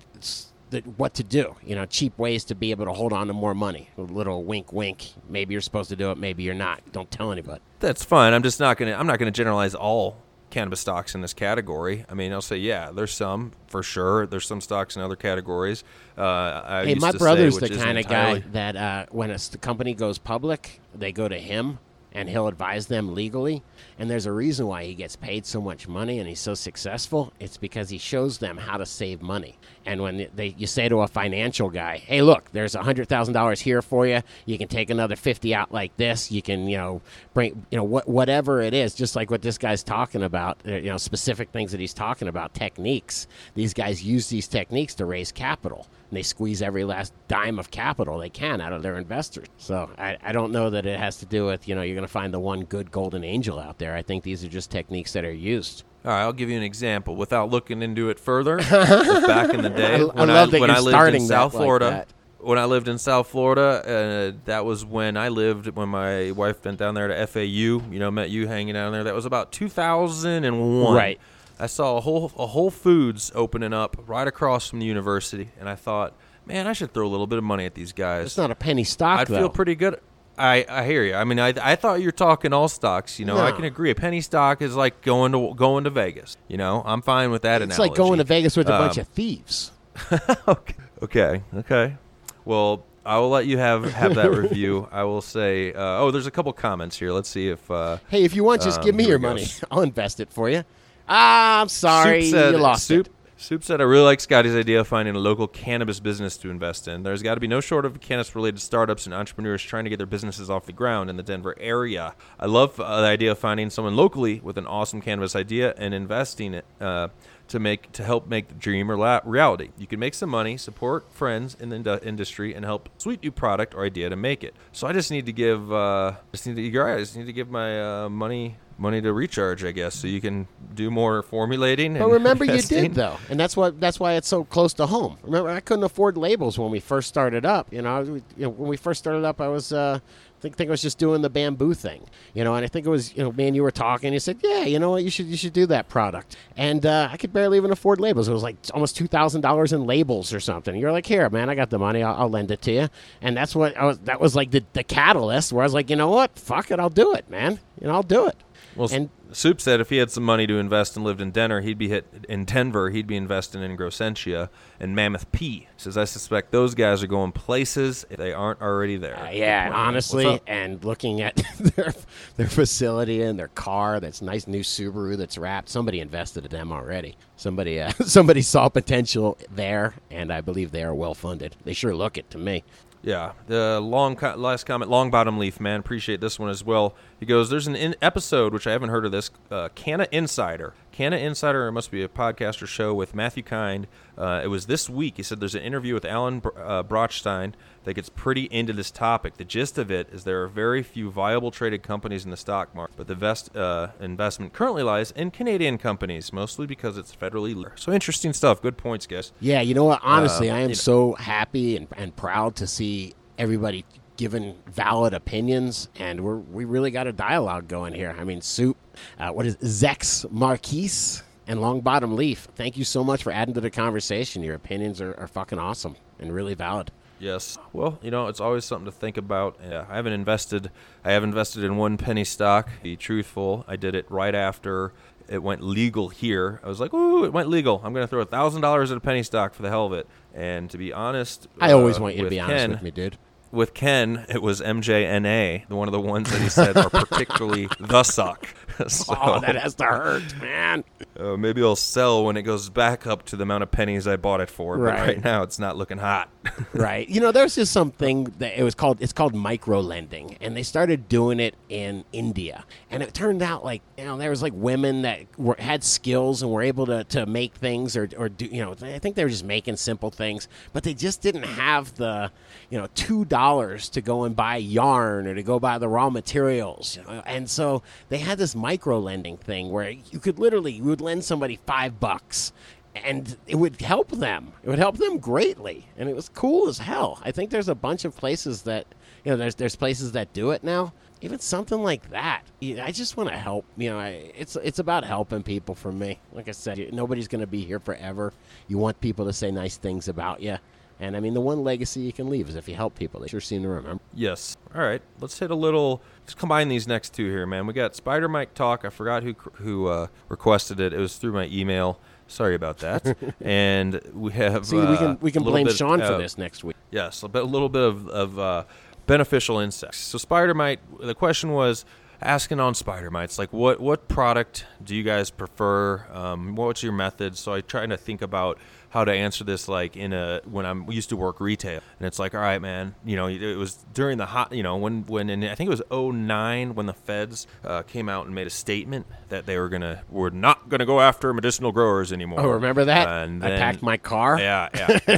the, 0.69 0.79
what 0.81 1.13
to 1.15 1.23
do. 1.23 1.55
You 1.63 1.75
know, 1.75 1.85
cheap 1.85 2.17
ways 2.17 2.43
to 2.45 2.55
be 2.55 2.71
able 2.71 2.85
to 2.85 2.93
hold 2.93 3.13
on 3.13 3.27
to 3.27 3.33
more 3.33 3.53
money. 3.53 3.89
A 3.97 4.01
little 4.01 4.43
wink, 4.43 4.73
wink. 4.73 5.13
Maybe 5.29 5.53
you're 5.53 5.61
supposed 5.61 5.89
to 5.89 5.95
do 5.95 6.11
it. 6.11 6.17
Maybe 6.17 6.43
you're 6.43 6.53
not. 6.53 6.81
Don't 6.91 7.09
tell 7.09 7.31
anybody. 7.31 7.61
That's 7.79 8.03
fine. 8.03 8.33
I'm 8.33 8.43
just 8.43 8.59
not 8.59 8.77
gonna. 8.77 8.93
I'm 8.93 9.07
not 9.07 9.19
gonna 9.19 9.31
generalize 9.31 9.75
all 9.75 10.17
cannabis 10.49 10.79
stocks 10.79 11.15
in 11.15 11.21
this 11.21 11.33
category. 11.33 12.05
I 12.09 12.13
mean, 12.13 12.31
I'll 12.31 12.41
say 12.41 12.57
yeah, 12.57 12.91
there's 12.91 13.11
some 13.11 13.51
for 13.67 13.83
sure. 13.83 14.25
There's 14.25 14.47
some 14.47 14.61
stocks 14.61 14.95
in 14.95 15.01
other 15.01 15.15
categories. 15.15 15.83
Uh, 16.17 16.21
I 16.21 16.85
Hey, 16.85 16.95
my 16.95 17.11
brother's 17.11 17.59
say, 17.59 17.67
the 17.67 17.77
kind 17.77 17.97
of 17.97 18.07
guy 18.07 18.39
that 18.53 18.75
uh, 18.75 19.05
when 19.11 19.31
a 19.31 19.39
company 19.59 19.93
goes 19.93 20.17
public, 20.17 20.79
they 20.93 21.11
go 21.11 21.27
to 21.27 21.37
him 21.37 21.79
and 22.15 22.29
he'll 22.29 22.47
advise 22.47 22.87
them 22.87 23.13
legally. 23.13 23.61
And 23.99 24.09
there's 24.09 24.25
a 24.25 24.31
reason 24.31 24.65
why 24.67 24.85
he 24.85 24.95
gets 24.95 25.15
paid 25.15 25.45
so 25.45 25.61
much 25.61 25.87
money 25.87 26.17
and 26.19 26.27
he's 26.27 26.39
so 26.39 26.53
successful. 26.53 27.33
It's 27.39 27.57
because 27.57 27.89
he 27.89 27.97
shows 27.97 28.39
them 28.39 28.57
how 28.57 28.77
to 28.77 28.85
save 28.85 29.21
money. 29.21 29.57
And 29.85 30.01
when 30.01 30.27
they, 30.35 30.55
you 30.57 30.65
say 30.65 30.89
to 30.89 31.01
a 31.01 31.07
financial 31.07 31.69
guy, 31.69 31.97
"Hey, 31.97 32.21
look, 32.21 32.51
there's 32.51 32.73
hundred 32.73 33.07
thousand 33.09 33.33
dollars 33.35 33.61
here 33.61 33.81
for 33.81 34.07
you. 34.07 34.21
You 34.45 34.57
can 34.57 34.67
take 34.67 34.89
another 34.89 35.15
fifty 35.15 35.53
out 35.53 35.71
like 35.71 35.95
this. 35.97 36.31
You 36.31 36.41
can, 36.41 36.67
you 36.67 36.77
know, 36.77 37.01
bring, 37.33 37.65
you 37.69 37.77
know, 37.77 37.83
what 37.83 38.07
whatever 38.07 38.61
it 38.61 38.73
is. 38.73 38.95
Just 38.95 39.15
like 39.15 39.29
what 39.29 39.41
this 39.41 39.57
guy's 39.57 39.83
talking 39.83 40.23
about. 40.23 40.57
uh, 40.67 40.71
You 40.75 40.89
know, 40.89 40.97
specific 40.97 41.49
things 41.51 41.71
that 41.71 41.79
he's 41.79 41.93
talking 41.93 42.27
about, 42.27 42.53
techniques. 42.53 43.27
These 43.53 43.73
guys 43.73 44.03
use 44.03 44.29
these 44.29 44.47
techniques 44.47 44.95
to 44.95 45.05
raise 45.05 45.31
capital 45.31 45.87
and 46.15 46.19
they 46.19 46.23
squeeze 46.23 46.61
every 46.61 46.85
last 46.85 47.11
dime 47.27 47.59
of 47.59 47.69
capital 47.71 48.17
they 48.17 48.29
can 48.29 48.61
out 48.61 48.71
of 48.71 48.81
their 48.81 48.95
investors. 48.95 49.47
So 49.57 49.89
I, 49.97 50.17
I 50.23 50.31
don't 50.31 50.53
know 50.53 50.69
that 50.69 50.85
it 50.85 50.97
has 50.97 51.17
to 51.17 51.25
do 51.25 51.45
with, 51.45 51.67
you 51.67 51.75
know, 51.75 51.81
you're 51.81 51.95
going 51.95 52.07
to 52.07 52.11
find 52.11 52.33
the 52.33 52.39
one 52.39 52.61
good 52.63 52.89
golden 52.89 53.25
angel 53.25 53.59
out 53.59 53.79
there. 53.79 53.93
I 53.93 54.01
think 54.01 54.23
these 54.23 54.41
are 54.45 54.47
just 54.47 54.71
techniques 54.71 55.11
that 55.11 55.25
are 55.25 55.33
used. 55.33 55.83
All 56.05 56.11
right, 56.11 56.21
I'll 56.21 56.31
give 56.33 56.49
you 56.49 56.55
an 56.55 56.63
example 56.63 57.17
without 57.17 57.49
looking 57.49 57.81
into 57.81 58.09
it 58.09 58.17
further. 58.17 58.57
Back 58.69 59.53
in 59.53 59.61
the 59.61 59.69
day, 59.69 59.95
I- 59.95 59.99
I 59.99 60.03
when 60.05 60.27
love 60.29 60.51
that 60.51 60.61
when 60.61 60.71
I 60.71 60.79
lived 60.79 61.15
in 61.15 61.21
South 61.25 61.51
Florida, 61.51 61.89
that. 61.89 62.07
when 62.37 62.57
I 62.59 62.65
lived 62.65 62.87
in 62.87 62.97
South 62.97 63.27
Florida, 63.27 64.31
uh, 64.33 64.37
that 64.45 64.63
was 64.63 64.85
when 64.85 65.17
I 65.17 65.27
lived. 65.29 65.67
When 65.75 65.89
my 65.89 66.31
wife 66.31 66.63
went 66.63 66.77
down 66.77 66.93
there 66.93 67.07
to 67.09 67.27
FAU, 67.27 67.41
you 67.43 67.81
know, 67.99 68.09
met 68.11 68.29
you 68.29 68.47
hanging 68.47 68.75
down 68.75 68.93
there. 68.93 69.03
That 69.03 69.15
was 69.15 69.25
about 69.25 69.51
2001. 69.51 70.93
Right. 70.95 71.19
I 71.59 71.67
saw 71.67 71.97
a 71.97 72.01
whole 72.01 72.31
a 72.37 72.47
Whole 72.47 72.69
Foods 72.71 73.31
opening 73.35 73.73
up 73.73 73.95
right 74.07 74.27
across 74.27 74.69
from 74.69 74.79
the 74.79 74.85
university, 74.85 75.49
and 75.59 75.69
I 75.69 75.75
thought, 75.75 76.13
man, 76.45 76.67
I 76.67 76.73
should 76.73 76.93
throw 76.93 77.05
a 77.05 77.09
little 77.09 77.27
bit 77.27 77.37
of 77.37 77.43
money 77.43 77.65
at 77.65 77.75
these 77.75 77.93
guys. 77.93 78.25
It's 78.27 78.37
not 78.37 78.51
a 78.51 78.55
penny 78.55 78.83
stock, 78.83 79.19
I'd 79.21 79.27
though. 79.27 79.37
feel 79.39 79.49
pretty 79.49 79.75
good. 79.75 79.99
I, 80.37 80.65
I 80.67 80.85
hear 80.85 81.01
you. 81.03 81.15
I 81.15 81.23
mean, 81.23 81.39
I, 81.39 81.53
I 81.61 81.75
thought 81.77 82.01
you're 82.01 82.11
talking 82.11 82.51
all 82.51 82.67
stocks. 82.67 83.19
You 83.19 83.25
know, 83.25 83.37
I 83.37 83.53
can 83.53 83.63
agree. 83.63 83.89
A 83.91 83.95
penny 83.95 84.19
stock 84.19 84.61
is 84.61 84.75
like 84.75 85.01
going 85.01 85.31
to 85.31 85.53
going 85.55 85.85
to 85.85 85.89
Vegas. 85.89 86.35
You 86.49 86.57
know, 86.57 86.83
I'm 86.85 87.01
fine 87.01 87.31
with 87.31 87.43
that 87.43 87.61
it's 87.61 87.73
analogy. 87.75 87.89
like 87.89 87.97
going 87.97 88.17
to 88.17 88.25
Vegas 88.25 88.57
with 88.57 88.67
a 88.67 88.71
bunch 88.71 88.97
Um, 88.97 89.01
of 89.03 89.07
thieves. 89.07 89.71
okay. 90.47 90.75
Okay. 91.01 91.43
Okay. 91.55 91.95
Well, 92.43 92.83
I 93.05 93.17
will 93.19 93.29
let 93.29 93.45
you 93.47 93.57
have 93.59 93.85
have 93.93 94.15
that 94.15 94.29
review. 94.35 94.89
I 94.91 95.03
will 95.05 95.21
say. 95.21 95.71
Uh, 95.71 96.01
oh, 96.01 96.11
there's 96.11 96.27
a 96.27 96.31
couple 96.31 96.51
comments 96.51 96.99
here. 96.99 97.13
Let's 97.13 97.29
see 97.29 97.47
if. 97.47 97.71
Uh, 97.71 97.99
Hey, 98.09 98.25
if 98.25 98.35
you 98.35 98.43
want, 98.43 98.61
just 98.61 98.79
um, 98.79 98.85
give 98.85 98.93
me 98.95 99.07
your 99.07 99.19
money. 99.19 99.45
I'll 99.71 99.83
invest 99.83 100.19
it 100.19 100.29
for 100.29 100.49
you. 100.49 100.65
Ah, 101.07 101.61
I'm 101.61 101.69
sorry. 101.69 102.23
Soup 102.23 102.31
said, 102.31 102.53
you 102.53 102.59
lost 102.59 102.87
Soup, 102.87 103.07
it. 103.07 103.11
Soup 103.37 103.63
said, 103.63 103.81
I 103.81 103.83
really 103.83 104.03
like 104.03 104.19
Scotty's 104.21 104.55
idea 104.55 104.79
of 104.79 104.87
finding 104.87 105.15
a 105.15 105.19
local 105.19 105.47
cannabis 105.47 105.99
business 105.99 106.37
to 106.37 106.49
invest 106.49 106.87
in. 106.87 107.03
There's 107.03 107.21
got 107.21 107.35
to 107.35 107.39
be 107.39 107.47
no 107.47 107.59
short 107.59 107.85
of 107.85 107.99
cannabis 107.99 108.33
related 108.33 108.61
startups 108.61 109.05
and 109.05 109.13
entrepreneurs 109.13 109.61
trying 109.61 109.83
to 109.83 109.89
get 109.89 109.97
their 109.97 110.07
businesses 110.07 110.49
off 110.49 110.65
the 110.65 110.71
ground 110.71 111.09
in 111.09 111.17
the 111.17 111.23
Denver 111.23 111.55
area. 111.59 112.15
I 112.39 112.45
love 112.45 112.79
uh, 112.79 113.01
the 113.01 113.07
idea 113.07 113.31
of 113.31 113.37
finding 113.37 113.69
someone 113.69 113.95
locally 113.95 114.39
with 114.41 114.57
an 114.57 114.65
awesome 114.65 115.01
cannabis 115.01 115.35
idea 115.35 115.73
and 115.77 115.93
investing 115.93 116.53
it. 116.53 116.65
Uh, 116.79 117.09
to 117.47 117.59
make 117.59 117.91
to 117.93 118.03
help 118.03 118.27
make 118.27 118.47
the 118.47 118.53
dream 118.55 118.89
or 118.91 118.97
la- 118.97 119.21
reality, 119.23 119.69
you 119.77 119.87
can 119.87 119.99
make 119.99 120.13
some 120.13 120.29
money, 120.29 120.57
support 120.57 121.05
friends 121.13 121.55
in 121.59 121.69
the 121.69 121.77
indu- 121.77 122.03
industry, 122.05 122.53
and 122.55 122.65
help 122.65 122.89
sweet 122.97 123.21
new 123.23 123.31
product 123.31 123.73
or 123.75 123.83
idea 123.85 124.09
to 124.09 124.15
make 124.15 124.43
it. 124.43 124.55
So 124.71 124.87
I 124.87 124.93
just 124.93 125.11
need 125.11 125.25
to 125.27 125.33
give, 125.33 125.71
uh, 125.71 126.13
just 126.31 126.47
need 126.47 126.55
to, 126.55 126.79
right, 126.79 126.95
I 126.95 126.99
just 126.99 127.15
need 127.15 127.27
to 127.27 127.33
give 127.33 127.49
my 127.49 128.03
uh, 128.05 128.09
money 128.09 128.57
money 128.77 129.01
to 129.01 129.13
recharge, 129.13 129.63
I 129.63 129.71
guess, 129.71 129.95
so 129.95 130.05
you 130.07 130.19
can 130.19 130.47
do 130.73 130.91
more 130.91 131.21
formulating. 131.21 131.93
But 131.93 132.03
and 132.03 132.11
remember, 132.19 132.43
you 132.45 132.61
did 132.61 132.93
though, 132.95 133.17
and 133.29 133.39
that's 133.39 133.55
what 133.55 133.79
that's 133.79 133.99
why 133.99 134.13
it's 134.13 134.27
so 134.27 134.43
close 134.43 134.73
to 134.73 134.85
home. 134.87 135.17
Remember, 135.23 135.49
I 135.49 135.59
couldn't 135.61 135.83
afford 135.85 136.17
labels 136.17 136.59
when 136.59 136.71
we 136.71 136.79
first 136.79 137.07
started 137.07 137.45
up. 137.45 137.71
You 137.71 137.81
know, 137.81 137.99
was- 137.99 138.09
you 138.09 138.23
know 138.37 138.49
when 138.49 138.67
we 138.69 138.77
first 138.77 138.99
started 138.99 139.23
up, 139.23 139.39
I 139.39 139.47
was 139.47 139.71
uh, 139.71 139.99
think, 140.45 140.57
think 140.57 140.69
I 140.69 140.71
was 140.71 140.81
just 140.81 140.97
doing 140.97 141.21
the 141.21 141.29
bamboo 141.29 141.73
thing. 141.73 142.07
You 142.33 142.43
know, 142.43 142.55
and 142.55 142.63
I 142.63 142.67
think 142.67 142.85
it 142.85 142.89
was 142.89 143.15
you 143.15 143.23
know, 143.23 143.31
man, 143.31 143.55
you 143.55 143.63
were 143.63 143.71
talking. 143.71 144.13
You 144.13 144.19
said, 144.19 144.37
yeah, 144.43 144.63
you 144.63 144.79
know 144.79 144.91
what, 144.91 145.03
you 145.03 145.09
should 145.09 145.25
you 145.25 145.37
should 145.37 145.53
do 145.53 145.65
that 145.67 145.89
product. 145.89 146.37
And 146.55 146.85
uh, 146.85 147.09
I 147.11 147.17
could 147.17 147.33
barely 147.33 147.57
even 147.57 147.71
afford 147.71 147.99
labels. 147.99 148.27
It 148.27 148.33
was 148.33 148.43
like 148.43 148.57
almost 148.73 148.95
two 148.95 149.07
thousand 149.07 149.41
dollars 149.41 149.73
in 149.73 149.85
labels 149.85 150.33
or 150.33 150.39
something. 150.39 150.75
You're 150.75 150.91
like, 150.91 151.05
here, 151.05 151.29
man, 151.29 151.49
I 151.49 151.55
got 151.55 151.69
the 151.69 151.79
money. 151.79 152.03
I'll, 152.03 152.15
I'll 152.15 152.29
lend 152.29 152.51
it 152.51 152.61
to 152.63 152.71
you. 152.71 152.89
And 153.21 153.35
that's 153.35 153.55
what 153.55 153.75
I 153.75 153.85
was. 153.85 153.97
That 153.99 154.21
was 154.21 154.35
like 154.35 154.51
the 154.51 154.63
the 154.73 154.83
catalyst 154.83 155.51
where 155.51 155.63
I 155.63 155.65
was 155.65 155.73
like, 155.73 155.89
you 155.89 155.95
know 155.95 156.09
what, 156.09 156.37
fuck 156.37 156.69
it, 156.71 156.79
I'll 156.79 156.89
do 156.89 157.13
it, 157.13 157.29
man. 157.29 157.59
You 157.81 157.87
know, 157.87 157.93
I'll 157.93 158.03
do 158.03 158.27
it. 158.27 158.37
Well, 158.75 158.89
and 158.91 159.09
Soup 159.31 159.59
said 159.59 159.79
if 159.79 159.89
he 159.89 159.97
had 159.97 160.11
some 160.11 160.23
money 160.23 160.47
to 160.47 160.57
invest 160.57 160.95
and 160.95 161.05
lived 161.05 161.21
in 161.21 161.31
Denver, 161.31 161.61
he'd 161.61 161.77
be 161.77 161.89
hit 161.89 162.05
in 162.27 162.45
Denver. 162.45 162.89
He'd 162.89 163.07
be 163.07 163.15
investing 163.15 163.61
in 163.61 163.77
Growcentia 163.77 164.49
and 164.79 164.95
Mammoth 164.95 165.31
P. 165.31 165.67
Says 165.77 165.97
I 165.97 166.05
suspect 166.05 166.51
those 166.51 166.75
guys 166.75 167.03
are 167.03 167.07
going 167.07 167.31
places 167.31 168.05
if 168.09 168.17
they 168.17 168.33
aren't 168.33 168.61
already 168.61 168.97
there. 168.97 169.17
Uh, 169.17 169.29
yeah, 169.29 169.71
honestly, 169.73 170.41
and 170.47 170.83
looking 170.83 171.21
at 171.21 171.35
their 171.59 171.93
their 172.37 172.47
facility 172.47 173.21
and 173.21 173.39
their 173.39 173.47
car, 173.49 173.99
that's 173.99 174.21
nice 174.21 174.47
new 174.47 174.61
Subaru 174.61 175.17
that's 175.17 175.37
wrapped. 175.37 175.69
Somebody 175.69 175.99
invested 175.99 176.45
in 176.45 176.51
them 176.51 176.71
already. 176.71 177.17
Somebody 177.37 177.81
uh, 177.81 177.91
somebody 178.05 178.41
saw 178.41 178.69
potential 178.69 179.37
there, 179.53 179.95
and 180.11 180.31
I 180.31 180.41
believe 180.41 180.71
they 180.71 180.83
are 180.83 180.95
well 180.95 181.13
funded. 181.13 181.55
They 181.63 181.73
sure 181.73 181.95
look 181.95 182.17
it 182.17 182.29
to 182.31 182.37
me. 182.37 182.63
Yeah, 183.05 183.33
the 183.45 183.79
long 183.79 184.15
co- 184.15 184.33
last 184.35 184.65
comment, 184.65 184.89
long 184.89 185.11
bottom 185.11 185.37
leaf 185.37 185.59
man. 185.59 185.79
Appreciate 185.79 186.21
this 186.21 186.39
one 186.39 186.49
as 186.49 186.63
well. 186.63 186.95
He 187.19 187.27
goes, 187.27 187.51
"There's 187.51 187.67
an 187.67 187.75
in- 187.75 187.95
episode 188.01 188.51
which 188.51 188.65
I 188.65 188.71
haven't 188.71 188.89
heard 188.89 189.05
of 189.05 189.11
this. 189.11 189.29
Uh, 189.51 189.69
Canna 189.75 190.07
Insider, 190.11 190.73
Canna 190.91 191.17
Insider. 191.17 191.67
It 191.67 191.71
must 191.73 191.91
be 191.91 192.01
a 192.01 192.07
podcast 192.07 192.63
or 192.63 192.67
show 192.67 192.95
with 192.95 193.13
Matthew 193.13 193.43
Kind. 193.43 193.85
Uh, 194.17 194.41
it 194.43 194.47
was 194.47 194.65
this 194.65 194.89
week. 194.89 195.17
He 195.17 195.23
said 195.23 195.39
there's 195.39 195.53
an 195.53 195.61
interview 195.61 195.93
with 195.93 196.03
Alan 196.03 196.39
Br- 196.39 196.49
uh, 196.57 196.81
Brochstein 196.81 197.53
that 197.85 197.93
gets 197.93 198.09
pretty 198.09 198.43
into 198.51 198.73
this 198.73 198.91
topic. 198.91 199.37
The 199.37 199.45
gist 199.45 199.77
of 199.77 199.89
it 199.89 200.09
is 200.11 200.23
there 200.25 200.43
are 200.43 200.47
very 200.47 200.83
few 200.83 201.09
viable 201.09 201.49
traded 201.51 201.81
companies 201.83 202.25
in 202.25 202.31
the 202.31 202.37
stock 202.37 202.75
market, 202.75 202.97
but 202.97 203.07
the 203.07 203.15
best 203.15 203.55
uh, 203.55 203.87
investment 203.99 204.53
currently 204.53 204.83
lies 204.83 205.11
in 205.11 205.31
Canadian 205.31 205.77
companies, 205.77 206.33
mostly 206.33 206.65
because 206.67 206.97
it's 206.97 207.15
federally. 207.15 207.55
le- 207.55 207.71
So 207.75 207.91
interesting 207.93 208.33
stuff. 208.33 208.61
Good 208.61 208.77
points, 208.77 209.07
guys. 209.07 209.31
Yeah, 209.39 209.61
you 209.61 209.73
know 209.73 209.85
what? 209.85 210.01
Honestly, 210.03 210.49
Uh, 210.49 210.55
I 210.55 210.57
you 210.59 210.63
am 210.65 210.69
know- 210.71 210.73
so 210.75 211.13
happy 211.13 211.77
and, 211.77 211.87
and 211.95 212.15
proud 212.15 212.55
to 212.57 212.67
see 212.67 213.13
everybody 213.37 213.85
giving 214.17 214.55
valid 214.67 215.13
opinions, 215.13 215.89
and 215.99 216.21
we're 216.21 216.37
we 216.37 216.63
really 216.65 216.89
got 216.91 217.05
a 217.07 217.11
dialogue 217.11 217.67
going 217.67 217.93
here. 217.93 218.15
I 218.17 218.23
mean, 218.23 218.41
Soup, 218.41 218.77
uh, 219.19 219.29
what 219.31 219.45
is 219.45 219.57
Zex 219.57 220.25
Marquise 220.31 221.21
and 221.47 221.59
Long 221.61 221.81
Bottom 221.81 222.15
Leaf? 222.15 222.47
Thank 222.55 222.77
you 222.77 222.85
so 222.85 223.03
much 223.03 223.21
for 223.23 223.31
adding 223.31 223.53
to 223.55 223.61
the 223.61 223.69
conversation. 223.69 224.41
Your 224.41 224.55
opinions 224.55 225.01
are, 225.01 225.13
are 225.19 225.27
fucking 225.27 225.59
awesome 225.59 225.97
and 226.17 226.33
really 226.33 226.53
valid. 226.53 226.91
Yes. 227.19 227.57
Well, 227.71 227.97
you 228.01 228.11
know, 228.11 228.27
it's 228.27 228.39
always 228.39 228.65
something 228.65 228.85
to 228.85 228.91
think 228.91 229.17
about. 229.17 229.57
Yeah, 229.63 229.85
I 229.89 229.95
haven't 229.95 230.13
invested. 230.13 230.69
I 231.03 231.11
have 231.11 231.23
invested 231.23 231.63
in 231.63 231.77
one 231.77 231.97
penny 231.97 232.23
stock. 232.23 232.69
Be 232.83 232.95
truthful, 232.95 233.63
I 233.67 233.75
did 233.75 233.95
it 233.95 234.05
right 234.09 234.35
after 234.35 234.91
it 235.27 235.41
went 235.41 235.63
legal 235.63 236.09
here. 236.09 236.59
I 236.63 236.67
was 236.67 236.79
like, 236.79 236.93
"Ooh, 236.93 237.25
it 237.25 237.33
went 237.33 237.49
legal. 237.49 237.81
I'm 237.83 237.93
going 237.93 238.03
to 238.03 238.07
throw 238.07 238.21
a 238.21 238.25
thousand 238.25 238.61
dollars 238.61 238.91
at 238.91 238.97
a 238.97 239.01
penny 239.01 239.23
stock 239.23 239.53
for 239.53 239.61
the 239.61 239.69
hell 239.69 239.85
of 239.85 239.93
it." 239.93 240.07
And 240.33 240.69
to 240.69 240.77
be 240.77 240.93
honest, 240.93 241.47
I 241.59 241.71
always 241.71 241.97
uh, 241.97 242.01
want 242.01 242.15
you 242.15 242.23
to 242.23 242.29
be 242.29 242.39
honest 242.39 242.61
Ken- 242.61 242.71
with 242.71 242.81
me, 242.81 242.91
dude. 242.91 243.17
With 243.51 243.73
Ken, 243.73 244.25
it 244.27 244.41
was 244.41 244.59
MJNA, 244.59 245.67
the 245.69 245.75
one 245.75 245.87
of 245.87 245.93
the 245.93 246.01
ones 246.01 246.29
that 246.29 246.41
he 246.41 246.49
said 246.49 246.75
are 246.75 246.89
particularly 247.05 247.69
the 247.79 248.03
suck. 248.03 248.53
so, 248.87 249.15
Oh, 249.19 249.39
that 249.39 249.55
has 249.55 249.75
to 249.75 249.83
hurt, 249.85 250.39
man. 250.41 250.83
uh, 251.19 251.37
maybe 251.37 251.61
I'll 251.63 251.75
sell 251.75 252.23
when 252.25 252.37
it 252.37 252.43
goes 252.43 252.69
back 252.69 253.05
up 253.07 253.25
to 253.25 253.35
the 253.35 253.43
amount 253.43 253.63
of 253.63 253.71
pennies 253.71 254.07
I 254.07 254.15
bought 254.15 254.41
it 254.41 254.49
for. 254.49 254.77
But 254.77 254.83
Right. 254.83 255.07
right 255.07 255.23
now, 255.23 255.43
it's 255.43 255.59
not 255.59 255.77
looking 255.77 255.97
hot. 255.97 256.29
right. 256.73 257.07
You 257.09 257.21
know, 257.21 257.31
there's 257.31 257.55
just 257.55 257.71
something 257.71 258.25
that 258.39 258.59
it 258.59 258.63
was 258.63 258.75
called. 258.75 259.01
It's 259.01 259.13
called 259.13 259.33
micro 259.33 259.79
lending, 259.79 260.37
and 260.41 260.55
they 260.55 260.63
started 260.63 261.09
doing 261.09 261.39
it 261.39 261.55
in 261.69 262.03
India. 262.13 262.65
And 262.91 263.01
it 263.01 263.13
turned 263.13 263.41
out 263.41 263.65
like 263.65 263.81
you 263.97 264.05
know 264.05 264.17
there 264.17 264.29
was 264.29 264.41
like 264.43 264.53
women 264.55 265.01
that 265.03 265.21
were 265.37 265.55
had 265.57 265.83
skills 265.83 266.41
and 266.43 266.51
were 266.51 266.61
able 266.61 266.85
to, 266.85 267.03
to 267.05 267.25
make 267.25 267.55
things 267.55 267.97
or 267.97 268.07
or 268.17 268.29
do 268.29 268.45
you 268.45 268.63
know 268.63 268.75
I 268.81 268.99
think 268.99 269.15
they 269.15 269.23
were 269.23 269.29
just 269.29 269.43
making 269.43 269.77
simple 269.77 270.11
things, 270.11 270.47
but 270.73 270.83
they 270.83 270.93
just 270.93 271.21
didn't 271.21 271.43
have 271.43 271.95
the 271.95 272.31
you 272.69 272.77
know 272.77 272.87
two 272.93 273.25
dollars 273.25 273.89
to 273.89 274.01
go 274.01 274.23
and 274.23 274.35
buy 274.35 274.57
yarn 274.57 275.27
or 275.27 275.33
to 275.35 275.43
go 275.43 275.59
buy 275.59 275.77
the 275.79 275.87
raw 275.87 276.09
materials. 276.11 276.95
You 276.97 277.03
know? 277.11 277.23
And 277.25 277.49
so 277.49 277.81
they 278.09 278.19
had 278.19 278.37
this 278.37 278.55
micro 278.65 278.97
lending 278.97 279.37
thing 279.37 279.69
where 279.69 279.91
you 279.91 280.19
could 280.19 280.39
literally 280.39 280.71
you 280.71 280.83
would 280.83 281.01
lend 281.01 281.23
somebody 281.23 281.59
five 281.67 281.99
bucks 281.99 282.51
and 282.95 283.37
it 283.45 283.55
would 283.55 283.79
help 283.79 284.09
them. 284.09 284.53
It 284.63 284.69
would 284.69 284.79
help 284.79 284.97
them 284.97 285.19
greatly, 285.19 285.85
and 285.97 286.09
it 286.09 286.15
was 286.15 286.29
cool 286.29 286.67
as 286.67 286.77
hell. 286.79 287.19
I 287.23 287.31
think 287.31 287.51
there's 287.51 287.67
a 287.67 287.75
bunch 287.75 288.05
of 288.05 288.15
places 288.15 288.63
that 288.63 288.87
you 289.23 289.31
know 289.31 289.37
there's 289.37 289.55
there's 289.55 289.75
places 289.75 290.13
that 290.13 290.33
do 290.33 290.51
it 290.51 290.63
now. 290.63 290.93
Even 291.21 291.39
something 291.39 291.81
like 291.81 292.09
that. 292.09 292.43
I 292.61 292.91
just 292.91 293.17
want 293.17 293.29
to 293.29 293.37
help. 293.37 293.65
You 293.77 293.89
know, 293.91 293.99
I, 293.99 294.31
it's 294.35 294.55
it's 294.55 294.79
about 294.79 295.03
helping 295.03 295.43
people 295.43 295.75
for 295.75 295.91
me. 295.91 296.19
Like 296.33 296.47
I 296.47 296.51
said, 296.51 296.93
nobody's 296.93 297.27
going 297.27 297.41
to 297.41 297.47
be 297.47 297.63
here 297.63 297.79
forever. 297.79 298.33
You 298.67 298.77
want 298.77 298.99
people 298.99 299.25
to 299.25 299.33
say 299.33 299.51
nice 299.51 299.77
things 299.77 300.07
about 300.07 300.41
you, 300.41 300.57
and 300.99 301.15
I 301.15 301.19
mean 301.19 301.33
the 301.33 301.41
one 301.41 301.63
legacy 301.63 301.99
you 301.99 302.13
can 302.13 302.29
leave 302.29 302.49
is 302.49 302.55
if 302.55 302.67
you 302.67 302.75
help 302.75 302.95
people. 302.95 303.19
They 303.19 303.27
sure 303.27 303.41
seem 303.41 303.61
to 303.63 303.69
remember. 303.69 304.01
Yes. 304.13 304.57
All 304.73 304.81
right. 304.81 305.01
Let's 305.19 305.37
hit 305.37 305.51
a 305.51 305.55
little. 305.55 306.01
Let's 306.25 306.33
combine 306.33 306.69
these 306.69 306.87
next 306.87 307.13
two 307.13 307.29
here, 307.29 307.45
man. 307.45 307.67
We 307.67 307.73
got 307.73 307.95
Spider 307.95 308.27
Mite 308.27 308.55
talk. 308.55 308.83
I 308.83 308.89
forgot 308.89 309.21
who 309.21 309.35
who 309.57 309.85
uh, 309.85 310.07
requested 310.27 310.79
it. 310.79 310.91
It 310.91 310.97
was 310.97 311.17
through 311.17 311.33
my 311.33 311.45
email. 311.51 311.99
Sorry 312.25 312.55
about 312.55 312.79
that. 312.79 313.15
and 313.41 314.01
we 314.11 314.31
have. 314.31 314.65
See, 314.65 314.75
we 314.75 314.81
uh, 314.81 314.97
can 314.97 315.17
we 315.21 315.31
can 315.31 315.43
blame 315.43 315.67
bit, 315.67 315.75
Sean 315.75 315.99
for 315.99 316.05
uh, 316.05 316.17
this 316.17 316.35
next 316.35 316.63
week. 316.63 316.75
Yes, 316.89 317.21
a, 317.21 317.27
bit, 317.27 317.43
a 317.43 317.45
little 317.45 317.69
bit 317.69 317.83
of, 317.83 318.07
of 318.09 318.39
uh, 318.39 318.63
beneficial 319.05 319.59
insects. 319.59 319.99
So 319.99 320.17
spider 320.17 320.55
mite. 320.55 320.79
The 320.99 321.13
question 321.13 321.51
was 321.51 321.85
asking 322.21 322.59
on 322.59 322.73
spider 322.73 323.11
mites, 323.11 323.37
like 323.37 323.53
what 323.53 323.79
what 323.79 324.07
product 324.07 324.65
do 324.83 324.95
you 324.95 325.03
guys 325.03 325.29
prefer? 325.29 326.07
Um, 326.11 326.55
what's 326.55 326.81
your 326.81 326.93
method? 326.93 327.37
So 327.37 327.53
I 327.53 327.61
try 327.61 327.85
to 327.85 327.97
think 327.97 328.23
about 328.23 328.57
how 328.95 329.03
to 329.03 329.11
answer 329.11 329.43
this, 329.43 329.67
like 329.67 329.97
in 329.97 330.13
a 330.13 330.39
when 330.45 330.65
I'm 330.65 330.89
used 330.89 331.09
to 331.09 331.17
work 331.17 331.41
retail, 331.41 331.81
and 331.99 332.07
it's 332.07 332.17
like, 332.17 332.33
all 332.33 332.39
right, 332.39 332.61
man, 332.61 332.95
you 333.03 333.17
know, 333.17 333.27
it 333.27 333.57
was 333.57 333.85
during 333.93 334.17
the 334.17 334.25
hot, 334.25 334.53
you 334.53 334.63
know, 334.63 334.77
when 334.77 335.05
when 335.05 335.29
in, 335.29 335.43
I 335.43 335.53
think 335.53 335.67
it 335.67 335.77
was 335.77 335.81
09 335.91 336.75
when 336.75 336.85
the 336.85 336.93
feds 336.93 337.45
uh, 337.65 337.81
came 337.81 338.07
out 338.07 338.25
and 338.25 338.33
made 338.33 338.47
a 338.47 338.51
statement 338.51 339.05
that 339.27 339.45
they 339.45 339.59
were 339.59 339.67
gonna 339.67 340.03
we're 340.09 340.29
not 340.29 340.69
gonna 340.69 340.85
go 340.85 341.01
after 341.01 341.33
medicinal 341.33 341.73
growers 341.73 342.13
anymore. 342.13 342.39
Oh, 342.39 342.47
remember 342.51 342.85
that? 342.85 343.09
And 343.09 343.43
I 343.43 343.57
packed 343.57 343.81
my 343.81 343.97
car. 343.97 344.39
yeah, 344.39 344.69
yeah. 344.73 345.17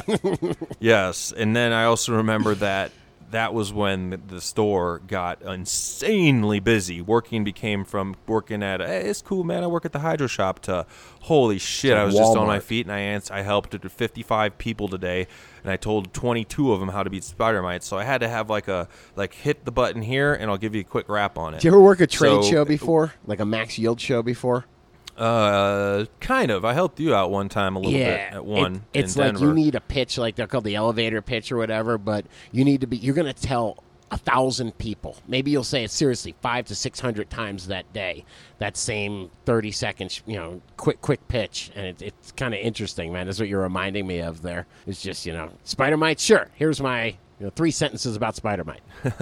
yes, 0.80 1.30
and 1.30 1.54
then 1.54 1.72
I 1.72 1.84
also 1.84 2.16
remember 2.16 2.56
that 2.56 2.90
that 3.30 3.52
was 3.54 3.72
when 3.72 4.22
the- 4.28 4.40
store 4.40 5.00
got 5.06 5.42
insanely 5.42 6.60
busy. 6.60 7.00
Working 7.00 7.44
became 7.44 7.84
from 7.84 8.14
working 8.26 8.62
at 8.62 8.80
hey, 8.80 9.02
it's 9.08 9.22
cool, 9.22 9.44
man. 9.44 9.62
I 9.62 9.66
work 9.66 9.84
at 9.84 9.92
the 9.92 9.98
hydro 9.98 10.26
shop 10.26 10.60
to 10.60 10.86
holy 11.22 11.58
shit. 11.58 11.96
I 11.96 12.04
was 12.04 12.14
just 12.14 12.36
on 12.36 12.46
my 12.46 12.60
feet 12.60 12.86
and 12.86 12.92
I 12.92 13.00
ans- 13.00 13.30
I 13.30 13.42
helped 13.42 13.74
55 13.88 14.56
people 14.58 14.88
today, 14.88 15.26
and 15.62 15.70
I 15.70 15.76
told 15.76 16.12
22 16.14 16.72
of 16.72 16.80
them 16.80 16.88
how 16.90 17.02
to 17.02 17.10
beat 17.10 17.24
spider 17.24 17.62
mites. 17.62 17.86
So 17.86 17.98
I 17.98 18.04
had 18.04 18.20
to 18.20 18.28
have 18.28 18.48
like 18.48 18.68
a 18.68 18.88
like 19.16 19.34
hit 19.34 19.64
the 19.64 19.72
button 19.72 20.02
here, 20.02 20.32
and 20.34 20.50
I'll 20.50 20.58
give 20.58 20.74
you 20.74 20.80
a 20.80 20.84
quick 20.84 21.08
rap 21.08 21.36
on 21.38 21.54
it. 21.54 21.58
Did 21.58 21.64
you 21.64 21.70
ever 21.70 21.80
work 21.80 22.00
a 22.00 22.06
trade 22.06 22.42
So- 22.44 22.50
show 22.50 22.62
uh, 22.62 22.64
before, 22.64 23.12
like 23.26 23.40
a 23.40 23.44
max 23.46 23.78
yield 23.78 24.00
show 24.00 24.22
before? 24.22 24.64
Uh, 25.18 26.06
kind 26.20 26.50
of. 26.50 26.64
I 26.64 26.72
helped 26.74 27.00
you 27.00 27.14
out 27.14 27.30
one 27.30 27.48
time 27.48 27.76
a 27.76 27.78
little 27.78 27.92
bit 27.98 28.32
at 28.34 28.44
one. 28.44 28.82
It- 28.94 29.00
it's 29.00 29.16
like 29.16 29.32
Denver. 29.32 29.46
you 29.46 29.52
need 29.54 29.74
a 29.74 29.80
pitch, 29.80 30.16
like 30.18 30.36
they're 30.36 30.46
called 30.46 30.64
the 30.64 30.76
elevator 30.76 31.20
pitch 31.22 31.50
or 31.52 31.56
whatever. 31.56 31.98
But 31.98 32.26
you 32.52 32.64
need 32.64 32.80
to 32.82 32.86
be. 32.86 32.96
You're 32.96 33.14
going 33.14 33.32
to 33.32 33.40
tell 33.40 33.82
a 34.10 34.16
thousand 34.16 34.78
people. 34.78 35.16
Maybe 35.28 35.50
you'll 35.50 35.64
say 35.64 35.84
it 35.84 35.90
seriously 35.90 36.34
five 36.40 36.64
to 36.66 36.74
six 36.74 36.98
hundred 37.00 37.28
times 37.28 37.66
that 37.66 37.92
day. 37.92 38.24
That 38.58 38.76
same 38.76 39.30
thirty 39.44 39.70
seconds, 39.70 40.22
you 40.26 40.36
know, 40.36 40.62
quick 40.76 41.00
quick 41.02 41.26
pitch, 41.28 41.70
and 41.74 41.84
it, 41.86 42.00
it's 42.02 42.32
kind 42.32 42.54
of 42.54 42.60
interesting, 42.60 43.12
man. 43.12 43.26
That's 43.26 43.38
what 43.38 43.48
you're 43.48 43.60
reminding 43.62 44.06
me 44.06 44.20
of. 44.20 44.40
There, 44.42 44.66
it's 44.86 45.02
just 45.02 45.26
you 45.26 45.32
know, 45.34 45.50
spider 45.64 45.96
mite. 45.96 46.20
Sure, 46.20 46.48
here's 46.54 46.80
my. 46.80 47.16
You 47.38 47.46
know, 47.46 47.50
three 47.54 47.70
sentences 47.70 48.16
about 48.16 48.34
spider 48.36 48.64
mite. 48.64 48.80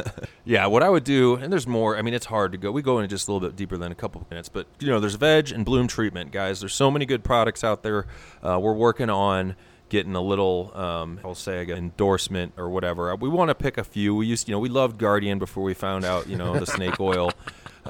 Yeah, 0.49 0.67
what 0.67 0.85
I 0.85 0.89
would 0.89 1.03
do, 1.03 1.35
and 1.35 1.53
there's 1.53 1.67
more. 1.67 1.97
I 1.99 2.03
mean, 2.03 2.15
it's 2.15 2.27
hard 2.27 2.53
to 2.53 2.59
go. 2.59 2.71
We 2.71 2.81
go 2.81 3.01
into 3.01 3.09
just 3.09 3.27
a 3.27 3.33
little 3.33 3.49
bit 3.49 3.57
deeper 3.57 3.77
than 3.77 3.91
a 3.91 3.97
couple 3.97 4.21
of 4.21 4.31
minutes, 4.31 4.49
but 4.49 4.69
you 4.79 4.87
know, 4.87 5.01
there's 5.01 5.17
veg 5.17 5.51
and 5.51 5.65
bloom 5.65 5.89
treatment, 5.89 6.31
guys. 6.31 6.61
There's 6.61 6.73
so 6.73 6.89
many 6.89 7.05
good 7.05 7.25
products 7.25 7.65
out 7.65 7.83
there. 7.83 8.07
Uh, 8.45 8.57
we're 8.63 8.73
working 8.73 9.11
on 9.11 9.57
getting 9.89 10.15
a 10.15 10.21
little, 10.21 10.71
um, 10.77 11.19
I'll 11.25 11.35
say, 11.35 11.59
again, 11.63 11.79
endorsement 11.79 12.53
or 12.57 12.69
whatever. 12.71 13.15
We 13.17 13.29
want 13.29 13.49
to 13.49 13.57
pick 13.57 13.77
a 13.77 13.83
few. 13.85 14.15
We 14.15 14.27
used, 14.27 14.49
you 14.49 14.53
know, 14.53 14.61
we 14.61 14.69
loved 14.69 14.99
Guardian 14.99 15.41
before 15.41 15.65
we 15.65 15.75
found 15.75 16.05
out, 16.05 16.29
you 16.29 16.37
know, 16.37 16.57
the 16.59 16.67
snake 16.67 17.01
oil, 17.01 17.33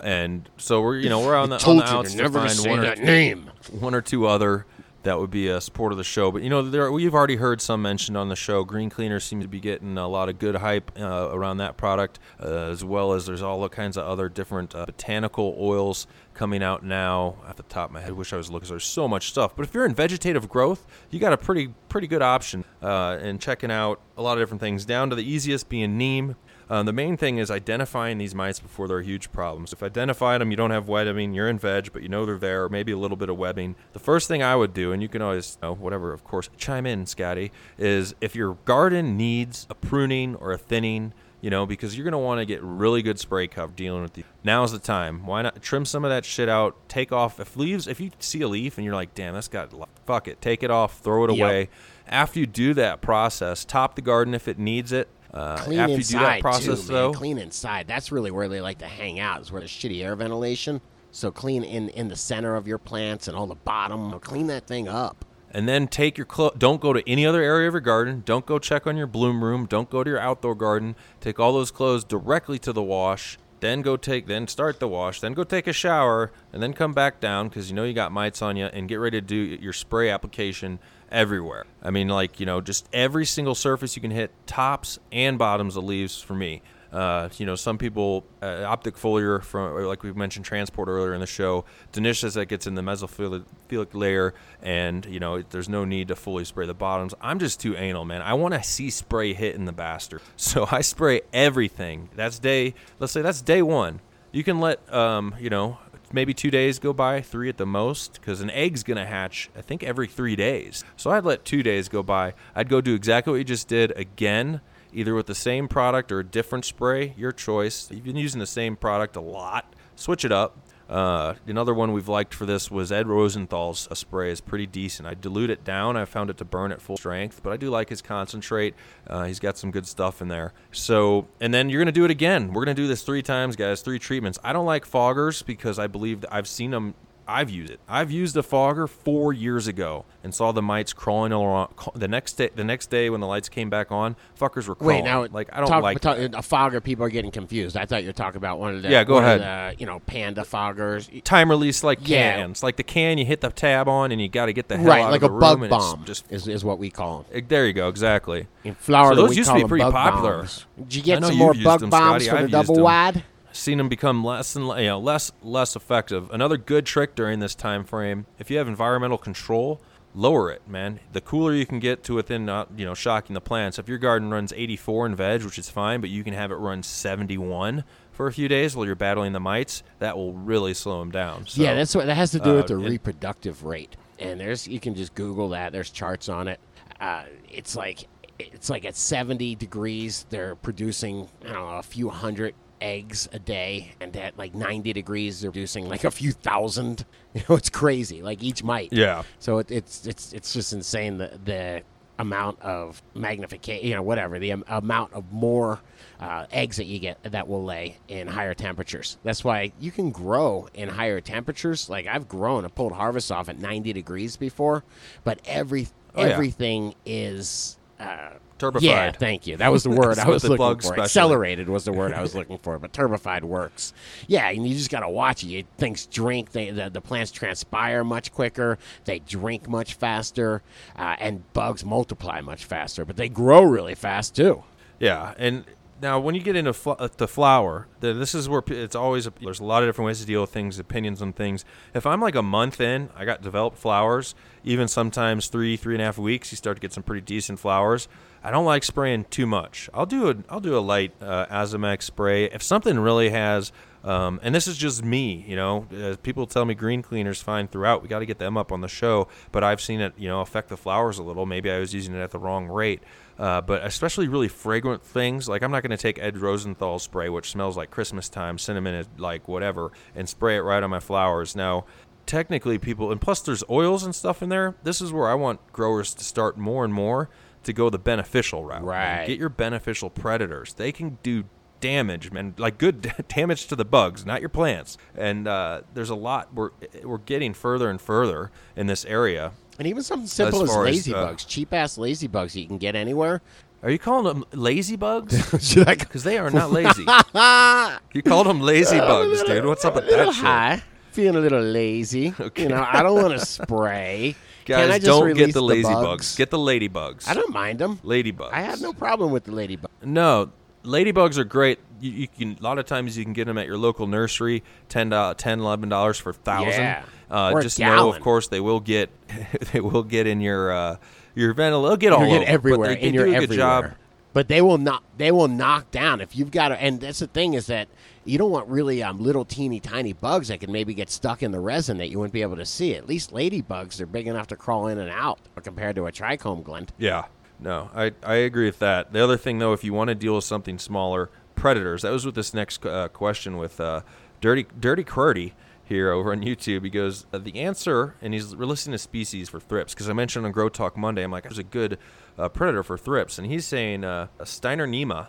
and 0.03 0.49
so 0.57 0.81
we're, 0.81 0.97
you 0.97 1.11
know, 1.11 1.20
we're 1.20 1.37
on 1.37 1.51
the, 1.51 1.57
on 1.57 1.61
told 1.61 1.79
the 1.81 1.85
you 1.85 1.91
to 1.91 1.97
outs 1.99 2.11
to 2.12 2.16
never 2.16 2.39
find 2.39 2.53
say 2.53 2.70
one 2.70 2.79
or 2.79 2.83
that 2.83 2.99
name. 3.01 3.51
one 3.79 3.95
or 3.95 4.01
two 4.01 4.27
other 4.27 4.64
that 5.07 5.19
would 5.21 5.31
be 5.31 5.49
a 5.49 5.61
support 5.61 5.93
of 5.93 5.99
the 5.99 6.05
show. 6.05 6.31
But 6.31 6.43
you 6.43 6.51
know, 6.51 6.63
there 6.63 6.91
we've 6.93 7.15
already 7.15 7.37
heard 7.37 7.61
some 7.61 7.81
mentioned 7.81 8.17
on 8.17 8.29
the 8.29 8.37
show. 8.37 8.65
Green 8.65 8.91
Cleaner 8.91 9.21
seems 9.21 9.45
to 9.45 9.49
be 9.49 9.61
getting 9.61 9.97
a 9.97 10.09
lot 10.09 10.29
of 10.29 10.39
good 10.39 10.57
hype 10.57 10.91
uh, 10.99 11.29
around 11.33 11.59
that 11.59 11.77
product, 11.77 12.19
uh, 12.41 12.71
as 12.71 12.85
well 12.85 13.13
as 13.13 13.25
there's 13.25 13.43
all 13.43 13.67
kinds 13.69 13.97
of 13.97 14.05
other 14.05 14.29
different 14.29 14.75
uh, 14.75 14.85
botanical 14.85 15.57
oils 15.59 16.07
coming 16.35 16.63
out 16.63 16.85
now. 16.85 17.37
At 17.49 17.57
the 17.57 17.63
top 17.63 17.91
of 17.91 17.95
my 17.95 18.01
head, 18.01 18.11
I 18.11 18.13
wish 18.13 18.33
I 18.33 18.37
was 18.37 18.51
looking. 18.51 18.69
There's 18.69 18.85
so 18.85 19.09
much 19.09 19.29
stuff. 19.29 19.57
But 19.57 19.65
if 19.65 19.73
you're 19.73 19.87
in 19.87 19.95
vegetative 19.95 20.49
growth, 20.49 20.87
you 21.11 21.21
got 21.21 21.33
a 21.33 21.39
pretty 21.39 21.73
pretty 21.89 22.09
good 22.09 22.23
option 22.23 22.65
uh, 22.83 23.19
in 23.23 23.39
checking 23.39 23.71
out 23.71 24.01
a 24.17 24.23
lot 24.23 24.39
of 24.39 24.43
different 24.43 24.61
things. 24.61 24.85
Down 24.85 25.11
to 25.11 25.17
the 25.17 25.25
easiest 25.25 25.69
being 25.69 25.97
neem. 25.97 26.37
Um, 26.69 26.87
the 26.87 26.93
main 26.93 27.17
thing 27.17 27.39
is 27.39 27.51
identifying 27.51 28.19
these 28.19 28.35
mites 28.35 28.59
before 28.59 28.89
they're 28.89 29.03
huge 29.03 29.31
problems. 29.31 29.73
If 29.73 29.83
identified 29.83 30.41
them, 30.41 30.51
you 30.51 30.57
don't 30.57 30.73
have 30.73 30.89
webbing, 30.89 31.33
you're 31.33 31.49
in 31.49 31.59
veg, 31.59 31.93
but 31.93 32.03
you 32.03 32.09
know 32.09 32.27
they're 32.27 32.39
there, 32.39 32.69
maybe 32.69 32.91
a 32.93 32.99
little 32.99 33.17
bit 33.17 33.29
of 33.29 33.37
webbing. 33.37 33.77
The 33.93 33.99
first 34.01 34.27
thing 34.27 34.43
I 34.43 34.57
would 34.57 34.75
do, 34.75 34.91
and 34.93 35.01
you 35.01 35.09
can 35.09 35.23
always, 35.23 35.59
you 35.62 35.69
know, 35.69 35.75
whatever, 35.75 36.12
of 36.12 36.25
course, 36.25 36.51
chime 36.57 36.85
in, 36.87 37.07
Scotty, 37.07 37.53
is 37.79 38.14
if 38.21 38.35
your 38.35 38.55
garden 38.64 39.17
needs 39.17 39.67
a 39.71 39.75
pruning 39.75 40.35
or 40.35 40.51
a 40.51 40.59
thinning, 40.59 41.12
you 41.41 41.51
know, 41.51 41.67
because 41.67 41.97
you're 41.97 42.03
going 42.03 42.12
to 42.12 42.19
want 42.19 42.41
to 42.41 42.47
get 42.47 42.61
really 42.62 43.03
good 43.03 43.21
spray 43.21 43.47
cover 43.47 43.73
dealing 43.77 44.03
with 44.03 44.14
the. 44.14 44.25
Now's 44.43 44.73
the 44.73 44.79
time. 44.81 45.25
Why 45.27 45.43
not 45.43 45.62
trim 45.62 45.85
some 45.85 46.05
of 46.05 46.11
that 46.11 46.25
shit 46.25 46.49
out? 46.49 46.89
Take 46.89 47.12
off 47.12 47.39
if 47.39 47.57
leaves. 47.57 47.87
If 47.87 48.01
you 48.01 48.11
see 48.19 48.41
a 48.41 48.49
leaf 48.49 48.79
and 48.79 48.85
you're 48.85 48.95
like, 48.95 49.14
damn, 49.14 49.35
that's 49.35 49.47
got 49.47 49.73
fuck 50.07 50.27
it, 50.27 50.41
take 50.41 50.62
it 50.64 50.71
off, 50.73 50.99
throw 50.99 51.25
it 51.25 51.31
Yep. 51.33 51.39
away. 51.47 51.69
After 52.09 52.41
you 52.41 52.47
do 52.47 52.75
that 52.75 53.01
process, 53.03 53.64
top 53.64 53.95
the 53.95 54.03
garden 54.03 54.35
if 54.35 54.49
it 54.49 54.59
needs 54.59 54.91
it. 54.93 55.09
Uh, 55.37 55.57
Clean 55.59 55.78
after 55.80 55.91
you 55.93 55.97
inside 55.99 56.18
do 56.18 56.24
that 56.24 56.41
process, 56.41 56.87
too, 56.87 56.93
though. 56.93 57.12
Clean 57.12 57.39
inside. 57.39 57.87
That's 57.87 58.11
really 58.11 58.30
where 58.30 58.49
they 58.49 58.61
like 58.61 58.78
to 58.78 58.87
hang 58.87 59.20
out. 59.20 59.41
Is 59.43 59.53
where 59.53 59.61
the 59.61 59.68
shitty 59.68 60.03
air 60.05 60.16
ventilation. 60.16 60.80
So 61.11 61.30
clean 61.30 61.62
in 61.64 61.89
in 61.91 62.09
the 62.09 62.16
center 62.16 62.57
of 62.57 62.66
your 62.66 62.78
plants 62.78 63.28
and 63.28 63.37
all 63.37 63.47
the 63.47 63.55
bottom. 63.55 64.18
Clean 64.20 64.47
that 64.49 64.66
thing 64.66 64.89
up. 64.89 65.24
and 65.53 65.68
then 65.68 65.87
take 65.89 66.18
your 66.18 66.24
clo- 66.26 66.53
don't 66.59 66.80
go 66.80 66.93
to 66.93 67.03
any 67.09 67.24
other 67.24 67.41
area 67.43 67.68
of 67.68 67.72
your 67.74 67.80
garden 67.80 68.20
don't 68.26 68.45
go 68.45 68.59
check 68.59 68.87
on 68.87 68.97
your 68.97 69.07
bloom 69.07 69.43
room 69.45 69.64
don't 69.64 69.89
go 69.89 70.03
to 70.03 70.11
your 70.11 70.18
outdoor 70.18 70.55
garden 70.57 70.97
take 71.20 71.39
all 71.39 71.53
those 71.53 71.70
clothes 71.70 72.03
directly 72.05 72.59
to 72.59 72.72
the 72.72 72.82
wash 72.82 73.39
then 73.61 73.80
go 73.80 73.97
take 73.97 74.26
then 74.26 74.47
start 74.49 74.80
the 74.80 74.89
wash 74.89 75.20
then 75.20 75.32
go 75.32 75.45
take 75.45 75.66
a 75.68 75.72
shower 75.72 76.32
and 76.53 76.61
then 76.62 76.72
come 76.74 76.93
back 76.93 77.20
down 77.20 77.49
because 77.49 77.70
you 77.70 77.76
know 77.76 77.84
you 77.84 77.95
got 77.95 78.11
mites 78.11 78.43
on 78.43 78.57
you 78.57 78.66
and 78.66 78.89
get 78.89 78.97
ready 78.97 79.18
to 79.20 79.26
do 79.26 79.37
your 79.37 79.72
spray 79.72 80.11
application 80.11 80.78
everywhere 81.11 81.65
i 81.83 81.91
mean 81.91 82.09
like 82.09 82.41
you 82.41 82.47
know 82.47 82.61
just 82.61 82.89
every 82.93 83.25
single 83.25 83.55
surface 83.55 83.97
you 83.97 84.03
can 84.03 84.11
hit 84.11 84.31
tops 84.47 84.99
and 85.13 85.39
bottoms 85.39 85.77
of 85.77 85.85
leaves 85.85 86.21
for 86.21 86.35
me 86.35 86.63
uh, 86.93 87.29
you 87.37 87.45
know, 87.45 87.57
some 87.57 87.77
people 87.77 88.25
uh, 88.43 88.65
optic 88.67 88.97
foliar 88.97 89.43
from, 89.43 89.85
like 89.85 90.03
we 90.03 90.13
mentioned, 90.13 90.47
transport 90.47 90.89
earlier 90.89 91.13
in 91.13 91.21
the 91.21 91.27
show. 91.27 91.65
Denicia 91.93 92.31
that 92.31 92.47
gets 92.47 92.67
in 92.67 92.75
the 92.75 92.83
mesophilic 92.83 93.45
layer, 93.93 94.33
and 94.63 95.05
you 95.05 95.21
know, 95.21 95.43
there's 95.43 95.69
no 95.69 95.85
need 95.85 96.09
to 96.09 96.17
fully 96.17 96.45
spray 96.45 96.67
the 96.67 96.75
bottoms. 96.75 97.15
I'm 97.21 97.39
just 97.39 97.61
too 97.61 97.77
anal, 97.77 98.05
man. 98.07 98.23
I 98.23 98.35
want 98.35 98.55
to 98.55 98.63
see 98.63 98.89
spray 98.89 99.35
hit 99.35 99.55
in 99.57 99.67
the 99.67 99.73
bastard, 99.73 100.23
so 100.37 100.67
I 100.71 100.81
spray 100.81 101.23
everything. 101.33 102.09
That's 102.15 102.39
day. 102.39 102.75
Let's 102.99 103.13
say 103.13 103.23
that's 103.23 103.43
day 103.43 103.63
one. 103.63 104.01
You 104.33 104.45
can 104.45 104.61
let, 104.61 104.93
um, 104.93 105.35
you 105.41 105.49
know, 105.51 105.79
maybe 106.13 106.35
two 106.35 106.51
days 106.51 106.79
go 106.79 106.93
by, 106.93 107.21
three 107.21 107.49
at 107.49 107.57
the 107.57 107.67
most, 107.67 108.15
because 108.15 108.41
an 108.41 108.51
egg's 108.51 108.83
gonna 108.83 109.07
hatch. 109.07 109.51
I 109.57 109.63
think 109.63 109.83
every 109.83 110.07
three 110.07 110.37
days. 110.37 110.85
So 110.97 111.11
I'd 111.11 111.25
let 111.25 111.45
two 111.45 111.63
days 111.63 111.89
go 111.89 112.03
by. 112.03 112.35
I'd 112.55 112.69
go 112.69 112.81
do 112.81 112.95
exactly 112.95 113.33
what 113.33 113.39
you 113.39 113.45
just 113.45 113.69
did 113.69 113.93
again 113.97 114.61
either 114.93 115.15
with 115.15 115.27
the 115.27 115.35
same 115.35 115.69
product 115.69 116.11
or 116.11 116.21
a 116.21 116.25
different 116.25 116.65
spray, 116.65 117.15
your 117.19 117.31
choice. 117.31 117.91
You've 117.91 118.05
been 118.05 118.17
using 118.17 118.41
the 118.41 118.47
same 118.47 118.77
product 118.77 119.15
a 119.15 119.21
lot, 119.21 119.75
switch 119.95 120.25
it 120.25 120.33
up. 120.33 120.57
Uh, 120.89 121.34
another 121.47 121.74
one 121.74 121.93
we've 121.93 122.09
liked 122.09 122.32
for 122.32 122.47
this 122.47 122.70
was 122.70 122.93
Ed 122.93 123.09
Rosenthal's 123.09 123.89
spray 123.93 124.30
is 124.30 124.41
pretty 124.41 124.66
decent. 124.66 125.09
I 125.09 125.14
dilute 125.14 125.51
it 125.51 125.64
down. 125.64 125.97
I 125.97 126.05
found 126.05 126.30
it 126.30 126.37
to 126.39 126.45
burn 126.45 126.70
at 126.70 126.80
full 126.80 126.97
strength, 126.97 127.41
but 127.43 127.53
I 127.53 127.57
do 127.57 127.70
like 127.70 127.89
his 127.89 128.01
concentrate. 128.01 128.74
Uh, 129.07 129.24
he's 129.24 129.41
got 129.41 129.59
some 129.59 129.70
good 129.70 129.87
stuff 129.87 130.22
in 130.22 130.28
there. 130.28 130.53
So, 130.70 131.26
and 131.41 131.53
then 131.53 131.70
you're 131.70 131.80
gonna 131.80 131.93
do 131.93 132.05
it 132.05 132.11
again. 132.11 132.53
We're 132.53 132.64
gonna 132.64 132.74
do 132.74 132.87
this 132.87 133.03
three 133.03 133.22
times, 133.22 133.57
guys. 133.57 133.82
Three 133.82 133.99
treatments. 133.99 134.39
I 134.45 134.53
don't 134.53 134.66
like 134.66 134.89
foggers 134.89 135.45
because 135.45 135.78
I 135.78 135.89
believe 135.89 136.24
I've 136.30 136.49
seen 136.49 136.70
them 136.70 136.95
I've 137.29 137.51
used 137.51 137.70
it. 137.72 137.81
I've 137.89 138.11
used 138.11 138.37
a 138.37 138.43
fogger 138.43 138.87
four 138.87 139.33
years 139.33 139.66
ago 139.66 140.05
and 140.22 140.33
saw 140.33 140.53
the 140.53 140.62
mites 140.62 140.93
crawling 140.93 141.33
around. 141.33 141.72
The 141.95 142.07
next 142.07 142.35
day, 142.35 142.51
the 142.55 142.62
next 142.62 142.89
day 142.89 143.11
when 143.11 143.20
the 143.20 143.27
lights 143.27 143.49
came 143.49 143.68
back 143.68 143.91
on, 143.91 144.14
fuckers 144.41 144.68
were 144.68 144.77
crawling. 144.77 144.99
Wait, 144.99 145.05
now 145.05 145.27
like 145.33 145.49
I 145.53 145.59
don't 145.59 145.68
talk, 145.68 145.83
like 145.83 145.99
talk, 146.01 146.18
a 146.18 146.43
fogger. 146.43 146.81
People 146.81 147.05
are 147.05 147.09
getting 147.09 147.31
confused. 147.33 147.77
I 147.77 147.85
thought 147.85 148.03
you 148.03 148.09
were 148.09 148.12
talking 148.12 148.37
about 148.37 148.59
one 148.61 148.77
of 148.77 148.83
the 148.83 148.91
Yeah, 148.91 149.03
go 149.03 149.16
ahead. 149.18 149.41
the, 149.41 149.81
you 149.81 149.87
know, 149.87 149.99
panda 150.01 150.43
foggers. 150.43 151.22
time 151.24 151.51
release 151.51 151.83
like 151.83 151.99
Yeah. 152.03 152.37
cans, 152.37 152.62
like 152.62 152.77
the 152.77 152.83
can 152.85 153.18
you 153.18 153.24
hit 153.24 153.41
the 153.41 153.51
tab 153.51 153.89
on 153.89 154.12
and 154.12 154.20
you 154.20 154.29
got 154.29 154.47
to 154.47 154.53
get 154.53 154.68
the 154.68 154.77
hell 154.77 154.87
Right, 154.87 155.03
out 155.03 155.11
like 155.11 155.22
of 155.22 155.31
a 155.31 155.35
the 155.35 155.41
bug 155.41 155.61
room 155.61 155.64
it's 155.64 155.70
bomb 155.85 156.05
Just 156.05 156.31
is, 156.31 156.47
is 156.47 156.64
what 156.64 156.79
we 156.79 156.91
call 156.91 157.24
them. 157.31 157.45
there 157.49 157.66
you 157.66 157.72
go, 157.72 157.89
exactly. 157.89 158.47
In 158.62 158.74
Florida, 158.77 159.20
so 159.20 159.27
those 159.27 159.37
used 159.37 159.51
to 159.51 159.57
be 159.57 159.64
pretty 159.64 159.85
popular. 159.91 160.39
bombs. 160.39 160.66
Did 160.81 160.95
you 160.95 161.03
get 161.03 161.24
some 161.24 161.37
more 161.37 161.55
bug 161.55 161.89
bombs 161.91 162.24
Scotty. 162.24 162.27
for 162.27 162.31
the 162.31 162.37
I've 162.37 162.43
used 162.43 162.53
double 162.53 162.74
them. 162.77 162.85
wide? 162.85 163.24
Seen 163.57 163.79
them 163.79 163.89
become 163.89 164.25
less 164.25 164.57
and 164.57 164.67
you 164.67 164.87
know 164.87 164.99
less 164.99 165.33
less 165.43 165.77
effective. 165.77 166.31
Another 166.31 166.57
good 166.57 166.87
trick 166.87 167.15
during 167.15 167.41
this 167.41 167.55
time 167.55 167.85
frame, 167.85 168.27
if 168.39 168.51
you 168.51 168.59
have 168.59 168.69
environmental 168.69 169.19
control, 169.19 169.81
lower 170.15 170.51
it, 170.51 170.67
man. 170.67 171.01
The 171.13 171.21
cooler 171.21 171.53
you 171.55 171.67
can 171.67 171.79
get 171.79 172.03
to 172.05 172.15
within 172.15 172.45
not 172.45 172.69
you 172.77 172.85
know 172.85 172.95
shocking 172.95 173.35
the 173.35 173.41
plants. 173.41 173.79
If 173.79 173.89
your 173.89 173.99
garden 173.99 174.31
runs 174.31 174.53
84 174.53 175.07
in 175.07 175.17
veg, 175.17 175.43
which 175.45 175.59
is 175.59 175.71
fine, 175.71 176.01
but 176.01 176.11
you 176.11 176.25
can 176.25 176.35
have 176.35 176.51
it 176.51 176.57
run 176.57 176.83
71 176.83 177.85
for 178.13 178.27
a 178.27 178.33
few 178.33 178.49
days 178.49 178.75
while 178.75 178.87
you're 178.87 178.95
battling 178.95 179.33
the 179.33 179.41
mites, 179.41 179.83
that 179.99 180.17
will 180.17 180.33
really 180.33 180.73
slow 180.73 181.01
them 181.01 181.11
down. 181.11 181.47
So, 181.47 181.63
yeah, 181.63 181.75
that's 181.75 181.95
what 181.95 182.07
that 182.07 182.15
has 182.15 182.31
to 182.33 182.41
do 182.41 182.55
with 182.55 182.65
uh, 182.65 182.69
the 182.69 182.77
and- 182.77 182.89
reproductive 182.89 183.65
rate. 183.65 183.97
And 184.19 184.41
there's 184.41 184.67
you 184.67 184.81
can 184.81 184.95
just 184.95 185.15
Google 185.15 185.51
that. 185.51 185.73
There's 185.73 185.91
charts 185.91 186.29
on 186.29 186.49
it. 186.49 186.59
Uh, 186.99 187.25
it's 187.51 187.77
like 187.77 188.09
it's 188.39 188.71
like 188.71 188.85
at 188.85 188.97
70 188.97 189.55
degrees, 189.57 190.27
they're 190.31 190.57
producing 190.57 191.29
I 191.45 191.53
don't 191.53 191.55
know 191.55 191.77
a 191.77 191.83
few 191.83 192.09
hundred 192.09 192.55
eggs 192.81 193.29
a 193.33 193.39
day, 193.39 193.93
and 194.01 194.16
at 194.16 194.37
like 194.39 194.55
90 194.55 194.93
degrees, 194.93 195.41
they're 195.41 195.51
producing 195.51 195.89
like 195.89 196.05
a 196.05 196.11
few 196.11 196.33
thousand. 196.33 197.05
You 197.37 197.43
know, 197.51 197.57
it's 197.57 197.68
crazy. 197.68 198.22
Like 198.22 198.43
each 198.43 198.64
mite. 198.64 198.95
Yeah. 198.95 199.22
So 199.41 199.59
it, 199.59 199.70
it's 199.70 200.07
it's 200.07 200.33
it's 200.33 200.55
just 200.55 200.72
insane 200.72 201.18
the 201.18 201.39
the 201.45 201.83
amount 202.18 202.62
of 202.62 203.03
magnification, 203.14 203.87
you 203.87 203.95
know, 203.95 204.01
whatever 204.03 204.39
the 204.39 204.53
am- 204.53 204.64
amount 204.68 205.12
of 205.12 205.31
more 205.31 205.79
uh, 206.18 206.47
eggs 206.51 206.79
that 206.79 206.87
you 206.87 206.99
get 206.99 207.22
that 207.24 207.47
will 207.47 207.62
lay 207.62 207.99
in 208.09 208.27
higher 208.27 208.55
temperatures. 208.55 209.18
That's 209.22 209.45
why 209.45 209.72
you 209.79 209.91
can 209.91 210.12
grow 210.12 210.66
in 210.72 210.89
higher 210.89 211.20
temperatures. 211.20 211.91
Like 211.91 212.07
I've 212.07 212.27
grown, 212.27 212.64
I 212.64 212.68
pulled 212.68 212.93
harvest 212.93 213.31
off 213.31 213.51
at 213.51 213.59
90 213.59 213.93
degrees 213.93 214.39
before, 214.39 214.83
but 215.22 215.39
every 215.45 215.89
Oh, 216.14 216.24
yeah. 216.24 216.33
everything 216.33 216.95
is. 217.05 217.77
Uh, 218.01 218.31
Turbified. 218.59 218.83
Yeah, 218.83 219.13
thank 219.13 219.47
you. 219.47 219.57
That 219.59 219.71
was 219.71 219.83
the 219.83 219.91
word 219.91 220.19
I 220.19 220.29
was 220.29 220.43
the 220.43 220.51
looking 220.51 220.81
for. 220.81 220.99
Accelerated 221.01 221.69
was 221.69 221.85
the 221.85 221.93
word 221.93 222.13
I 222.15 222.23
was 222.23 222.35
looking 222.35 222.59
for, 222.59 222.79
but 222.79 222.93
turbified 222.93 223.43
works. 223.43 223.93
Yeah, 224.27 224.49
and 224.49 224.67
you 224.67 224.75
just 224.75 224.91
got 224.91 225.01
to 225.01 225.09
watch 225.09 225.45
it. 225.45 225.49
You, 225.49 225.65
things 225.77 226.07
drink. 226.07 226.53
They, 226.53 226.71
the, 226.71 226.89
the 226.89 227.01
plants 227.01 227.31
transpire 227.33 228.03
much 228.03 228.33
quicker. 228.33 228.79
They 229.05 229.19
drink 229.19 229.69
much 229.69 229.95
faster, 229.95 230.63
uh, 230.97 231.17
and 231.19 231.51
bugs 231.53 231.85
multiply 231.85 232.41
much 232.41 232.65
faster. 232.65 233.05
But 233.05 233.17
they 233.17 233.29
grow 233.29 233.63
really 233.63 233.95
fast 233.95 234.35
too. 234.35 234.65
Yeah, 234.99 235.35
and 235.37 235.65
now 236.01 236.19
when 236.19 236.35
you 236.35 236.43
get 236.43 236.57
into 236.57 236.73
fl- 236.73 236.93
uh, 236.99 237.09
the 237.17 237.29
flower, 237.29 237.87
the, 238.01 238.13
this 238.13 238.35
is 238.35 238.49
where 238.49 238.63
p- 238.63 238.77
it's 238.77 238.97
always 238.97 239.27
a, 239.27 239.33
there's 239.43 239.61
a 239.61 239.65
lot 239.65 239.83
of 239.83 239.89
different 239.89 240.07
ways 240.07 240.21
to 240.21 240.27
deal 240.27 240.41
with 240.41 240.51
things, 240.51 240.79
opinions 240.79 241.23
on 241.23 241.33
things. 241.33 241.65
If 241.95 242.07
I'm 242.07 242.21
like 242.21 242.35
a 242.35 242.43
month 242.43 242.81
in, 242.81 243.11
I 243.17 243.25
got 243.25 243.43
developed 243.43 243.79
flowers. 243.79 244.35
Even 244.65 244.89
sometimes 244.89 245.49
three, 245.49 245.77
three 245.77 245.95
and 245.95 246.03
a 246.03 246.05
half 246.07 246.19
weeks, 246.19 246.53
you 246.53 246.57
start 246.57 246.77
to 246.77 246.81
get 246.81 246.93
some 246.93 247.03
pretty 247.03 247.21
decent 247.23 247.59
flowers. 247.59 248.09
I 248.43 248.51
don't 248.51 248.64
like 248.64 248.84
spraying 248.84 249.24
too 249.30 249.47
much. 249.47 249.91
I'll 249.93 250.07
do 250.07 250.30
a 250.30 250.37
I'll 250.49 250.61
do 250.61 250.76
a 250.76 250.80
light 250.80 251.12
uh, 251.20 251.97
spray 252.01 252.45
if 252.45 252.62
something 252.62 252.99
really 252.99 253.30
has. 253.30 253.72
Um, 254.05 254.39
and 254.45 254.55
this 254.55 254.68
is 254.68 254.78
just 254.78 255.05
me, 255.05 255.45
you 255.49 255.57
know. 255.57 255.89
Uh, 255.93 256.14
people 256.22 256.47
tell 256.47 256.64
me 256.64 256.74
green 256.74 257.03
cleaner's 257.03 257.43
fine 257.43 257.66
throughout. 257.66 258.03
We 258.03 258.09
got 258.09 258.20
to 258.20 258.26
get 258.26 258.39
them 258.39 258.57
up 258.57 258.70
on 258.70 258.80
the 258.80 258.89
show, 258.89 259.26
but 259.51 259.64
I've 259.64 259.80
seen 259.80 260.01
it, 260.01 260.12
you 260.16 260.28
know, 260.28 260.43
affect 260.43 260.68
the 260.68 260.76
flowers 260.76 261.18
a 261.18 261.24
little. 261.24 261.45
Maybe 261.45 261.72
I 261.72 261.80
was 261.80 261.93
using 261.93 262.14
it 262.14 262.20
at 262.20 262.30
the 262.30 262.39
wrong 262.39 262.68
rate. 262.68 263.03
Uh, 263.37 263.61
but 263.61 263.84
especially 263.84 264.28
really 264.28 264.47
fragrant 264.47 265.03
things, 265.03 265.49
like 265.49 265.62
I'm 265.62 265.72
not 265.72 265.82
going 265.82 265.91
to 265.91 265.97
take 265.97 266.20
Ed 266.20 266.39
Rosenthal 266.39 267.01
spray, 267.01 267.28
which 267.28 267.51
smells 267.51 267.76
like 267.76 267.91
Christmas 267.91 268.28
time, 268.28 268.59
cinnamon, 268.59 269.07
like 269.18 269.49
whatever, 269.49 269.91
and 270.14 270.28
spray 270.28 270.57
it 270.57 270.61
right 270.61 270.82
on 270.82 270.89
my 270.89 271.01
flowers. 271.01 271.57
Now, 271.57 271.84
technically, 272.26 272.78
people, 272.78 273.11
and 273.11 273.20
plus 273.20 273.41
there's 273.41 273.64
oils 273.68 274.05
and 274.05 274.14
stuff 274.14 274.41
in 274.41 274.51
there. 274.51 274.76
This 274.84 275.01
is 275.01 275.12
where 275.12 275.28
I 275.28 275.34
want 275.34 275.72
growers 275.72 276.14
to 276.14 276.24
start 276.24 276.57
more 276.57 276.84
and 276.84 276.95
more 276.95 277.28
to 277.67 277.73
go 277.73 277.91
the 277.91 277.99
beneficial 277.99 278.64
route. 278.64 278.81
man. 278.81 278.89
Right. 278.89 279.27
Get 279.27 279.39
your 279.39 279.49
beneficial 279.49 280.11
predators. 280.11 280.75
They 280.75 280.93
can 280.93 281.19
do 281.23 281.45
damage, 281.81 282.33
man, 282.33 282.55
like 282.57 282.79
good 282.79 283.12
damage 283.29 283.67
to 283.67 283.77
the 283.77 283.85
bugs, 283.85 284.25
not 284.25 284.41
your 284.41 284.49
plants. 284.49 284.97
And 285.14 285.47
uh, 285.47 285.83
there's 285.95 286.11
a 286.11 286.14
lot. 286.14 286.55
We're 286.55 286.71
we're 287.05 287.19
getting 287.19 287.55
further 287.55 287.91
and 287.91 288.01
further 288.01 288.51
in 288.75 288.87
this 288.87 289.05
area. 289.05 289.53
And 289.79 289.87
even 289.87 290.03
something 290.03 290.27
simple 290.27 290.62
As 290.62 290.71
as, 290.71 290.75
far 290.75 290.87
as, 290.87 291.09
uh, 291.12 291.35
cheap 291.37 291.75
ass 291.75 291.99
lazy 291.99 292.27
bugs 292.27 292.57
you 292.57 292.67
can 292.67 292.79
get 292.79 292.97
anywhere. 292.97 293.43
Are 293.83 293.91
you 293.91 293.99
calling 293.99 294.25
them 294.25 294.45
lazy 294.53 294.97
bugs? 294.97 295.37
Because 295.77 296.25
they 296.25 296.39
are 296.39 296.51
not 296.51 296.73
lazy. 296.73 297.03
you 298.14 298.23
called 298.23 298.47
them 298.47 298.61
lazy 298.61 298.99
bugs, 298.99 299.43
dude. 299.43 299.67
What's 299.67 299.85
up 299.85 299.97
with 299.97 300.09
that 300.09 300.33
shit? 300.33 300.83
feeling 301.12 301.37
a 301.37 301.41
little 301.41 301.62
lazy. 301.62 302.35
Okay. 302.39 302.64
You 302.64 302.69
know, 302.69 302.87
I 302.87 303.03
don't 303.03 303.21
want 303.23 303.39
to 303.39 303.45
spray. 303.45 304.37
Guys, 304.67 304.91
I 304.91 304.99
just 304.99 305.07
don't 305.07 305.25
release 305.25 305.47
get 305.47 305.55
the 305.55 305.62
lazy 305.62 305.93
bugs? 305.93 306.35
Get 306.37 306.51
the 306.51 306.59
ladybugs. 306.59 307.29
I 307.29 307.35
don't 307.35 307.53
mind 307.53 307.79
them. 307.79 307.99
Ladybugs. 308.05 308.53
I 308.53 308.61
have 308.62 308.81
no 308.81 308.93
problem 308.93 309.31
with 309.33 309.45
the 309.45 309.53
ladybug. 309.53 309.91
No, 310.03 310.51
ladybugs 310.85 311.39
are 311.39 311.45
great. 311.45 311.79
You, 312.01 312.11
you 312.11 312.29
can 312.29 312.57
a 312.61 312.62
lot 312.62 312.79
of 312.79 312.85
times 312.85 313.17
you 313.17 313.25
can 313.25 313.33
get 313.33 313.47
them 313.47 313.57
at 313.59 313.67
your 313.67 313.79
local 313.79 314.07
nursery, 314.07 314.62
10 314.91 315.12
uh, 315.12 315.35
10 315.35 315.61
11 315.61 315.89
dollars 315.89 316.19
for 316.19 316.33
thousand. 316.33 316.83
Yeah. 316.83 317.05
Uh, 317.31 317.51
Or 317.55 317.61
a 317.61 317.62
just 317.62 317.79
know, 317.79 317.87
gallon. 317.87 318.17
of 318.17 318.23
course, 318.23 318.49
they 318.49 318.61
will 318.61 318.81
get 318.81 319.11
they 319.73 319.81
will 319.81 320.03
get 320.03 320.27
in 320.27 320.41
your 320.41 320.71
uh, 320.73 320.97
your 321.35 321.55
ventilator. 321.55 321.89
They'll 321.89 321.97
get 321.97 322.12
all 322.12 322.21
You'll 322.25 322.37
over, 322.37 322.45
get 322.45 322.49
everywhere, 322.49 322.89
but 322.91 323.01
they, 323.01 323.07
and 323.07 323.14
they 323.14 323.17
you're 323.19 323.25
do 323.27 323.33
a 323.33 323.35
everywhere. 323.37 323.47
good 323.49 323.57
job. 323.57 323.95
But 324.33 324.49
they 324.49 324.61
will 324.61 324.79
not. 324.79 325.03
They 325.17 325.33
will 325.33 325.49
knock 325.49 325.91
down 325.91 326.21
if 326.21 326.37
you've 326.37 326.51
got. 326.51 326.71
A, 326.73 326.81
and 326.83 327.01
that's 327.01 327.21
the 327.21 327.27
thing 327.27 327.55
is 327.55 327.67
that 327.69 327.89
you 328.27 328.39
don't 328.39 328.51
want 328.51 328.68
really 328.68 329.03
um, 329.03 329.18
little 329.18 329.45
teeny 329.45 329.81
tiny 329.81 330.12
bugs 330.12 330.49
that 330.49 330.61
can 330.61 330.72
maybe 330.72 330.95
get 330.95 331.11
stuck 331.11 331.43
in 331.43 331.51
the 331.51 331.61
resin 331.61 331.99
that 331.99 332.09
you 332.09 332.18
wouldn't 332.18 332.33
be 332.33 332.43
able 332.43 332.57
to 332.57 332.66
see. 332.66 332.95
At 332.95 333.07
least 333.07 333.33
ladybugs, 333.33 333.97
they're 333.97 334.07
big 334.07 334.27
enough 334.27 334.49
to 334.49 334.57
crawl 334.57 334.89
in 334.89 334.99
and 334.99 335.11
out, 335.11 335.39
compared 335.62 335.97
to 335.97 336.07
a 336.07 336.12
trichome 336.12 336.62
glint. 336.62 336.93
Yeah, 336.99 337.27
no, 337.61 337.91
I, 337.95 338.12
I 338.22 338.35
agree 338.35 338.66
with 338.66 338.79
that. 338.81 339.12
The 339.12 339.22
other 339.22 339.37
thing, 339.37 339.59
though, 339.59 339.72
if 339.72 339.85
you 339.85 339.93
want 339.93 340.09
to 340.09 340.14
deal 340.14 340.35
with 340.35 340.45
something 340.45 340.79
smaller, 340.79 341.31
predators. 341.57 342.03
That 342.03 342.12
was 342.12 342.24
with 342.24 342.37
this 342.37 342.55
next 342.55 342.87
uh, 342.87 343.09
question 343.09 343.57
with 343.57 343.81
uh, 343.81 344.03
Dirty 344.41 344.66
Dirty 344.79 345.03
Curdy 345.03 345.55
here 345.83 346.12
over 346.12 346.33
on 346.33 346.43
YouTube. 346.43 346.85
He 346.85 346.91
goes, 346.91 347.27
uh, 347.33 347.39
the 347.39 347.59
answer, 347.59 348.14
and 348.20 348.35
he's 348.35 348.53
listening 348.53 348.93
to 348.93 348.99
species 348.99 349.49
for 349.49 349.59
thrips 349.59 349.95
because 349.95 350.09
I 350.09 350.12
mentioned 350.12 350.47
on 350.47 350.53
Grow 350.53 350.68
Talk 350.68 350.97
Monday, 350.97 351.24
I'm 351.24 351.31
like, 351.31 351.45
there's 351.45 351.59
a 351.59 351.64
good 351.64 351.99
uh, 352.39 352.49
predator 352.49 352.83
for 352.83 352.99
thrips, 352.99 353.39
and 353.39 353.51
he's 353.51 353.66
saying 353.66 354.05
uh, 354.05 354.29
a 354.39 354.47
Steiner 354.47 354.87
Nema. 354.87 355.29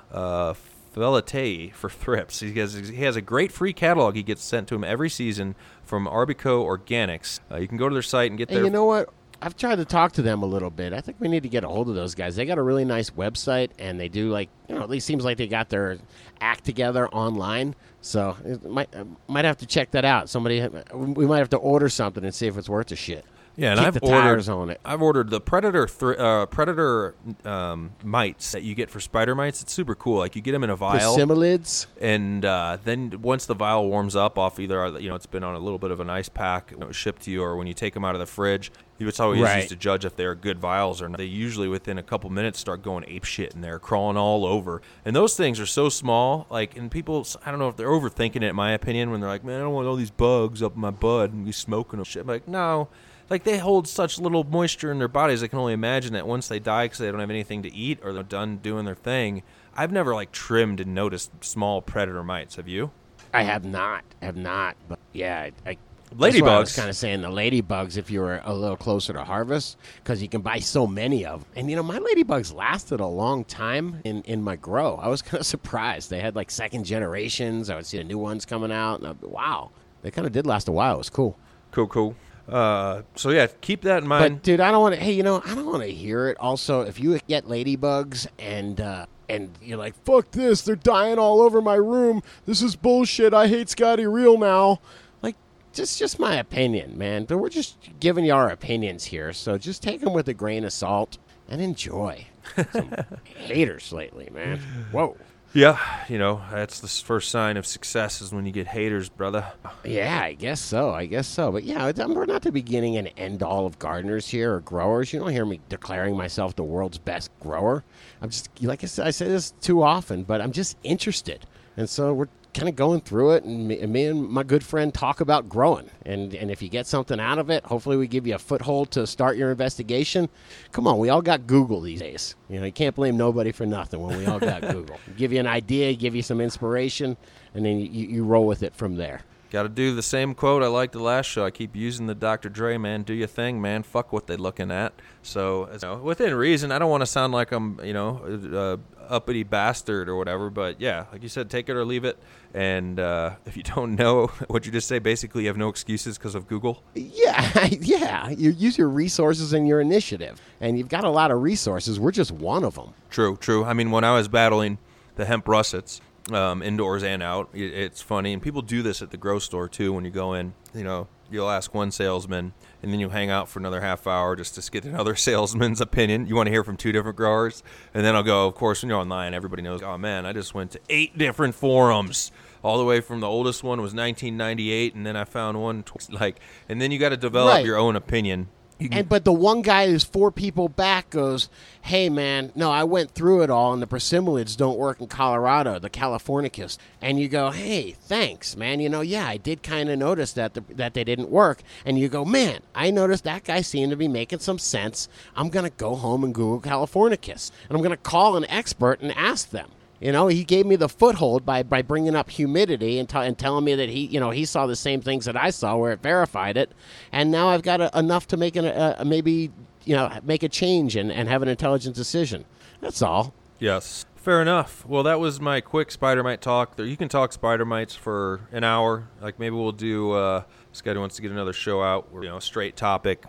Velatei 0.98 1.74
for 1.74 1.90
thrips. 1.90 2.40
He 2.40 2.54
has 2.54 2.74
he 2.74 3.04
has 3.04 3.16
a 3.16 3.22
great 3.22 3.52
free 3.52 3.74
catalog. 3.74 4.16
He 4.16 4.24
gets 4.24 4.44
sent 4.44 4.68
to 4.70 4.76
him 4.76 4.84
every 4.84 5.10
season 5.10 5.56
from 5.84 6.06
Arbico 6.08 6.66
Organics. 6.66 7.40
Uh, 7.52 7.58
you 7.58 7.68
can 7.68 7.78
go 7.78 7.88
to 7.88 7.94
their 7.94 8.02
site 8.02 8.32
and 8.32 8.38
get 8.38 8.50
And 8.50 8.58
their 8.58 8.64
you 8.66 8.72
know 8.72 8.86
what? 8.86 9.10
I've 9.40 9.56
tried 9.56 9.76
to 9.76 9.86
talk 9.86 10.14
to 10.14 10.24
them 10.24 10.42
a 10.42 10.48
little 10.48 10.72
bit. 10.72 10.94
I 10.94 11.02
think 11.02 11.18
we 11.20 11.28
need 11.28 11.44
to 11.44 11.50
get 11.50 11.64
a 11.64 11.68
hold 11.68 11.90
of 11.90 11.96
those 11.96 12.16
guys. 12.16 12.36
They 12.36 12.46
got 12.46 12.58
a 12.58 12.64
really 12.64 12.86
nice 12.86 13.12
website, 13.12 13.70
and 13.78 14.00
they 14.00 14.10
do 14.10 14.30
like 14.30 14.50
you 14.68 14.76
know 14.76 14.82
at 14.82 14.90
least 14.90 15.06
seems 15.06 15.24
like 15.24 15.38
they 15.38 15.48
got 15.48 15.70
their 15.70 16.00
act 16.42 16.64
together 16.64 17.08
online. 17.10 17.76
So 18.02 18.36
it 18.44 18.66
might 18.66 18.90
might 19.28 19.46
have 19.46 19.58
to 19.58 19.68
check 19.68 19.92
that 19.92 20.06
out. 20.06 20.30
Somebody 20.30 20.68
we 20.94 21.28
might 21.28 21.40
have 21.40 21.50
to 21.52 21.58
order 21.58 21.90
something 21.90 22.24
and 22.24 22.34
see 22.34 22.48
if 22.48 22.58
it's 22.58 22.70
worth 22.70 22.92
a 22.92 22.96
shit. 22.96 23.26
Yeah, 23.60 23.72
and 23.72 23.80
Keep 23.80 23.88
I've 23.88 23.94
the 23.96 24.00
ordered 24.02 24.22
tires 24.22 24.50
on 24.50 24.70
it. 24.70 24.80
I've 24.86 25.02
ordered 25.02 25.32
the 25.32 25.42
predator 25.42 25.88
thr 25.88 26.14
uh, 26.14 26.46
predator 26.46 27.16
um, 27.44 27.92
mites 28.04 28.52
that 28.52 28.62
you 28.62 28.76
get 28.76 28.92
for 28.92 29.00
spider 29.00 29.34
mites. 29.34 29.64
It's 29.64 29.74
super 29.74 29.96
cool. 29.96 30.20
Like 30.20 30.36
you 30.36 30.44
get 30.44 30.52
them 30.52 30.64
in 30.64 30.70
a 30.70 30.76
vial, 30.76 31.18
Similids. 31.18 31.88
and 32.00 32.46
uh, 32.46 32.78
then 32.84 33.20
once 33.22 33.48
the 33.48 33.56
vial 33.56 33.90
warms 33.90 34.16
up 34.16 34.38
off 34.38 34.60
either 34.60 35.00
you 35.00 35.10
know 35.10 35.16
it's 35.16 35.26
been 35.26 35.44
on 35.44 35.56
a 35.56 35.60
little 35.60 35.80
bit 35.80 35.90
of 35.90 36.00
an 36.00 36.10
ice 36.10 36.30
pack, 36.30 36.72
it 36.72 36.80
was 36.80 36.96
shipped 36.96 37.24
to 37.24 37.32
you, 37.32 37.42
or 37.42 37.56
when 37.58 37.66
you 37.66 37.74
take 37.74 37.96
them 37.96 38.06
out 38.06 38.14
of 38.14 38.20
the 38.20 38.28
fridge, 38.28 38.72
it's 39.00 39.20
always 39.20 39.42
Right. 39.42 39.58
used 39.58 39.70
to 39.70 39.76
judge 39.76 40.06
if 40.06 40.16
they're 40.16 40.36
good 40.36 40.60
vials 40.60 41.02
or 41.02 41.10
not. 41.10 41.18
They 41.18 41.26
usually 41.26 41.68
within 41.68 41.98
a 41.98 42.04
couple 42.04 42.30
minutes 42.30 42.60
start 42.60 42.84
going 42.84 43.06
ape 43.08 43.24
shit 43.24 43.56
and 43.56 43.64
they're 43.64 43.80
crawling 43.80 44.18
all 44.18 44.46
over. 44.46 44.84
And 45.04 45.16
those 45.16 45.36
things 45.36 45.60
are 45.60 45.66
so 45.66 45.90
small, 45.90 46.46
like 46.52 46.78
and 46.78 46.92
people 46.92 47.26
I 47.44 47.50
don't 47.50 47.60
know 47.60 47.70
if 47.70 47.76
they're 47.76 47.90
overthinking 47.90 48.38
it 48.38 48.44
in 48.44 48.56
my 48.56 48.74
opinion 48.74 49.10
when 49.10 49.20
they're 49.20 49.30
like, 49.32 49.44
man, 49.44 49.60
I 49.62 49.64
don't 49.64 49.74
want 49.74 49.88
all 49.88 49.96
these 49.96 50.12
bugs 50.12 50.62
up 50.62 50.76
my 50.76 50.92
butt 50.92 51.32
and 51.32 51.44
be 51.44 51.52
smoking 51.52 51.98
them 51.98 52.04
shit. 52.04 52.22
I'm 52.22 52.28
like, 52.28 52.48
no. 52.48 52.88
Like 53.30 53.44
they 53.44 53.58
hold 53.58 53.88
such 53.88 54.20
little 54.20 54.44
moisture 54.44 54.92
in 54.92 55.00
their 55.00 55.08
bodies, 55.08 55.44
I 55.44 55.48
can 55.48 55.60
only 55.60 55.74
imagine 55.74 56.14
that 56.14 56.28
once 56.28 56.48
they 56.48 56.60
die 56.60 56.86
because 56.86 57.00
they 57.00 57.12
don't 57.12 57.20
have 57.20 57.30
anything 57.30 57.64
to 57.64 57.74
eat 57.74 58.00
or 58.04 58.14
they're 58.14 58.24
done 58.24 58.58
doing 58.58 58.86
their 58.86 58.96
thing. 58.96 59.44
I've 59.76 59.92
never 59.92 60.16
like 60.16 60.32
trimmed 60.32 60.80
and 60.80 60.96
noticed 60.96 61.32
small 61.44 61.82
predator 61.82 62.24
mites. 62.24 62.56
Have 62.56 62.68
you? 62.68 62.92
I 63.34 63.44
have 63.44 63.66
not, 63.66 64.04
have 64.22 64.38
not. 64.38 64.78
But 64.88 65.00
yeah, 65.14 65.50
I, 65.66 65.70
I 65.70 65.78
that's 66.10 66.22
I 66.22 66.60
was 66.60 66.70
Ladybugs. 66.72 66.78
kind 66.78 66.90
of 66.90 66.96
saying 66.96 67.22
the 67.22 67.28
ladybugs 67.28 67.98
if 67.98 68.10
you 68.10 68.22
were 68.22 68.42
a 68.46 68.54
little 68.54 68.78
closer 68.78 69.12
to 69.12 69.24
harvest 69.26 69.78
because 69.98 70.22
you 70.22 70.30
can 70.30 70.42
buy 70.42 70.60
so 70.60 70.88
many 70.88 71.26
of 71.26 71.42
them. 71.42 71.50
And 71.58 71.70
you 71.70 71.76
know, 71.76 71.84
my 71.84 72.00
ladybugs 72.00 72.54
lasted 72.54 73.02
a 73.02 73.06
long 73.06 73.44
time 73.44 74.00
in 74.06 74.22
in 74.24 74.42
my 74.42 74.56
grow. 74.56 74.96
I 74.96 75.10
was 75.10 75.22
kind 75.24 75.42
of 75.42 75.46
surprised. 75.46 76.10
They 76.10 76.22
had 76.22 76.36
like 76.36 76.50
second 76.50 76.86
generations. 76.86 77.70
I 77.70 77.76
would 77.76 77.86
see 77.86 77.98
the 77.98 78.06
new 78.06 78.18
ones 78.18 78.46
coming 78.46 78.72
out. 78.72 79.00
And 79.00 79.08
I'd 79.10 79.20
be, 79.20 79.28
wow, 79.28 79.72
they 80.02 80.10
kind 80.12 80.26
of 80.26 80.32
did 80.32 80.46
last 80.46 80.70
a 80.70 80.72
while. 80.72 80.96
It 80.96 81.00
was 81.00 81.10
cool. 81.10 81.38
Cool, 81.72 81.88
cool. 81.88 82.16
Uh, 82.48 83.02
so 83.16 83.30
yeah, 83.30 83.48
keep 83.62 83.82
that 83.82 84.04
in 84.04 84.08
mind. 84.08 84.36
But 84.36 84.44
dude, 84.44 84.60
I 84.60 84.72
don't 84.72 84.82
want 84.82 84.96
to. 84.96 85.02
Hey, 85.02 85.12
you 85.12 85.24
know, 85.24 85.42
I 85.46 85.54
don't 85.54 85.66
want 85.66 85.84
to 85.84 85.92
hear 85.92 86.28
it. 86.30 86.38
Also, 86.40 86.82
if 86.82 87.00
you 87.00 87.20
get 87.28 87.46
ladybugs 87.46 88.28
and 88.40 88.80
uh, 88.80 89.06
and 89.28 89.52
you're 89.62 89.78
like, 89.78 89.96
"Fuck 90.06 90.32
this! 90.32 90.62
They're 90.62 90.76
dying 90.76 91.20
all 91.20 91.42
over 91.42 91.62
my 91.62 91.76
room. 91.76 92.24
This 92.46 92.62
is 92.62 92.76
bullshit. 92.76 93.34
I 93.34 93.48
hate 93.48 93.70
Scotty 93.70 94.06
Real 94.06 94.38
now." 94.38 94.80
Like, 95.22 95.36
just 95.74 96.00
just 96.00 96.20
my 96.20 96.36
opinion, 96.36 96.98
man. 96.98 97.26
But 97.26 97.38
we're 97.40 97.50
just 97.50 97.78
giving 98.00 98.24
you 98.24 98.34
our 98.34 98.50
opinions 98.50 99.06
here, 99.06 99.34
so 99.34 99.58
just 99.58 99.84
take 99.84 100.00
them 100.00 100.14
with 100.14 100.30
a 100.30 100.34
grain 100.34 100.64
of 100.64 100.72
salt 100.72 101.18
and 101.50 101.62
enjoy. 101.62 102.28
Some 102.72 102.94
haters 103.26 103.92
lately, 103.92 104.30
man. 104.32 104.60
Whoa. 104.92 105.18
Yeah, 105.58 105.80
you 106.08 106.20
know, 106.20 106.40
that's 106.52 106.82
the 106.82 106.88
first 106.88 107.32
sign 107.32 107.58
of 107.58 107.66
success 107.66 108.22
is 108.22 108.32
when 108.32 108.46
you 108.46 108.52
get 108.52 108.68
haters, 108.68 109.10
brother. 109.10 109.54
Yeah, 109.84 110.22
I 110.22 110.34
guess 110.34 110.62
so. 110.62 110.92
I 110.92 111.08
guess 111.08 111.28
so. 111.28 111.52
But 111.52 111.64
yeah, 111.64 111.88
it's- 111.88 112.00
um, 112.06 112.14
we're 112.14 112.28
not 112.28 112.44
the 112.44 112.52
beginning 112.52 112.96
and 112.96 113.10
end 113.18 113.42
all 113.42 113.66
of 113.66 113.80
gardeners 113.80 114.28
here 114.28 114.54
or 114.54 114.60
growers. 114.60 115.12
You 115.12 115.20
don't 115.20 115.32
hear 115.32 115.48
me 115.48 115.60
declaring 115.68 116.16
myself 116.16 116.56
the 116.56 116.64
world's 116.64 117.00
best 117.00 117.32
grower. 117.40 117.84
I'm 118.22 118.30
just 118.30 118.50
like 118.62 118.84
I 118.84 118.86
said. 118.86 119.08
I 119.08 119.10
say 119.10 119.30
this 119.30 119.50
too 119.60 119.82
often, 119.82 120.22
but 120.22 120.42
I'm 120.42 120.52
just 120.52 120.78
interested, 120.84 121.48
and 121.76 121.90
so 121.90 122.14
we're 122.14 122.28
kind 122.58 122.68
of 122.68 122.76
going 122.76 123.02
through 123.02 123.32
it. 123.32 123.44
And 123.44 123.68
me, 123.68 123.80
and 123.80 123.94
me 123.94 124.06
and 124.06 124.28
my 124.28 124.44
good 124.44 124.64
friend 124.64 124.94
talk 124.94 125.22
about 125.22 125.48
growing. 125.48 125.90
And 126.06 126.34
and 126.34 126.50
if 126.50 126.62
you 126.62 126.70
get 126.70 126.88
something 126.88 127.20
out 127.20 127.38
of 127.38 127.50
it, 127.50 127.64
hopefully 127.66 127.98
we 127.98 128.08
give 128.08 128.26
you 128.26 128.36
a 128.36 128.40
foothold 128.40 128.92
to 128.92 129.06
start 129.06 129.38
your 129.38 129.52
investigation. 129.52 130.30
Come 130.72 130.88
on, 130.88 130.98
we 130.98 131.10
all 131.10 131.22
got 131.22 131.48
Google 131.48 131.82
these 131.82 132.00
days. 132.00 132.36
You 132.50 132.60
know, 132.60 132.66
you 132.66 132.72
can't 132.72 132.96
blame 132.96 133.18
nobody 133.18 133.52
for 133.52 133.66
nothing 133.66 134.02
when 134.02 134.18
we 134.18 134.26
all 134.26 134.40
got 134.40 134.62
Google. 134.74 135.00
Give 135.16 135.32
you 135.32 135.40
an 135.40 135.48
idea, 135.48 135.94
give 135.94 136.16
you 136.16 136.24
some 136.24 136.42
inspiration, 136.42 137.16
and 137.54 137.66
then 137.66 137.80
you, 137.80 138.08
you 138.08 138.24
roll 138.24 138.48
with 138.48 138.64
it 138.64 138.76
from 138.76 138.96
there. 138.96 139.22
Got 139.50 139.64
to 139.64 139.70
do 139.70 139.96
the 139.96 140.02
same 140.02 140.34
quote 140.34 140.62
I 140.62 140.68
liked 140.68 140.94
the 140.94 141.00
last 141.00 141.28
show. 141.28 141.46
I 141.46 141.52
keep 141.52 141.76
using 141.76 142.08
the 142.08 142.16
Dr. 142.16 142.50
Dre, 142.50 142.78
man. 142.78 143.04
Do 143.04 143.14
your 143.14 143.28
thing, 143.28 143.62
man. 143.62 143.84
Fuck 143.84 144.12
what 144.12 144.28
they 144.28 144.36
looking 144.36 144.72
at. 144.72 144.94
So, 145.22 145.70
you 145.72 145.80
know, 145.82 145.98
within 145.98 146.36
reason, 146.36 146.72
I 146.72 146.80
don't 146.80 146.90
want 146.90 147.02
to 147.02 147.06
sound 147.08 147.32
like 147.32 147.54
I'm, 147.54 147.80
you 147.84 147.94
know, 147.94 148.18
uh, 148.54 148.98
uppity 149.08 149.44
bastard 149.44 150.10
or 150.10 150.18
whatever. 150.18 150.50
But 150.50 150.82
yeah, 150.82 151.06
like 151.12 151.24
you 151.24 151.30
said, 151.30 151.50
take 151.50 151.70
it 151.70 151.74
or 151.74 151.86
leave 151.86 152.04
it. 152.04 152.18
And 152.54 153.00
uh, 153.00 153.36
if 153.46 153.56
you 153.56 153.64
don't 153.64 153.96
know 153.96 154.28
what 154.48 154.66
you 154.66 154.72
just 154.72 154.88
say, 154.88 155.00
basically 155.00 155.44
you 155.44 155.48
have 155.48 155.58
no 155.58 155.70
excuses 155.70 156.18
because 156.18 156.36
of 156.36 156.48
Google. 156.48 156.84
Yeah, 156.94 157.68
yeah. 157.72 158.30
You 158.30 158.52
use 158.52 158.78
your 158.78 158.90
resources 158.90 159.54
and 159.54 159.68
your 159.68 159.80
initiative, 159.80 160.42
and 160.60 160.78
you've 160.78 160.90
got 160.90 161.04
a 161.04 161.10
lot 161.10 161.32
of 161.32 161.42
resources. 161.42 162.00
We're 162.00 162.12
just 162.12 162.32
one 162.32 162.64
of 162.64 162.76
them. 162.76 162.94
True, 163.10 163.38
true. 163.38 163.64
I 163.64 163.74
mean, 163.74 163.92
when 163.92 164.04
I 164.04 164.14
was 164.14 164.28
battling 164.28 164.78
the 165.16 165.26
hemp 165.26 165.48
russets, 165.48 166.02
um, 166.32 166.62
indoors 166.62 167.04
and 167.04 167.22
out, 167.24 167.50
it, 167.54 167.74
it's 167.74 168.02
funny, 168.02 168.34
and 168.34 168.42
people 168.42 168.62
do 168.62 168.82
this 168.82 169.02
at 169.02 169.12
the 169.12 169.18
grow 169.18 169.40
store 169.40 169.68
too. 169.70 169.94
When 169.94 170.06
you 170.06 170.12
go 170.12 170.34
in, 170.34 170.54
you 170.74 170.84
know, 170.84 171.08
you'll 171.32 171.50
ask 171.50 171.74
one 171.74 171.92
salesman, 171.92 172.54
and 172.84 172.92
then 172.94 173.00
you 173.00 173.10
hang 173.10 173.30
out 173.30 173.50
for 173.50 173.60
another 173.60 173.82
half 173.82 174.06
hour 174.08 174.36
just 174.36 174.56
to 174.56 174.72
get 174.72 174.86
another 174.94 175.16
salesman's 175.16 175.80
opinion. 175.82 176.28
You 176.28 176.36
want 176.36 176.48
to 176.48 176.52
hear 176.52 176.64
from 176.64 176.78
two 176.78 176.92
different 176.92 177.18
growers, 177.18 177.64
and 177.94 178.04
then 178.06 178.16
I'll 178.16 178.24
go. 178.24 178.48
Of 178.48 178.56
course, 178.56 178.82
when 178.84 178.90
you're 178.90 179.00
online, 179.00 179.34
everybody 179.34 179.62
knows. 179.62 179.82
Oh 179.82 179.98
man, 179.98 180.26
I 180.26 180.34
just 180.34 180.54
went 180.54 180.72
to 180.72 180.80
eight 180.90 181.18
different 181.18 181.56
forums. 181.56 182.32
All 182.64 182.78
the 182.80 182.86
way 182.86 183.00
from 183.02 183.20
the 183.22 183.28
oldest 183.28 183.64
one 183.64 183.80
was 183.82 183.94
1998, 183.94 184.96
and 184.96 185.06
then 185.06 185.16
I 185.16 185.24
found 185.24 185.62
one 185.62 185.84
tw- 185.84 186.12
like, 186.20 186.40
and 186.68 186.82
then 186.82 186.92
you 186.92 187.00
got 187.00 187.10
to 187.10 187.18
develop 187.18 187.54
Right. 187.56 187.66
your 187.66 187.78
own 187.78 187.96
opinion. 187.96 188.50
And 188.80 189.10
but 189.10 189.26
the 189.26 189.34
one 189.34 189.62
guy 189.62 189.88
who's 189.88 190.04
four 190.04 190.32
people 190.32 190.70
back 190.70 191.10
goes, 191.10 191.50
"Hey 191.82 192.10
man, 192.10 192.52
no, 192.56 192.72
I 192.72 192.84
went 192.84 193.12
through 193.12 193.42
it 193.42 193.50
all, 193.50 193.74
and 193.74 193.82
the 193.82 193.88
persimilis 193.88 194.56
don't 194.56 194.78
work 194.78 195.02
in 195.02 195.08
Colorado, 195.08 195.80
the 195.80 195.90
Californicus." 195.90 196.78
And 197.02 197.20
you 197.20 197.28
go, 197.28 197.50
"Hey, 197.50 197.92
thanks, 197.92 198.56
man. 198.56 198.80
You 198.80 198.90
know, 198.90 199.02
yeah, 199.02 199.28
I 199.28 199.38
did 199.38 199.64
kind 199.64 199.90
of 199.90 199.98
notice 199.98 200.34
that 200.34 200.54
the, 200.54 200.64
that 200.70 200.94
they 200.94 201.04
didn't 201.04 201.32
work." 201.32 201.64
And 201.86 201.98
you 201.98 202.08
go, 202.08 202.24
"Man, 202.24 202.60
I 202.76 202.92
noticed 202.92 203.24
that 203.24 203.44
guy 203.44 203.62
seemed 203.62 203.90
to 203.92 203.98
be 203.98 204.08
making 204.08 204.40
some 204.40 204.60
sense. 204.60 205.10
I'm 205.36 205.50
gonna 205.50 205.72
go 205.72 205.96
home 205.96 206.24
and 206.24 206.34
Google 206.34 206.60
Californicus, 206.62 207.52
and 207.68 207.76
I'm 207.76 207.84
gonna 207.84 207.98
call 207.98 208.38
an 208.38 208.46
expert 208.50 209.02
and 209.02 209.12
ask 209.18 209.50
them." 209.50 209.72
You 210.00 210.12
know, 210.12 210.28
he 210.28 210.44
gave 210.44 210.66
me 210.66 210.76
the 210.76 210.90
foothold 210.90 211.46
by, 211.46 211.64
by 211.64 211.82
bringing 211.82 212.16
up 212.16 212.30
humidity 212.30 213.00
and, 213.00 213.10
t- 213.10 213.18
and 213.18 213.38
telling 213.38 213.66
me 213.66 213.76
that 213.76 213.90
he, 213.90 214.06
you 214.06 214.20
know, 214.20 214.30
he 214.30 214.46
saw 214.46 214.68
the 214.68 214.76
same 214.76 215.02
things 215.02 215.26
that 215.26 215.36
I 215.36 215.50
saw 215.50 215.76
where 215.78 215.92
it 215.92 216.02
verified 216.02 216.58
it, 216.58 216.72
and 217.12 217.32
now 217.32 217.50
I've 217.50 217.64
got 217.64 217.82
a, 217.82 217.98
enough 217.98 218.28
to 218.28 218.38
make 218.38 218.56
an, 218.56 218.66
a, 218.66 218.98
a 219.00 219.06
maybe, 219.06 219.52
you 219.86 219.96
know, 219.96 220.12
make 220.24 220.44
a 220.44 220.50
change 220.50 220.96
and, 220.96 221.12
and 221.12 221.28
have 221.30 221.42
an 221.42 221.48
intelligent 221.48 221.96
decision. 221.96 222.46
That's 222.82 223.02
all. 223.02 223.34
Yes. 223.60 224.06
Fair 224.18 224.42
enough. 224.42 224.86
Well, 224.86 225.04
that 225.04 225.22
was 225.22 225.40
my 225.40 225.62
quick 225.62 225.90
spider 225.90 226.22
mite 226.22 226.42
talk. 226.42 226.76
There, 226.76 226.86
you 226.86 226.98
can 226.98 227.08
talk 227.08 227.32
spider 227.32 227.64
mites 227.64 227.96
for 227.96 228.42
an 228.52 228.66
hour. 228.66 229.08
Like 229.22 229.40
maybe 229.40 229.56
we'll 229.56 229.72
do. 229.72 230.12
Uh, 230.12 230.44
this 230.70 230.82
guy 230.82 230.98
wants 230.98 231.16
to 231.16 231.22
get 231.22 231.32
another 231.32 231.54
show 231.54 231.82
out. 231.82 232.12
Where, 232.12 232.24
you 232.24 232.30
know, 232.30 232.40
straight 232.40 232.76
topic, 232.76 233.24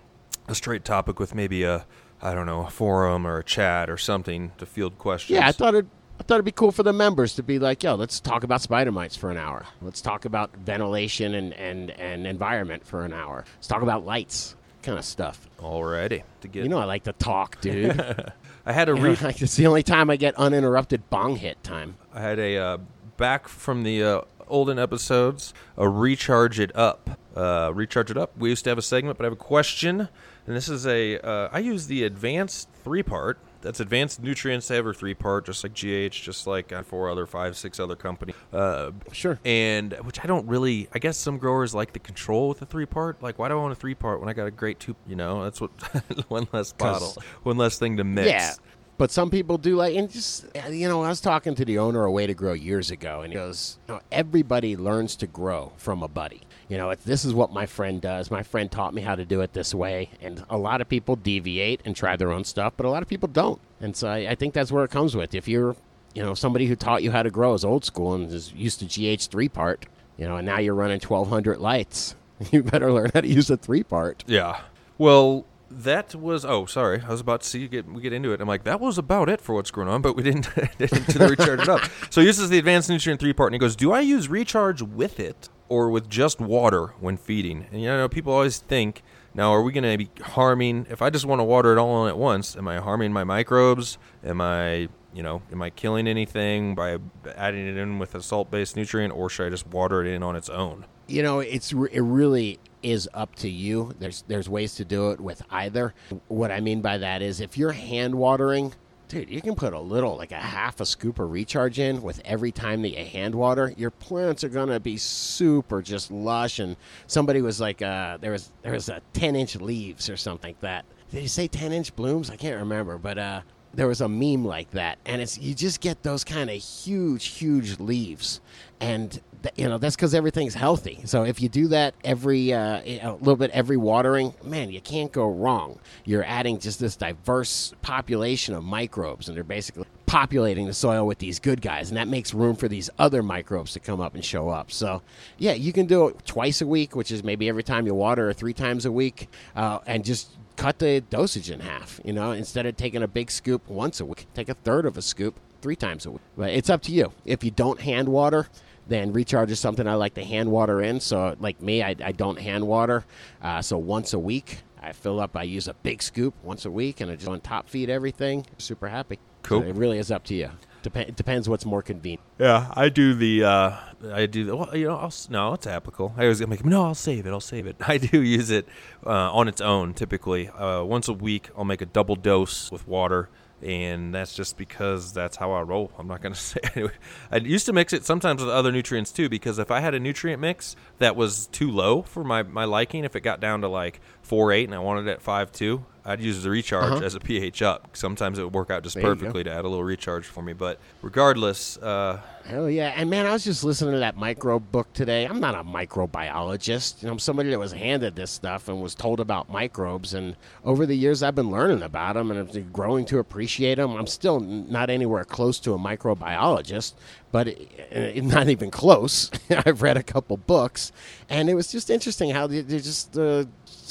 a 0.48 0.56
straight 0.56 0.84
topic 0.84 1.20
with 1.20 1.36
maybe 1.36 1.62
a, 1.62 1.86
I 2.20 2.34
don't 2.34 2.46
know, 2.46 2.66
a 2.66 2.70
forum 2.70 3.28
or 3.28 3.38
a 3.38 3.44
chat 3.44 3.88
or 3.88 3.96
something 3.96 4.50
to 4.58 4.66
field 4.66 4.98
questions. 4.98 5.38
Yeah, 5.38 5.46
I 5.46 5.52
thought 5.52 5.76
it. 5.76 5.86
I 6.20 6.24
thought 6.24 6.34
it'd 6.36 6.44
be 6.44 6.52
cool 6.52 6.72
for 6.72 6.82
the 6.82 6.92
members 6.92 7.34
to 7.36 7.42
be 7.42 7.58
like, 7.58 7.82
yo, 7.82 7.94
let's 7.94 8.18
talk 8.20 8.42
about 8.42 8.60
spider 8.60 8.90
mites 8.92 9.16
for 9.16 9.30
an 9.30 9.36
hour. 9.36 9.64
Let's 9.80 10.00
talk 10.00 10.24
about 10.24 10.54
ventilation 10.56 11.34
and, 11.34 11.52
and, 11.54 11.90
and 11.92 12.26
environment 12.26 12.84
for 12.84 13.04
an 13.04 13.12
hour. 13.12 13.44
Let's 13.56 13.68
talk 13.68 13.82
about 13.82 14.04
lights. 14.04 14.56
kind 14.82 14.98
of 14.98 15.04
stuff. 15.04 15.48
Alrighty. 15.60 16.22
To 16.40 16.48
get 16.48 16.64
You 16.64 16.68
know 16.68 16.78
I 16.78 16.84
like 16.84 17.04
to 17.04 17.12
talk, 17.12 17.60
dude. 17.60 18.00
I 18.66 18.72
had 18.72 18.88
a 18.88 18.94
re- 18.94 19.16
like, 19.22 19.40
it's 19.40 19.56
the 19.56 19.66
only 19.68 19.82
time 19.82 20.10
I 20.10 20.16
get 20.16 20.34
uninterrupted 20.34 21.08
bong 21.08 21.36
hit 21.36 21.62
time. 21.62 21.96
I 22.12 22.20
had 22.20 22.38
a 22.38 22.56
uh, 22.58 22.78
back 23.16 23.46
from 23.48 23.84
the 23.84 24.02
uh, 24.02 24.20
olden 24.48 24.78
episodes, 24.78 25.54
a 25.76 25.88
recharge 25.88 26.58
it 26.58 26.74
up. 26.76 27.18
Uh, 27.36 27.70
recharge 27.72 28.10
it 28.10 28.16
up. 28.16 28.36
We 28.36 28.50
used 28.50 28.64
to 28.64 28.70
have 28.70 28.78
a 28.78 28.82
segment, 28.82 29.16
but 29.18 29.24
I 29.24 29.26
have 29.26 29.32
a 29.34 29.36
question, 29.36 30.00
and 30.46 30.56
this 30.56 30.68
is 30.68 30.84
a. 30.86 31.20
Uh, 31.20 31.48
I 31.52 31.60
use 31.60 31.86
the 31.86 32.02
advanced 32.02 32.68
three 32.82 33.04
part. 33.04 33.38
That's 33.60 33.80
advanced 33.80 34.22
nutrient 34.22 34.62
saver 34.62 34.94
three 34.94 35.14
part, 35.14 35.46
just 35.46 35.64
like 35.64 35.72
GH, 35.74 36.12
just 36.14 36.46
like 36.46 36.72
uh, 36.72 36.82
four 36.82 37.10
other 37.10 37.26
five, 37.26 37.56
six 37.56 37.80
other 37.80 37.96
companies. 37.96 38.36
Uh, 38.52 38.92
Sure. 39.12 39.38
and 39.44 39.92
which 40.04 40.22
I 40.22 40.26
don't 40.26 40.46
really. 40.46 40.88
I 40.94 40.98
guess 41.00 41.16
some 41.18 41.38
growers 41.38 41.74
like 41.74 41.92
the 41.92 41.98
control 41.98 42.48
with 42.48 42.60
the 42.60 42.66
three 42.66 42.86
part. 42.86 43.22
Like, 43.22 43.38
why 43.38 43.48
do 43.48 43.54
I 43.58 43.60
want 43.60 43.72
a 43.72 43.76
three 43.76 43.94
part 43.94 44.20
when 44.20 44.28
I 44.28 44.32
got 44.32 44.46
a 44.46 44.50
great 44.52 44.78
two? 44.78 44.94
You 45.06 45.16
know, 45.16 45.42
that's 45.44 45.60
what 45.60 45.70
one 46.28 46.46
less 46.52 46.72
bottle, 46.72 47.16
one 47.42 47.56
less 47.56 47.78
thing 47.78 47.96
to 47.96 48.04
mix. 48.04 48.28
Yeah. 48.28 48.54
But 48.96 49.12
some 49.12 49.30
people 49.30 49.58
do 49.58 49.76
like, 49.76 49.94
and 49.94 50.10
just, 50.10 50.46
uh, 50.56 50.70
you 50.70 50.88
know, 50.88 51.04
I 51.04 51.08
was 51.08 51.20
talking 51.20 51.54
to 51.54 51.64
the 51.64 51.78
owner 51.78 52.04
of 52.04 52.12
Way 52.12 52.26
to 52.26 52.34
Grow 52.34 52.52
years 52.52 52.90
ago, 52.90 53.20
and 53.20 53.32
he 53.32 53.38
goes, 53.38 53.78
you 53.86 53.94
know, 53.94 54.00
everybody 54.10 54.76
learns 54.76 55.14
to 55.16 55.28
grow 55.28 55.70
from 55.76 56.02
a 56.02 56.08
buddy. 56.08 56.40
You 56.68 56.76
know, 56.76 56.94
this 56.94 57.24
is 57.24 57.32
what 57.32 57.52
my 57.52 57.64
friend 57.64 58.00
does. 58.00 58.30
My 58.30 58.42
friend 58.42 58.70
taught 58.70 58.92
me 58.92 59.00
how 59.00 59.14
to 59.14 59.24
do 59.24 59.40
it 59.40 59.54
this 59.54 59.74
way. 59.74 60.10
And 60.20 60.44
a 60.50 60.58
lot 60.58 60.80
of 60.80 60.88
people 60.88 61.16
deviate 61.16 61.80
and 61.84 61.96
try 61.96 62.16
their 62.16 62.30
own 62.30 62.44
stuff, 62.44 62.74
but 62.76 62.84
a 62.84 62.90
lot 62.90 63.02
of 63.02 63.08
people 63.08 63.28
don't. 63.28 63.60
And 63.80 63.96
so 63.96 64.08
I, 64.08 64.30
I 64.30 64.34
think 64.34 64.52
that's 64.52 64.70
where 64.70 64.84
it 64.84 64.90
comes 64.90 65.16
with. 65.16 65.34
If 65.34 65.48
you're, 65.48 65.76
you 66.14 66.22
know, 66.22 66.34
somebody 66.34 66.66
who 66.66 66.76
taught 66.76 67.02
you 67.02 67.10
how 67.10 67.22
to 67.22 67.30
grow 67.30 67.54
is 67.54 67.64
old 67.64 67.84
school 67.84 68.14
and 68.14 68.30
is 68.30 68.52
used 68.52 68.80
to 68.80 68.86
GH 68.86 69.28
three 69.30 69.48
part, 69.48 69.86
you 70.18 70.26
know, 70.26 70.36
and 70.36 70.46
now 70.46 70.58
you're 70.58 70.74
running 70.74 71.00
1200 71.00 71.58
lights, 71.58 72.14
you 72.50 72.62
better 72.62 72.92
learn 72.92 73.10
how 73.14 73.22
to 73.22 73.28
use 73.28 73.48
a 73.48 73.56
three 73.56 73.82
part. 73.82 74.22
Yeah. 74.26 74.60
Well, 74.98 75.46
that 75.70 76.14
was. 76.14 76.44
Oh, 76.44 76.66
sorry. 76.66 77.02
I 77.06 77.10
was 77.10 77.20
about 77.20 77.42
to 77.42 77.48
see 77.48 77.60
you 77.60 77.68
get 77.68 77.86
we 77.86 78.00
get 78.02 78.12
into 78.12 78.32
it. 78.32 78.40
I'm 78.40 78.48
like, 78.48 78.64
that 78.64 78.80
was 78.80 78.98
about 78.98 79.28
it 79.28 79.40
for 79.40 79.54
what's 79.54 79.70
going 79.70 79.88
on, 79.88 80.02
but 80.02 80.16
we 80.16 80.22
didn't 80.22 80.48
didn't 80.78 81.30
recharge 81.30 81.60
it 81.60 81.68
up. 81.68 81.82
So 82.10 82.20
he 82.20 82.26
uses 82.26 82.48
the 82.48 82.58
advanced 82.58 82.88
nutrient 82.88 83.20
three 83.20 83.32
part, 83.32 83.48
and 83.48 83.54
he 83.54 83.58
goes, 83.58 83.76
"Do 83.76 83.92
I 83.92 84.00
use 84.00 84.28
recharge 84.28 84.80
with 84.80 85.20
it 85.20 85.50
or 85.68 85.90
with 85.90 86.08
just 86.08 86.40
water 86.40 86.88
when 87.00 87.16
feeding?" 87.16 87.66
And 87.70 87.80
you 87.82 87.88
know, 87.88 88.08
people 88.08 88.32
always 88.32 88.58
think. 88.58 89.02
Now, 89.34 89.52
are 89.52 89.62
we 89.62 89.72
going 89.72 89.84
to 89.84 89.96
be 89.96 90.10
harming? 90.22 90.86
If 90.90 91.00
I 91.00 91.10
just 91.10 91.24
want 91.24 91.38
to 91.38 91.44
water 91.44 91.70
it 91.72 91.78
all 91.78 92.04
in 92.04 92.08
at 92.08 92.18
once, 92.18 92.56
am 92.56 92.66
I 92.66 92.78
harming 92.78 93.12
my 93.12 93.22
microbes? 93.22 93.96
Am 94.24 94.40
I, 94.40 94.88
you 95.14 95.22
know, 95.22 95.42
am 95.52 95.62
I 95.62 95.70
killing 95.70 96.08
anything 96.08 96.74
by 96.74 96.98
adding 97.36 97.68
it 97.68 97.76
in 97.76 98.00
with 98.00 98.16
a 98.16 98.22
salt-based 98.22 98.74
nutrient, 98.74 99.14
or 99.14 99.28
should 99.30 99.46
I 99.46 99.50
just 99.50 99.66
water 99.68 100.04
it 100.04 100.12
in 100.12 100.22
on 100.24 100.34
its 100.34 100.48
own? 100.48 100.86
you 101.10 101.22
know 101.22 101.40
it's 101.40 101.72
it 101.72 102.00
really 102.02 102.58
is 102.82 103.08
up 103.14 103.34
to 103.34 103.48
you 103.48 103.92
there's 103.98 104.24
there's 104.28 104.46
ways 104.48 104.74
to 104.74 104.84
do 104.84 105.10
it 105.10 105.18
with 105.18 105.42
either 105.50 105.94
what 106.28 106.52
i 106.52 106.60
mean 106.60 106.82
by 106.82 106.98
that 106.98 107.22
is 107.22 107.40
if 107.40 107.56
you're 107.56 107.72
hand 107.72 108.14
watering 108.14 108.74
dude 109.08 109.30
you 109.30 109.40
can 109.40 109.54
put 109.54 109.72
a 109.72 109.80
little 109.80 110.16
like 110.16 110.32
a 110.32 110.36
half 110.36 110.80
a 110.80 110.86
scoop 110.86 111.18
of 111.18 111.30
recharge 111.30 111.78
in 111.78 112.02
with 112.02 112.20
every 112.24 112.52
time 112.52 112.82
that 112.82 112.90
you 112.90 113.04
hand 113.04 113.34
water 113.34 113.72
your 113.76 113.90
plants 113.90 114.44
are 114.44 114.48
gonna 114.48 114.80
be 114.80 114.96
super 114.96 115.82
just 115.82 116.10
lush. 116.10 116.58
And 116.58 116.76
somebody 117.06 117.40
was 117.40 117.60
like 117.60 117.82
uh 117.82 118.18
there 118.18 118.32
was 118.32 118.50
there 118.62 118.72
was 118.72 118.88
a 118.88 119.00
10 119.14 119.36
inch 119.36 119.56
leaves 119.56 120.08
or 120.08 120.16
something 120.16 120.50
like 120.50 120.60
that. 120.60 120.84
Did 121.10 121.22
you 121.22 121.28
say 121.28 121.48
10 121.48 121.72
inch 121.72 121.94
blooms? 121.96 122.30
I 122.30 122.36
can't 122.36 122.58
remember. 122.58 122.98
But 122.98 123.18
uh 123.18 123.40
there 123.74 123.86
was 123.86 124.00
a 124.00 124.08
meme 124.08 124.44
like 124.44 124.70
that. 124.72 124.98
And 125.04 125.20
it's 125.20 125.38
you 125.38 125.54
just 125.54 125.80
get 125.80 126.02
those 126.02 126.24
kind 126.24 126.50
of 126.50 126.56
huge 126.56 127.26
huge 127.26 127.78
leaves. 127.78 128.40
And 128.80 129.20
you 129.56 129.68
know 129.68 129.78
that's 129.78 129.96
because 129.96 130.14
everything's 130.14 130.54
healthy 130.54 131.00
so 131.04 131.24
if 131.24 131.40
you 131.40 131.48
do 131.48 131.68
that 131.68 131.94
every 132.04 132.52
uh, 132.52 132.80
a 132.84 133.16
little 133.20 133.36
bit 133.36 133.50
every 133.52 133.76
watering 133.76 134.34
man 134.44 134.70
you 134.70 134.80
can't 134.80 135.12
go 135.12 135.28
wrong 135.28 135.78
you're 136.04 136.24
adding 136.24 136.58
just 136.58 136.80
this 136.80 136.96
diverse 136.96 137.74
population 137.82 138.54
of 138.54 138.64
microbes 138.64 139.28
and 139.28 139.36
they're 139.36 139.44
basically 139.44 139.84
populating 140.06 140.66
the 140.66 140.72
soil 140.72 141.06
with 141.06 141.18
these 141.18 141.38
good 141.38 141.60
guys 141.60 141.90
and 141.90 141.96
that 141.96 142.08
makes 142.08 142.32
room 142.32 142.56
for 142.56 142.66
these 142.68 142.88
other 142.98 143.22
microbes 143.22 143.72
to 143.72 143.80
come 143.80 144.00
up 144.00 144.14
and 144.14 144.24
show 144.24 144.48
up 144.48 144.70
so 144.72 145.02
yeah 145.36 145.52
you 145.52 145.72
can 145.72 145.86
do 145.86 146.08
it 146.08 146.26
twice 146.26 146.60
a 146.60 146.66
week 146.66 146.96
which 146.96 147.12
is 147.12 147.22
maybe 147.22 147.48
every 147.48 147.62
time 147.62 147.86
you 147.86 147.94
water 147.94 148.28
or 148.28 148.32
three 148.32 148.54
times 148.54 148.86
a 148.86 148.92
week 148.92 149.28
uh, 149.54 149.78
and 149.86 150.04
just 150.04 150.30
cut 150.58 150.80
the 150.80 151.00
dosage 151.00 151.50
in 151.50 151.60
half. 151.60 152.00
You 152.04 152.12
know, 152.12 152.32
instead 152.32 152.66
of 152.66 152.76
taking 152.76 153.02
a 153.02 153.08
big 153.08 153.30
scoop 153.30 153.66
once 153.68 154.00
a 154.00 154.04
week, 154.04 154.26
take 154.34 154.50
a 154.50 154.54
third 154.54 154.84
of 154.84 154.98
a 154.98 155.02
scoop 155.02 155.38
three 155.62 155.76
times 155.76 156.04
a 156.04 156.10
week. 156.10 156.20
But 156.36 156.50
it's 156.50 156.68
up 156.68 156.82
to 156.82 156.92
you. 156.92 157.12
If 157.24 157.42
you 157.42 157.50
don't 157.50 157.80
hand 157.80 158.08
water, 158.08 158.48
then 158.88 159.12
recharge 159.12 159.50
is 159.50 159.60
something 159.60 159.86
I 159.86 159.94
like 159.94 160.14
to 160.14 160.24
hand 160.24 160.50
water 160.50 160.82
in. 160.82 161.00
So, 161.00 161.36
like 161.40 161.60
me, 161.62 161.82
I, 161.82 161.94
I 162.02 162.12
don't 162.12 162.38
hand 162.38 162.66
water. 162.66 163.04
Uh, 163.42 163.62
so 163.62 163.78
once 163.78 164.12
a 164.12 164.18
week, 164.18 164.58
I 164.80 164.92
fill 164.92 165.20
up. 165.20 165.36
I 165.36 165.42
use 165.42 165.68
a 165.68 165.74
big 165.74 166.02
scoop 166.02 166.34
once 166.42 166.64
a 166.64 166.70
week, 166.70 167.00
and 167.00 167.10
I 167.10 167.16
just 167.16 167.28
on 167.28 167.40
top 167.40 167.68
feed 167.68 167.90
everything. 167.90 168.46
Super 168.58 168.88
happy. 168.88 169.18
Cool. 169.42 169.62
So 169.62 169.68
it 169.68 169.74
really 169.74 169.98
is 169.98 170.10
up 170.10 170.24
to 170.24 170.34
you. 170.34 170.50
Dep- 170.82 170.96
it 170.96 171.16
depends 171.16 171.48
what's 171.48 171.64
more 171.64 171.82
convenient. 171.82 172.22
Yeah, 172.38 172.72
I 172.74 172.88
do 172.88 173.14
the. 173.14 173.44
Uh, 173.44 173.76
I 174.12 174.26
do 174.26 174.44
the. 174.44 174.56
Well, 174.56 174.76
you 174.76 174.86
know, 174.86 174.96
I'll, 174.96 175.12
no, 175.28 175.54
it's 175.54 175.66
applicable. 175.66 176.14
I 176.16 176.22
always 176.22 176.44
make 176.46 176.64
no. 176.64 176.84
I'll 176.84 176.94
save 176.94 177.26
it. 177.26 177.30
I'll 177.30 177.40
save 177.40 177.66
it. 177.66 177.76
I 177.88 177.98
do 177.98 178.22
use 178.22 178.50
it 178.50 178.66
uh, 179.04 179.32
on 179.32 179.48
its 179.48 179.60
own. 179.60 179.94
Typically, 179.94 180.48
uh, 180.48 180.84
once 180.84 181.08
a 181.08 181.12
week, 181.12 181.50
I'll 181.56 181.64
make 181.64 181.82
a 181.82 181.86
double 181.86 182.16
dose 182.16 182.70
with 182.70 182.86
water, 182.86 183.28
and 183.62 184.14
that's 184.14 184.34
just 184.34 184.56
because 184.56 185.12
that's 185.12 185.36
how 185.36 185.52
I 185.52 185.62
roll. 185.62 185.90
I'm 185.98 186.06
not 186.06 186.20
gonna 186.20 186.34
say. 186.36 186.60
Anyway, 186.74 186.92
I 187.30 187.36
used 187.38 187.66
to 187.66 187.72
mix 187.72 187.92
it 187.92 188.04
sometimes 188.04 188.42
with 188.42 188.50
other 188.50 188.72
nutrients 188.72 189.12
too, 189.12 189.28
because 189.28 189.58
if 189.58 189.70
I 189.70 189.80
had 189.80 189.94
a 189.94 190.00
nutrient 190.00 190.40
mix 190.40 190.76
that 190.98 191.16
was 191.16 191.46
too 191.48 191.70
low 191.70 192.02
for 192.02 192.24
my 192.24 192.42
my 192.42 192.64
liking, 192.64 193.04
if 193.04 193.16
it 193.16 193.20
got 193.20 193.40
down 193.40 193.60
to 193.62 193.68
like 193.68 194.00
four 194.22 194.52
eight 194.52 194.64
and 194.64 194.74
I 194.74 194.78
wanted 194.78 195.06
it 195.06 195.12
at 195.12 195.22
five 195.22 195.52
two, 195.52 195.84
I'd 196.08 196.20
use 196.20 196.42
the 196.42 196.50
recharge 196.50 196.92
Uh-huh. 196.92 197.04
as 197.04 197.14
a 197.14 197.20
pH 197.20 197.60
up. 197.62 197.90
Sometimes 197.96 198.38
it 198.38 198.44
would 198.44 198.54
work 198.54 198.70
out 198.70 198.82
just 198.82 198.96
There 198.96 199.04
perfectly 199.04 199.44
to 199.44 199.50
add 199.52 199.64
a 199.64 199.68
little 199.68 199.84
recharge 199.84 200.24
for 200.26 200.42
me. 200.42 200.52
But 200.54 200.78
regardless, 201.02 201.76
uh, 201.78 202.20
Hell 202.46 202.70
yeah. 202.70 202.94
And 202.96 203.10
man, 203.10 203.26
I 203.26 203.32
was 203.32 203.44
just 203.44 203.62
listening 203.62 203.92
to 203.92 203.98
that 203.98 204.16
microbe 204.16 204.72
book 204.72 204.90
today. 204.94 205.26
I'm 205.26 205.38
not 205.38 205.54
a 205.54 205.62
microbiologist. 205.62 207.02
You 207.02 207.06
know, 207.08 207.12
I'm 207.12 207.18
somebody 207.18 207.50
that 207.50 207.58
was 207.58 207.72
handed 207.72 208.16
this 208.16 208.30
stuff 208.30 208.68
and 208.68 208.80
was 208.82 208.94
told 208.94 209.20
about 209.20 209.50
microbes. 209.50 210.14
And 210.14 210.34
over 210.64 210.86
the 210.86 210.94
years, 210.96 211.22
I've 211.22 211.34
been 211.34 211.50
learning 211.50 211.82
about 211.82 212.14
them 212.14 212.30
and 212.30 212.48
I'm 212.48 212.70
growing 212.72 213.04
to 213.06 213.18
appreciate 213.18 213.74
them. 213.76 213.94
I'm 213.96 214.06
still 214.06 214.40
not 214.40 214.88
anywhere 214.88 215.24
close 215.24 215.58
to 215.60 215.74
a 215.74 215.78
microbiologist, 215.78 216.94
but 217.32 217.48
it, 217.48 217.68
it- 217.90 218.24
not 218.24 218.48
even 218.48 218.70
close. 218.70 219.30
I've 219.50 219.82
read 219.82 219.96
a 219.96 220.02
couple 220.02 220.36
books, 220.36 220.92
and 221.28 221.48
it 221.50 221.54
was 221.54 221.70
just 221.72 221.88
interesting 221.90 222.30
how 222.30 222.46
they, 222.46 222.60
they 222.62 222.78
just. 222.78 223.16
Uh, 223.16 223.44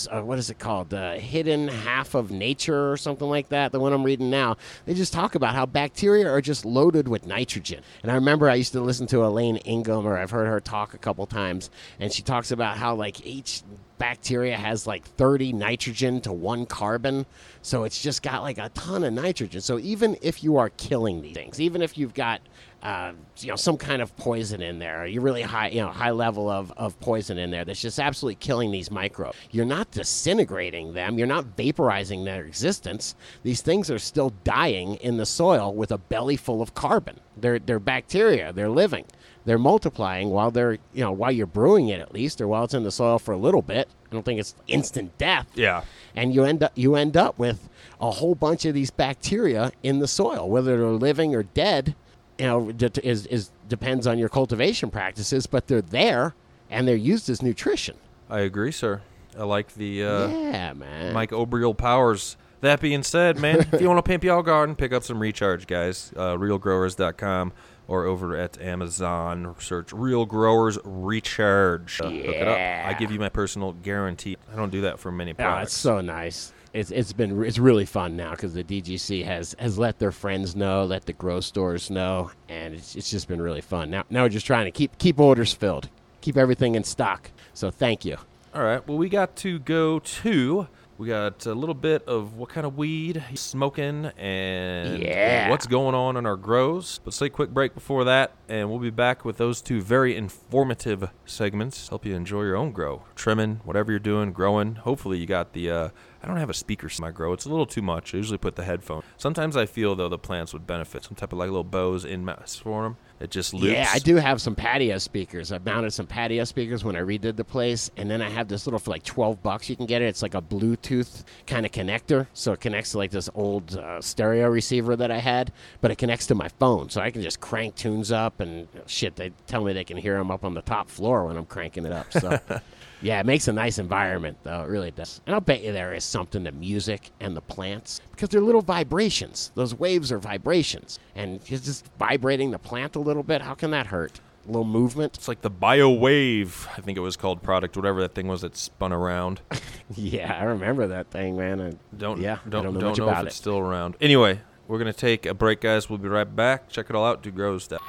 uh, 0.06 0.22
what 0.22 0.38
is 0.38 0.50
it 0.50 0.60
called? 0.60 0.90
The 0.90 1.20
hidden 1.20 1.68
half 1.68 2.14
of 2.14 2.30
nature 2.30 2.92
or 2.92 2.98
something 2.98 3.28
like 3.28 3.50
that. 3.50 3.72
The 3.72 3.80
one 3.80 3.94
I'm 3.94 4.04
reading 4.04 4.30
now. 4.30 4.58
They 4.86 4.94
just 4.94 5.14
talk 5.14 5.34
about 5.34 5.56
how 5.56 5.66
bacteria 5.66 6.30
are 6.30 6.42
just 6.42 6.66
loaded 6.66 7.08
with 7.08 7.26
nitrogen. 7.26 7.82
And 8.04 8.12
I 8.12 8.16
remember 8.16 8.50
I 8.50 8.56
used 8.56 8.74
to 8.74 8.82
listen 8.82 9.08
to 9.08 9.26
Elaine 9.26 9.58
Ingham, 9.58 10.06
or 10.06 10.18
I've 10.18 10.32
heard 10.32 10.48
her 10.48 10.60
talk 10.60 10.94
a 10.94 10.98
couple 11.00 11.26
times, 11.26 11.70
and 12.00 12.12
she 12.14 12.22
talks 12.22 12.52
about 12.52 12.78
how 12.78 12.94
like 12.94 13.26
each 13.26 13.64
bacteria 13.98 14.56
has 14.56 14.86
like 14.86 15.06
30 15.06 15.54
nitrogen 15.54 16.22
to 16.22 16.32
one 16.32 16.66
carbon. 16.66 17.26
So 17.62 17.84
it's 17.84 18.02
just 18.02 18.22
got 18.22 18.44
like 18.44 18.58
a 18.58 18.70
ton 18.70 19.04
of 19.04 19.14
nitrogen. 19.14 19.62
So 19.62 19.80
even 19.80 20.18
if 20.22 20.44
you 20.44 20.58
are 20.58 20.70
killing 20.70 21.22
these 21.22 21.34
things, 21.34 21.60
even 21.60 21.82
if 21.82 21.98
you've 21.98 22.14
got 22.14 22.42
uh, 22.84 23.14
you 23.40 23.50
know 23.50 23.56
some 23.56 23.78
kind 23.78 24.02
of 24.02 24.16
poison 24.18 24.62
in 24.62 24.80
there, 24.80 25.06
you 25.06 25.22
really 25.22 25.42
high 25.42 25.70
you 25.70 25.82
know 25.82 25.90
high 25.90 26.12
level 26.12 26.50
of, 26.50 26.72
of 26.78 27.00
poison 27.00 27.38
in 27.38 27.52
there 27.52 27.66
that's 27.66 27.82
just 27.82 28.00
absolutely 28.00 28.36
killing 28.36 28.72
these 28.72 28.92
microbes. 28.92 29.38
You're 29.52 29.66
not 29.66 29.92
disintegrating 29.92 30.94
them. 30.94 31.18
You're 31.18 31.28
not 31.28 31.56
vaporizing 31.56 32.26
their 32.26 32.46
existence. 32.46 33.16
These 33.44 33.62
things 33.62 33.90
are 33.90 34.00
still 34.00 34.32
dying 34.44 34.96
in 34.96 35.18
the 35.18 35.26
soil 35.26 35.74
with 35.74 35.92
a 35.92 35.98
belly 35.98 36.38
full 36.38 36.62
of 36.62 36.74
carbon. 36.74 37.20
They're 37.36 37.60
they're 37.60 37.80
bacteria. 37.80 38.54
They're 38.54 38.70
living. 38.70 39.06
They're 39.46 39.58
multiplying 39.58 40.30
while 40.30 40.52
they're 40.52 40.74
you 40.94 41.04
know 41.04 41.12
while 41.12 41.32
you're 41.32 41.48
brewing 41.48 41.90
it 41.90 42.02
at 42.02 42.14
least, 42.14 42.42
or 42.42 42.48
while 42.48 42.66
it's 42.66 42.74
in 42.74 42.84
the 42.84 42.92
soil 42.92 43.18
for 43.18 43.34
a 43.34 43.38
little 43.38 43.62
bit. 43.62 43.88
I 44.10 44.14
don't 44.14 44.24
think 44.24 44.40
it's 44.40 44.56
instant 44.68 45.18
death 45.18 45.48
yeah. 45.56 45.84
and 46.16 46.34
you 46.34 46.46
end 46.46 46.64
up 46.64 46.72
you 46.76 46.96
end 46.96 47.18
up 47.18 47.38
with 47.38 47.70
a 48.00 48.12
whole 48.12 48.36
bunch 48.36 48.66
of 48.66 48.74
these 48.74 48.92
bacteria 48.92 49.72
in 49.84 50.00
the 50.00 50.08
soil, 50.08 50.50
whether 50.50 50.78
they're 50.78 50.88
living 50.88 51.36
or 51.36 51.44
dead. 51.44 51.96
You 52.40 52.46
know, 52.46 52.70
is 53.04 53.26
is 53.28 53.52
depends 53.68 54.06
on 54.08 54.18
your 54.20 54.30
cultivation 54.30 54.90
practices, 54.92 55.48
but 55.48 55.68
they're 55.68 55.82
there 55.82 56.36
and 56.70 56.88
they're 56.88 56.96
used 56.96 57.30
as 57.30 57.42
nutrition. 57.42 57.96
I 58.30 58.42
agree, 58.42 58.72
sir. 58.72 59.02
I 59.38 59.44
like 59.44 59.74
the 59.76 60.04
uh, 60.04 60.28
yeah, 60.28 60.74
man. 60.74 61.14
microbial 61.14 61.76
powers. 61.78 62.38
That 62.62 62.82
being 62.82 63.04
said, 63.04 63.40
man, 63.40 63.68
if 63.72 63.80
you 63.82 63.88
want 63.92 64.00
to 64.00 64.04
pimp 64.04 64.24
your 64.24 64.42
garden, 64.44 64.76
pick 64.76 64.92
up 64.92 65.04
some 65.04 65.20
recharge, 65.20 65.68
guys. 65.68 66.12
Uh, 66.16 66.36
realgrowers.com 66.36 67.54
or 67.88 68.06
over 68.06 68.36
at 68.36 68.60
Amazon. 68.60 69.56
Search 69.60 69.94
Real 69.94 70.26
Growers 70.26 70.78
Recharge. 70.84 72.02
Uh, 72.02 72.10
Hook 72.10 72.14
it 72.26 72.48
up. 72.48 72.58
I 72.88 72.94
give 72.98 73.12
you 73.12 73.20
my 73.20 73.30
personal 73.30 73.74
guarantee. 73.74 74.38
I 74.52 74.56
don't 74.56 74.72
do 74.72 74.82
that 74.82 75.00
for 75.00 75.12
many 75.12 75.32
Oh, 75.32 75.36
products. 75.36 75.74
it's 75.74 75.78
so 75.82 76.02
nice. 76.02 76.52
It's 76.74 76.92
it's 76.92 77.14
been 77.14 77.44
it's 77.44 77.58
really 77.60 77.86
fun 77.86 78.16
now 78.16 78.32
because 78.32 78.54
the 78.54 78.64
DGC 78.64 79.24
has 79.26 79.56
has 79.60 79.78
let 79.78 80.00
their 80.00 80.12
friends 80.12 80.56
know, 80.56 80.86
let 80.86 81.06
the 81.06 81.14
grow 81.14 81.40
stores 81.40 81.90
know, 81.90 82.32
and 82.50 82.74
it's 82.74 82.96
it's 82.96 83.10
just 83.10 83.28
been 83.28 83.42
really 83.42 83.62
fun. 83.62 83.90
Now 83.90 84.04
now 84.10 84.24
we're 84.24 84.30
just 84.30 84.46
trying 84.46 84.66
to 84.66 84.72
keep 84.72 84.98
keep 84.98 85.20
orders 85.20 85.54
filled, 85.54 85.90
keep 86.22 86.38
everything 86.38 86.76
in 86.76 86.84
stock. 86.84 87.32
So 87.54 87.72
thank 87.72 88.06
you. 88.06 88.18
All 88.54 88.64
right. 88.64 88.86
Well, 88.88 88.98
we 88.98 89.10
got 89.10 89.36
to 89.38 89.60
go 89.60 90.00
to 90.00 90.68
We 91.00 91.08
got 91.10 91.46
a 91.46 91.54
little 91.54 91.76
bit 91.76 92.04
of 92.08 92.38
what 92.38 92.50
kind 92.50 92.66
of 92.66 92.76
weed 92.76 93.24
he's 93.30 93.40
smoking 93.40 94.08
and 94.18 95.00
Yeah. 95.04 95.48
what's 95.52 95.68
going 95.68 95.94
on 95.94 96.18
in 96.18 96.26
our 96.26 96.36
grows. 96.36 97.00
Let's 97.06 97.20
take 97.20 97.34
a 97.34 97.36
quick 97.36 97.52
break 97.52 97.76
before 97.76 98.04
that, 98.06 98.32
and 98.50 98.68
we'll 98.72 98.80
be 98.80 98.90
back 98.90 99.24
with 99.24 99.38
those 99.38 99.62
two 99.62 99.80
very 99.80 100.16
informative 100.16 101.12
segments. 101.24 101.90
Help 101.90 102.04
you 102.04 102.16
enjoy 102.16 102.42
your 102.44 102.56
own 102.56 102.72
grow, 102.72 103.04
trimming, 103.16 103.62
whatever 103.64 103.92
you're 103.92 104.00
doing, 104.00 104.32
growing. 104.32 104.74
Hopefully, 104.76 105.20
you 105.20 105.28
got 105.28 105.54
the. 105.54 105.70
Uh, 105.70 105.90
I 106.28 106.30
don't 106.30 106.40
have 106.40 106.50
a 106.50 106.54
speaker 106.54 106.88
in 106.88 106.94
my 107.00 107.12
grow. 107.12 107.32
It's 107.32 107.46
a 107.46 107.50
little 107.50 107.66
too 107.66 107.82
much. 107.82 108.14
I 108.14 108.18
usually 108.18 108.38
put 108.38 108.58
the 108.58 108.66
headphone. 108.66 109.02
Sometimes 109.16 109.56
I 109.56 109.66
feel 109.66 109.96
though 109.96 110.10
the 110.10 110.18
plants 110.18 110.52
would 110.52 110.68
benefit 110.68 111.06
some 111.06 111.16
type 111.16 111.32
of 111.32 111.40
like 111.40 111.48
little 111.48 111.64
bows 111.64 112.04
in 112.04 112.26
mass 112.26 112.58
for 112.58 112.84
them. 112.84 112.98
It 113.22 113.32
just 113.32 113.54
loops. 113.54 113.72
Yeah, 113.72 113.90
I 113.94 114.00
do 114.00 114.18
have 114.18 114.42
some 114.42 114.54
patio 114.54 114.98
speakers. 114.98 115.54
I've 115.54 115.66
mounted 115.66 115.92
some 115.92 116.06
patio 116.06 116.44
speakers 116.44 116.84
when 116.84 116.98
I 116.98 117.00
redid 117.00 117.38
the 117.38 117.46
place, 117.46 117.90
and 117.96 118.12
then 118.12 118.22
I 118.22 118.30
have 118.30 118.50
this 118.50 118.68
little 118.68 118.78
for 118.78 118.92
like 118.92 119.04
twelve 119.04 119.42
bucks. 119.42 119.70
You 119.70 119.78
can 119.78 119.86
get 119.86 120.02
it. 120.02 120.08
It's 120.08 120.22
like 120.22 120.36
a 120.36 120.42
Bluetooth 120.42 121.24
kind 121.46 121.66
of 121.66 121.72
connector, 121.72 122.28
so 122.34 122.52
it 122.52 122.60
connects 122.60 122.92
to 122.92 122.98
like 122.98 123.12
this 123.12 123.30
old 123.34 123.78
uh, 123.78 124.02
stereo 124.02 124.50
receiver 124.50 124.98
that 124.98 125.12
I 125.12 125.20
had, 125.20 125.54
but 125.80 125.92
it 125.92 125.98
connects 125.98 126.28
to 126.28 126.36
my 126.36 126.50
phone, 126.60 126.90
so 126.90 127.00
I 127.00 127.10
can 127.10 127.22
just 127.22 127.40
crank 127.40 127.76
tunes 127.76 128.12
up 128.12 128.42
and 128.42 128.68
shit. 128.86 129.16
They 129.16 129.32
tell 129.48 129.64
me 129.64 129.72
they 129.72 129.86
can 129.86 129.96
hear 129.96 130.18
them 130.18 130.30
up 130.30 130.44
on 130.44 130.56
the 130.56 130.62
top 130.62 130.90
floor 130.90 131.26
when 131.26 131.38
I'm 131.38 131.46
cranking 131.46 131.86
it 131.86 131.94
up. 131.94 132.12
So. 132.12 132.38
Yeah, 133.02 133.20
it 133.20 133.26
makes 133.26 133.48
a 133.48 133.54
nice 133.54 133.78
environment, 133.78 134.38
though. 134.44 134.62
It 134.64 134.70
really 134.70 134.92
does. 134.92 135.22
And 135.26 135.36
I'll 135.36 135.42
bet 135.42 135.62
you 135.64 135.72
there 135.72 135.94
is 135.94 136.04
something 136.04 136.44
to 136.46 136.52
music 136.52 137.12
and 137.20 137.36
the 137.38 137.42
plants 137.42 138.02
because 138.12 138.30
they're 138.30 138.42
little 138.42 138.62
vibrations. 138.62 139.52
Those 139.56 139.76
waves 139.76 140.12
are 140.12 140.18
vibrations. 140.18 140.98
And 141.16 141.40
you're 141.48 141.60
just 141.60 141.86
vibrating 142.00 142.52
the 142.52 142.58
plant 142.60 142.96
a 142.96 143.00
little 143.00 143.24
bit. 143.24 143.42
How 143.44 143.54
can 143.54 143.70
that 143.72 143.88
hurt? 143.88 144.20
A 144.46 144.48
little 144.48 144.64
movement? 144.64 145.16
It's 145.18 145.28
like 145.28 145.42
the 145.42 145.52
BioWave, 145.52 146.68
I 146.76 146.82
think 146.82 146.98
it 146.98 147.02
was 147.02 147.18
called 147.18 147.44
product, 147.44 147.76
whatever 147.76 148.02
that 148.02 148.16
thing 148.16 148.28
was 148.28 148.42
that 148.42 148.56
spun 148.56 148.92
around. 148.94 149.42
yeah, 149.96 150.36
I 150.40 150.46
remember 150.46 150.88
that 150.88 151.12
thing, 151.12 151.38
man. 151.38 151.62
I, 151.62 151.74
Don't 151.98 152.20
yeah, 152.22 152.40
don't 152.50 152.62
I 152.62 152.64
don't 152.64 152.74
know 152.74 152.80
don't 152.80 152.90
much 152.92 152.98
know 153.00 153.04
about 153.10 153.18
if 153.20 153.24
it. 153.24 153.28
it's 153.28 153.36
still 153.36 153.60
around. 153.60 153.96
Anyway, 154.02 154.40
we're 154.68 154.78
gonna 154.80 154.94
take 154.94 155.26
a 155.26 155.34
break, 155.34 155.62
guys. 155.62 155.90
We'll 155.90 156.00
be 156.00 156.08
right 156.08 156.34
back. 156.34 156.70
Check 156.70 156.90
it 156.90 156.96
all 156.96 157.06
out. 157.06 157.22
Do 157.24 157.30
grow 157.32 157.58
stuff. 157.58 157.82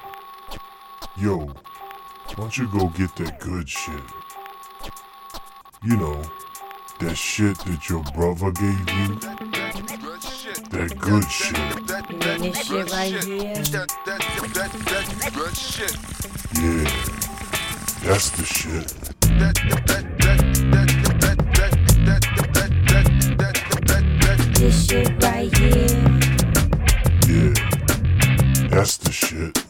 Yo, 1.18 1.38
why 1.46 1.54
don't 2.36 2.58
you 2.58 2.68
go 2.72 2.88
get 2.88 3.14
that 3.16 3.38
good 3.40 3.68
shit? 3.68 4.00
You 5.84 5.96
know, 5.96 6.20
that 6.98 7.14
shit 7.14 7.56
that 7.60 7.88
your 7.88 8.02
brother 8.12 8.50
gave 8.50 8.90
you? 8.98 9.14
That 10.70 10.98
good 10.98 11.24
shit. 11.30 11.54
this 12.42 12.66
shit 12.66 12.90
right 12.90 13.24
here? 13.24 13.54
That 13.54 13.88
good 15.32 15.56
shit. 15.56 15.96
Yeah, 16.58 16.82
that's 18.02 18.30
the 18.30 18.44
shit. 18.44 18.92
This 24.58 24.88
shit 24.88 25.22
right 25.22 25.56
here. 25.56 25.86
Yeah, 27.28 27.54
that's 28.68 28.96
the 28.96 29.12
shit. 29.12 29.68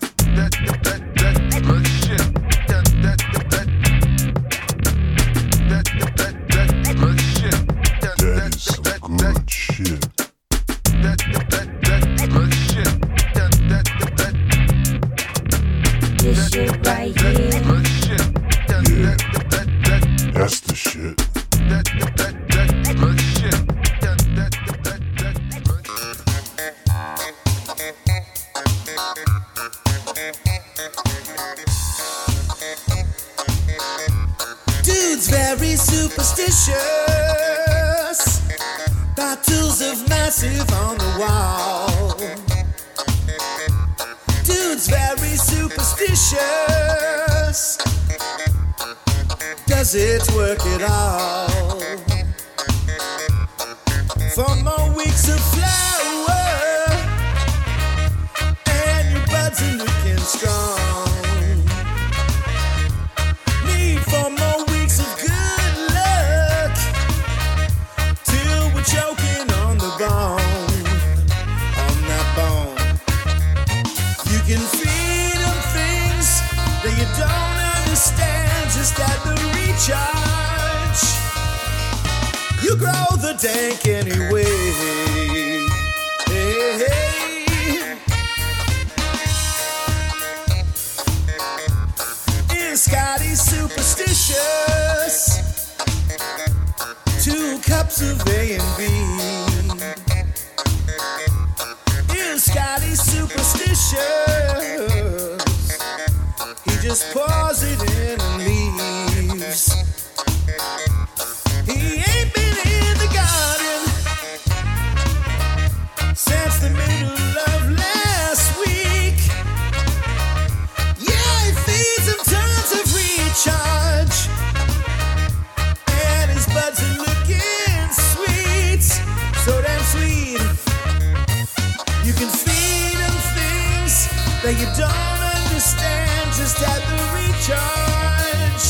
Can 132.19 132.29
feed 132.31 132.99
him 132.99 133.15
things 133.39 134.11
that 134.43 134.55
you 134.59 134.67
don't 134.75 135.23
understand 135.39 136.33
just 136.35 136.59
at 136.67 136.83
the 136.91 136.99
recharge. 137.15 138.67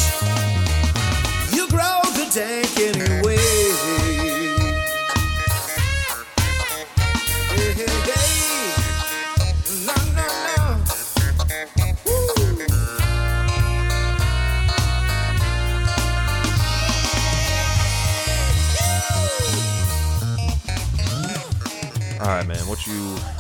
You 1.56 1.64
grow 1.68 2.02
the 2.12 2.28
tank 2.30 2.76
anyway. 2.78 3.38
Hey. 8.04 8.28
No, 9.86 9.96
no, 10.14 10.26
no. 10.44 10.62
All 22.20 22.26
right, 22.26 22.46
man. 22.46 22.66
What 22.66 22.86
you 22.86 23.37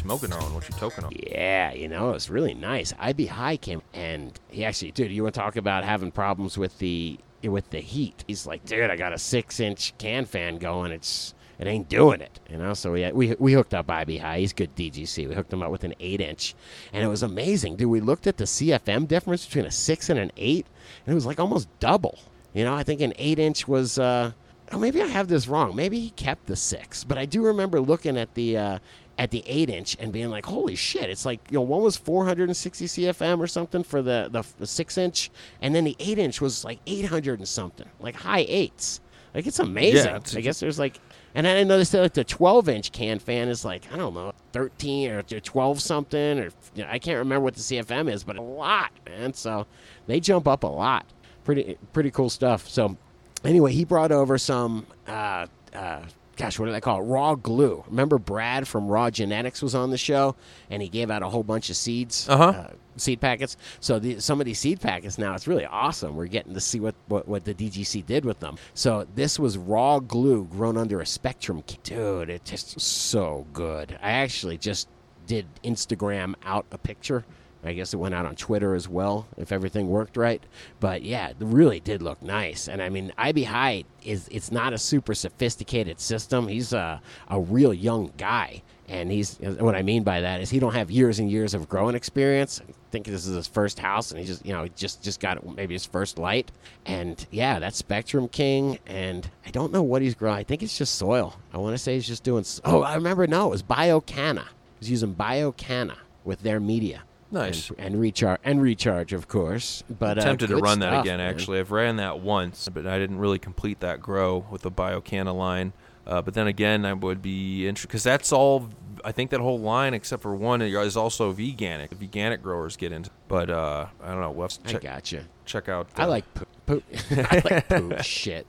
smoking 0.00 0.32
on? 0.32 0.54
What 0.54 0.68
you 0.68 0.74
toking 0.74 1.04
on? 1.04 1.12
Yeah, 1.14 1.72
you 1.72 1.88
know, 1.88 2.12
it's 2.12 2.30
really 2.30 2.54
nice. 2.54 2.92
IB 2.98 3.26
High 3.26 3.56
came 3.56 3.82
and 3.92 4.38
he 4.48 4.64
actually, 4.64 4.92
dude, 4.92 5.10
you 5.10 5.22
want 5.22 5.34
to 5.34 5.40
talk 5.40 5.56
about 5.56 5.84
having 5.84 6.10
problems 6.10 6.56
with 6.56 6.78
the 6.78 7.18
with 7.44 7.70
the 7.70 7.80
heat? 7.80 8.24
He's 8.26 8.46
like, 8.46 8.64
dude, 8.64 8.90
I 8.90 8.96
got 8.96 9.12
a 9.12 9.18
six 9.18 9.60
inch 9.60 9.96
can 9.98 10.24
fan 10.24 10.56
going. 10.56 10.92
It's 10.92 11.34
it 11.58 11.66
ain't 11.66 11.90
doing 11.90 12.22
it, 12.22 12.40
you 12.48 12.56
know. 12.56 12.72
So 12.72 12.92
we 12.92 13.12
we 13.12 13.34
we 13.38 13.52
hooked 13.52 13.74
up 13.74 13.90
IB 13.90 14.16
High. 14.16 14.40
He's 14.40 14.54
good 14.54 14.74
DGC. 14.74 15.28
We 15.28 15.34
hooked 15.34 15.52
him 15.52 15.62
up 15.62 15.70
with 15.70 15.84
an 15.84 15.94
eight 16.00 16.20
inch, 16.22 16.54
and 16.92 17.04
it 17.04 17.08
was 17.08 17.22
amazing, 17.22 17.76
dude. 17.76 17.88
We 17.90 18.00
looked 18.00 18.26
at 18.26 18.38
the 18.38 18.44
CFM 18.44 19.06
difference 19.06 19.44
between 19.44 19.66
a 19.66 19.70
six 19.70 20.08
and 20.08 20.18
an 20.18 20.32
eight, 20.38 20.66
and 21.04 21.12
it 21.12 21.14
was 21.14 21.26
like 21.26 21.38
almost 21.38 21.68
double. 21.78 22.18
You 22.54 22.64
know, 22.64 22.74
I 22.74 22.82
think 22.82 23.00
an 23.00 23.12
eight 23.18 23.38
inch 23.38 23.68
was. 23.68 23.98
uh 23.98 24.32
Oh, 24.72 24.78
maybe 24.78 25.02
I 25.02 25.06
have 25.06 25.26
this 25.26 25.48
wrong. 25.48 25.74
Maybe 25.74 25.98
he 25.98 26.10
kept 26.10 26.46
the 26.46 26.54
six, 26.54 27.02
but 27.02 27.18
I 27.18 27.24
do 27.24 27.44
remember 27.44 27.80
looking 27.80 28.16
at 28.16 28.34
the 28.34 28.56
uh, 28.56 28.78
at 29.20 29.30
the 29.30 29.44
eight 29.46 29.68
inch 29.70 29.96
and 30.00 30.12
being 30.12 30.30
like, 30.30 30.46
"Holy 30.46 30.74
shit!" 30.74 31.08
It's 31.10 31.24
like 31.24 31.40
you 31.50 31.58
know, 31.58 31.62
one 31.62 31.82
was 31.82 31.96
460 31.96 32.86
CFM 32.86 33.38
or 33.38 33.46
something 33.46 33.84
for 33.84 34.02
the, 34.02 34.28
the 34.32 34.42
the 34.58 34.66
six 34.66 34.96
inch, 34.98 35.30
and 35.62 35.74
then 35.74 35.84
the 35.84 35.94
eight 36.00 36.18
inch 36.18 36.40
was 36.40 36.64
like 36.64 36.80
800 36.86 37.38
and 37.38 37.46
something, 37.48 37.86
like 38.00 38.16
high 38.16 38.46
eights. 38.48 39.00
Like 39.34 39.46
it's 39.46 39.60
amazing. 39.60 40.06
Yeah, 40.06 40.16
it's- 40.16 40.34
I 40.34 40.40
guess 40.40 40.58
there's 40.58 40.78
like, 40.78 40.98
and 41.36 41.46
I 41.46 41.62
noticed 41.62 41.92
that 41.92 42.00
like 42.00 42.14
the 42.14 42.24
12 42.24 42.68
inch 42.68 42.90
can 42.92 43.18
fan 43.20 43.48
is 43.48 43.64
like 43.64 43.84
I 43.92 43.96
don't 43.96 44.14
know 44.14 44.32
13 44.52 45.10
or 45.10 45.22
12 45.22 45.80
something 45.80 46.38
or 46.40 46.50
you 46.74 46.82
know, 46.82 46.88
I 46.90 46.98
can't 46.98 47.18
remember 47.18 47.44
what 47.44 47.54
the 47.54 47.60
CFM 47.60 48.10
is, 48.10 48.24
but 48.24 48.36
a 48.36 48.42
lot, 48.42 48.90
man. 49.06 49.32
So 49.34 49.66
they 50.06 50.18
jump 50.18 50.48
up 50.48 50.64
a 50.64 50.66
lot. 50.66 51.04
Pretty 51.44 51.76
pretty 51.92 52.10
cool 52.10 52.30
stuff. 52.30 52.68
So 52.68 52.96
anyway, 53.44 53.72
he 53.72 53.84
brought 53.84 54.12
over 54.12 54.38
some. 54.38 54.86
Uh, 55.06 55.46
uh, 55.74 56.02
Gosh, 56.40 56.58
what 56.58 56.66
do 56.66 56.72
they 56.72 56.80
call 56.80 57.00
it? 57.00 57.04
Raw 57.04 57.34
glue. 57.34 57.84
Remember 57.88 58.18
Brad 58.18 58.66
from 58.66 58.88
Raw 58.88 59.10
Genetics 59.10 59.60
was 59.60 59.74
on 59.74 59.90
the 59.90 59.98
show, 59.98 60.36
and 60.70 60.80
he 60.80 60.88
gave 60.88 61.10
out 61.10 61.22
a 61.22 61.28
whole 61.28 61.42
bunch 61.42 61.68
of 61.68 61.76
seeds, 61.76 62.26
Uh-huh. 62.30 62.44
uh, 62.44 62.70
seed 62.96 63.20
packets. 63.20 63.58
So 63.80 63.98
the, 63.98 64.20
some 64.20 64.40
of 64.40 64.46
these 64.46 64.58
seed 64.58 64.80
packets 64.80 65.18
now, 65.18 65.34
it's 65.34 65.46
really 65.46 65.66
awesome. 65.66 66.16
We're 66.16 66.26
getting 66.28 66.54
to 66.54 66.60
see 66.60 66.80
what, 66.80 66.94
what, 67.08 67.28
what 67.28 67.44
the 67.44 67.52
DGC 67.52 68.06
did 68.06 68.24
with 68.24 68.40
them. 68.40 68.56
So 68.72 69.06
this 69.14 69.38
was 69.38 69.58
raw 69.58 69.98
glue 69.98 70.46
grown 70.46 70.78
under 70.78 71.00
a 71.02 71.06
spectrum. 71.06 71.62
Dude, 71.82 72.30
it 72.30 72.44
just 72.46 72.80
so 72.80 73.46
good. 73.52 73.98
I 74.02 74.12
actually 74.12 74.56
just 74.56 74.88
did 75.26 75.46
Instagram 75.62 76.34
out 76.44 76.64
a 76.72 76.78
picture. 76.78 77.24
I 77.62 77.72
guess 77.74 77.92
it 77.92 77.98
went 77.98 78.14
out 78.14 78.26
on 78.26 78.36
Twitter 78.36 78.74
as 78.74 78.88
well, 78.88 79.26
if 79.36 79.52
everything 79.52 79.88
worked 79.88 80.16
right. 80.16 80.42
But 80.78 81.02
yeah, 81.02 81.28
it 81.28 81.36
really 81.40 81.80
did 81.80 82.02
look 82.02 82.22
nice. 82.22 82.68
And 82.68 82.82
I 82.82 82.88
mean, 82.88 83.12
IB 83.18 83.44
High 83.44 83.84
is 84.04 84.28
it's 84.30 84.50
not 84.50 84.72
a 84.72 84.78
super 84.78 85.14
sophisticated 85.14 86.00
system. 86.00 86.48
He's 86.48 86.72
a, 86.72 87.00
a 87.28 87.40
real 87.40 87.74
young 87.74 88.12
guy. 88.16 88.62
And 88.88 89.12
he's 89.12 89.38
what 89.38 89.76
I 89.76 89.82
mean 89.82 90.02
by 90.02 90.22
that 90.22 90.40
is 90.40 90.50
he 90.50 90.58
don't 90.58 90.74
have 90.74 90.90
years 90.90 91.20
and 91.20 91.30
years 91.30 91.54
of 91.54 91.68
growing 91.68 91.94
experience. 91.94 92.60
I 92.60 92.72
think 92.90 93.06
this 93.06 93.24
is 93.24 93.36
his 93.36 93.46
first 93.46 93.78
house, 93.78 94.10
and 94.10 94.18
he 94.18 94.26
just 94.26 94.44
you 94.44 94.52
know 94.52 94.66
just 94.66 95.00
just 95.00 95.20
got 95.20 95.46
maybe 95.54 95.74
his 95.74 95.86
first 95.86 96.18
light. 96.18 96.50
And 96.86 97.24
yeah, 97.30 97.60
that's 97.60 97.76
Spectrum 97.76 98.26
King, 98.26 98.80
and 98.88 99.30
I 99.46 99.52
don't 99.52 99.72
know 99.72 99.82
what 99.82 100.02
he's 100.02 100.16
growing. 100.16 100.38
I 100.38 100.42
think 100.42 100.64
it's 100.64 100.76
just 100.76 100.96
soil. 100.96 101.36
I 101.54 101.58
want 101.58 101.74
to 101.74 101.78
say 101.78 101.94
he's 101.94 102.06
just 102.08 102.24
doing. 102.24 102.44
Oh, 102.64 102.82
I 102.82 102.96
remember. 102.96 103.28
No, 103.28 103.46
it 103.46 103.50
was 103.50 103.62
BioCanna. 103.62 104.46
He's 104.80 104.90
using 104.90 105.14
BioCanna 105.14 105.96
with 106.24 106.42
their 106.42 106.58
media. 106.58 107.04
Nice. 107.30 107.70
And, 107.70 107.80
and 107.80 108.00
recharge 108.00 108.40
and 108.44 108.60
recharge, 108.60 109.12
of 109.12 109.28
course. 109.28 109.84
But 109.88 110.18
uh, 110.18 110.22
tempted 110.22 110.48
to 110.48 110.54
good 110.54 110.62
run 110.62 110.80
that 110.80 111.00
again. 111.00 111.18
man. 111.18 111.28
Actually, 111.28 111.60
I've 111.60 111.70
ran 111.70 111.96
that 111.96 112.20
once, 112.20 112.68
but 112.68 112.86
I 112.86 112.98
didn't 112.98 113.18
really 113.18 113.38
complete 113.38 113.80
that 113.80 114.00
grow 114.00 114.46
with 114.50 114.62
the 114.62 114.70
BioCanna 114.70 115.34
line. 115.34 115.72
Uh, 116.06 116.20
but 116.20 116.34
then 116.34 116.46
again, 116.46 116.84
I 116.84 116.92
would 116.92 117.22
be 117.22 117.68
interested 117.68 117.88
because 117.88 118.02
that's 118.02 118.32
all. 118.32 118.68
I 119.04 119.12
think 119.12 119.30
that 119.30 119.40
whole 119.40 119.60
line, 119.60 119.94
except 119.94 120.22
for 120.22 120.34
one, 120.34 120.60
is 120.60 120.96
also 120.96 121.32
veganic. 121.32 121.90
The 121.90 121.94
veganic 121.94 122.42
growers 122.42 122.76
get 122.76 122.92
into. 122.92 123.10
But 123.28 123.48
uh, 123.48 123.86
I 124.02 124.08
don't 124.08 124.20
know. 124.20 124.30
We'll 124.30 124.48
to 124.48 124.60
I 124.64 124.72
check, 124.72 124.82
gotcha. 124.82 125.24
check 125.44 125.68
out. 125.68 125.88
I 125.96 126.02
uh, 126.04 126.08
like 126.08 126.34
poop. 126.34 126.48
poop. 126.66 126.84
I 127.30 127.42
like 127.44 127.68
poop 127.68 128.02
shit. 128.02 128.46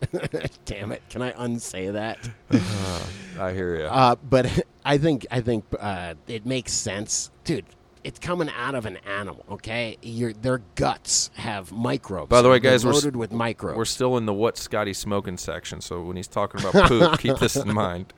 Damn 0.66 0.92
it! 0.92 1.04
Can 1.10 1.22
I 1.22 1.34
unsay 1.38 1.92
that? 1.92 2.18
I 3.40 3.54
hear 3.54 3.76
you. 3.78 3.86
Uh, 3.86 4.16
but 4.16 4.66
I 4.84 4.98
think 4.98 5.28
I 5.30 5.42
think 5.42 5.66
uh, 5.80 6.16
it 6.28 6.46
makes 6.46 6.74
sense, 6.74 7.30
dude. 7.44 7.66
It's 8.04 8.20
coming 8.20 8.50
out 8.50 8.76
of 8.76 8.86
an 8.86 8.98
animal, 8.98 9.46
okay? 9.52 9.98
Your 10.02 10.34
their 10.34 10.60
guts 10.76 11.30
have 11.36 11.72
microbes. 11.72 12.30
By 12.30 12.42
the 12.42 12.50
way, 12.50 12.60
guys, 12.60 12.86
we're 12.86 12.94
loaded 12.94 13.16
with 13.16 13.32
microbes. 13.32 13.78
We're 13.78 13.86
still 13.86 14.18
in 14.18 14.26
the 14.26 14.34
what 14.34 14.58
Scotty 14.58 14.94
smoking 14.94 15.38
section, 15.38 15.82
so 15.82 16.02
when 16.02 16.16
he's 16.16 16.28
talking 16.28 16.62
about 16.62 16.88
poop, 16.88 17.20
keep 17.20 17.38
this 17.38 17.56
in 17.56 17.74
mind. 17.74 18.14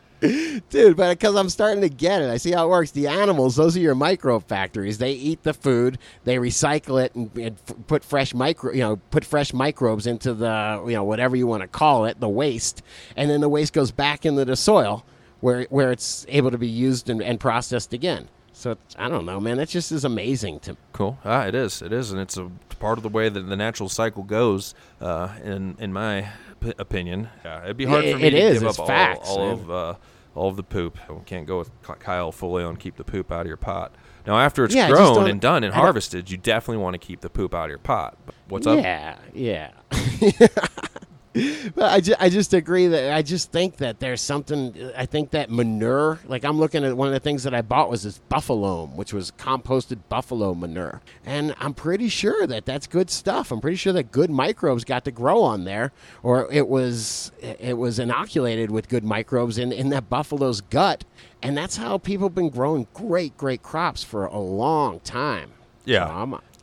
Dude, 0.70 0.96
but 0.96 1.20
because 1.20 1.36
I'm 1.36 1.50
starting 1.50 1.82
to 1.82 1.90
get 1.90 2.22
it, 2.22 2.30
I 2.30 2.38
see 2.38 2.52
how 2.52 2.66
it 2.68 2.70
works. 2.70 2.92
The 2.92 3.08
animals, 3.08 3.58
those 3.58 3.76
are 3.76 3.82
your 3.82 3.94
microbe 3.96 4.48
factories. 4.48 4.98
They 4.98 5.12
eat 5.12 5.44
the 5.44 5.54
food, 5.54 5.98
they 6.24 6.38
recycle 6.38 7.04
it, 7.04 7.14
and, 7.14 7.30
and 7.38 7.58
f- 7.68 7.76
put 7.88 8.06
fresh 8.06 8.34
micro, 8.34 8.72
you 8.72 8.80
know, 8.80 8.96
put 9.12 9.26
fresh 9.26 9.52
microbes 9.52 10.08
into 10.08 10.34
the, 10.34 10.82
you 10.88 10.94
know, 10.94 11.04
whatever 11.04 11.36
you 11.36 11.46
want 11.46 11.62
to 11.62 11.68
call 11.68 12.06
it, 12.06 12.22
the 12.22 12.30
waste, 12.30 12.82
and 13.18 13.30
then 13.30 13.42
the 13.42 13.50
waste 13.50 13.74
goes 13.74 13.92
back 13.92 14.26
into 14.26 14.46
the 14.46 14.56
soil, 14.56 15.06
where 15.42 15.64
where 15.66 15.92
it's 15.92 16.26
able 16.30 16.52
to 16.52 16.58
be 16.58 16.70
used 16.70 17.10
and, 17.10 17.22
and 17.22 17.38
processed 17.38 17.92
again. 17.92 18.30
So 18.64 18.78
I 18.98 19.10
don't 19.10 19.26
know, 19.26 19.42
man. 19.42 19.58
That 19.58 19.68
just 19.68 19.92
is 19.92 20.06
amazing 20.06 20.62
to. 20.62 20.78
Cool. 20.94 21.18
Ah, 21.26 21.46
it 21.46 21.54
is. 21.54 21.82
It 21.82 21.92
is, 21.92 22.12
and 22.12 22.22
it's 22.22 22.38
a 22.38 22.50
part 22.80 22.98
of 22.98 23.04
the 23.04 23.10
way 23.10 23.28
that 23.28 23.42
the 23.42 23.58
natural 23.58 23.90
cycle 23.90 24.24
goes. 24.24 24.74
Uh, 25.02 25.34
in 25.44 25.76
in 25.80 25.92
my 25.92 26.30
p- 26.62 26.74
opinion, 26.80 27.28
yeah, 27.44 27.62
it'd 27.66 27.76
be 27.76 27.84
hard 27.84 28.06
Yeah, 28.06 28.14
for 28.14 28.20
me 28.20 28.28
it 28.28 28.32
to 28.32 28.38
is. 28.38 28.54
give 28.60 28.70
It's 28.70 28.80
up 28.80 28.84
all, 28.84 28.88
facts, 28.88 29.30
all 29.30 29.38
man. 29.40 29.52
of 29.52 29.70
uh, 29.70 29.94
all 30.34 30.48
of 30.48 30.56
the 30.56 30.64
poop. 30.64 30.98
We 31.10 31.18
can't 31.26 31.46
go 31.46 31.58
with 31.58 31.72
Kyle 31.82 32.32
fully 32.32 32.64
and 32.64 32.80
keep 32.80 32.96
the 32.96 33.04
poop 33.04 33.34
out 33.34 33.42
of 33.42 33.48
your 33.48 33.58
pot. 33.58 33.92
Now, 34.26 34.40
after 34.40 34.64
it's 34.64 34.74
Yeah, 34.74 34.88
grown 34.90 35.30
and 35.30 35.42
done 35.42 35.66
and 35.66 35.74
harvested, 35.74 36.32
you 36.32 36.38
definitely 36.38 36.82
want 36.82 36.94
to 36.94 36.98
keep 37.06 37.20
the 37.20 37.30
poop 37.30 37.54
out 37.54 37.66
of 37.66 37.70
your 37.70 37.80
pot. 37.80 38.18
But 38.26 38.36
What's 38.48 38.66
up? 38.66 38.80
Yeah, 38.80 39.18
yeah. 39.34 39.72
but 41.76 41.92
I, 41.92 42.00
ju- 42.00 42.16
I 42.20 42.30
just 42.30 42.54
agree 42.54 42.88
that 42.88 43.12
I 43.12 43.24
just 43.24 43.52
think 43.52 43.78
that 43.78 44.00
there's 44.00 44.22
something. 44.22 44.92
I 44.96 45.08
think 45.08 45.32
that 45.32 45.50
manure, 45.50 46.20
like 46.26 46.46
I'm 46.46 46.60
looking 46.60 46.84
at 46.84 46.96
one 46.96 47.08
of 47.08 47.14
the 47.14 47.20
things 47.20 47.44
that 47.44 47.56
I 47.56 47.64
bought 47.64 47.90
was 47.90 48.04
this 48.04 48.20
buffalo, 48.30 48.86
which 48.86 49.14
was 49.14 49.32
composted 49.32 50.00
buffalo 50.10 50.54
manure, 50.54 51.02
and 51.26 51.56
I'm 51.60 51.74
pretty 51.74 52.08
sure 52.10 52.46
that 52.46 52.66
that's 52.66 52.86
good 52.86 53.10
stuff. 53.10 53.52
I'm 53.52 53.62
pretty 53.62 53.78
sure 53.78 53.94
that 53.94 54.12
good 54.12 54.30
microbes 54.30 54.84
got 54.84 55.06
to 55.06 55.12
grow 55.12 55.42
on 55.42 55.64
there, 55.64 55.92
or 56.22 56.52
it 56.52 56.68
was 56.68 57.32
it 57.42 57.80
was 57.80 57.98
inoculated 57.98 58.70
with 58.70 58.88
good 58.88 59.04
microbes 59.04 59.58
in 59.58 59.72
in 59.72 59.90
that 59.90 60.10
buffalo's 60.12 60.62
gut, 60.62 61.04
and 61.42 61.58
that's 61.58 61.78
how 61.78 61.98
people 61.98 62.28
have 62.28 62.36
been 62.36 62.50
growing 62.50 62.86
great 62.94 63.36
great 63.38 63.64
crops 63.64 64.04
for 64.04 64.26
a 64.28 64.40
long 64.40 65.00
time. 65.00 65.52
Yeah. 65.86 66.08
So 66.08 66.12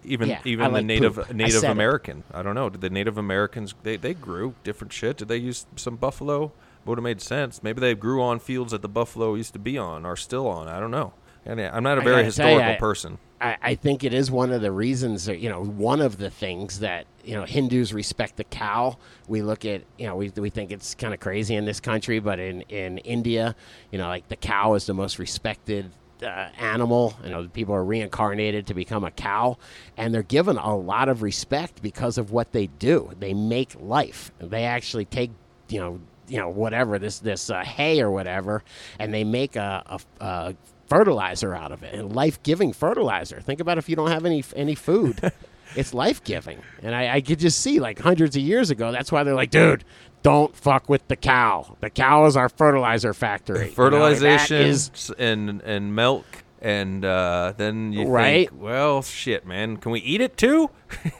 Even 0.04 0.28
yeah, 0.30 0.40
I 0.44 0.48
even 0.48 0.64
the 0.66 0.70
like 0.78 0.84
native 0.86 1.14
poop. 1.16 1.26
I 1.30 1.32
Native 1.32 1.64
it. 1.64 1.70
American. 1.70 2.24
I 2.32 2.42
don't 2.42 2.54
know. 2.54 2.70
Did 2.70 2.80
the 2.80 2.90
Native 2.90 3.18
Americans 3.18 3.74
they, 3.82 3.96
they 3.96 4.14
grew 4.14 4.54
different 4.64 4.92
shit? 4.92 5.16
Did 5.18 5.28
they 5.28 5.36
use 5.36 5.66
some 5.76 5.96
buffalo? 5.96 6.52
Would 6.86 6.96
have 6.98 7.02
made 7.02 7.20
sense. 7.20 7.62
Maybe 7.62 7.80
they 7.80 7.94
grew 7.94 8.22
on 8.22 8.38
fields 8.38 8.72
that 8.72 8.80
the 8.80 8.88
buffalo 8.88 9.34
used 9.34 9.52
to 9.52 9.58
be 9.58 9.76
on 9.76 10.06
or 10.06 10.16
still 10.16 10.48
on. 10.48 10.66
I 10.68 10.80
don't 10.80 10.90
know. 10.90 11.12
And 11.44 11.60
I'm 11.60 11.82
not 11.82 11.98
a 11.98 12.00
very 12.02 12.22
gotta 12.24 12.36
tell 12.36 12.46
ya, 12.48 12.52
historical 12.54 12.72
I- 12.72 12.78
person. 12.78 13.18
I, 13.42 13.56
I 13.62 13.74
think 13.74 14.04
it 14.04 14.12
is 14.12 14.30
one 14.30 14.52
of 14.52 14.60
the 14.60 14.70
reasons 14.70 15.24
that 15.24 15.38
you 15.38 15.48
know 15.48 15.62
one 15.64 16.02
of 16.02 16.18
the 16.18 16.28
things 16.28 16.80
that 16.80 17.06
you 17.24 17.34
know 17.34 17.44
Hindus 17.44 17.92
respect 17.94 18.36
the 18.36 18.44
cow. 18.44 18.98
We 19.28 19.40
look 19.40 19.64
at 19.64 19.82
you 19.98 20.06
know 20.06 20.16
we, 20.16 20.28
we 20.28 20.50
think 20.50 20.70
it's 20.70 20.94
kind 20.94 21.14
of 21.14 21.20
crazy 21.20 21.54
in 21.54 21.64
this 21.64 21.80
country, 21.80 22.18
but 22.18 22.38
in 22.38 22.60
in 22.62 22.98
India, 22.98 23.56
you 23.90 23.98
know 23.98 24.08
like 24.08 24.28
the 24.28 24.36
cow 24.36 24.74
is 24.74 24.84
the 24.86 24.92
most 24.94 25.18
respected. 25.18 25.90
Uh, 26.22 26.48
animal, 26.58 27.14
you 27.24 27.30
know, 27.30 27.48
people 27.48 27.74
are 27.74 27.84
reincarnated 27.84 28.66
to 28.66 28.74
become 28.74 29.04
a 29.04 29.10
cow, 29.10 29.56
and 29.96 30.12
they're 30.14 30.22
given 30.22 30.58
a 30.58 30.76
lot 30.76 31.08
of 31.08 31.22
respect 31.22 31.82
because 31.82 32.18
of 32.18 32.30
what 32.30 32.52
they 32.52 32.66
do. 32.66 33.10
They 33.18 33.32
make 33.34 33.74
life. 33.80 34.30
They 34.38 34.64
actually 34.64 35.06
take, 35.06 35.30
you 35.68 35.80
know, 35.80 36.00
you 36.28 36.38
know, 36.38 36.48
whatever 36.48 36.98
this 36.98 37.18
this 37.20 37.50
uh, 37.50 37.62
hay 37.62 38.00
or 38.00 38.10
whatever, 38.10 38.62
and 38.98 39.12
they 39.12 39.24
make 39.24 39.56
a, 39.56 39.82
a, 39.86 40.24
a 40.24 40.54
fertilizer 40.88 41.54
out 41.54 41.72
of 41.72 41.82
it, 41.82 41.94
and 41.94 42.14
life 42.14 42.42
giving 42.42 42.72
fertilizer. 42.72 43.40
Think 43.40 43.60
about 43.60 43.78
if 43.78 43.88
you 43.88 43.96
don't 43.96 44.10
have 44.10 44.26
any 44.26 44.44
any 44.54 44.74
food, 44.74 45.32
it's 45.76 45.94
life 45.94 46.22
giving. 46.24 46.60
And 46.82 46.94
I, 46.94 47.16
I 47.16 47.20
could 47.20 47.38
just 47.38 47.60
see 47.60 47.80
like 47.80 47.98
hundreds 47.98 48.36
of 48.36 48.42
years 48.42 48.70
ago. 48.70 48.92
That's 48.92 49.10
why 49.10 49.22
they're 49.24 49.34
like, 49.34 49.50
dude, 49.50 49.84
don't 50.22 50.54
fuck 50.54 50.88
with 50.88 51.06
the 51.08 51.16
cow. 51.16 51.76
The 51.80 51.90
cow 51.90 52.26
is 52.26 52.36
our 52.36 52.48
fertilizer 52.48 53.14
factory. 53.14 53.60
You 53.60 53.66
know, 53.66 53.72
Fertilization 53.74 54.56
is- 54.62 55.12
and 55.18 55.60
and 55.62 55.94
milk 55.94 56.24
and 56.62 57.04
uh, 57.06 57.54
then 57.56 57.92
you 57.94 58.06
Right. 58.06 58.50
think, 58.50 58.62
well, 58.62 59.00
shit, 59.02 59.46
man, 59.46 59.78
can 59.78 59.92
we 59.92 60.00
eat 60.00 60.20
it 60.20 60.36
too? 60.36 60.68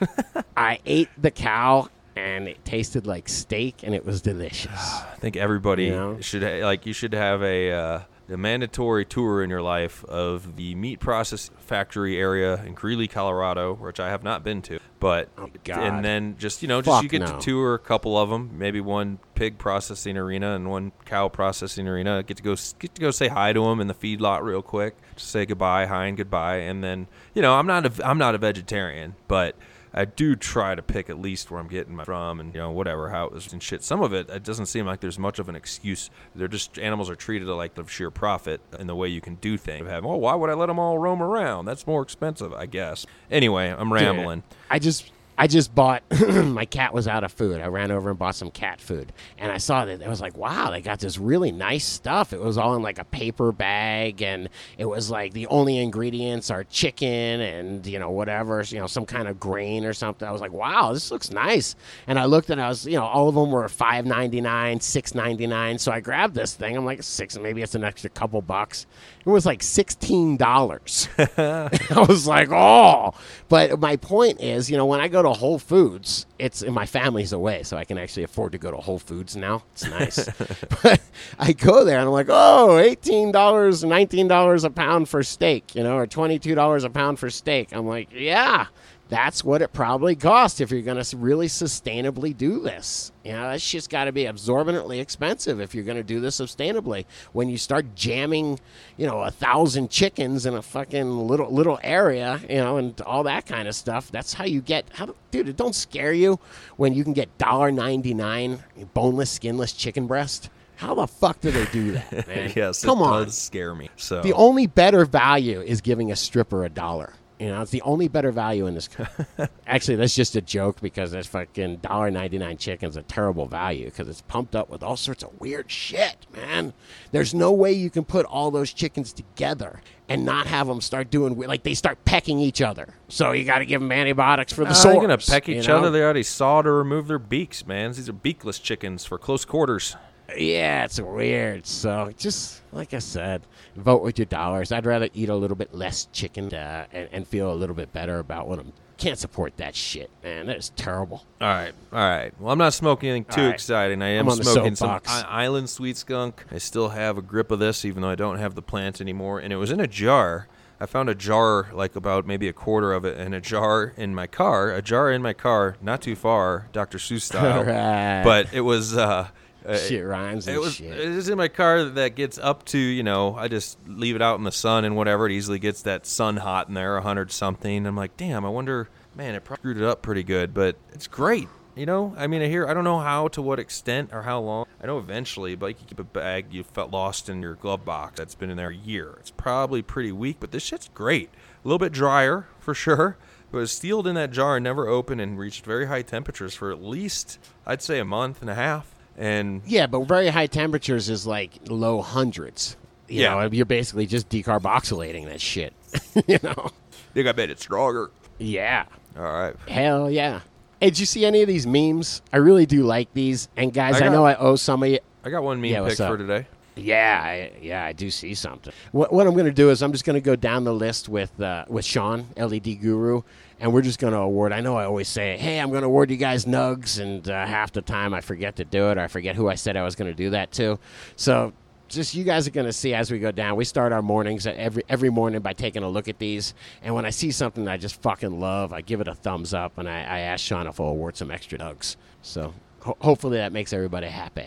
I 0.57 0.79
ate 0.85 1.09
the 1.17 1.31
cow. 1.31 1.89
And 2.17 2.49
it 2.49 2.63
tasted 2.67 3.07
like 3.07 3.29
steak, 3.31 3.77
and 3.83 3.95
it 3.95 4.05
was 4.05 4.21
delicious. 4.21 4.71
I 5.13 5.15
think 5.21 5.37
everybody 5.37 5.85
You 5.85 5.91
know? 5.93 6.21
should 6.21 6.43
ha- 6.43 6.63
like 6.67 6.85
you 6.85 6.93
should 6.93 7.15
have 7.15 7.41
a 7.43 7.73
uh, 7.73 8.01
a 8.31 8.37
mandatory 8.37 9.05
tour 9.05 9.43
in 9.43 9.51
your 9.51 9.63
life 9.63 10.05
of 10.05 10.57
the 10.57 10.75
meat 10.75 11.01
process 11.01 11.51
factory 11.59 12.17
area 12.19 12.63
in 12.65 12.75
Greeley, 12.75 13.09
Colorado, 13.09 13.75
which 13.75 13.99
I 14.01 14.09
have 14.11 14.23
not 14.23 14.45
been 14.45 14.63
to. 14.63 14.79
But 14.99 15.29
Oh, 15.39 15.49
and 15.69 16.05
then 16.05 16.37
just 16.39 16.61
you 16.63 16.69
know 16.69 16.83
just 16.83 16.95
Fuck 16.95 17.03
you 17.05 17.09
get 17.09 17.21
no. 17.21 17.27
to 17.27 17.41
tour 17.41 17.75
a 17.75 17.79
couple 17.79 18.19
of 18.19 18.29
them, 18.29 18.51
maybe 18.59 18.81
one 18.81 19.19
pig 19.35 19.57
processing 19.57 20.17
arena 20.19 20.55
and 20.55 20.69
one 20.69 20.93
cow 21.07 21.29
processing 21.29 21.89
arena. 21.89 22.23
Get 22.23 22.37
to 22.37 22.43
go 22.43 22.55
get 22.79 22.95
to 22.95 23.01
go 23.01 23.11
say 23.11 23.29
hi 23.29 23.53
to 23.55 23.61
them 23.63 23.81
in 23.81 23.87
the 23.87 23.95
feedlot 23.95 24.43
real 24.43 24.61
quick, 24.63 24.97
just 25.17 25.31
say 25.31 25.47
goodbye, 25.47 25.87
hi 25.87 26.07
and 26.07 26.17
goodbye, 26.17 26.57
and 26.57 26.85
then 26.85 27.07
you 27.35 27.41
know 27.41 27.55
I'm 27.55 27.67
not 27.67 27.87
a 27.87 28.07
I'm 28.09 28.19
not 28.19 28.35
a 28.35 28.39
vegetarian, 28.39 29.15
but 29.27 29.57
I 29.93 30.05
do 30.05 30.37
try 30.37 30.75
to 30.75 30.83
pick 30.83 31.11
at 31.11 31.21
least 31.21 31.51
where 31.51 31.61
I'm 31.61 31.69
getting 31.69 31.97
my 31.97 32.05
from 32.05 32.41
and 32.41 32.55
you 32.55 32.61
know 32.61 32.71
whatever 32.71 33.11
how 33.11 33.27
it 33.27 33.33
was 33.33 33.53
and 33.53 33.63
shit. 33.63 33.83
Some 33.83 34.03
of 34.03 34.13
it 34.13 34.29
it 34.31 34.45
doesn't 34.45 34.67
seem 34.67 34.87
like 34.87 35.01
there's 35.01 35.19
much 35.19 35.39
of 35.39 35.49
an 35.49 35.57
excuse. 35.57 36.11
They're 36.35 36.49
just 36.49 36.79
animals 36.79 37.11
are 37.11 37.17
treated 37.17 37.49
like 37.49 37.75
the 37.75 37.87
sheer 37.87 38.11
profit 38.11 38.61
in 38.79 38.87
the 38.87 38.95
way 38.95 39.09
you 39.09 39.21
can 39.21 39.37
do 39.37 39.57
things. 39.57 39.89
Have 39.89 40.07
oh 40.07 40.17
why 40.17 40.35
would 40.35 40.51
I 40.51 40.55
let 40.55 40.67
them 40.67 40.79
all 40.79 40.99
roam 40.99 41.23
around? 41.23 41.65
That's 41.65 41.87
more 41.87 42.03
expensive, 42.03 42.53
I 42.53 42.67
guess. 42.67 43.07
Anyway, 43.31 43.69
I'm 43.69 43.93
rambling. 43.93 44.43
I 44.71 44.79
just 44.79 45.11
I 45.41 45.47
just 45.47 45.75
bought. 45.75 46.03
my 46.21 46.67
cat 46.67 46.93
was 46.93 47.09
out 47.09 47.25
of 47.25 47.33
food. 47.33 47.63
I 47.63 47.69
ran 47.69 47.91
over 47.91 48.11
and 48.11 48.19
bought 48.19 48.35
some 48.35 48.51
cat 48.51 48.79
food, 48.79 49.11
and 49.39 49.51
I 49.51 49.57
saw 49.57 49.87
that. 49.87 50.03
I 50.03 50.09
was 50.11 50.21
like, 50.21 50.37
wow, 50.37 50.71
they 50.71 50.83
got 50.83 50.99
this 51.01 51.17
really 51.17 51.51
nice 51.51 51.87
stuff. 51.87 52.35
It 52.35 52.41
was 52.41 52.59
all 52.59 52.77
in 52.77 52.83
like 52.83 52.99
a 52.99 53.07
paper 53.07 53.51
bag, 53.51 54.21
and 54.21 54.51
it 54.77 54.85
was 54.85 55.11
like 55.11 55.33
the 55.33 55.47
only 55.47 55.79
ingredients 55.79 56.51
are 56.51 56.65
chicken 56.65 57.41
and 57.41 57.87
you 57.87 57.99
know 57.99 58.11
whatever, 58.11 58.63
you 58.69 58.79
know, 58.79 58.87
some 58.87 59.07
kind 59.07 59.29
of 59.29 59.41
grain 59.41 59.87
or 59.87 59.95
something. 59.95 60.29
I 60.29 60.31
was 60.31 60.43
like, 60.43 60.53
wow, 60.53 60.93
this 60.93 61.11
looks 61.11 61.31
nice. 61.31 61.75
And 62.07 62.19
I 62.19 62.27
looked 62.27 62.51
and 62.51 62.61
I 62.61 62.69
was, 62.69 62.85
you 62.85 62.99
know, 62.99 63.07
all 63.07 63.31
of 63.31 63.35
them 63.35 63.51
were 63.51 63.67
five 63.71 64.05
ninety 64.05 64.43
nine, 64.43 64.79
six 64.81 65.15
ninety 65.15 65.47
nine. 65.47 65.79
So 65.79 65.91
I 65.91 66.01
grabbed 66.01 66.35
this 66.35 66.53
thing. 66.53 66.77
I'm 66.77 66.85
like, 66.85 67.03
six, 67.03 67.39
maybe 67.39 67.63
it's 67.63 67.75
an 67.75 67.83
extra 67.83 68.11
couple 68.11 68.43
bucks. 68.43 68.85
It 69.25 69.31
was 69.31 69.47
like 69.47 69.63
sixteen 69.63 70.37
dollars. 70.37 71.09
I 71.39 72.05
was 72.07 72.27
like, 72.27 72.51
oh. 72.51 73.15
But 73.49 73.81
my 73.81 73.97
point 73.97 74.43
is, 74.43 74.71
you 74.71 74.77
know, 74.77 74.85
when 74.85 75.01
I 75.01 75.09
go 75.09 75.23
to 75.23 75.30
Whole 75.35 75.59
Foods, 75.59 76.27
it's 76.39 76.63
in 76.63 76.73
my 76.73 76.87
family's 76.87 77.33
away, 77.33 77.63
so 77.63 77.77
I 77.77 77.85
can 77.85 77.99
actually 77.99 78.23
afford 78.25 78.53
to 78.53 78.59
go 78.59 78.71
to 78.71 78.77
Whole 78.77 78.99
Foods 78.99 79.37
now. 79.37 79.63
It's 79.73 79.89
nice. 79.89 80.29
but 80.83 81.01
I 81.39 81.53
go 81.53 81.85
there 81.85 81.99
and 81.99 82.07
I'm 82.07 82.13
like, 82.13 82.29
oh, 82.29 82.79
eighteen 82.79 83.33
dollars, 83.33 83.85
nineteen 83.85 84.29
dollars 84.29 84.65
a 84.65 84.71
pound 84.71 85.09
for 85.09 85.23
steak, 85.23 85.75
you 85.75 85.83
know, 85.83 85.97
or 85.97 86.07
twenty 86.07 86.39
two 86.39 86.55
dollars 86.55 86.85
a 86.85 86.91
pound 86.91 87.19
for 87.19 87.31
steak. 87.31 87.69
I'm 87.73 87.87
like, 87.87 88.09
yeah. 88.13 88.67
That's 89.11 89.43
what 89.45 89.61
it 89.61 89.73
probably 89.73 90.15
costs 90.15 90.61
if 90.61 90.71
you're 90.71 90.83
going 90.83 91.03
to 91.03 91.17
really 91.17 91.49
sustainably 91.49 92.35
do 92.37 92.61
this. 92.61 93.11
You 93.25 93.33
know, 93.33 93.51
that's 93.51 93.69
just 93.69 93.91
got 93.91 94.05
to 94.05 94.13
be 94.13 94.25
absorbently 94.27 95.01
expensive 95.01 95.61
if 95.61 95.75
you're 95.75 95.85
going 95.85 95.97
to 95.97 96.05
do 96.05 96.21
this 96.21 96.41
sustainably. 96.41 97.05
When 97.33 97.49
you 97.49 97.59
start 97.59 97.95
jamming, 97.97 98.61
you 98.97 99.07
know, 99.09 99.21
a 99.21 99.31
thousand 99.31 99.91
chickens 99.91 100.47
in 100.47 100.55
a 100.55 100.63
fucking 100.63 101.11
little 101.27 101.53
little 101.53 101.79
area, 101.83 102.41
you 102.49 102.57
know, 102.57 102.77
and 102.77 102.99
all 103.03 103.25
that 103.25 103.47
kind 103.47 103.67
of 103.69 103.75
stuff, 103.75 104.11
that's 104.13 104.33
how 104.33 104.45
you 104.45 104.61
get. 104.61 104.87
How, 104.93 105.15
dude, 105.33 105.49
it 105.49 105.57
don't 105.57 105.75
scare 105.75 106.13
you 106.13 106.39
when 106.77 106.95
you 106.95 107.03
can 107.05 107.13
get 107.13 107.37
dollar 107.37 107.73
ninety 107.73 108.15
nine 108.15 108.63
boneless, 108.95 109.31
skinless 109.31 109.73
chicken 109.73 110.07
breast. 110.07 110.51
How 110.77 110.95
the 110.95 111.07
fuck 111.07 111.41
do 111.41 111.51
they 111.51 111.67
do 111.67 111.93
that, 111.93 112.27
man? 112.29 112.53
yes, 112.57 112.83
come 112.83 113.01
it 113.01 113.05
on. 113.05 113.25
does 113.25 113.37
scare 113.37 113.75
me. 113.75 113.91
So 113.97 114.23
The 114.23 114.33
only 114.33 114.67
better 114.67 115.05
value 115.05 115.61
is 115.61 115.83
giving 115.83 116.11
a 116.11 116.17
stripper 116.17 116.65
a 116.65 116.71
dollar. 116.71 117.13
You 117.41 117.47
know, 117.47 117.63
it's 117.63 117.71
the 117.71 117.81
only 117.83 118.07
better 118.07 118.31
value 118.33 118.67
in 118.67 118.75
this. 118.75 118.91
Actually, 119.67 119.97
that's 119.97 120.15
just 120.15 120.37
a 120.37 120.43
joke 120.43 120.83
because 120.83 121.13
this 121.13 121.27
fucking 121.27 121.79
dollar 121.79 122.11
ninety 122.11 122.37
nine 122.37 122.59
chicken's 122.59 122.99
a 122.99 123.03
terrible 123.03 123.47
value 123.47 123.87
because 123.87 124.11
it's 124.11 124.21
pumped 124.21 124.55
up 124.55 124.69
with 124.69 124.83
all 124.83 124.97
sorts 124.97 125.23
of 125.25 125.41
weird 125.41 125.71
shit, 125.71 126.27
man. 126.37 126.75
There's 127.13 127.33
no 127.33 127.51
way 127.51 127.73
you 127.73 127.89
can 127.89 128.05
put 128.05 128.27
all 128.27 128.51
those 128.51 128.75
chickens 128.75 129.15
together 129.15 129.81
and 130.07 130.27
not 130.27 130.49
have 130.49 130.67
them 130.67 130.83
start 130.83 131.11
doing 131.11 131.39
like 131.39 131.63
they 131.63 131.73
start 131.73 132.05
pecking 132.05 132.41
each 132.41 132.61
other. 132.61 132.93
So 133.09 133.33
you 133.33 133.45
got 133.45 133.61
to 133.61 133.65
give 133.65 133.81
them 133.81 133.91
antibiotics 133.91 134.53
for 134.53 134.65
the 134.65 134.69
How 134.69 134.75
sores. 134.75 134.97
are 134.97 135.01
gonna 135.01 135.17
peck 135.17 135.49
you 135.49 135.61
each 135.61 135.69
know? 135.69 135.79
other? 135.79 135.91
They 135.91 136.03
already 136.03 136.23
sawed 136.25 136.67
or 136.67 136.77
removed 136.77 137.09
their 137.09 137.19
beaks, 137.19 137.67
man. 137.67 137.93
These 137.93 138.11
are 138.11 138.13
beakless 138.13 138.63
chickens 138.63 139.07
for 139.07 139.17
close 139.17 139.47
quarters. 139.47 139.97
Yeah, 140.37 140.85
it's 140.85 141.01
weird. 141.01 141.67
So 141.67 142.13
just 142.17 142.63
like 142.73 142.95
I 142.95 142.99
said, 142.99 143.43
vote 143.77 144.03
with 144.03 144.19
your 144.19 144.27
dollars. 144.27 144.73
I'd 144.73 144.87
rather 144.87 145.09
eat 145.15 145.29
a 145.29 145.35
little 145.35 145.57
bit 145.57 145.75
less 145.75 146.07
chicken 146.13 146.53
uh, 146.55 146.87
and, 146.93 147.09
and 147.13 147.27
feel 147.27 147.53
a 147.53 147.55
little 147.55 147.75
bit 147.75 147.93
better 147.93 148.19
about 148.19 148.49
what 148.49 148.59
I'm. 148.59 148.73
Can't 148.97 149.19
support 149.19 149.57
that 149.57 149.75
shit, 149.75 150.11
man. 150.23 150.45
That 150.45 150.59
is 150.59 150.73
terrible. 150.77 151.25
All 151.41 151.49
right, 151.49 151.73
all 151.91 151.99
right. 151.99 152.39
Well, 152.39 152.53
I'm 152.53 152.59
not 152.59 152.75
smoking 152.75 153.09
anything 153.09 153.33
too 153.35 153.47
right. 153.47 153.55
exciting. 153.55 154.03
I 154.03 154.09
am 154.09 154.27
I'm 154.27 154.33
on 154.33 154.39
the 154.39 154.45
smoking 154.45 154.77
some. 154.77 155.01
I- 155.07 155.25
Island 155.27 155.71
Sweet 155.71 155.97
Skunk. 155.97 156.45
I 156.53 156.59
still 156.59 156.91
have 156.91 157.17
a 157.17 157.23
grip 157.23 157.51
of 157.51 157.59
this, 157.61 157.87
even 157.87 158.03
though 158.03 158.11
I 158.11 158.15
don't 158.15 158.39
have 158.39 158.55
the 158.55 158.63
plant 158.63 159.01
anymore. 159.01 159.39
And 159.39 159.55
it 159.55 159.57
was 159.57 159.71
in 159.71 159.81
a 159.81 159.87
jar. 159.87 160.49
I 160.79 160.87
found 160.87 161.09
a 161.09 161.15
jar, 161.15 161.69
like 161.73 161.97
about 161.97 162.27
maybe 162.27 162.47
a 162.49 162.53
quarter 162.53 162.93
of 162.93 163.07
it, 163.07 163.19
in 163.19 163.33
a 163.33 163.41
jar 163.41 163.95
in 163.97 164.15
my 164.15 164.27
car. 164.27 164.71
A 164.73 164.83
jar 164.83 165.11
in 165.11 165.23
my 165.23 165.33
car, 165.33 165.77
not 165.81 166.03
too 166.03 166.17
far, 166.17 166.69
Dr. 166.73 166.99
Seuss 166.99 167.23
style. 167.23 167.65
Right. 167.65 168.23
But 168.23 168.53
it 168.53 168.63
was. 168.63 168.97
Uh, 168.97 169.29
uh, 169.67 169.77
Shit 169.77 170.05
rhymes 170.05 170.47
and 170.47 170.57
it 170.57 170.61
was 170.61 170.75
shit. 170.75 170.91
it 170.93 170.99
is 170.99 171.29
in 171.29 171.37
my 171.37 171.49
car 171.49 171.85
that 171.85 172.15
gets 172.15 172.39
up 172.39 172.65
to 172.67 172.79
you 172.79 173.03
know 173.03 173.35
I 173.35 173.49
just 173.49 173.79
leave 173.87 174.17
it 174.17 174.23
out 174.23 174.39
in 174.39 174.45
the 174.45 174.53
sun 174.53 174.85
and 174.85 174.97
whatever. 174.97 175.27
It 175.27 175.33
easily 175.33 175.59
gets 175.59 175.83
that 175.83 176.07
sun 176.07 176.39
hot 176.39 176.69
in 176.69 176.75
there 176.75 176.97
a 176.97 177.03
hundred 177.03 177.31
something. 177.33 177.87
I'm 177.87 177.97
like 177.97 178.17
damn 178.17 178.45
I 178.45 178.49
wonder 178.49 178.89
man 179.15 179.35
it 179.35 179.45
probably 179.45 179.61
screwed 179.61 179.77
it 179.77 179.85
up 179.85 180.03
pretty 180.03 180.23
good 180.23 180.55
but 180.55 180.77
it's 180.93 181.07
great 181.07 181.49
you 181.77 181.87
know? 181.87 182.15
I 182.17 182.27
mean 182.27 182.43
I 182.43 182.49
hear 182.49 182.67
I 182.67 182.75
don't 182.75 182.85
know 182.85 182.99
how 182.99 183.29
to 183.29 183.43
what 183.43 183.59
extent 183.59 184.11
or 184.13 184.23
how 184.23 184.41
long. 184.41 184.67
I 184.83 184.87
know 184.87 184.99
eventually 184.99 185.55
but 185.55 185.69
you 185.69 185.87
keep 185.87 185.99
a 186.01 186.05
bag 186.05 186.47
you 186.51 186.65
felt 186.65 186.91
lost 186.91 187.29
in 187.29 187.43
your 187.43 187.55
glove 187.55 187.85
box 187.85 188.19
that's 188.19 188.35
been 188.35 188.51
in 188.51 188.57
there 188.57 188.71
a 188.71 188.75
year. 188.75 189.17
It's 189.21 189.31
probably 189.31 189.83
pretty 189.83 190.13
weak 190.13 190.39
but 190.41 190.53
this 190.53 190.63
shit's 190.63 190.89
great. 190.95 191.31
A 191.65 191.69
little 191.69 191.79
bit 191.79 191.93
drier 191.93 192.47
for 192.59 192.75
sure 192.75 193.17
but 193.51 193.59
it 193.59 193.61
was 193.63 193.73
sealed 193.73 194.07
in 194.07 194.15
that 194.15 194.31
jar 194.31 194.57
and 194.57 194.65
never 194.65 194.87
opened 194.89 195.21
and 195.21 195.39
reached 195.39 195.65
very 195.65 195.87
high 195.87 196.03
temperatures 196.03 196.55
for 196.55 196.71
at 196.71 196.83
least 196.83 197.39
I'd 197.67 197.83
say 197.83 197.99
a 197.99 198.05
month 198.05 198.41
and 198.41 198.51
a 198.51 198.55
half 198.55 198.95
and 199.17 199.63
Yeah, 199.67 199.87
but 199.87 200.01
very 200.07 200.29
high 200.29 200.47
temperatures 200.47 201.09
is 201.09 201.27
like 201.27 201.53
low 201.69 202.01
hundreds. 202.03 202.77
You 203.09 203.23
Yeah. 203.23 203.35
know, 203.35 203.49
you're 203.51 203.67
basically 203.67 204.07
just 204.07 204.29
decarboxylating 204.29 205.27
that 205.27 205.41
shit. 205.41 205.73
you 206.27 206.39
know? 206.43 206.71
think 207.15 207.27
I 207.29 207.33
made 207.33 207.51
it 207.51 207.61
stronger. 207.61 208.11
Yeah. 208.39 208.85
All 209.17 209.23
right. 209.25 209.57
Hell 209.69 210.11
yeah. 210.11 210.41
Hey, 210.81 210.91
did 210.91 210.99
you 210.99 211.07
see 211.07 211.27
any 211.27 211.43
of 211.43 211.49
these 211.49 211.67
memes? 211.67 212.23
I 212.33 212.39
really 212.39 212.65
do 212.67 212.85
like 212.85 213.13
these. 213.13 213.49
And 213.57 213.73
guys, 213.73 214.01
I 214.01 214.07
I, 214.07 214.09
know 214.09 214.25
I 214.25 214.35
owe 214.37 214.57
some 214.57 214.83
of 214.83 214.89
you. 214.89 214.99
I 215.25 215.31
got 215.31 215.43
one 215.43 215.61
meme 215.61 215.71
Yeah, 215.73 215.87
pick 215.89 215.99
for 215.99 216.17
today. 216.17 216.47
Yeah, 216.77 217.21
I, 217.23 217.53
yeah, 217.61 217.85
I 217.85 217.93
do 217.93 218.11
see 218.11 218.33
something. 218.33 218.73
What, 218.93 219.13
what 219.13 219.27
I'm 219.27 219.35
going 219.35 219.45
to 219.47 219.53
do 219.53 219.69
is 219.71 219.83
I'm 219.83 219.93
just 219.93 220.05
going 220.05 220.15
to 220.15 220.21
go 220.25 220.37
down 220.37 220.65
the 220.65 220.73
list 220.73 221.09
with 221.09 221.39
uh, 221.41 221.65
with 221.69 221.85
Sean, 221.85 222.29
LED 222.37 222.81
Guru, 222.81 223.23
and 223.61 223.73
we're 223.73 223.83
just 223.83 223.99
going 223.99 224.13
to 224.15 224.19
award. 224.19 224.53
I 224.53 224.61
know 224.61 224.77
I 224.77 224.85
always 224.85 225.09
say, 225.09 225.37
"Hey, 225.37 225.61
I'm 225.61 225.69
going 225.71 225.83
to 225.83 225.87
award 225.87 226.11
you 226.11 226.17
guys 226.17 226.47
nugs," 226.47 226.99
and 227.01 227.29
uh, 227.29 227.47
half 227.47 227.73
the 227.73 227.83
time 227.83 228.15
I 228.15 228.21
forget 228.21 228.57
to 228.57 228.65
do 228.65 228.91
it, 228.91 228.99
or 228.99 229.03
I 229.03 229.07
forget 229.09 229.37
who 229.37 229.49
I 229.49 229.55
said 229.55 229.77
I 229.77 229.83
was 229.85 229.95
going 229.95 230.11
to 230.11 230.17
do 230.17 230.31
that 230.31 230.51
to. 230.53 230.79
So, 231.17 231.53
just 231.89 232.15
you 232.15 232.25
guys 232.25 232.49
are 232.49 232.53
going 232.53 232.67
to 232.67 232.73
see 232.73 232.95
as 232.95 233.11
we 233.11 233.19
go 233.19 233.31
down. 233.31 233.57
We 233.57 233.65
start 233.65 233.93
our 233.93 234.03
mornings 234.03 234.47
every 234.47 234.83
every 234.89 235.11
morning 235.11 235.41
by 235.43 235.53
taking 235.53 235.83
a 235.83 235.89
look 235.89 236.09
at 236.09 236.19
these, 236.19 236.55
and 236.83 236.95
when 236.95 237.05
I 237.05 237.11
see 237.11 237.31
something 237.31 237.69
I 237.69 237.77
just 237.77 238.01
fucking 238.03 238.41
love, 238.41 238.73
I 238.73 238.81
give 238.81 239.01
it 239.01 239.09
a 239.09 239.15
thumbs 239.15 239.53
up, 239.55 239.77
and 239.79 239.89
I, 239.89 239.99
I 240.01 240.19
ask 240.21 240.45
Sean 240.45 240.67
if 240.67 240.81
I'll 240.81 240.87
award 240.89 241.17
some 241.17 241.31
extra 241.31 241.59
nugs. 241.59 241.97
So, 242.23 242.55
ho- 242.81 242.97
hopefully 243.01 243.37
that 243.39 243.53
makes 243.53 243.73
everybody 243.73 244.07
happy. 244.09 244.47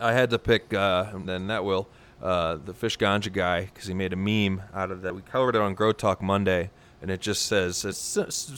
I 0.00 0.12
had 0.12 0.30
to 0.30 0.38
pick, 0.38 0.72
uh, 0.74 1.06
and 1.12 1.28
then 1.28 1.46
that 1.48 1.64
will, 1.64 1.86
uh, 2.22 2.58
the 2.64 2.74
Fish 2.74 2.98
Ganja 2.98 3.32
guy, 3.32 3.66
because 3.66 3.86
he 3.86 3.94
made 3.94 4.12
a 4.12 4.16
meme 4.16 4.62
out 4.74 4.90
of 4.90 5.02
that. 5.02 5.14
We 5.14 5.22
covered 5.22 5.54
it 5.54 5.60
on 5.60 5.74
Grow 5.74 5.92
Talk 5.92 6.20
Monday, 6.20 6.70
and 7.04 7.10
it 7.10 7.20
just 7.20 7.44
says, 7.44 7.84
it's 7.84 7.98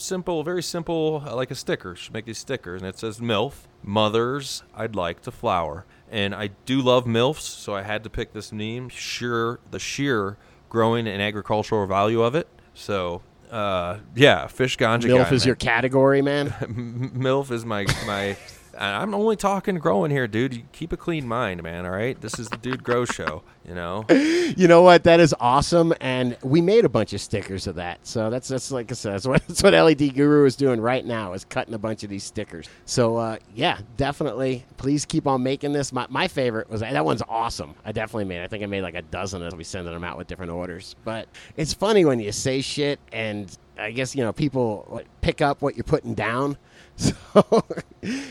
simple, 0.01 0.45
very 0.45 0.63
simple, 0.63 1.19
like 1.35 1.51
a 1.51 1.57
sticker. 1.57 1.97
Should 1.97 2.15
make 2.15 2.27
these 2.27 2.39
stickers. 2.39 2.81
And 2.81 2.89
it 2.89 2.97
says, 2.97 3.19
MILF, 3.19 3.67
mothers 3.83 4.63
I'd 4.73 4.95
like 4.95 5.21
to 5.23 5.33
flower. 5.33 5.85
And 6.09 6.33
I 6.33 6.51
do 6.65 6.81
love 6.81 7.07
MILFs, 7.07 7.41
so 7.41 7.75
I 7.75 7.83
had 7.83 8.05
to 8.05 8.09
pick 8.09 8.35
this 8.35 8.53
meme. 8.53 8.89
Sure, 8.89 9.59
the 9.73 9.81
sheer 9.81 10.37
growing 10.69 11.09
and 11.09 11.21
agricultural 11.21 11.89
value 11.89 12.23
of 12.23 12.37
it. 12.37 12.47
So, 12.73 13.23
uh, 13.51 13.99
yeah, 14.15 14.47
Fish 14.47 14.77
Ganja 14.77 15.09
guy. 15.09 15.25
MILF 15.25 15.33
is 15.33 15.43
man. 15.43 15.47
your 15.49 15.57
category, 15.57 16.23
man. 16.23 16.51
MILF 16.61 17.51
is 17.51 17.65
my 17.65 17.85
my. 18.07 18.37
I'm 18.79 19.15
only 19.15 19.37
talking 19.37 19.77
growing 19.79 20.11
here, 20.11 20.27
dude. 20.27 20.71
Keep 20.73 20.93
a 20.93 20.97
clean 20.97 21.27
mind, 21.27 21.63
man. 21.63 21.85
All 21.85 21.93
right, 21.93 22.21
this 22.21 22.39
is 22.39 22.49
the 22.49 22.57
Dude 22.57 22.85
Grow 22.85 23.05
Show. 23.05 23.43
You 23.67 23.75
know, 23.75 24.05
you 24.11 24.69
know 24.69 24.83
what? 24.83 25.05
That 25.05 25.19
is 25.19 25.35
awesome, 25.41 25.93
and 26.01 26.37
we 26.43 26.61
made 26.61 26.85
a 26.85 26.89
bunch 26.89 27.13
of 27.13 27.21
stickers 27.21 27.67
of 27.67 27.77
that. 27.77 28.07
So 28.07 28.31
that's 28.31 28.49
that's 28.49 28.71
like 28.71 28.91
I 28.91 28.95
said, 28.95 29.15
that's 29.15 29.27
what, 29.27 29.45
that's 29.49 29.63
what 29.63 29.73
LED 29.73 30.15
Guru 30.15 30.45
is 30.45 30.57
doing 30.57 30.81
right 30.81 31.05
now 31.05 31.33
is 31.33 31.45
cutting 31.45 31.75
a 31.75 31.79
bunch 31.79 32.05
of 32.05 32.11
these 32.11 32.25
stickers. 32.25 32.69
So 32.85 33.17
uh, 33.17 33.39
yeah, 33.55 33.79
definitely. 33.97 34.65
Please 34.77 35.05
keep 35.05 35.27
on 35.27 35.43
making 35.43 35.73
this. 35.73 35.93
My, 35.93 36.07
my 36.09 36.29
favorite 36.29 36.71
was 36.71 36.81
that 36.81 37.05
one's 37.05 37.23
awesome. 37.29 37.75
I 37.85 37.93
definitely 37.93 38.27
made. 38.27 38.43
I 38.43 38.47
think 38.47 38.63
I 38.63 38.67
made 38.67 38.83
like 38.83 38.95
a 38.95 39.03
dozen 39.03 39.43
as 39.43 39.55
we 39.55 39.65
sending 39.65 39.93
them 39.93 40.05
out 40.05 40.17
with 40.17 40.27
different 40.29 40.53
orders. 40.53 40.95
But 41.05 41.29
it's 41.57 41.75
funny 41.75 42.05
when 42.05 42.21
you 42.21 42.33
say 42.33 42.61
shit, 42.61 43.01
and 43.13 43.57
I 43.79 43.91
guess 43.91 44.15
you 44.15 44.23
know 44.23 44.33
people 44.33 45.03
pick 45.21 45.41
up 45.41 45.63
what 45.63 45.77
you're 45.77 45.85
putting 45.85 46.15
down. 46.15 46.57
So 47.37 47.65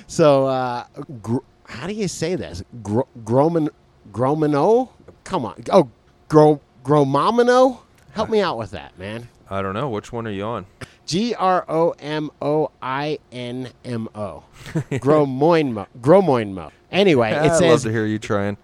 so 0.07 0.45
uh, 0.47 0.85
gr- 1.21 1.37
how 1.65 1.85
do 1.85 1.93
you 1.93 2.07
say 2.07 2.35
this? 2.35 2.63
Gr- 2.81 3.01
Groman 3.23 3.69
Gromino? 4.11 4.89
Come 5.23 5.45
on. 5.45 5.63
Oh, 5.71 5.89
Gro 6.27 6.59
Gromomino? 6.83 7.79
Help 8.13 8.29
me 8.29 8.41
out 8.41 8.57
with 8.57 8.71
that, 8.71 8.97
man. 8.97 9.29
I 9.49 9.61
don't 9.61 9.73
know 9.75 9.89
which 9.89 10.11
one 10.11 10.25
are 10.25 10.31
you 10.31 10.43
on. 10.43 10.65
G 11.05 11.35
R 11.35 11.65
O 11.69 11.93
M 11.99 12.31
O 12.41 12.71
I 12.81 13.19
N 13.31 13.69
M 13.83 14.09
O. 14.15 14.43
Gromoinmo. 14.73 15.85
Gromoinmo. 16.01 16.71
Anyway, 16.91 17.29
I 17.31 17.45
it 17.45 17.47
love 17.49 17.57
says 17.57 17.83
to 17.83 17.91
hear 17.91 18.05
you 18.05 18.17
trying. 18.17 18.57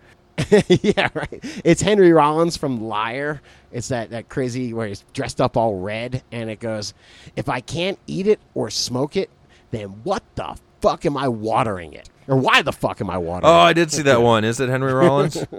yeah, 0.68 1.10
right. 1.14 1.40
It's 1.64 1.82
Henry 1.84 2.12
Rollins 2.14 2.58
from 2.58 2.82
Liar. 2.82 3.42
It's 3.72 3.90
that, 3.90 4.10
that 4.10 4.28
crazy 4.28 4.74
where 4.74 4.88
he's 4.88 5.04
dressed 5.14 5.40
up 5.40 5.56
all 5.56 5.78
red, 5.80 6.24
and 6.32 6.50
it 6.50 6.60
goes, 6.60 6.94
If 7.36 7.48
I 7.48 7.60
can't 7.62 8.00
eat 8.08 8.26
it 8.26 8.40
or 8.56 8.70
smoke 8.72 9.16
it, 9.16 9.30
then 9.72 9.88
what 10.04 10.24
the 10.36 10.56
fuck 10.82 11.06
am 11.06 11.18
I 11.18 11.28
watering 11.28 11.94
it? 11.94 12.10
Or 12.28 12.38
why 12.38 12.62
the 12.62 12.72
fuck 12.72 13.02
am 13.02 13.10
I 13.10 13.18
watering 13.18 13.52
Oh. 13.52 13.58
I 13.58 13.74
did 13.74 13.92
see 13.92 14.04
that 14.04 14.22
one. 14.22 14.44
Is 14.44 14.60
it 14.60 14.70
Henry 14.70 14.94
Rollins? 14.94 15.44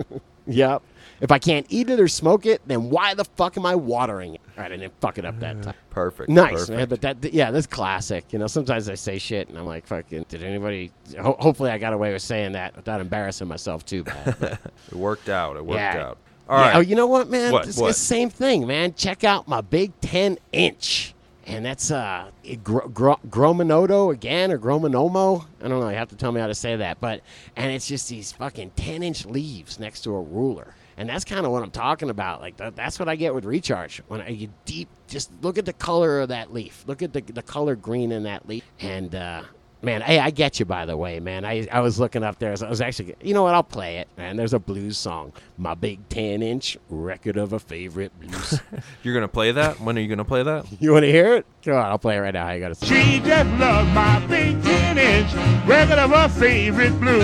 Yep. 0.47 0.83
If 1.21 1.31
I 1.31 1.39
can't 1.39 1.67
eat 1.69 1.89
it 1.89 2.01
or 2.01 2.09
smoke 2.09 2.47
it, 2.47 2.63
then 2.67 2.91
why 2.91 3.15
the 3.15 3.25
fuck 3.25 3.57
am 3.57 3.64
I 3.64 3.76
watering 3.76 4.34
it? 4.34 4.41
All 4.57 4.64
right, 4.64 4.72
I 4.72 4.76
didn't 4.76 5.01
fuck 5.01 5.18
it 5.18 5.25
up 5.25 5.39
that 5.39 5.59
uh, 5.59 5.63
time. 5.63 5.75
Perfect. 5.91 6.29
Nice, 6.29 6.53
perfect. 6.53 6.71
man. 6.71 6.89
But 6.89 7.01
that, 7.03 7.33
yeah, 7.33 7.53
that's 7.53 7.68
classic. 7.68 8.33
You 8.33 8.41
know, 8.41 8.49
sometimes 8.49 8.89
I 8.89 8.97
say 8.97 9.18
shit 9.18 9.49
and 9.49 9.57
I'm 9.57 9.64
like, 9.64 9.87
fucking, 9.87 10.26
did 10.29 10.43
anybody? 10.43 10.91
Ho- 11.21 11.37
hopefully, 11.39 11.71
I 11.71 11.79
got 11.79 11.93
away 11.93 12.13
with 12.13 12.22
saying 12.22 12.53
that 12.53 12.75
without 12.75 13.01
embarrassing 13.01 13.47
myself 13.47 13.87
too 13.87 14.03
bad. 14.03 14.59
It 14.91 14.97
worked 14.97 15.29
out. 15.29 15.57
It 15.57 15.64
worked 15.64 15.79
Yeah. 15.79 16.07
out. 16.09 16.18
All 16.49 16.59
yeah, 16.59 16.64
oh, 16.64 16.67
right. 16.67 16.76
Oh, 16.79 16.80
you 16.80 16.97
know 16.97 17.07
what, 17.07 17.30
man? 17.30 17.53
What, 17.53 17.68
It's 17.68 17.79
what? 17.79 17.87
the 17.87 17.95
same 17.95 18.29
thing, 18.29 18.67
man. 18.67 18.93
Check 18.95 19.22
out 19.22 19.47
my 19.47 19.61
big 19.61 19.93
10 20.01 20.39
inch. 20.51 21.14
And 21.47 21.64
that's 21.64 21.91
uh, 21.91 22.31
Gromanodo 22.45 24.13
again 24.13 24.53
or 24.53 24.59
Gromanomo. 24.59 25.45
I 25.61 25.69
don't 25.69 25.81
know. 25.81 25.89
You 25.89 25.97
have 25.97 26.11
to 26.11 26.17
tell 26.17 26.31
me 26.31 26.41
how 26.41 26.47
to 26.47 26.55
say 26.55 26.77
that. 26.77 27.01
But 27.01 27.23
and 27.57 27.73
it's 27.73 27.87
just 27.87 28.09
these 28.09 28.33
fucking 28.33 28.73
10 28.77 29.03
inch 29.03 29.27
leaves 29.27 29.81
next 29.81 30.03
to 30.03 30.14
a 30.14 30.21
ruler. 30.21 30.75
And 30.97 31.09
that's 31.09 31.25
kind 31.25 31.45
of 31.45 31.51
what 31.53 31.63
I'm 31.63 31.71
talking 31.71 32.11
about. 32.11 32.41
Like 32.41 32.59
that, 32.59 32.77
that's 32.77 32.99
what 32.99 33.09
I 33.09 33.17
get 33.17 33.35
with 33.35 33.45
recharge. 33.45 34.03
When 34.09 34.21
I 34.21 34.29
you 34.29 34.53
deep, 34.67 34.89
just 35.09 35.31
look 35.43 35.59
at 35.59 35.64
the 35.64 35.73
color 35.73 36.21
of 36.21 36.29
that 36.29 36.53
leaf. 36.53 36.85
Look 36.87 37.03
at 37.03 37.13
the 37.13 37.21
the 37.23 37.43
color 37.43 37.75
green 37.75 38.13
in 38.13 38.23
that 38.25 38.47
leaf. 38.47 38.64
And 38.79 39.14
uh, 39.14 39.43
man, 39.83 40.00
hey, 40.00 40.18
I 40.18 40.30
get 40.30 40.59
you. 40.59 40.64
By 40.64 40.87
the 40.87 40.96
way, 40.96 41.21
man, 41.21 41.45
I 41.45 41.67
I 41.71 41.80
was 41.80 41.99
looking 42.00 42.22
up 42.22 42.38
there. 42.38 42.54
I 42.61 42.68
was 42.68 42.80
actually, 42.80 43.14
you 43.21 43.34
know 43.34 43.42
what? 43.42 43.54
I'll 43.54 43.63
play 43.63 43.99
it. 43.99 44.09
Man, 44.17 44.37
there's 44.37 44.54
a 44.54 44.59
blues 44.59 44.96
song, 44.96 45.33
my 45.59 45.75
big 45.75 46.09
10 46.09 46.42
inch 46.42 46.79
record 46.88 47.37
of 47.37 47.53
a 47.53 47.59
favorite 47.59 48.18
blues. 48.21 48.61
You're 49.03 49.14
gonna 49.14 49.29
play 49.29 49.53
that? 49.53 49.80
When 49.80 49.99
are 49.99 50.00
you 50.00 50.09
gonna 50.09 50.25
play 50.25 50.42
that? 50.42 50.67
you 50.80 50.92
want 50.92 51.04
to 51.04 51.11
hear 51.11 51.34
it? 51.34 51.46
Come 51.64 51.75
on, 51.75 51.84
I'll 51.84 51.99
play 51.99 52.17
it 52.17 52.21
right 52.21 52.34
now. 52.34 52.46
I 52.46 52.59
got 52.59 52.75
to. 52.75 52.87
She 52.87 53.21
just 53.21 53.50
loves 53.59 53.91
my 53.95 54.25
big 54.26 54.63
10 54.63 54.99
inch 54.99 55.34
record 55.67 55.99
of 55.99 56.11
her 56.11 56.29
favorite 56.29 56.99
blues. 57.00 57.22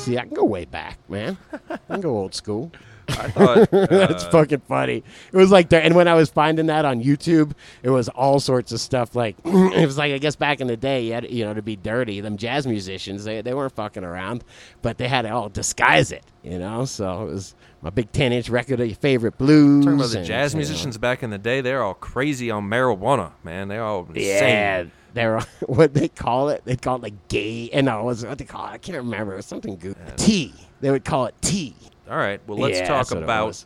See, 0.00 0.16
I 0.16 0.22
can 0.22 0.34
go 0.34 0.44
way 0.44 0.64
back, 0.64 0.98
man. 1.10 1.36
I 1.68 1.76
can 1.76 2.00
go 2.00 2.16
old 2.16 2.34
school. 2.34 2.72
I 3.08 3.30
thought 3.30 3.70
That's 3.88 4.24
uh, 4.24 4.30
fucking 4.30 4.60
funny. 4.60 5.02
It 5.32 5.36
was 5.36 5.50
like, 5.50 5.68
there, 5.68 5.82
and 5.82 5.94
when 5.94 6.08
I 6.08 6.14
was 6.14 6.30
finding 6.30 6.66
that 6.66 6.84
on 6.84 7.02
YouTube, 7.02 7.52
it 7.82 7.90
was 7.90 8.08
all 8.08 8.40
sorts 8.40 8.72
of 8.72 8.80
stuff. 8.80 9.14
Like, 9.14 9.36
it 9.44 9.86
was 9.86 9.98
like, 9.98 10.12
I 10.12 10.18
guess 10.18 10.36
back 10.36 10.60
in 10.60 10.66
the 10.66 10.76
day, 10.76 11.06
you 11.06 11.12
had, 11.14 11.30
you 11.30 11.44
know, 11.44 11.54
to 11.54 11.62
be 11.62 11.76
dirty, 11.76 12.20
them 12.20 12.36
jazz 12.36 12.66
musicians, 12.66 13.24
they, 13.24 13.40
they 13.40 13.54
weren't 13.54 13.74
fucking 13.74 14.04
around, 14.04 14.44
but 14.82 14.98
they 14.98 15.08
had 15.08 15.22
to 15.22 15.30
all 15.30 15.48
disguise 15.48 16.12
it, 16.12 16.24
you 16.42 16.58
know? 16.58 16.84
So 16.84 17.22
it 17.22 17.32
was 17.32 17.54
my 17.82 17.90
big 17.90 18.10
10 18.12 18.32
inch 18.32 18.48
record 18.48 18.80
of 18.80 18.86
your 18.86 18.96
favorite 18.96 19.38
blues. 19.38 19.84
Talking 19.84 19.98
about 19.98 20.10
the 20.10 20.18
and, 20.18 20.26
jazz 20.26 20.52
you 20.52 20.56
know, 20.56 20.66
musicians 20.66 20.98
back 20.98 21.22
in 21.22 21.30
the 21.30 21.38
day, 21.38 21.60
they're 21.60 21.82
all 21.82 21.94
crazy 21.94 22.50
on 22.50 22.68
marijuana, 22.68 23.32
man. 23.44 23.68
They're 23.68 23.84
all 23.84 24.06
insane. 24.06 24.24
Yeah, 24.24 24.84
they're 25.14 25.40
what 25.66 25.94
they 25.94 26.08
call 26.08 26.48
it. 26.48 26.62
They 26.64 26.76
call 26.76 26.96
it 26.96 27.02
like 27.02 27.28
gay. 27.28 27.70
And 27.72 27.86
no, 27.86 28.00
it 28.00 28.04
was 28.04 28.24
what 28.24 28.38
they 28.38 28.44
call 28.44 28.66
it. 28.66 28.70
I 28.70 28.78
can't 28.78 28.98
remember. 28.98 29.34
It 29.34 29.36
was 29.36 29.46
something 29.46 29.76
good. 29.76 29.96
Tea. 30.16 30.54
They 30.80 30.90
would 30.90 31.04
call 31.04 31.26
it 31.26 31.34
tea. 31.40 31.74
All 32.08 32.16
right. 32.16 32.40
Well, 32.46 32.58
let's 32.58 32.78
Yeah, 32.78 32.86
talk 32.86 32.96
that's 33.08 33.10
what 33.10 33.18
it 33.18 33.24
about 33.24 33.64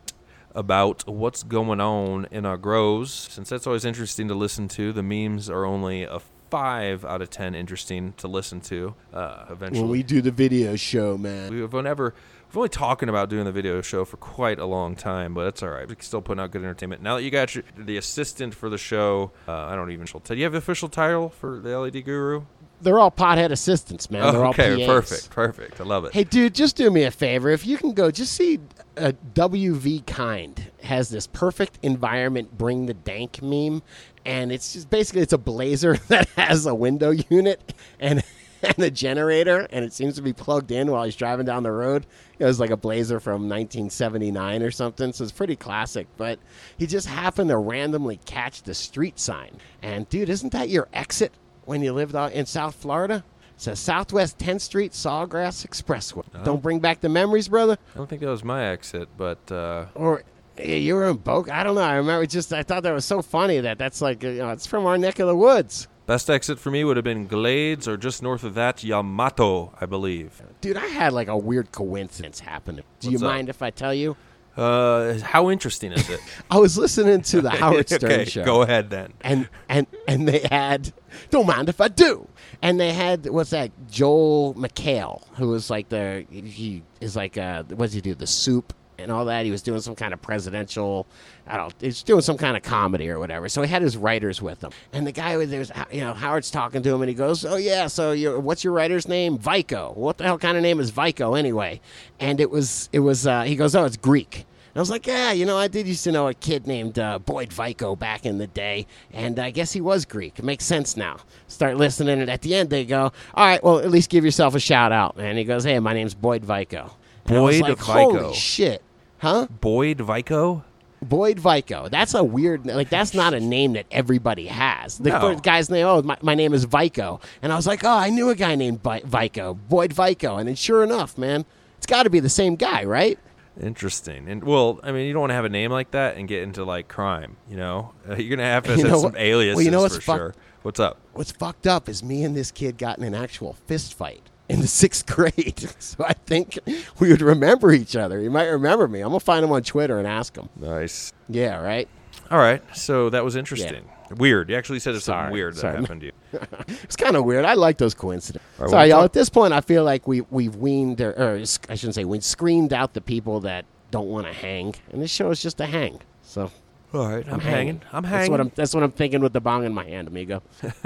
about 0.55 1.09
what's 1.09 1.43
going 1.43 1.81
on 1.81 2.27
in 2.31 2.45
our 2.45 2.57
grows. 2.57 3.13
Since 3.13 3.49
that's 3.49 3.67
always 3.67 3.85
interesting 3.85 4.29
to 4.29 4.35
listen 4.35 4.69
to. 4.69 4.93
The 4.93 5.03
memes 5.03 5.49
are 5.49 5.65
only 5.65 6.03
a 6.05 6.21
five 6.51 7.03
out 7.05 7.23
of 7.23 7.31
ten 7.31 7.55
interesting 7.55 8.13
to 8.19 8.29
listen 8.29 8.61
to. 8.61 8.95
Uh, 9.13 9.47
eventually, 9.51 9.81
When 9.81 9.91
we 9.91 10.03
do 10.03 10.21
the 10.21 10.31
video 10.31 10.77
show, 10.77 11.17
man. 11.17 11.51
We've 11.51 11.73
never 11.73 12.15
we've 12.49 12.57
only 12.57 12.69
talking 12.69 13.09
about 13.09 13.31
doing 13.31 13.45
the 13.45 13.53
video 13.53 13.81
show 13.81 14.05
for 14.05 14.19
quite 14.19 14.59
a 14.59 14.67
long 14.67 14.95
time, 14.95 15.33
but 15.33 15.45
that's 15.45 15.63
all 15.63 15.71
right. 15.71 15.89
We 15.89 15.95
can 15.95 16.05
still 16.05 16.21
put 16.21 16.39
out 16.39 16.51
good 16.51 16.63
entertainment. 16.63 17.01
Now 17.01 17.17
that 17.17 17.23
you 17.23 17.31
got 17.31 17.55
your, 17.55 17.65
the 17.77 17.97
assistant 17.97 18.55
for 18.55 18.69
the 18.69 18.77
show, 18.77 19.33
uh, 19.49 19.53
I 19.53 19.75
don't 19.75 19.91
even. 19.91 20.07
Know. 20.13 20.21
Do 20.23 20.35
you 20.35 20.45
have 20.45 20.53
the 20.53 20.59
official 20.59 20.91
title 20.91 21.31
for 21.31 21.59
the 21.59 21.79
LED 21.79 22.05
Guru? 22.05 22.45
They're 22.83 22.99
all 22.99 23.11
pothead 23.11 23.51
assistants, 23.51 24.11
man. 24.11 24.33
They're 24.33 24.45
all 24.45 24.51
okay, 24.51 24.77
PAs. 24.77 24.87
perfect, 24.87 25.31
perfect. 25.31 25.81
I 25.81 25.85
love 25.85 26.05
it. 26.05 26.13
Hey, 26.13 26.25
dude, 26.25 26.55
just 26.55 26.77
do 26.77 26.91
me 26.91 27.05
a 27.05 27.11
favor. 27.11 27.51
If 27.51 27.67
you 27.67 27.79
can 27.79 27.93
go, 27.93 28.11
just 28.11 28.33
see 28.33 28.59
uh, 28.97 29.13
WV 29.35 30.05
Kind 30.07 30.71
has 30.83 31.09
this 31.09 31.27
perfect 31.27 31.79
environment 31.83 32.59
bring 32.59 32.87
the 32.87 32.95
dank 32.95 33.41
meme, 33.41 33.83
and 34.25 34.51
it's 34.53 34.73
just 34.73 34.91
basically 34.91 35.23
it's 35.23 35.33
a 35.33 35.39
blazer 35.39 35.97
that 36.09 36.29
has 36.31 36.67
a 36.67 36.75
window 36.75 37.11
unit 37.11 37.73
and 38.01 38.23
and 38.63 38.79
a 38.79 38.91
generator, 38.91 39.67
and 39.71 39.85
it 39.85 39.93
seems 39.93 40.15
to 40.15 40.23
be 40.23 40.33
plugged 40.33 40.71
in 40.71 40.91
while 40.91 41.05
he's 41.05 41.17
driving 41.17 41.47
down 41.47 41.63
the 41.65 41.73
road. 41.73 42.07
It 42.39 42.45
was 42.45 42.61
like 42.61 42.71
a 42.71 42.77
blazer 42.77 43.19
from 43.19 43.49
1979 43.49 44.63
or 44.63 44.71
something, 44.71 45.13
so 45.13 45.25
it's 45.25 45.33
pretty 45.33 45.57
classic. 45.57 46.07
But 46.17 46.39
he 46.77 46.87
just 46.87 47.09
happened 47.09 47.51
to 47.51 47.57
randomly 47.57 48.19
catch 48.25 48.63
the 48.63 48.75
street 48.75 49.19
sign, 49.19 49.59
and 49.83 50.09
dude, 50.09 50.29
isn't 50.29 50.53
that 50.53 50.69
your 50.69 50.89
exit 50.93 51.33
when 51.65 51.83
you 51.83 51.93
lived 51.93 52.15
out 52.17 52.33
in 52.33 52.47
South 52.47 52.75
Florida? 52.75 53.25
It 53.57 53.61
says 53.61 53.79
Southwest 53.81 54.39
10th 54.39 54.61
Street 54.63 54.93
Sawgrass 54.93 55.67
Expressway. 55.67 56.25
Don't 56.45 56.63
bring 56.63 56.81
back 56.81 57.01
the 57.01 57.09
memories, 57.09 57.49
brother. 57.49 57.77
I 57.95 57.99
don't 57.99 58.09
think 58.09 58.21
that 58.23 58.29
was 58.31 58.43
my 58.45 58.65
exit, 58.67 59.09
but 59.17 59.51
uh, 59.53 59.87
Or 59.95 60.25
you 60.63 60.95
were 60.97 61.09
in 61.09 61.17
Boca. 61.19 61.55
I 61.55 61.63
don't 61.63 61.75
know. 61.77 61.83
I 61.83 61.95
remember 61.97 62.27
just 62.27 62.53
I 62.53 62.63
thought 62.63 62.83
that 62.83 62.93
was 62.93 63.05
so 63.05 63.23
funny 63.23 63.61
that 63.61 63.79
that's 63.79 64.01
like 64.01 64.23
you 64.23 64.35
know 64.35 64.51
it's 64.51 64.67
from 64.67 64.85
our 64.87 64.99
neck 64.99 65.19
of 65.19 65.29
the 65.29 65.37
woods. 65.37 65.87
best 66.07 66.29
exit 66.29 66.59
for 66.59 66.71
me 66.71 66.83
would 66.85 66.97
have 66.97 67.05
been 67.05 67.27
Glades 67.27 67.87
or 67.87 67.97
just 67.97 68.23
north 68.23 68.43
of 68.43 68.55
that, 68.55 68.83
Yamato, 68.83 69.73
I 69.81 69.87
believe. 69.87 70.43
Dude, 70.61 70.77
I 70.77 70.87
had 70.87 71.13
like 71.13 71.29
a 71.29 71.37
weird 71.39 71.71
coincidence 71.73 72.41
happen. 72.41 72.81
Do 73.01 73.11
you 73.11 73.19
up? 73.19 73.23
mind 73.23 73.49
if 73.49 73.63
I 73.63 73.71
tell 73.71 73.95
you? 73.95 74.17
Uh, 74.57 75.19
how 75.21 75.49
interesting 75.51 75.93
is 75.93 76.11
it? 76.11 76.21
I 76.51 76.59
was 76.59 76.77
listening 76.77 77.23
to 77.23 77.41
the 77.41 77.51
Howard 77.63 77.89
Stern 77.89 78.11
okay, 78.13 78.25
show. 78.27 78.45
go 78.45 78.63
ahead 78.63 78.91
then. 78.91 79.13
and 79.23 79.49
and 79.69 79.87
and 80.09 80.27
they 80.29 80.41
had 80.51 80.93
don't 81.31 81.47
mind 81.47 81.69
if 81.69 81.81
I 81.81 81.89
do. 81.89 82.29
And 82.61 82.79
they 82.79 82.93
had 82.93 83.27
what's 83.27 83.51
that? 83.51 83.71
Joel 83.91 84.55
McHale, 84.55 85.27
who 85.35 85.49
was 85.49 85.71
like 85.71 85.89
the 85.89 86.27
he 86.31 86.83
is 87.01 87.17
like 87.17 87.37
uh 87.39 87.65
what 87.65 87.87
does 87.87 87.93
he 87.95 88.01
do? 88.01 88.15
The 88.15 88.27
soup 88.27 88.73
and 88.99 89.11
all 89.11 89.25
that. 89.27 89.45
He 89.45 89.51
was 89.51 89.63
doing 89.63 89.81
some 89.81 89.95
kind 89.95 90.15
of 90.15 90.23
presidential. 90.23 91.07
I 91.47 91.57
don't. 91.57 91.75
He's 91.81 92.03
doing 92.03 92.23
some 92.23 92.37
kind 92.37 92.57
of 92.57 92.63
comedy 92.63 93.11
or 93.11 93.19
whatever. 93.19 93.49
So 93.49 93.63
he 93.63 93.69
had 93.69 93.83
his 93.83 93.97
writers 93.97 94.41
with 94.41 94.63
him, 94.63 94.71
and 94.93 95.07
the 95.07 95.13
guy 95.13 95.37
was 95.37 95.51
there's 95.51 95.71
you 95.91 96.01
know 96.01 96.15
Howard's 96.15 96.51
talking 96.51 96.83
to 96.83 96.95
him, 96.95 97.03
and 97.03 97.09
he 97.09 97.15
goes, 97.15 97.45
"Oh 97.45 97.57
yeah, 97.57 97.89
so 97.89 98.13
you 98.13 98.39
what's 98.39 98.65
your 98.65 98.73
writer's 98.73 99.09
name? 99.09 99.39
Vico. 99.39 99.93
What 99.95 100.19
the 100.19 100.25
hell 100.25 100.39
kind 100.39 100.57
of 100.57 100.63
name 100.63 100.81
is 100.81 100.91
Vico 100.91 101.35
anyway?" 101.35 101.81
And 102.21 102.41
it 102.41 102.51
was 102.51 102.89
it 102.93 103.01
was 103.01 103.27
uh, 103.27 103.43
he 103.43 103.57
goes, 103.57 103.75
"Oh, 103.75 103.85
it's 103.85 103.97
Greek." 103.97 104.47
I 104.75 104.79
was 104.81 104.89
like, 104.91 105.07
yeah, 105.07 105.33
you 105.33 105.45
know, 105.45 105.59
I 105.59 105.69
did 105.69 105.87
used 105.87 106.03
to 106.05 106.13
know 106.13 106.29
a 106.29 106.35
kid 106.35 106.67
named 106.67 106.99
uh, 106.99 107.19
Boyd 107.19 107.53
Vico 107.53 107.95
back 107.95 108.25
in 108.25 108.39
the 108.39 108.47
day, 108.47 108.87
and 109.13 109.39
I 109.39 109.51
guess 109.51 109.73
he 109.73 109.83
was 109.83 110.07
Greek. 110.07 110.39
It 110.39 110.45
makes 110.47 110.65
sense 110.65 110.97
now. 110.97 111.19
Start 111.47 111.77
listening, 111.77 112.21
and 112.21 112.31
at 112.31 112.41
the 112.41 112.55
end 112.55 112.71
they 112.71 112.87
go, 112.87 113.13
all 113.35 113.47
right, 113.47 113.63
well, 113.63 113.81
at 113.81 113.91
least 113.91 114.09
give 114.09 114.25
yourself 114.25 114.55
a 114.55 114.61
shout 114.61 114.91
out. 114.91 115.17
And 115.19 115.37
he 115.37 115.45
goes, 115.45 115.65
hey, 115.65 115.79
my 115.79 115.93
name's 115.93 116.15
Boyd 116.15 116.43
Vico. 116.45 116.97
And 117.27 117.37
Boyd 117.37 117.61
like, 117.61 117.77
Vico. 117.79 117.93
Holy 117.93 118.35
shit, 118.35 118.83
huh? 119.19 119.47
Boyd 119.61 120.01
Vico? 120.01 120.65
Boyd 121.03 121.39
Vico. 121.39 121.89
That's 121.89 122.15
a 122.15 122.25
weird, 122.25 122.65
like, 122.65 122.89
that's 122.89 123.13
not 123.13 123.35
a 123.35 123.41
name 123.41 123.73
that 123.75 123.87
everybody 123.91 124.47
has. 124.47 124.99
The 124.99 125.11
No. 125.11 125.21
first 125.21 125.43
guy's 125.43 125.69
name, 125.69 125.85
oh, 125.85 126.01
my, 126.01 126.17
my 126.23 126.35
name 126.35 126.55
is 126.55 126.65
Vico. 126.65 127.21
And 127.43 127.53
I 127.53 127.57
was 127.57 127.67
like, 127.67 127.85
oh, 127.85 127.91
I 127.99 128.09
knew 128.09 128.31
a 128.31 128.35
guy 128.37 128.55
named 128.55 128.83
Vi- 128.83 129.03
Vico, 129.05 129.53
Boyd 129.55 129.93
Vico. 129.93 130.37
And 130.37 130.49
then 130.49 130.55
sure 130.55 130.83
enough, 130.85 131.19
man, 131.19 131.45
it's 131.77 131.87
got 131.87 132.05
to 132.05 132.11
be 132.11 132.21
the 132.21 132.29
same 132.31 132.55
guy, 132.57 132.85
right? 132.85 133.19
Interesting. 133.61 134.29
And 134.29 134.43
well, 134.45 134.81
I 134.83 134.93
mean, 134.93 135.07
you 135.07 135.13
don't 135.13 135.21
want 135.21 135.31
to 135.31 135.35
have 135.35 135.45
a 135.45 135.49
name 135.51 135.71
like 135.71 135.91
that 135.93 136.17
and 136.17 136.27
get 136.27 136.43
into 136.43 136.65
like 136.65 136.89
crime. 136.89 137.37
You 137.49 137.57
know, 137.57 137.93
uh, 138.09 138.17
you're 138.17 138.37
gonna 138.37 138.49
have 138.49 138.65
to 138.65 138.77
You 138.77 138.85
have 138.87 138.97
some 139.01 139.13
what- 139.13 139.17
aliases 139.21 139.57
well, 139.57 139.65
you 139.65 139.71
know 139.71 139.81
what's 139.83 139.97
for 139.97 140.01
fuck- 140.03 140.17
sure. 140.19 140.35
What's 140.63 140.81
up? 140.81 140.99
What's 141.13 141.33
fucked 141.33 141.67
up 141.67 141.89
is 141.89 142.03
me 142.05 142.23
and 142.25 142.37
this 142.37 142.51
kid 142.53 142.79
got 142.79 142.97
in 142.99 143.05
an 143.05 143.15
actual 143.15 143.55
fist 143.67 143.95
fight 143.95 144.23
in 144.49 144.61
the 144.61 144.67
sixth 144.69 145.07
grade. 145.07 145.69
So 145.81 146.05
I 146.05 146.13
think 146.15 146.59
we 147.01 147.09
would 147.11 147.21
remember 147.21 147.73
each 147.73 147.97
other. 147.97 148.21
He 148.21 148.29
might 148.29 148.47
remember 148.47 148.87
me. 148.89 149.01
I'm 149.01 149.09
gonna 149.09 149.21
find 149.21 149.45
him 149.45 149.53
on 149.53 149.63
Twitter 149.63 149.99
and 149.99 150.07
ask 150.07 150.37
him. 150.37 150.49
Nice. 150.57 151.13
Yeah, 151.29 151.61
right. 151.61 151.89
All 152.31 152.39
right. 152.39 152.63
So 152.77 153.11
that 153.11 153.25
was 153.25 153.37
interesting. 153.37 153.85
Weird. 154.19 154.51
You 154.51 154.57
actually 154.57 154.79
said 154.81 154.95
it's 154.95 155.05
something 155.05 155.33
weird 155.33 155.55
that 155.55 155.61
sorry. 155.61 155.81
happened 155.81 156.01
to 156.03 156.07
you. 156.07 156.13
It's 156.85 156.97
kind 156.97 157.17
of 157.17 157.25
weird. 157.25 157.45
I 157.45 157.55
like 157.55 157.79
those 157.79 157.95
coincidences. 157.95 158.43
All 158.59 158.65
right, 158.67 158.71
Sorry, 158.71 158.89
y'all. 158.89 158.99
talk- 159.01 159.05
At 159.07 159.13
this 159.13 159.29
point, 159.29 159.53
I 159.53 159.61
feel 159.61 159.85
like 159.85 160.07
we 160.09 160.23
we've 160.31 160.57
weaned, 160.57 161.01
or, 161.01 161.13
or 161.13 161.35
I 161.69 161.75
shouldn't 161.75 161.95
say, 161.95 162.05
we 162.05 162.21
screened 162.21 162.73
out 162.73 162.95
the 162.95 163.01
people 163.01 163.41
that 163.41 163.65
don't 163.91 164.09
want 164.09 164.27
to 164.27 164.33
hang, 164.33 164.75
and 164.93 165.03
this 165.03 165.11
show 165.11 165.31
is 165.31 165.43
just 165.43 165.61
a 165.61 165.67
hang. 165.67 166.01
So. 166.23 166.51
All 166.95 167.09
right, 167.09 167.27
I'm 167.27 167.41
hanging. 167.41 167.81
I'm 167.91 168.03
That's 168.03 168.29
what 168.29 168.39
hanging. 168.39 168.41
I'm. 168.41 168.53
That's 168.55 168.75
what 168.75 168.83
I'm 168.83 168.91
thinking 168.93 169.21
with 169.23 169.33
the 169.33 169.41
bong 169.41 169.65
in 169.65 169.73
my 169.73 169.85
hand, 169.85 170.09
amigo. 170.09 170.43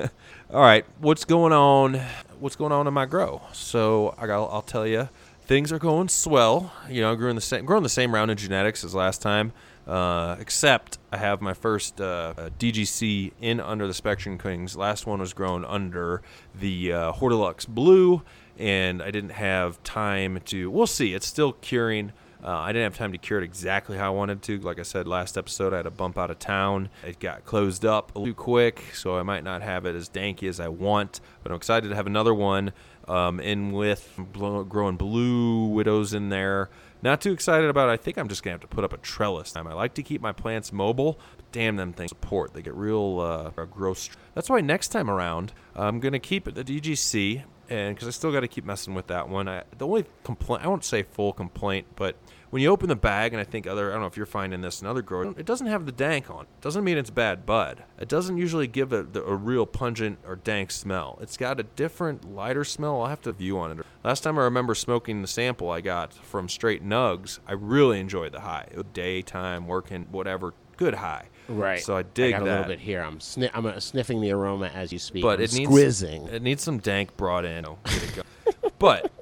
All 0.52 0.60
right, 0.60 0.84
what's 1.00 1.24
going 1.24 1.52
on? 1.52 2.00
What's 2.38 2.54
going 2.54 2.70
on 2.70 2.86
in 2.86 2.94
my 2.94 3.06
grow? 3.06 3.42
So 3.52 4.14
I 4.16 4.28
got, 4.28 4.44
I'll 4.46 4.62
tell 4.62 4.86
you, 4.86 5.08
things 5.42 5.72
are 5.72 5.80
going 5.80 6.08
swell. 6.08 6.72
You 6.88 7.00
know, 7.00 7.16
growing 7.16 7.34
the 7.34 7.40
same, 7.40 7.64
growing 7.64 7.82
the 7.82 7.88
same 7.88 8.14
round 8.14 8.30
of 8.30 8.36
genetics 8.36 8.84
as 8.84 8.94
last 8.94 9.20
time, 9.20 9.52
uh, 9.86 10.36
except 10.40 10.98
I 11.12 11.18
have 11.18 11.40
my 11.40 11.54
first 11.54 12.00
uh, 12.00 12.34
uh, 12.36 12.50
DGC 12.58 13.32
in 13.40 13.60
under 13.60 13.86
the 13.86 13.94
Spectrum 13.94 14.38
Kings. 14.38 14.76
Last 14.76 15.06
one 15.06 15.20
was 15.20 15.32
grown 15.32 15.64
under 15.64 16.22
the 16.58 16.92
uh, 16.92 17.12
Hortilux 17.12 17.68
Blue, 17.68 18.22
and 18.58 19.00
I 19.02 19.10
didn't 19.10 19.30
have 19.30 19.82
time 19.84 20.40
to. 20.46 20.70
We'll 20.70 20.86
see. 20.86 21.14
It's 21.14 21.26
still 21.26 21.52
curing. 21.52 22.12
Uh, 22.44 22.50
I 22.50 22.72
didn't 22.72 22.84
have 22.84 22.98
time 22.98 23.12
to 23.12 23.18
cure 23.18 23.40
it 23.40 23.44
exactly 23.44 23.96
how 23.96 24.12
I 24.12 24.14
wanted 24.14 24.42
to. 24.42 24.58
Like 24.58 24.78
I 24.78 24.82
said 24.82 25.08
last 25.08 25.38
episode, 25.38 25.72
I 25.72 25.78
had 25.78 25.86
a 25.86 25.90
bump 25.90 26.18
out 26.18 26.30
of 26.30 26.38
town. 26.38 26.90
It 27.04 27.18
got 27.18 27.44
closed 27.44 27.84
up 27.84 28.14
a 28.14 28.18
little 28.18 28.34
too 28.34 28.40
quick, 28.40 28.84
so 28.92 29.16
I 29.16 29.22
might 29.22 29.42
not 29.42 29.62
have 29.62 29.86
it 29.86 29.96
as 29.96 30.08
danky 30.08 30.48
as 30.48 30.60
I 30.60 30.68
want. 30.68 31.20
But 31.42 31.50
I'm 31.50 31.56
excited 31.56 31.88
to 31.88 31.94
have 31.94 32.06
another 32.06 32.34
one 32.34 32.72
um, 33.08 33.40
in 33.40 33.72
with 33.72 34.18
growing 34.32 34.96
blue 34.96 35.66
widows 35.66 36.12
in 36.12 36.28
there. 36.28 36.70
Not 37.02 37.20
too 37.20 37.32
excited 37.32 37.68
about 37.68 37.88
it. 37.88 37.92
I 37.92 37.96
think 37.96 38.18
I'm 38.18 38.28
just 38.28 38.42
gonna 38.42 38.54
have 38.54 38.60
to 38.62 38.66
put 38.66 38.84
up 38.84 38.92
a 38.92 38.98
trellis 38.98 39.52
time. 39.52 39.66
I 39.66 39.74
like 39.74 39.94
to 39.94 40.02
keep 40.02 40.20
my 40.20 40.32
plants 40.32 40.72
mobile. 40.72 41.18
But 41.36 41.50
damn 41.52 41.76
them 41.76 41.92
things 41.92 42.10
support. 42.10 42.54
They 42.54 42.62
get 42.62 42.74
real 42.74 43.20
uh, 43.20 43.64
gross. 43.66 44.10
That's 44.34 44.48
why 44.48 44.60
next 44.60 44.88
time 44.88 45.10
around 45.10 45.52
I'm 45.74 46.00
gonna 46.00 46.18
keep 46.18 46.52
the 46.52 46.64
DGC, 46.64 47.42
and 47.68 47.94
because 47.94 48.08
I 48.08 48.10
still 48.10 48.32
got 48.32 48.40
to 48.40 48.48
keep 48.48 48.64
messing 48.64 48.94
with 48.94 49.08
that 49.08 49.28
one. 49.28 49.48
I, 49.48 49.64
the 49.76 49.86
only 49.86 50.06
complaint 50.24 50.64
I 50.64 50.68
won't 50.68 50.84
say 50.84 51.02
full 51.02 51.32
complaint, 51.32 51.86
but 51.96 52.16
when 52.56 52.62
you 52.62 52.70
open 52.70 52.88
the 52.88 52.96
bag, 52.96 53.34
and 53.34 53.40
I 53.40 53.44
think 53.44 53.66
other 53.66 53.90
I 53.90 53.92
don't 53.92 54.00
know 54.00 54.06
if 54.06 54.16
you're 54.16 54.24
finding 54.24 54.62
this 54.62 54.80
in 54.80 54.86
other 54.86 55.02
growers, 55.02 55.34
it 55.36 55.44
doesn't 55.44 55.66
have 55.66 55.84
the 55.84 55.92
dank 55.92 56.30
on. 56.30 56.44
it. 56.44 56.48
Doesn't 56.62 56.84
mean 56.84 56.96
it's 56.96 57.10
bad 57.10 57.44
bud. 57.44 57.84
It 58.00 58.08
doesn't 58.08 58.38
usually 58.38 58.66
give 58.66 58.94
a, 58.94 59.06
a 59.14 59.36
real 59.36 59.66
pungent 59.66 60.20
or 60.26 60.36
dank 60.36 60.70
smell. 60.70 61.18
It's 61.20 61.36
got 61.36 61.60
a 61.60 61.64
different 61.64 62.34
lighter 62.34 62.64
smell. 62.64 63.02
I'll 63.02 63.08
have 63.08 63.20
to 63.22 63.32
view 63.32 63.58
on 63.58 63.72
it. 63.80 63.86
Last 64.02 64.22
time 64.22 64.38
I 64.38 64.44
remember 64.44 64.74
smoking 64.74 65.20
the 65.20 65.28
sample 65.28 65.70
I 65.70 65.82
got 65.82 66.14
from 66.14 66.48
Straight 66.48 66.82
Nugs, 66.82 67.40
I 67.46 67.52
really 67.52 68.00
enjoyed 68.00 68.32
the 68.32 68.40
high. 68.40 68.68
Daytime 68.94 69.66
working 69.66 70.06
whatever, 70.10 70.54
good 70.78 70.94
high. 70.94 71.26
Right. 71.48 71.80
So 71.82 71.94
I 71.94 72.04
dig 72.04 72.32
I 72.32 72.38
got 72.38 72.44
that. 72.46 72.50
a 72.50 72.54
little 72.60 72.68
bit 72.68 72.80
here. 72.80 73.02
I'm 73.02 73.18
sni- 73.18 73.50
I'm 73.52 73.66
uh, 73.66 73.78
sniffing 73.80 74.22
the 74.22 74.32
aroma 74.32 74.68
as 74.68 74.94
you 74.94 74.98
speak. 74.98 75.22
but 75.22 75.40
I'm 75.40 75.44
it 75.44 75.52
needs 75.52 75.70
squizzing. 75.70 76.32
it 76.32 76.40
needs 76.40 76.62
some 76.62 76.78
dank 76.78 77.18
brought 77.18 77.44
in. 77.44 77.66
Oh, 77.66 77.76
get 77.84 78.02
it 78.02 78.16
go- 78.16 78.70
but 78.78 79.12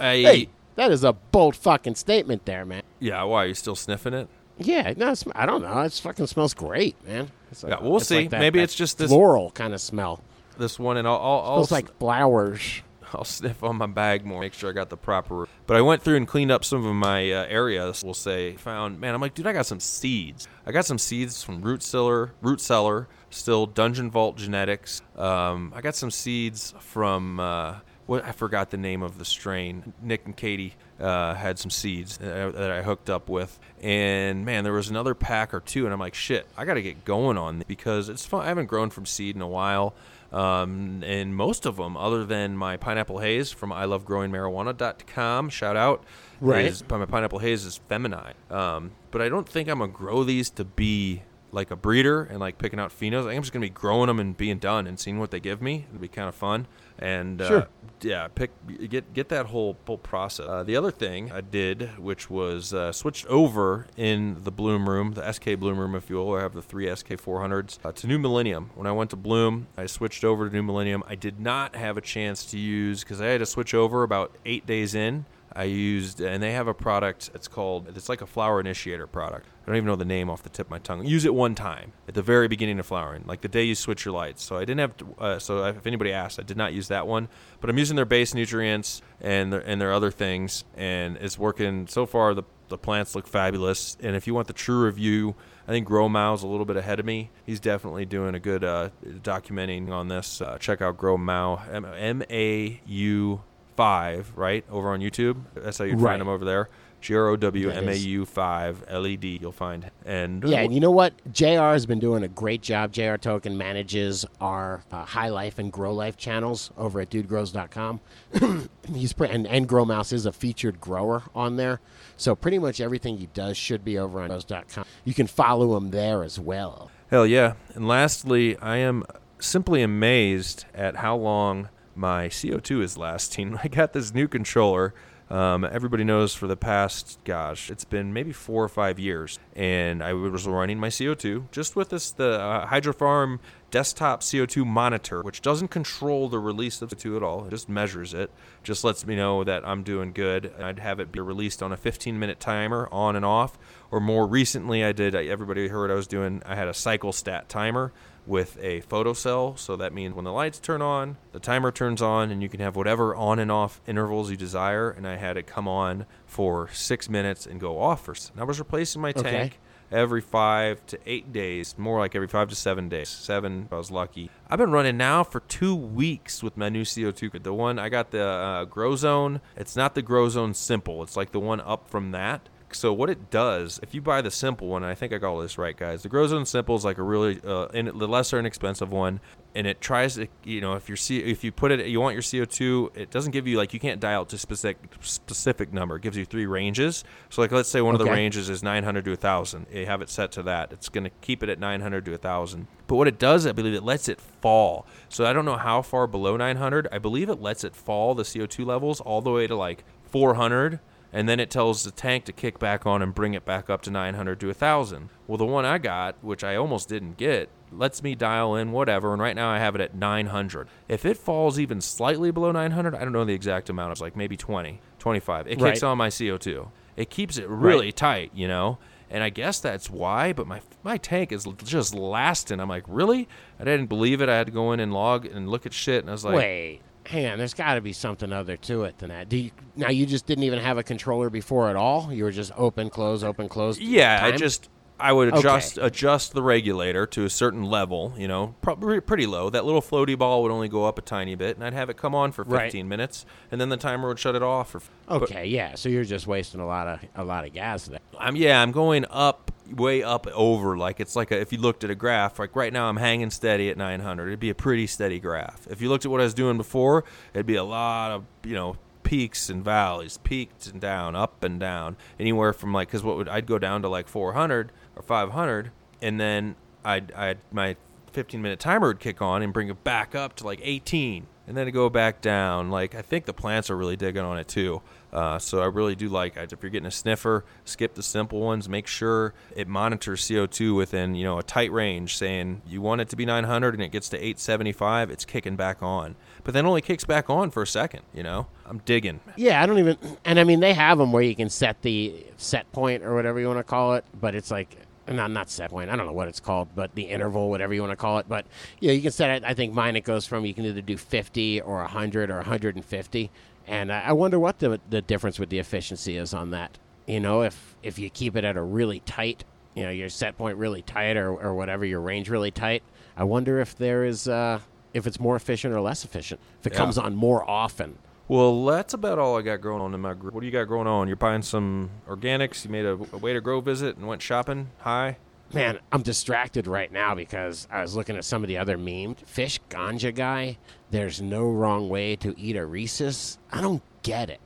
I 0.00 0.16
Hey, 0.22 0.48
that 0.78 0.90
is 0.90 1.04
a 1.04 1.12
bold 1.12 1.54
fucking 1.54 1.94
statement 1.96 2.46
there, 2.46 2.64
man. 2.64 2.82
yeah. 2.98 3.22
Why 3.24 3.44
are 3.44 3.46
you 3.46 3.54
still 3.54 3.76
sniffing 3.76 4.14
it? 4.14 4.28
Yeah, 4.60 4.92
no, 4.96 5.12
it's, 5.12 5.24
I 5.36 5.46
don't 5.46 5.62
know. 5.62 5.80
It 5.82 5.92
fucking 5.92 6.26
smells 6.26 6.52
great, 6.54 6.96
man. 7.06 7.30
It's 7.52 7.62
Yeah, 7.62 7.76
we'll 7.80 8.00
see. 8.00 8.16
like 8.22 8.30
that- 8.30 8.40
Maybe 8.40 8.58
that 8.58 8.64
it's 8.64 8.74
just 8.74 8.98
this- 8.98 9.10
floral 9.10 9.50
kind 9.52 9.72
of 9.74 9.80
smell. 9.80 10.20
This 10.56 10.76
one, 10.78 10.96
and 10.96 11.06
I'll 11.06 11.14
I'll, 11.14 11.40
I'll 11.44 11.54
Smells 11.66 11.70
like 11.70 11.98
flowers. 11.98 12.82
I'll 13.14 13.24
sniff 13.24 13.62
on 13.62 13.76
my 13.76 13.86
bag 13.86 14.26
more, 14.26 14.40
make 14.40 14.52
sure 14.52 14.68
I 14.68 14.72
got 14.72 14.90
the 14.90 14.96
proper. 14.96 15.46
But 15.68 15.76
I 15.76 15.80
went 15.80 16.02
through 16.02 16.16
and 16.16 16.26
cleaned 16.26 16.50
up 16.50 16.64
some 16.64 16.84
of 16.84 16.94
my 16.96 17.30
uh, 17.30 17.46
areas. 17.48 18.02
We'll 18.04 18.12
say 18.14 18.54
found 18.56 19.00
man. 19.00 19.14
I'm 19.14 19.20
like, 19.20 19.34
dude, 19.34 19.46
I 19.46 19.52
got 19.52 19.66
some 19.66 19.78
seeds. 19.80 20.48
I 20.66 20.72
got 20.72 20.84
some 20.84 20.98
seeds 20.98 21.42
from 21.44 21.62
Root 21.62 21.82
Cellar, 21.84 22.32
Root 22.42 22.60
Cellar, 22.60 23.06
still 23.30 23.66
Dungeon 23.66 24.10
Vault 24.10 24.36
Genetics. 24.36 25.00
Um, 25.16 25.72
I 25.76 25.80
got 25.80 25.94
some 25.94 26.10
seeds 26.10 26.74
from. 26.80 27.38
Uh, 27.40 27.76
what 28.08 28.24
I 28.24 28.32
forgot 28.32 28.70
the 28.70 28.76
name 28.76 29.02
of 29.02 29.18
the 29.18 29.24
strain. 29.24 29.92
Nick 30.02 30.22
and 30.24 30.36
Katie 30.36 30.74
uh, 30.98 31.34
had 31.34 31.58
some 31.58 31.70
seeds 31.70 32.16
that 32.16 32.36
I, 32.36 32.50
that 32.50 32.70
I 32.70 32.82
hooked 32.82 33.08
up 33.08 33.28
with, 33.28 33.58
and 33.82 34.44
man, 34.44 34.64
there 34.64 34.72
was 34.72 34.88
another 34.88 35.14
pack 35.14 35.52
or 35.54 35.60
two, 35.60 35.84
and 35.84 35.92
I'm 35.92 36.00
like, 36.00 36.14
shit, 36.14 36.46
I 36.56 36.64
got 36.64 36.74
to 36.74 36.82
get 36.82 37.04
going 37.04 37.36
on 37.38 37.58
this 37.58 37.68
because 37.68 38.08
it's 38.08 38.24
fun. 38.26 38.42
I 38.44 38.48
haven't 38.48 38.66
grown 38.66 38.90
from 38.90 39.06
seed 39.06 39.36
in 39.36 39.42
a 39.42 39.46
while. 39.46 39.94
Um, 40.32 41.02
and 41.06 41.34
most 41.34 41.64
of 41.64 41.76
them, 41.76 41.96
other 41.96 42.24
than 42.24 42.56
my 42.56 42.76
pineapple 42.76 43.18
haze 43.18 43.50
from 43.50 43.72
I 43.72 43.84
love 43.86 44.04
growing 44.04 44.30
marijuana.com, 44.30 45.48
shout 45.50 45.76
out, 45.76 46.04
Right. 46.40 46.66
is, 46.66 46.84
my 46.88 47.04
pineapple 47.06 47.38
haze 47.38 47.64
is 47.64 47.78
feminine. 47.88 48.34
Um, 48.50 48.90
but 49.10 49.22
I 49.22 49.28
don't 49.28 49.48
think 49.48 49.68
I'm 49.68 49.78
gonna 49.78 49.90
grow 49.92 50.24
these 50.24 50.50
to 50.50 50.64
be 50.64 51.22
like 51.50 51.70
a 51.70 51.76
breeder 51.76 52.24
and 52.24 52.40
like 52.40 52.58
picking 52.58 52.78
out 52.78 52.90
phenos. 52.90 53.20
I 53.20 53.28
think 53.28 53.36
I'm 53.36 53.42
just 53.42 53.52
gonna 53.52 53.64
be 53.66 53.70
growing 53.70 54.06
them 54.08 54.20
and 54.20 54.36
being 54.36 54.58
done 54.58 54.86
and 54.86 55.00
seeing 55.00 55.18
what 55.18 55.30
they 55.30 55.40
give 55.40 55.62
me. 55.62 55.86
It'll 55.88 56.00
be 56.00 56.08
kind 56.08 56.28
of 56.28 56.34
fun. 56.34 56.66
And 56.98 57.40
uh, 57.40 57.66
yeah, 58.02 58.28
pick 58.28 58.50
get 58.88 59.12
get 59.12 59.28
that 59.28 59.46
whole 59.46 59.76
whole 59.86 59.98
process. 59.98 60.46
Uh, 60.46 60.62
the 60.62 60.76
other 60.76 60.90
thing 60.90 61.30
I 61.30 61.40
did, 61.40 61.98
which 61.98 62.30
was 62.30 62.74
uh, 62.74 62.92
switched 62.92 63.26
over 63.26 63.86
in 63.96 64.42
the 64.42 64.50
Bloom 64.50 64.88
room, 64.88 65.12
the 65.12 65.32
SK 65.32 65.58
Bloom 65.58 65.78
room, 65.78 65.94
if 65.94 66.10
you 66.10 66.16
will. 66.16 66.34
I 66.34 66.42
have 66.42 66.54
the 66.54 66.62
three 66.62 66.94
SK 66.94 67.10
400s 67.10 67.78
uh, 67.84 67.92
to 67.92 68.06
New 68.06 68.18
Millennium. 68.18 68.70
When 68.74 68.86
I 68.86 68.92
went 68.92 69.10
to 69.10 69.16
Bloom, 69.16 69.68
I 69.76 69.86
switched 69.86 70.24
over 70.24 70.48
to 70.48 70.54
New 70.54 70.62
Millennium. 70.62 71.02
I 71.06 71.14
did 71.14 71.40
not 71.40 71.76
have 71.76 71.96
a 71.96 72.00
chance 72.00 72.44
to 72.46 72.58
use 72.58 73.02
because 73.02 73.20
I 73.20 73.26
had 73.26 73.38
to 73.38 73.46
switch 73.46 73.74
over 73.74 74.02
about 74.02 74.34
eight 74.44 74.66
days 74.66 74.94
in. 74.94 75.24
I 75.52 75.64
used, 75.64 76.20
and 76.20 76.42
they 76.42 76.52
have 76.52 76.68
a 76.68 76.74
product. 76.74 77.30
It's 77.34 77.48
called. 77.48 77.88
It's 77.96 78.08
like 78.08 78.20
a 78.20 78.26
flower 78.26 78.60
initiator 78.60 79.06
product. 79.06 79.46
I 79.62 79.66
don't 79.66 79.76
even 79.76 79.86
know 79.86 79.96
the 79.96 80.04
name 80.04 80.30
off 80.30 80.42
the 80.42 80.48
tip 80.48 80.66
of 80.66 80.70
my 80.70 80.78
tongue. 80.78 81.04
Use 81.04 81.24
it 81.24 81.34
one 81.34 81.54
time 81.54 81.92
at 82.06 82.14
the 82.14 82.22
very 82.22 82.48
beginning 82.48 82.78
of 82.78 82.86
flowering, 82.86 83.24
like 83.26 83.40
the 83.40 83.48
day 83.48 83.64
you 83.64 83.74
switch 83.74 84.04
your 84.04 84.14
lights. 84.14 84.42
So 84.42 84.56
I 84.56 84.60
didn't 84.60 84.80
have. 84.80 84.96
To, 84.98 85.14
uh, 85.18 85.38
so 85.38 85.64
if 85.64 85.86
anybody 85.86 86.12
asked, 86.12 86.38
I 86.38 86.42
did 86.42 86.56
not 86.56 86.72
use 86.72 86.88
that 86.88 87.06
one. 87.06 87.28
But 87.60 87.70
I'm 87.70 87.78
using 87.78 87.96
their 87.96 88.04
base 88.04 88.34
nutrients 88.34 89.02
and 89.20 89.52
their, 89.52 89.60
and 89.60 89.80
their 89.80 89.92
other 89.92 90.10
things, 90.10 90.64
and 90.76 91.16
it's 91.16 91.38
working 91.38 91.86
so 91.86 92.06
far. 92.06 92.34
The 92.34 92.44
the 92.68 92.78
plants 92.78 93.14
look 93.14 93.26
fabulous. 93.26 93.96
And 94.00 94.14
if 94.14 94.26
you 94.26 94.34
want 94.34 94.46
the 94.46 94.52
true 94.52 94.84
review, 94.84 95.34
I 95.66 95.70
think 95.70 95.86
Grow 95.86 96.08
Mao's 96.08 96.42
a 96.42 96.46
little 96.46 96.66
bit 96.66 96.76
ahead 96.76 97.00
of 97.00 97.06
me. 97.06 97.30
He's 97.46 97.60
definitely 97.60 98.04
doing 98.04 98.34
a 98.34 98.40
good 98.40 98.62
uh, 98.62 98.90
documenting 99.06 99.90
on 99.90 100.08
this. 100.08 100.42
Uh, 100.42 100.58
check 100.58 100.82
out 100.82 100.98
Grow 100.98 101.16
Mao, 101.16 101.62
M 101.70 102.22
A 102.30 102.80
U 102.86 103.40
five, 103.78 104.32
right 104.34 104.64
over 104.72 104.90
on 104.92 104.98
YouTube. 104.98 105.36
That's 105.54 105.78
how 105.78 105.84
you 105.84 105.94
Right. 105.94 106.10
find 106.14 106.22
him 106.22 106.26
over 106.28 106.44
there. 106.44 106.68
G 107.00 107.14
R 107.14 107.28
O 107.28 107.36
W 107.36 107.70
M 107.70 107.88
A 107.88 107.94
U 107.94 108.24
five 108.26 108.82
L 108.88 109.06
E 109.06 109.16
D. 109.16 109.38
You'll 109.40 109.52
find 109.52 109.88
and 110.04 110.42
Yeah, 110.42 110.62
and 110.62 110.74
you 110.74 110.80
know 110.80 110.90
what? 110.90 111.12
JR 111.32 111.70
has 111.70 111.86
been 111.86 112.00
doing 112.00 112.24
a 112.24 112.28
great 112.28 112.60
job. 112.60 112.90
JR 112.90 113.14
Token 113.14 113.56
manages 113.56 114.26
our 114.40 114.82
uh, 114.90 115.04
High 115.04 115.28
Life 115.28 115.60
and 115.60 115.70
Grow 115.72 115.94
Life 115.94 116.16
channels 116.16 116.72
over 116.76 117.00
at 117.00 117.08
dudegrows.com. 117.08 118.00
He's 118.92 119.12
pre- 119.12 119.28
and, 119.28 119.46
and 119.46 119.68
Grow 119.68 119.84
Mouse 119.84 120.12
is 120.12 120.26
a 120.26 120.32
featured 120.32 120.80
grower 120.80 121.22
on 121.36 121.54
there. 121.54 121.78
So 122.16 122.34
pretty 122.34 122.58
much 122.58 122.80
everything 122.80 123.18
he 123.18 123.26
does 123.26 123.56
should 123.56 123.84
be 123.84 123.96
over 123.96 124.20
on 124.20 124.30
grows.com. 124.30 124.84
You 125.04 125.14
can 125.14 125.28
follow 125.28 125.76
him 125.76 125.90
there 125.92 126.24
as 126.24 126.40
well. 126.40 126.90
Hell 127.12 127.28
yeah. 127.28 127.52
And 127.76 127.86
lastly, 127.86 128.56
I 128.58 128.78
am 128.78 129.04
simply 129.38 129.82
amazed 129.82 130.64
at 130.74 130.96
how 130.96 131.14
long 131.14 131.68
my 131.98 132.28
CO2 132.28 132.82
is 132.82 132.96
lasting. 132.96 133.58
I 133.64 133.68
got 133.68 133.92
this 133.92 134.14
new 134.14 134.28
controller. 134.28 134.94
Um, 135.30 135.62
everybody 135.64 136.04
knows 136.04 136.32
for 136.34 136.46
the 136.46 136.56
past, 136.56 137.18
gosh, 137.24 137.70
it's 137.70 137.84
been 137.84 138.14
maybe 138.14 138.32
four 138.32 138.64
or 138.64 138.68
five 138.68 138.98
years, 138.98 139.38
and 139.54 140.02
I 140.02 140.14
was 140.14 140.46
running 140.46 140.80
my 140.80 140.88
CO2 140.88 141.50
just 141.50 141.76
with 141.76 141.90
this 141.90 142.10
the 142.10 142.40
uh, 142.40 142.66
Hydrofarm 142.66 143.38
desktop 143.70 144.22
CO2 144.22 144.64
monitor, 144.64 145.20
which 145.20 145.42
doesn't 145.42 145.68
control 145.68 146.30
the 146.30 146.38
release 146.38 146.80
of 146.80 146.88
CO2 146.88 147.16
at 147.18 147.22
all. 147.22 147.44
It 147.44 147.50
just 147.50 147.68
measures 147.68 148.14
it, 148.14 148.30
just 148.62 148.84
lets 148.84 149.06
me 149.06 149.16
know 149.16 149.44
that 149.44 149.68
I'm 149.68 149.82
doing 149.82 150.12
good. 150.12 150.50
I'd 150.58 150.78
have 150.78 150.98
it 150.98 151.12
be 151.12 151.20
released 151.20 151.62
on 151.62 151.72
a 151.72 151.76
15 151.76 152.18
minute 152.18 152.40
timer 152.40 152.88
on 152.90 153.14
and 153.14 153.24
off. 153.24 153.58
Or 153.90 154.00
more 154.00 154.26
recently, 154.26 154.82
I 154.82 154.92
did, 154.92 155.14
everybody 155.14 155.68
heard 155.68 155.90
I 155.90 155.94
was 155.94 156.06
doing, 156.06 156.42
I 156.46 156.54
had 156.54 156.68
a 156.68 156.74
cycle 156.74 157.12
stat 157.12 157.50
timer 157.50 157.92
with 158.28 158.58
a 158.60 158.82
photocell. 158.82 159.58
So 159.58 159.74
that 159.76 159.92
means 159.92 160.14
when 160.14 160.24
the 160.24 160.32
lights 160.32 160.58
turn 160.60 160.82
on, 160.82 161.16
the 161.32 161.40
timer 161.40 161.72
turns 161.72 162.02
on, 162.02 162.30
and 162.30 162.42
you 162.42 162.48
can 162.48 162.60
have 162.60 162.76
whatever 162.76 163.14
on 163.16 163.38
and 163.38 163.50
off 163.50 163.80
intervals 163.86 164.30
you 164.30 164.36
desire. 164.36 164.90
And 164.90 165.06
I 165.08 165.16
had 165.16 165.36
it 165.36 165.46
come 165.46 165.66
on 165.66 166.06
for 166.26 166.68
six 166.72 167.08
minutes 167.08 167.46
and 167.46 167.58
go 167.60 167.80
off 167.80 168.04
for. 168.04 168.14
And 168.32 168.40
I 168.40 168.44
was 168.44 168.58
replacing 168.58 169.00
my 169.02 169.10
Okay. 169.10 169.22
tank 169.22 169.58
every 169.90 170.20
five 170.20 170.84
to 170.86 170.98
eight 171.06 171.32
days, 171.32 171.74
more 171.78 171.98
like 171.98 172.14
every 172.14 172.28
five 172.28 172.50
to 172.50 172.54
seven 172.54 172.90
days. 172.90 173.08
Seven, 173.08 173.62
if 173.66 173.72
I 173.72 173.76
was 173.78 173.90
lucky. 173.90 174.30
I've 174.50 174.58
been 174.58 174.70
running 174.70 174.98
now 174.98 175.24
for 175.24 175.40
two 175.40 175.74
weeks 175.74 176.42
with 176.42 176.58
my 176.58 176.68
new 176.68 176.82
CO2. 176.84 177.42
The 177.42 177.54
one 177.54 177.78
I 177.78 177.88
got 177.88 178.10
the 178.10 178.22
uh, 178.22 178.64
Grow 178.66 178.96
Zone. 178.96 179.40
It's 179.56 179.76
not 179.76 179.94
the 179.94 180.02
Grow 180.02 180.28
Zone 180.28 180.52
Simple. 180.52 181.02
It's 181.02 181.16
like 181.16 181.32
the 181.32 181.40
one 181.40 181.62
up 181.62 181.88
from 181.88 182.10
that. 182.10 182.50
So 182.74 182.92
what 182.92 183.08
it 183.10 183.30
does, 183.30 183.80
if 183.82 183.94
you 183.94 184.00
buy 184.00 184.20
the 184.20 184.30
simple 184.30 184.68
one, 184.68 184.82
and 184.82 184.90
I 184.90 184.94
think 184.94 185.12
I 185.12 185.18
got 185.18 185.30
all 185.30 185.40
this 185.40 185.58
right, 185.58 185.76
guys. 185.76 186.02
The 186.02 186.08
Grow 186.08 186.26
Zone 186.26 186.44
Simple 186.44 186.76
is 186.76 186.84
like 186.84 186.98
a 186.98 187.02
really 187.02 187.40
uh, 187.44 187.66
in, 187.68 187.86
the 187.86 188.06
lesser 188.06 188.38
inexpensive 188.38 188.92
one, 188.92 189.20
and 189.54 189.66
it 189.66 189.80
tries 189.80 190.16
to, 190.16 190.28
you 190.44 190.60
know, 190.60 190.74
if 190.74 190.88
you're 190.88 190.96
C, 190.96 191.18
if 191.18 191.42
you 191.42 191.50
put 191.50 191.72
it, 191.72 191.86
you 191.86 192.00
want 192.00 192.14
your 192.14 192.22
CO2, 192.22 192.96
it 192.96 193.10
doesn't 193.10 193.32
give 193.32 193.46
you 193.46 193.56
like 193.56 193.72
you 193.72 193.80
can't 193.80 194.00
dial 194.00 194.24
to 194.26 194.38
specific 194.38 194.78
specific 195.00 195.72
number. 195.72 195.96
It 195.96 196.02
gives 196.02 196.16
you 196.16 196.24
three 196.24 196.46
ranges. 196.46 197.04
So 197.30 197.40
like 197.40 197.52
let's 197.52 197.68
say 197.68 197.80
one 197.80 197.94
of 197.94 197.98
the 197.98 198.10
ranges 198.10 198.50
is 198.50 198.62
900 198.62 199.04
to 199.04 199.10
1,000. 199.12 199.66
You 199.72 199.86
have 199.86 200.02
it 200.02 200.10
set 200.10 200.32
to 200.32 200.42
that. 200.44 200.72
It's 200.72 200.88
going 200.88 201.04
to 201.04 201.10
keep 201.20 201.42
it 201.42 201.48
at 201.48 201.58
900 201.58 202.04
to 202.04 202.10
1,000. 202.12 202.66
But 202.86 202.96
what 202.96 203.08
it 203.08 203.18
does, 203.18 203.46
I 203.46 203.52
believe, 203.52 203.74
it 203.74 203.82
lets 203.82 204.08
it 204.08 204.20
fall. 204.20 204.86
So 205.08 205.24
I 205.24 205.32
don't 205.32 205.44
know 205.44 205.56
how 205.56 205.82
far 205.82 206.06
below 206.06 206.36
900. 206.36 206.88
I 206.92 206.98
believe 206.98 207.28
it 207.28 207.40
lets 207.40 207.64
it 207.64 207.74
fall 207.74 208.14
the 208.14 208.22
CO2 208.22 208.64
levels 208.64 209.00
all 209.00 209.20
the 209.20 209.30
way 209.30 209.46
to 209.46 209.56
like 209.56 209.84
400 210.10 210.80
and 211.12 211.28
then 211.28 211.40
it 211.40 211.50
tells 211.50 211.84
the 211.84 211.90
tank 211.90 212.24
to 212.24 212.32
kick 212.32 212.58
back 212.58 212.86
on 212.86 213.00
and 213.02 213.14
bring 213.14 213.34
it 213.34 213.44
back 213.44 213.70
up 213.70 213.80
to 213.82 213.90
900 213.90 214.38
to 214.40 214.46
1000 214.48 215.08
well 215.26 215.38
the 215.38 215.44
one 215.44 215.64
i 215.64 215.78
got 215.78 216.16
which 216.22 216.44
i 216.44 216.54
almost 216.56 216.88
didn't 216.88 217.16
get 217.16 217.48
lets 217.72 218.02
me 218.02 218.14
dial 218.14 218.54
in 218.54 218.72
whatever 218.72 219.12
and 219.12 219.20
right 219.22 219.36
now 219.36 219.48
i 219.50 219.58
have 219.58 219.74
it 219.74 219.80
at 219.80 219.94
900 219.94 220.68
if 220.88 221.04
it 221.04 221.16
falls 221.16 221.58
even 221.58 221.80
slightly 221.80 222.30
below 222.30 222.52
900 222.52 222.94
i 222.94 223.00
don't 223.00 223.12
know 223.12 223.24
the 223.24 223.32
exact 223.34 223.68
amount 223.70 223.92
it's 223.92 224.00
like 224.00 224.16
maybe 224.16 224.36
20 224.36 224.80
25 224.98 225.46
it 225.46 225.58
kicks 225.58 225.82
on 225.82 225.96
my 225.98 226.08
co2 226.08 226.68
it 226.96 227.10
keeps 227.10 227.38
it 227.38 227.48
really 227.48 227.86
Right. 227.86 227.96
tight 227.96 228.30
you 228.34 228.48
know 228.48 228.78
and 229.10 229.24
I 229.24 229.30
guess 229.30 229.58
that's 229.58 229.88
why, 229.88 230.34
but 230.34 230.46
my 230.46 230.60
my 230.82 230.98
tank 230.98 231.32
is 231.32 231.46
just 231.64 231.94
lasting. 231.94 232.60
I'm 232.60 232.68
like, 232.68 232.84
really? 232.86 233.26
I 233.58 233.64
didn't 233.64 233.86
believe 233.86 234.20
it. 234.20 234.28
I 234.28 234.36
had 234.36 234.48
to 234.48 234.52
go 234.52 234.72
in 234.72 234.80
and 234.80 234.92
log 234.92 235.24
and 235.24 235.48
look 235.48 235.64
at 235.64 235.72
shit, 235.72 236.00
and 236.04 236.10
I 236.10 236.12
was 236.12 236.26
like, 236.26 236.36
Wait, 236.36 236.80
hang 237.08 237.26
on, 237.26 237.38
there's 237.38 237.54
got 237.54 237.74
to 237.74 237.80
be 237.80 237.92
something 237.92 238.32
other 238.32 238.56
to 238.56 238.84
it 238.84 238.98
than 238.98 239.08
that. 239.08 239.28
Do 239.28 239.36
you, 239.38 239.50
now 239.76 239.88
you 239.88 240.06
just 240.06 240.26
didn't 240.26 240.44
even 240.44 240.58
have 240.58 240.78
a 240.78 240.82
controller 240.82 241.30
before 241.30 241.68
at 241.70 241.76
all? 241.76 242.12
You 242.12 242.24
were 242.24 242.30
just 242.32 242.52
open, 242.56 242.90
close, 242.90 243.22
open, 243.24 243.48
close. 243.48 243.78
Yeah, 243.78 244.20
I 244.22 244.32
just 244.32 244.68
I 245.00 245.12
would 245.12 245.28
Okay. 245.28 245.38
adjust 245.38 245.78
adjust 245.80 246.32
the 246.32 246.42
regulator 246.42 247.06
to 247.06 247.24
a 247.24 247.30
certain 247.30 247.62
level, 247.62 248.14
you 248.18 248.26
know, 248.26 248.56
probably 248.62 249.00
pretty 249.00 249.26
low. 249.26 249.48
That 249.48 249.64
little 249.64 249.80
floaty 249.80 250.18
ball 250.18 250.42
would 250.42 250.50
only 250.50 250.68
go 250.68 250.84
up 250.86 250.98
a 250.98 251.02
tiny 251.02 251.34
bit, 251.36 251.54
and 251.56 251.64
I'd 251.64 251.72
have 251.72 251.88
it 251.88 251.96
come 251.96 252.14
on 252.16 252.32
for 252.32 252.42
Right. 252.42 252.64
15 252.64 252.88
minutes, 252.88 253.24
and 253.52 253.60
then 253.60 253.68
the 253.68 253.76
timer 253.76 254.08
would 254.08 254.18
shut 254.18 254.34
it 254.34 254.42
off. 254.42 254.74
But 255.06 255.22
Okay, 255.22 255.46
yeah. 255.46 255.76
So 255.76 255.88
you're 255.88 256.02
just 256.04 256.26
wasting 256.26 256.60
a 256.60 256.66
lot 256.66 256.88
of 256.88 257.00
a 257.14 257.24
lot 257.24 257.44
of 257.46 257.52
gas 257.52 257.86
there. 257.86 258.00
I'm 258.18 258.34
yeah, 258.34 258.60
I'm 258.60 258.72
going 258.72 259.04
up, 259.10 259.47
way 259.74 260.02
up 260.02 260.26
over. 260.28 260.76
Like 260.76 261.00
it's 261.00 261.16
like 261.16 261.30
a, 261.30 261.40
if 261.40 261.52
you 261.52 261.58
looked 261.58 261.84
at 261.84 261.90
a 261.90 261.94
graph, 261.94 262.38
like 262.38 262.54
right 262.56 262.72
now 262.72 262.88
I'm 262.88 262.96
hanging 262.96 263.30
steady 263.30 263.70
at 263.70 263.76
900. 263.76 264.28
It'd 264.28 264.40
be 264.40 264.50
a 264.50 264.54
pretty 264.54 264.86
steady 264.86 265.18
graph. 265.18 265.66
If 265.70 265.80
you 265.80 265.88
looked 265.88 266.04
at 266.04 266.10
what 266.10 266.20
I 266.20 266.24
was 266.24 266.34
doing 266.34 266.56
before, 266.56 267.04
it'd 267.34 267.46
be 267.46 267.56
a 267.56 267.64
lot 267.64 268.10
of 268.10 268.24
you 268.44 268.54
know 268.54 268.76
peaks 269.02 269.48
and 269.48 269.64
valleys, 269.64 270.18
peaks 270.18 270.66
and 270.66 270.80
down, 270.80 271.16
up 271.16 271.42
and 271.42 271.58
down, 271.58 271.96
anywhere 272.20 272.52
from 272.52 272.72
like 272.72 272.88
because 272.88 273.02
what 273.02 273.16
would 273.16 273.28
I'd 273.28 273.46
go 273.46 273.58
down 273.58 273.82
to 273.82 273.88
like 273.88 274.08
400 274.08 274.72
or 274.96 275.02
500, 275.02 275.70
and 276.02 276.20
then 276.20 276.56
I'd 276.84 277.12
I'd 277.12 277.38
my 277.52 277.76
15 278.12 278.42
minute 278.42 278.58
timer 278.58 278.88
would 278.88 279.00
kick 279.00 279.22
on 279.22 279.42
and 279.42 279.52
bring 279.52 279.68
it 279.68 279.84
back 279.84 280.14
up 280.14 280.34
to 280.36 280.44
like 280.44 280.60
18 280.62 281.26
and 281.46 281.56
then 281.56 281.68
it 281.68 281.72
go 281.72 281.88
back 281.88 282.20
down 282.20 282.70
like 282.70 282.94
i 282.94 283.02
think 283.02 283.26
the 283.26 283.32
plants 283.32 283.70
are 283.70 283.76
really 283.76 283.96
digging 283.96 284.22
on 284.22 284.38
it 284.38 284.48
too 284.48 284.80
uh, 285.12 285.38
so 285.38 285.60
i 285.60 285.66
really 285.66 285.94
do 285.94 286.08
like 286.08 286.36
it. 286.36 286.52
if 286.52 286.62
you're 286.62 286.70
getting 286.70 286.86
a 286.86 286.90
sniffer 286.90 287.44
skip 287.64 287.94
the 287.94 288.02
simple 288.02 288.40
ones 288.40 288.68
make 288.68 288.86
sure 288.86 289.32
it 289.56 289.66
monitors 289.68 290.22
co2 290.22 290.76
within 290.76 291.14
you 291.14 291.24
know 291.24 291.38
a 291.38 291.42
tight 291.42 291.72
range 291.72 292.16
saying 292.16 292.60
you 292.66 292.80
want 292.80 293.00
it 293.00 293.08
to 293.08 293.16
be 293.16 293.24
900 293.24 293.74
and 293.74 293.82
it 293.82 293.90
gets 293.92 294.08
to 294.08 294.16
875 294.16 295.10
it's 295.10 295.24
kicking 295.24 295.56
back 295.56 295.82
on 295.82 296.14
but 296.44 296.54
then 296.54 296.66
only 296.66 296.80
kicks 296.80 297.04
back 297.04 297.28
on 297.30 297.50
for 297.50 297.62
a 297.62 297.66
second 297.66 298.02
you 298.14 298.22
know 298.22 298.46
i'm 298.66 298.78
digging 298.84 299.20
Yeah, 299.36 299.62
I 299.62 299.66
don't 299.66 299.78
even. 299.78 299.96
And 300.24 300.38
I 300.38 300.44
mean, 300.44 300.60
they 300.60 300.74
have 300.74 300.98
them 300.98 301.12
where 301.12 301.22
you 301.22 301.34
can 301.34 301.48
set 301.48 301.80
the 301.82 302.26
set 302.36 302.70
point 302.72 303.02
or 303.02 303.14
whatever 303.14 303.40
you 303.40 303.46
want 303.46 303.58
to 303.60 303.64
call 303.64 303.94
it, 303.94 304.04
but 304.20 304.34
it's 304.34 304.50
like. 304.50 304.76
Not 305.10 305.30
not 305.30 305.48
set 305.48 305.70
point. 305.70 305.88
I 305.88 305.96
don't 305.96 306.04
know 306.04 306.12
what 306.12 306.28
it's 306.28 306.38
called, 306.40 306.68
but 306.74 306.94
the 306.94 307.04
interval, 307.04 307.48
whatever 307.48 307.72
you 307.72 307.80
want 307.80 307.92
to 307.92 307.96
call 307.96 308.18
it. 308.18 308.26
But 308.28 308.44
yeah, 308.78 308.92
you 308.92 309.00
can 309.00 309.10
set 309.10 309.30
it. 309.30 309.42
I 309.42 309.54
think 309.54 309.72
mine 309.72 309.96
it 309.96 310.02
goes 310.02 310.26
from 310.26 310.44
you 310.44 310.52
can 310.52 310.66
either 310.66 310.82
do 310.82 310.98
50 310.98 311.62
or 311.62 311.78
100 311.78 312.30
or 312.30 312.36
150, 312.36 313.30
and 313.68 313.92
I 313.92 314.00
I 314.06 314.12
wonder 314.12 314.38
what 314.38 314.58
the 314.58 314.80
the 314.90 315.00
difference 315.02 315.38
with 315.38 315.50
the 315.50 315.58
efficiency 315.58 316.16
is 316.16 316.34
on 316.34 316.50
that. 316.50 316.78
You 317.06 317.20
know, 317.20 317.42
if 317.42 317.76
if 317.82 317.98
you 317.98 318.10
keep 318.10 318.36
it 318.36 318.44
at 318.44 318.56
a 318.56 318.62
really 318.62 319.00
tight, 319.00 319.44
you 319.74 319.82
know, 319.84 319.90
your 319.90 320.08
set 320.08 320.36
point 320.36 320.56
really 320.58 320.82
tight 320.82 321.16
or 321.16 321.30
or 321.32 321.54
whatever, 321.54 321.84
your 321.84 322.00
range 322.00 322.28
really 322.28 322.50
tight. 322.50 322.82
I 323.16 323.24
wonder 323.24 323.60
if 323.60 323.76
there 323.76 324.04
is 324.04 324.26
uh 324.28 324.60
if 324.94 325.06
it's 325.06 325.20
more 325.20 325.36
efficient 325.36 325.74
or 325.74 325.80
less 325.80 326.04
efficient. 326.04 326.40
If 326.60 326.66
it 326.66 326.72
Yeah. 326.72 326.78
comes 326.78 326.98
on 326.98 327.14
more 327.14 327.48
often. 327.48 327.98
Well, 328.26 328.66
that's 328.66 328.92
about 328.92 329.18
all 329.18 329.38
I 329.38 329.42
got 329.42 329.62
growing 329.62 329.80
on 329.80 329.94
in 329.94 330.00
my 330.02 330.12
group. 330.12 330.34
What 330.34 330.40
do 330.40 330.46
you 330.46 330.52
got 330.52 330.64
growing 330.64 330.86
on? 330.86 331.06
You're 331.08 331.16
buying 331.16 331.40
some 331.40 331.88
organics. 332.06 332.62
You 332.64 332.70
made 332.70 332.84
a, 332.84 332.98
a 333.12 333.16
way 333.16 333.32
to 333.32 333.40
grow 333.40 333.60
visit 333.62 333.96
and 333.96 334.06
went 334.06 334.20
shopping. 334.20 334.68
Hi. 334.80 335.16
Man, 335.52 335.78
I'm 335.90 336.02
distracted 336.02 336.66
right 336.66 336.92
now 336.92 337.14
because 337.14 337.66
I 337.70 337.80
was 337.80 337.96
looking 337.96 338.16
at 338.16 338.24
some 338.24 338.42
of 338.44 338.48
the 338.48 338.58
other 338.58 338.76
memes. 338.76 339.18
Fish 339.24 339.58
ganja 339.70 340.14
guy, 340.14 340.58
there's 340.90 341.22
no 341.22 341.44
wrong 341.48 341.88
way 341.88 342.16
to 342.16 342.38
eat 342.38 342.56
a 342.56 342.66
Reese's. 342.66 343.38
I 343.50 343.62
don't 343.62 343.82
get 344.02 344.28
it. 344.28 344.40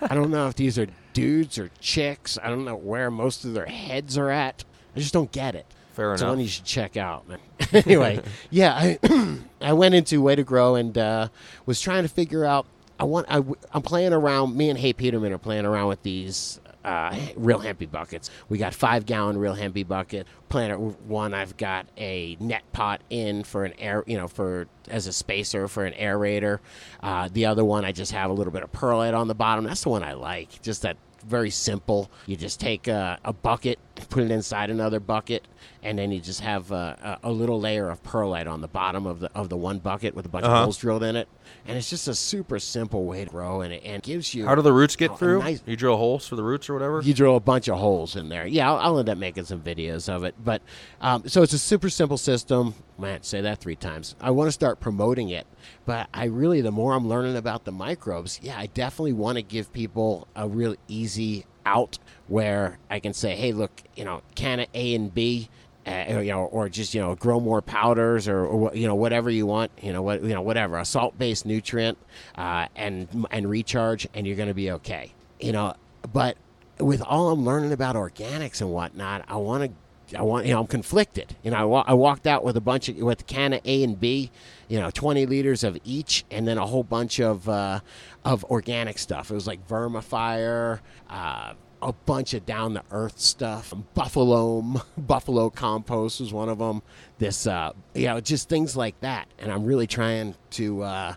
I 0.00 0.14
don't 0.14 0.30
know 0.30 0.48
if 0.48 0.54
these 0.56 0.78
are 0.78 0.88
dudes 1.12 1.58
or 1.58 1.70
chicks. 1.80 2.38
I 2.42 2.48
don't 2.48 2.64
know 2.64 2.74
where 2.74 3.10
most 3.10 3.44
of 3.44 3.54
their 3.54 3.66
heads 3.66 4.18
are 4.18 4.30
at. 4.30 4.64
I 4.96 4.98
just 4.98 5.12
don't 5.12 5.30
get 5.30 5.54
it. 5.54 5.66
Fair 5.92 6.12
It's 6.12 6.22
enough. 6.22 6.32
one 6.32 6.40
you 6.40 6.48
should 6.48 6.64
check 6.64 6.96
out, 6.96 7.28
man. 7.28 7.38
anyway, 7.72 8.20
yeah, 8.50 8.74
I 8.74 9.38
I 9.60 9.72
went 9.72 9.94
into 9.94 10.20
Way 10.20 10.34
to 10.34 10.44
Grow 10.44 10.74
and 10.74 10.96
uh, 10.98 11.28
was 11.64 11.80
trying 11.80 12.02
to 12.02 12.08
figure 12.08 12.44
out. 12.44 12.66
I 12.98 13.04
want. 13.04 13.26
I, 13.30 13.36
am 13.74 13.82
playing 13.82 14.12
around. 14.12 14.56
Me 14.56 14.68
and 14.70 14.78
Hey 14.78 14.92
Peterman 14.92 15.32
are 15.32 15.38
playing 15.38 15.64
around 15.66 15.88
with 15.88 16.02
these 16.02 16.60
uh, 16.86 17.14
real 17.36 17.58
hempy 17.58 17.90
buckets. 17.90 18.30
We 18.48 18.58
got 18.58 18.72
five 18.72 19.04
gallon 19.04 19.36
real 19.36 19.56
hempy 19.56 19.86
bucket. 19.86 20.26
Planet 20.48 20.78
one, 20.78 21.34
I've 21.34 21.56
got 21.56 21.86
a 21.98 22.36
net 22.40 22.62
pot 22.72 23.02
in 23.10 23.42
for 23.42 23.64
an 23.64 23.74
air, 23.78 24.04
you 24.06 24.16
know, 24.16 24.28
for 24.28 24.68
as 24.88 25.06
a 25.06 25.12
spacer 25.12 25.66
for 25.66 25.84
an 25.84 25.92
aerator. 25.94 26.60
Uh, 27.02 27.28
the 27.32 27.46
other 27.46 27.64
one, 27.64 27.84
I 27.84 27.92
just 27.92 28.12
have 28.12 28.30
a 28.30 28.32
little 28.32 28.52
bit 28.52 28.62
of 28.62 28.72
perlite 28.72 29.14
on 29.14 29.26
the 29.26 29.34
bottom. 29.34 29.64
That's 29.64 29.82
the 29.82 29.90
one 29.90 30.04
I 30.04 30.12
like. 30.12 30.62
Just 30.62 30.82
that 30.82 30.96
very 31.26 31.50
simple. 31.50 32.08
You 32.26 32.36
just 32.36 32.60
take 32.60 32.86
a, 32.86 33.18
a 33.24 33.32
bucket, 33.32 33.80
put 34.10 34.22
it 34.22 34.30
inside 34.30 34.70
another 34.70 35.00
bucket, 35.00 35.46
and 35.82 35.98
then 35.98 36.10
you 36.12 36.20
just 36.20 36.40
have 36.40 36.70
a, 36.70 37.18
a, 37.22 37.28
a 37.28 37.32
little 37.32 37.60
layer 37.60 37.88
of 37.90 38.02
perlite 38.02 38.46
on 38.46 38.60
the 38.60 38.68
bottom 38.68 39.06
of 39.06 39.20
the 39.20 39.30
of 39.34 39.48
the 39.48 39.56
one 39.56 39.78
bucket 39.78 40.14
with 40.14 40.26
a 40.26 40.28
bunch 40.28 40.44
Uh-huh. 40.44 40.54
of 40.56 40.62
holes 40.64 40.78
drilled 40.78 41.02
in 41.02 41.16
it. 41.16 41.28
And 41.68 41.76
it's 41.78 41.88
just 41.90 42.06
a 42.08 42.14
super 42.14 42.58
simple 42.58 43.04
way 43.04 43.24
to 43.24 43.30
grow, 43.30 43.60
and 43.60 43.72
it 43.72 43.82
and 43.84 44.02
gives 44.02 44.34
you. 44.34 44.46
How 44.46 44.54
do 44.54 44.62
the 44.62 44.72
roots 44.72 44.96
get 44.96 45.12
a- 45.12 45.16
through? 45.16 45.38
nice- 45.40 45.62
you 45.66 45.76
drill 45.76 45.96
holes 45.96 46.26
for 46.26 46.36
the 46.36 46.42
roots 46.42 46.68
or 46.68 46.74
whatever. 46.74 47.00
you 47.00 47.14
drill 47.14 47.36
a 47.36 47.40
bunch 47.40 47.68
of 47.68 47.78
holes 47.78 48.16
in 48.16 48.28
there. 48.28 48.46
Yeah, 48.46 48.70
I'll, 48.70 48.78
I'll 48.78 48.98
end 48.98 49.08
up 49.08 49.18
making 49.18 49.44
some 49.44 49.60
videos 49.60 50.08
of 50.08 50.24
it. 50.24 50.34
But 50.42 50.62
um, 51.00 51.26
so 51.28 51.42
it's 51.42 51.52
a 51.52 51.58
super 51.58 51.88
simple 51.90 52.18
system. 52.18 52.74
Man, 52.98 53.22
say 53.22 53.40
that 53.42 53.58
three 53.58 53.76
times. 53.76 54.14
I 54.20 54.30
want 54.30 54.48
to 54.48 54.52
start 54.52 54.80
promoting 54.80 55.28
it, 55.30 55.46
but 55.84 56.08
I 56.14 56.24
really, 56.24 56.60
the 56.62 56.70
more 56.72 56.94
I'm 56.94 57.06
learning 57.08 57.36
about 57.36 57.64
the 57.64 57.72
microbes, 57.72 58.40
yeah, 58.42 58.58
I 58.58 58.66
definitely 58.66 59.12
want 59.12 59.36
to 59.36 59.42
give 59.42 59.72
people 59.72 60.26
a 60.34 60.48
real 60.48 60.76
easy 60.88 61.44
out 61.66 61.98
where 62.28 62.78
I 62.88 63.00
can 63.00 63.12
say, 63.12 63.36
hey, 63.36 63.52
look, 63.52 63.82
you 63.94 64.04
know, 64.06 64.22
can 64.34 64.60
of 64.60 64.68
A 64.72 64.94
and 64.94 65.12
B. 65.14 65.50
Uh, 65.86 66.16
or, 66.16 66.22
you 66.22 66.32
know, 66.32 66.46
or 66.46 66.68
just 66.68 66.94
you 66.94 67.00
know, 67.00 67.14
grow 67.14 67.38
more 67.38 67.62
powders, 67.62 68.26
or, 68.26 68.44
or 68.44 68.74
you 68.74 68.88
know, 68.88 68.96
whatever 68.96 69.30
you 69.30 69.46
want. 69.46 69.70
You 69.80 69.92
know, 69.92 70.02
what 70.02 70.20
you 70.20 70.34
know, 70.34 70.42
whatever 70.42 70.78
a 70.78 70.84
salt-based 70.84 71.46
nutrient, 71.46 71.96
uh, 72.36 72.66
and 72.74 73.06
and 73.30 73.48
recharge, 73.48 74.08
and 74.12 74.26
you're 74.26 74.34
going 74.34 74.48
to 74.48 74.54
be 74.54 74.72
okay. 74.72 75.12
You 75.38 75.52
know, 75.52 75.74
but 76.12 76.36
with 76.80 77.02
all 77.02 77.30
I'm 77.30 77.44
learning 77.44 77.70
about 77.70 77.94
organics 77.94 78.60
and 78.60 78.72
whatnot, 78.72 79.26
I 79.28 79.36
want 79.36 79.62
to, 79.62 79.70
I 80.16 80.22
want, 80.22 80.46
you 80.46 80.52
know, 80.52 80.60
I'm 80.60 80.66
conflicted. 80.66 81.34
You 81.42 81.50
know, 81.50 81.56
I, 81.56 81.64
wa- 81.64 81.84
I 81.86 81.94
walked 81.94 82.26
out 82.26 82.44
with 82.44 82.56
a 82.56 82.60
bunch 82.60 82.88
of, 82.88 82.96
with 82.98 83.22
a 83.22 83.24
can 83.24 83.52
of 83.52 83.60
A 83.64 83.82
and 83.82 83.98
B, 83.98 84.30
you 84.68 84.78
know, 84.78 84.90
20 84.90 85.26
liters 85.26 85.64
of 85.64 85.78
each, 85.84 86.24
and 86.30 86.46
then 86.46 86.58
a 86.58 86.66
whole 86.66 86.84
bunch 86.84 87.20
of, 87.20 87.48
uh, 87.48 87.80
of 88.24 88.44
organic 88.44 88.98
stuff. 88.98 89.30
It 89.30 89.34
was 89.34 89.46
like 89.46 89.66
Vermifier, 89.66 90.80
uh, 91.10 91.54
a 91.82 91.92
bunch 91.92 92.34
of 92.34 92.46
down 92.46 92.74
the 92.74 92.82
earth 92.90 93.18
stuff. 93.18 93.72
Buffalo, 93.94 94.60
Buffalo 94.98 95.50
compost 95.50 96.20
was 96.20 96.32
one 96.32 96.48
of 96.48 96.58
them. 96.58 96.82
This, 97.18 97.46
uh, 97.46 97.72
you 97.94 98.06
know, 98.06 98.20
just 98.20 98.48
things 98.48 98.76
like 98.76 98.98
that. 99.00 99.28
And 99.38 99.50
I'm 99.50 99.64
really 99.64 99.86
trying 99.86 100.34
to, 100.50 100.82
uh, 100.82 101.14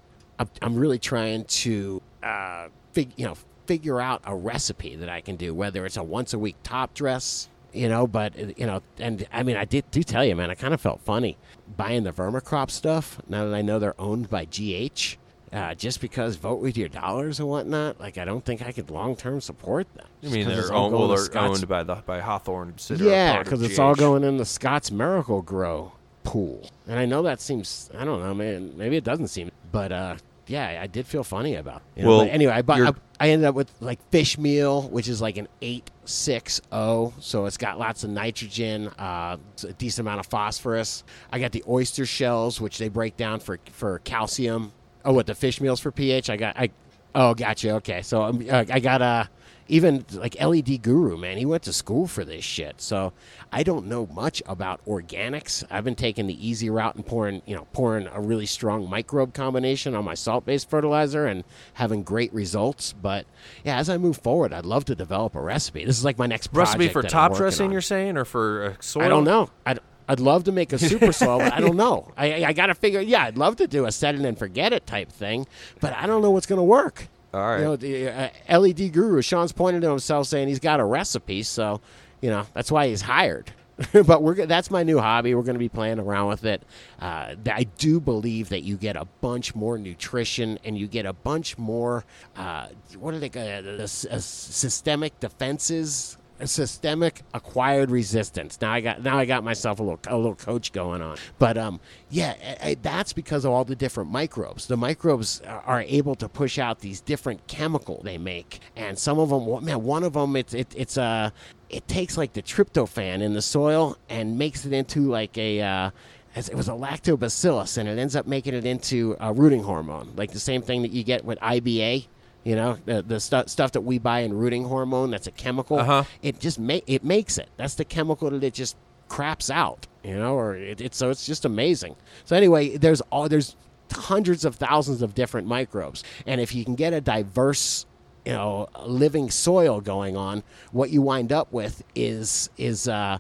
I'm, 0.61 0.76
really 0.76 0.99
trying 0.99 1.45
to, 1.45 2.02
uh, 2.24 2.70
fig, 2.94 3.11
you 3.18 3.26
know, 3.26 3.36
figure 3.66 4.02
out 4.02 4.22
a 4.26 4.36
recipe 4.36 4.95
that 4.95 5.10
I 5.10 5.22
can 5.22 5.36
do, 5.36 5.53
whether 5.53 5.86
it's 5.86 5.98
a 5.98 6.03
once 6.03 6.34
a 6.34 6.40
week 6.40 6.56
top 6.64 6.94
dress, 6.94 7.49
you 7.73 7.89
know, 7.89 8.07
but, 8.07 8.37
uh, 8.39 8.47
you 8.57 8.65
know, 8.65 8.81
and 8.97 9.25
I 9.31 9.43
mean, 9.43 9.57
I 9.57 9.65
did 9.65 9.89
do 9.91 10.03
tell 10.03 10.23
you, 10.25 10.35
man, 10.35 10.49
I 10.49 10.55
kind 10.55 10.73
of 10.73 10.81
felt 10.81 11.01
funny 11.01 11.37
buying 11.77 12.03
the 12.03 12.11
vermicrop 12.11 12.71
stuff 12.71 13.21
now 13.27 13.45
that 13.45 13.55
I 13.55 13.61
know 13.61 13.79
they're 13.79 13.99
owned 13.99 14.29
by 14.29 14.45
GH. 14.45 15.17
Uh, 15.51 15.73
just 15.73 15.99
because 15.99 16.35
vote 16.35 16.61
with 16.61 16.77
your 16.77 16.89
dollars 16.89 17.39
and 17.39 17.49
whatnot, 17.49 17.99
like 17.99 18.19
I 18.19 18.25
don't 18.25 18.45
think 18.45 18.61
I 18.61 18.71
could 18.71 18.91
long 18.91 19.15
term 19.15 19.41
support 19.41 19.91
them. 19.95 20.05
I 20.23 20.27
mean 20.27 20.47
they're 20.47 20.67
going 20.67 20.91
well, 20.91 21.07
they're 21.07 21.37
owned 21.39 21.67
by 21.67 21.81
the 21.81 21.95
by 21.95 22.19
Hawthorne? 22.19 22.75
Yeah, 22.87 23.41
because 23.41 23.63
it's 23.63 23.79
all 23.79 23.95
going 23.95 24.23
in 24.23 24.37
the 24.37 24.45
Scott's 24.45 24.91
Miracle-Gro 24.91 25.91
pool, 26.23 26.69
and 26.87 26.99
I 26.99 27.05
know 27.07 27.23
that 27.23 27.41
seems 27.41 27.89
I 27.97 28.05
don't 28.05 28.21
know, 28.21 28.35
man. 28.35 28.77
Maybe 28.77 28.95
it 28.95 29.03
doesn't 29.03 29.29
seem, 29.29 29.49
but 29.71 29.91
uh, 29.91 30.17
yeah, 30.49 30.80
I 30.81 30.88
did 30.88 31.05
feel 31.05 31.23
funny 31.23 31.55
about. 31.55 31.84
It. 31.95 31.99
You 31.99 32.03
know, 32.03 32.09
Well, 32.09 32.19
but 32.26 32.30
anyway, 32.30 32.53
I, 32.53 32.61
bought, 32.61 32.81
I 32.81 32.93
I 33.19 33.30
ended 33.30 33.47
up 33.47 33.55
with 33.55 33.71
like 33.80 33.99
fish 34.09 34.38
meal, 34.38 34.84
which 34.89 35.07
is 35.07 35.21
like 35.21 35.38
an 35.38 35.47
eight 35.61 35.89
six 36.05 36.59
zero, 36.73 37.13
so 37.19 37.45
it's 37.45 37.57
got 37.57 37.77
lots 37.77 38.03
of 38.03 38.09
nitrogen, 38.09 38.88
uh, 38.99 39.38
a 39.63 39.73
decent 39.73 40.07
amount 40.07 40.21
of 40.21 40.26
phosphorus. 40.26 41.03
I 41.31 41.39
got 41.39 41.51
the 41.51 41.63
oyster 41.67 42.05
shells, 42.05 42.59
which 42.59 42.77
they 42.77 42.89
break 42.89 43.15
down 43.17 43.39
for 43.39 43.59
for 43.71 43.99
calcium. 43.99 44.71
Oh, 45.05 45.13
what 45.13 45.27
the 45.27 45.35
fish 45.35 45.61
meals 45.61 45.80
for 45.80 45.91
pH? 45.91 46.30
I 46.30 46.38
got 46.38 46.57
I. 46.57 46.71
Oh, 47.15 47.34
gotcha. 47.34 47.71
Okay, 47.76 48.01
so 48.01 48.23
um, 48.23 48.45
uh, 48.49 48.65
I 48.71 48.80
got 48.80 49.01
uh, 49.01 49.26
even 49.69 50.03
like 50.11 50.35
LED 50.41 50.81
Guru, 50.81 51.15
man. 51.15 51.37
He 51.37 51.45
went 51.45 51.63
to 51.63 51.73
school 51.73 52.07
for 52.07 52.25
this 52.25 52.43
shit. 52.43 52.81
So 52.81 53.13
I 53.51 53.63
don't 53.63 53.85
know 53.85 54.07
much 54.07 54.41
about 54.45 54.83
organics. 54.85 55.63
I've 55.69 55.83
been 55.83 55.95
taking 55.95 56.27
the 56.27 56.47
easy 56.47 56.69
route 56.69 56.95
and 56.95 57.05
pouring, 57.05 57.41
you 57.45 57.55
know, 57.55 57.67
pouring 57.71 58.07
a 58.07 58.19
really 58.19 58.47
strong 58.47 58.89
microbe 58.89 59.33
combination 59.33 59.95
on 59.95 60.03
my 60.03 60.15
salt-based 60.15 60.69
fertilizer 60.69 61.27
and 61.27 61.43
having 61.75 62.03
great 62.03 62.33
results. 62.33 62.93
But 62.93 63.25
yeah, 63.63 63.77
as 63.77 63.89
I 63.89 63.97
move 63.97 64.17
forward, 64.17 64.51
I'd 64.51 64.65
love 64.65 64.85
to 64.85 64.95
develop 64.95 65.35
a 65.35 65.41
recipe. 65.41 65.85
This 65.85 65.97
is 65.97 66.03
like 66.03 66.17
my 66.17 66.27
next 66.27 66.49
Recipe 66.51 66.89
project 66.89 66.93
for 66.93 67.03
top 67.03 67.35
dressing, 67.35 67.67
on. 67.67 67.71
you're 67.71 67.81
saying, 67.81 68.17
or 68.17 68.25
for 68.25 68.63
uh, 68.63 68.73
soil? 68.81 69.03
I 69.03 69.07
don't 69.07 69.23
know. 69.23 69.49
I'd, 69.67 69.79
I'd 70.07 70.19
love 70.19 70.45
to 70.45 70.51
make 70.51 70.73
a 70.73 70.79
super 70.89 71.11
soil, 71.11 71.37
but 71.37 71.53
I 71.53 71.59
don't 71.59 71.77
know. 71.77 72.11
I, 72.17 72.43
I 72.45 72.53
got 72.53 72.67
to 72.67 72.75
figure. 72.75 73.01
Yeah, 73.01 73.25
I'd 73.25 73.37
love 73.37 73.57
to 73.57 73.67
do 73.67 73.85
a 73.85 73.91
set 73.91 74.15
it 74.15 74.21
and 74.21 74.37
forget 74.37 74.73
it 74.73 74.87
type 74.87 75.11
thing, 75.11 75.45
but 75.79 75.93
I 75.93 76.07
don't 76.07 76.23
know 76.23 76.31
what's 76.31 76.47
going 76.47 76.57
to 76.57 76.63
work. 76.63 77.07
All 77.34 77.41
right. 77.41 77.60
You 77.60 77.64
know, 77.64 77.76
the 77.76 78.10
uh, 78.10 78.60
LED 78.60 78.91
guru, 78.93 79.22
Sean's 79.22 79.51
pointing 79.51 79.81
to 79.81 79.89
himself 79.89 80.27
saying 80.27 80.47
he's 80.47 80.60
got 80.60 80.80
a 80.80 80.85
recipe, 80.85 81.43
so 81.43 81.81
you 82.22 82.30
know 82.30 82.45
that's 82.53 82.72
why 82.72 82.88
he's 82.88 83.01
hired. 83.01 83.51
but 84.06 84.22
we're 84.22 84.45
that's 84.45 84.69
my 84.69 84.84
new 84.84 84.99
hobby. 84.99 85.34
We're 85.34 85.43
going 85.43 85.56
to 85.56 85.60
be 85.60 85.69
playing 85.69 85.99
around 85.99 86.27
with 86.27 86.43
it. 86.43 86.64
Uh, 86.99 87.35
I 87.45 87.64
do 87.77 87.99
believe 87.99 88.49
that 88.49 88.64
you 88.64 88.76
get 88.76 88.95
a 88.95 89.06
bunch 89.22 89.56
more 89.56 89.77
nutrition 89.77 90.60
and 90.65 90.77
you 90.77 90.88
get 90.88 91.06
a 91.06 91.14
bunch 91.14 91.57
more. 91.57 92.03
Uh, 92.35 92.68
what 92.97 93.14
are 93.14 93.19
they? 93.19 93.27
Uh, 93.27 93.61
the, 93.61 93.84
uh, 93.84 94.19
systemic 94.19 95.19
defenses. 95.19 96.18
Systemic 96.48 97.22
acquired 97.34 97.91
resistance. 97.91 98.60
Now 98.61 98.72
I 98.74 98.82
got 98.82 99.03
now 99.03 99.18
I 99.18 99.26
got 99.26 99.44
myself 99.44 99.80
a 99.80 99.84
little 99.84 99.99
a 100.07 100.16
little 100.18 100.36
coach 100.36 100.72
going 100.72 101.02
on. 101.02 101.18
But 101.38 101.57
um, 101.57 101.80
yeah, 102.10 102.36
I, 102.64 102.70
I- 102.70 102.78
that's 102.82 103.14
because 103.14 103.45
of 103.45 103.52
all 103.52 103.66
the 103.66 103.76
different 103.76 104.10
microbes. 104.10 104.68
The 104.68 104.78
microbes 104.78 105.41
are 105.41 105.82
able 105.82 106.16
to 106.16 106.30
push 106.30 106.57
out 106.57 106.80
these 106.80 107.02
different 107.02 107.45
chemical 107.48 108.02
they 108.03 108.18
make, 108.18 108.60
and 108.76 108.98
some 108.98 109.20
of 109.20 109.30
them, 109.30 109.66
man, 109.66 109.84
one 109.84 110.03
of 110.03 110.14
them, 110.14 110.36
it's 110.36 110.53
it, 110.53 110.74
it's 110.76 110.98
a 110.98 111.34
it 111.70 111.88
takes 111.88 112.18
like 112.18 112.34
the 112.34 112.41
tryptophan 112.41 113.22
in 113.22 113.34
the 113.34 113.41
soil 113.41 113.98
and 114.10 114.38
makes 114.38 114.66
it 114.66 114.74
into 114.74 115.10
like 115.10 115.38
a 115.38 115.61
uh, 115.61 115.91
it 116.36 116.56
was 116.56 116.68
a 116.70 116.72
lactobacillus 116.74 117.78
and 117.78 117.90
it 117.90 117.98
ends 117.99 118.16
up 118.16 118.26
making 118.26 118.53
it 118.53 118.66
into 118.66 119.16
a 119.20 119.34
rooting 119.34 119.61
hormone 119.64 120.11
like 120.16 120.32
the 120.32 120.40
same 120.40 120.61
thing 120.61 120.82
that 120.84 120.91
you 120.91 121.03
get 121.03 121.26
with 121.26 121.38
IBA 121.40 122.07
you 122.49 122.55
know 122.55 122.71
the, 122.85 122.97
the 123.01 123.19
stu- 123.19 123.47
stuff 123.47 123.71
that 123.73 123.81
we 123.81 123.95
buy 123.99 124.19
in 124.27 124.31
rooting 124.41 124.63
hormone 124.73 125.09
that's 125.13 125.27
a 125.27 125.31
chemical 125.45 125.77
Uh-huh. 125.80 126.03
it 126.27 126.39
just 126.45 126.57
ma- 126.59 126.85
it 126.95 127.03
makes 127.03 127.38
it. 127.43 127.49
That's 127.57 127.76
the 127.76 127.85
chemical 127.85 128.30
that 128.31 128.43
it 128.43 128.53
just 128.63 128.76
craps 129.07 129.49
out 129.63 129.88
you 130.03 130.15
know 130.21 130.34
or 130.41 130.55
it, 130.55 130.81
it's 130.81 130.97
so 130.97 131.09
it's 131.13 131.26
just 131.26 131.45
amazing. 131.45 131.95
So 132.26 132.35
anyway 132.35 132.63
there's 132.77 133.01
all 133.11 133.27
there's 133.30 133.55
hundreds 133.91 134.45
of 134.45 134.55
thousands 134.55 135.01
of 135.01 135.13
different 135.15 135.47
microbes. 135.47 136.03
And 136.26 136.39
if 136.41 136.53
you 136.55 136.63
can 136.65 136.76
get 136.76 136.91
a 136.93 137.01
diverse 137.01 137.85
you 138.26 138.34
know 138.34 138.67
living 138.85 139.30
soil 139.31 139.80
going 139.81 140.15
on 140.17 140.43
what 140.71 140.89
you 140.89 141.01
wind 141.01 141.31
up 141.31 141.51
with 141.53 141.81
is 141.95 142.49
is 142.57 142.88
uh 142.88 143.17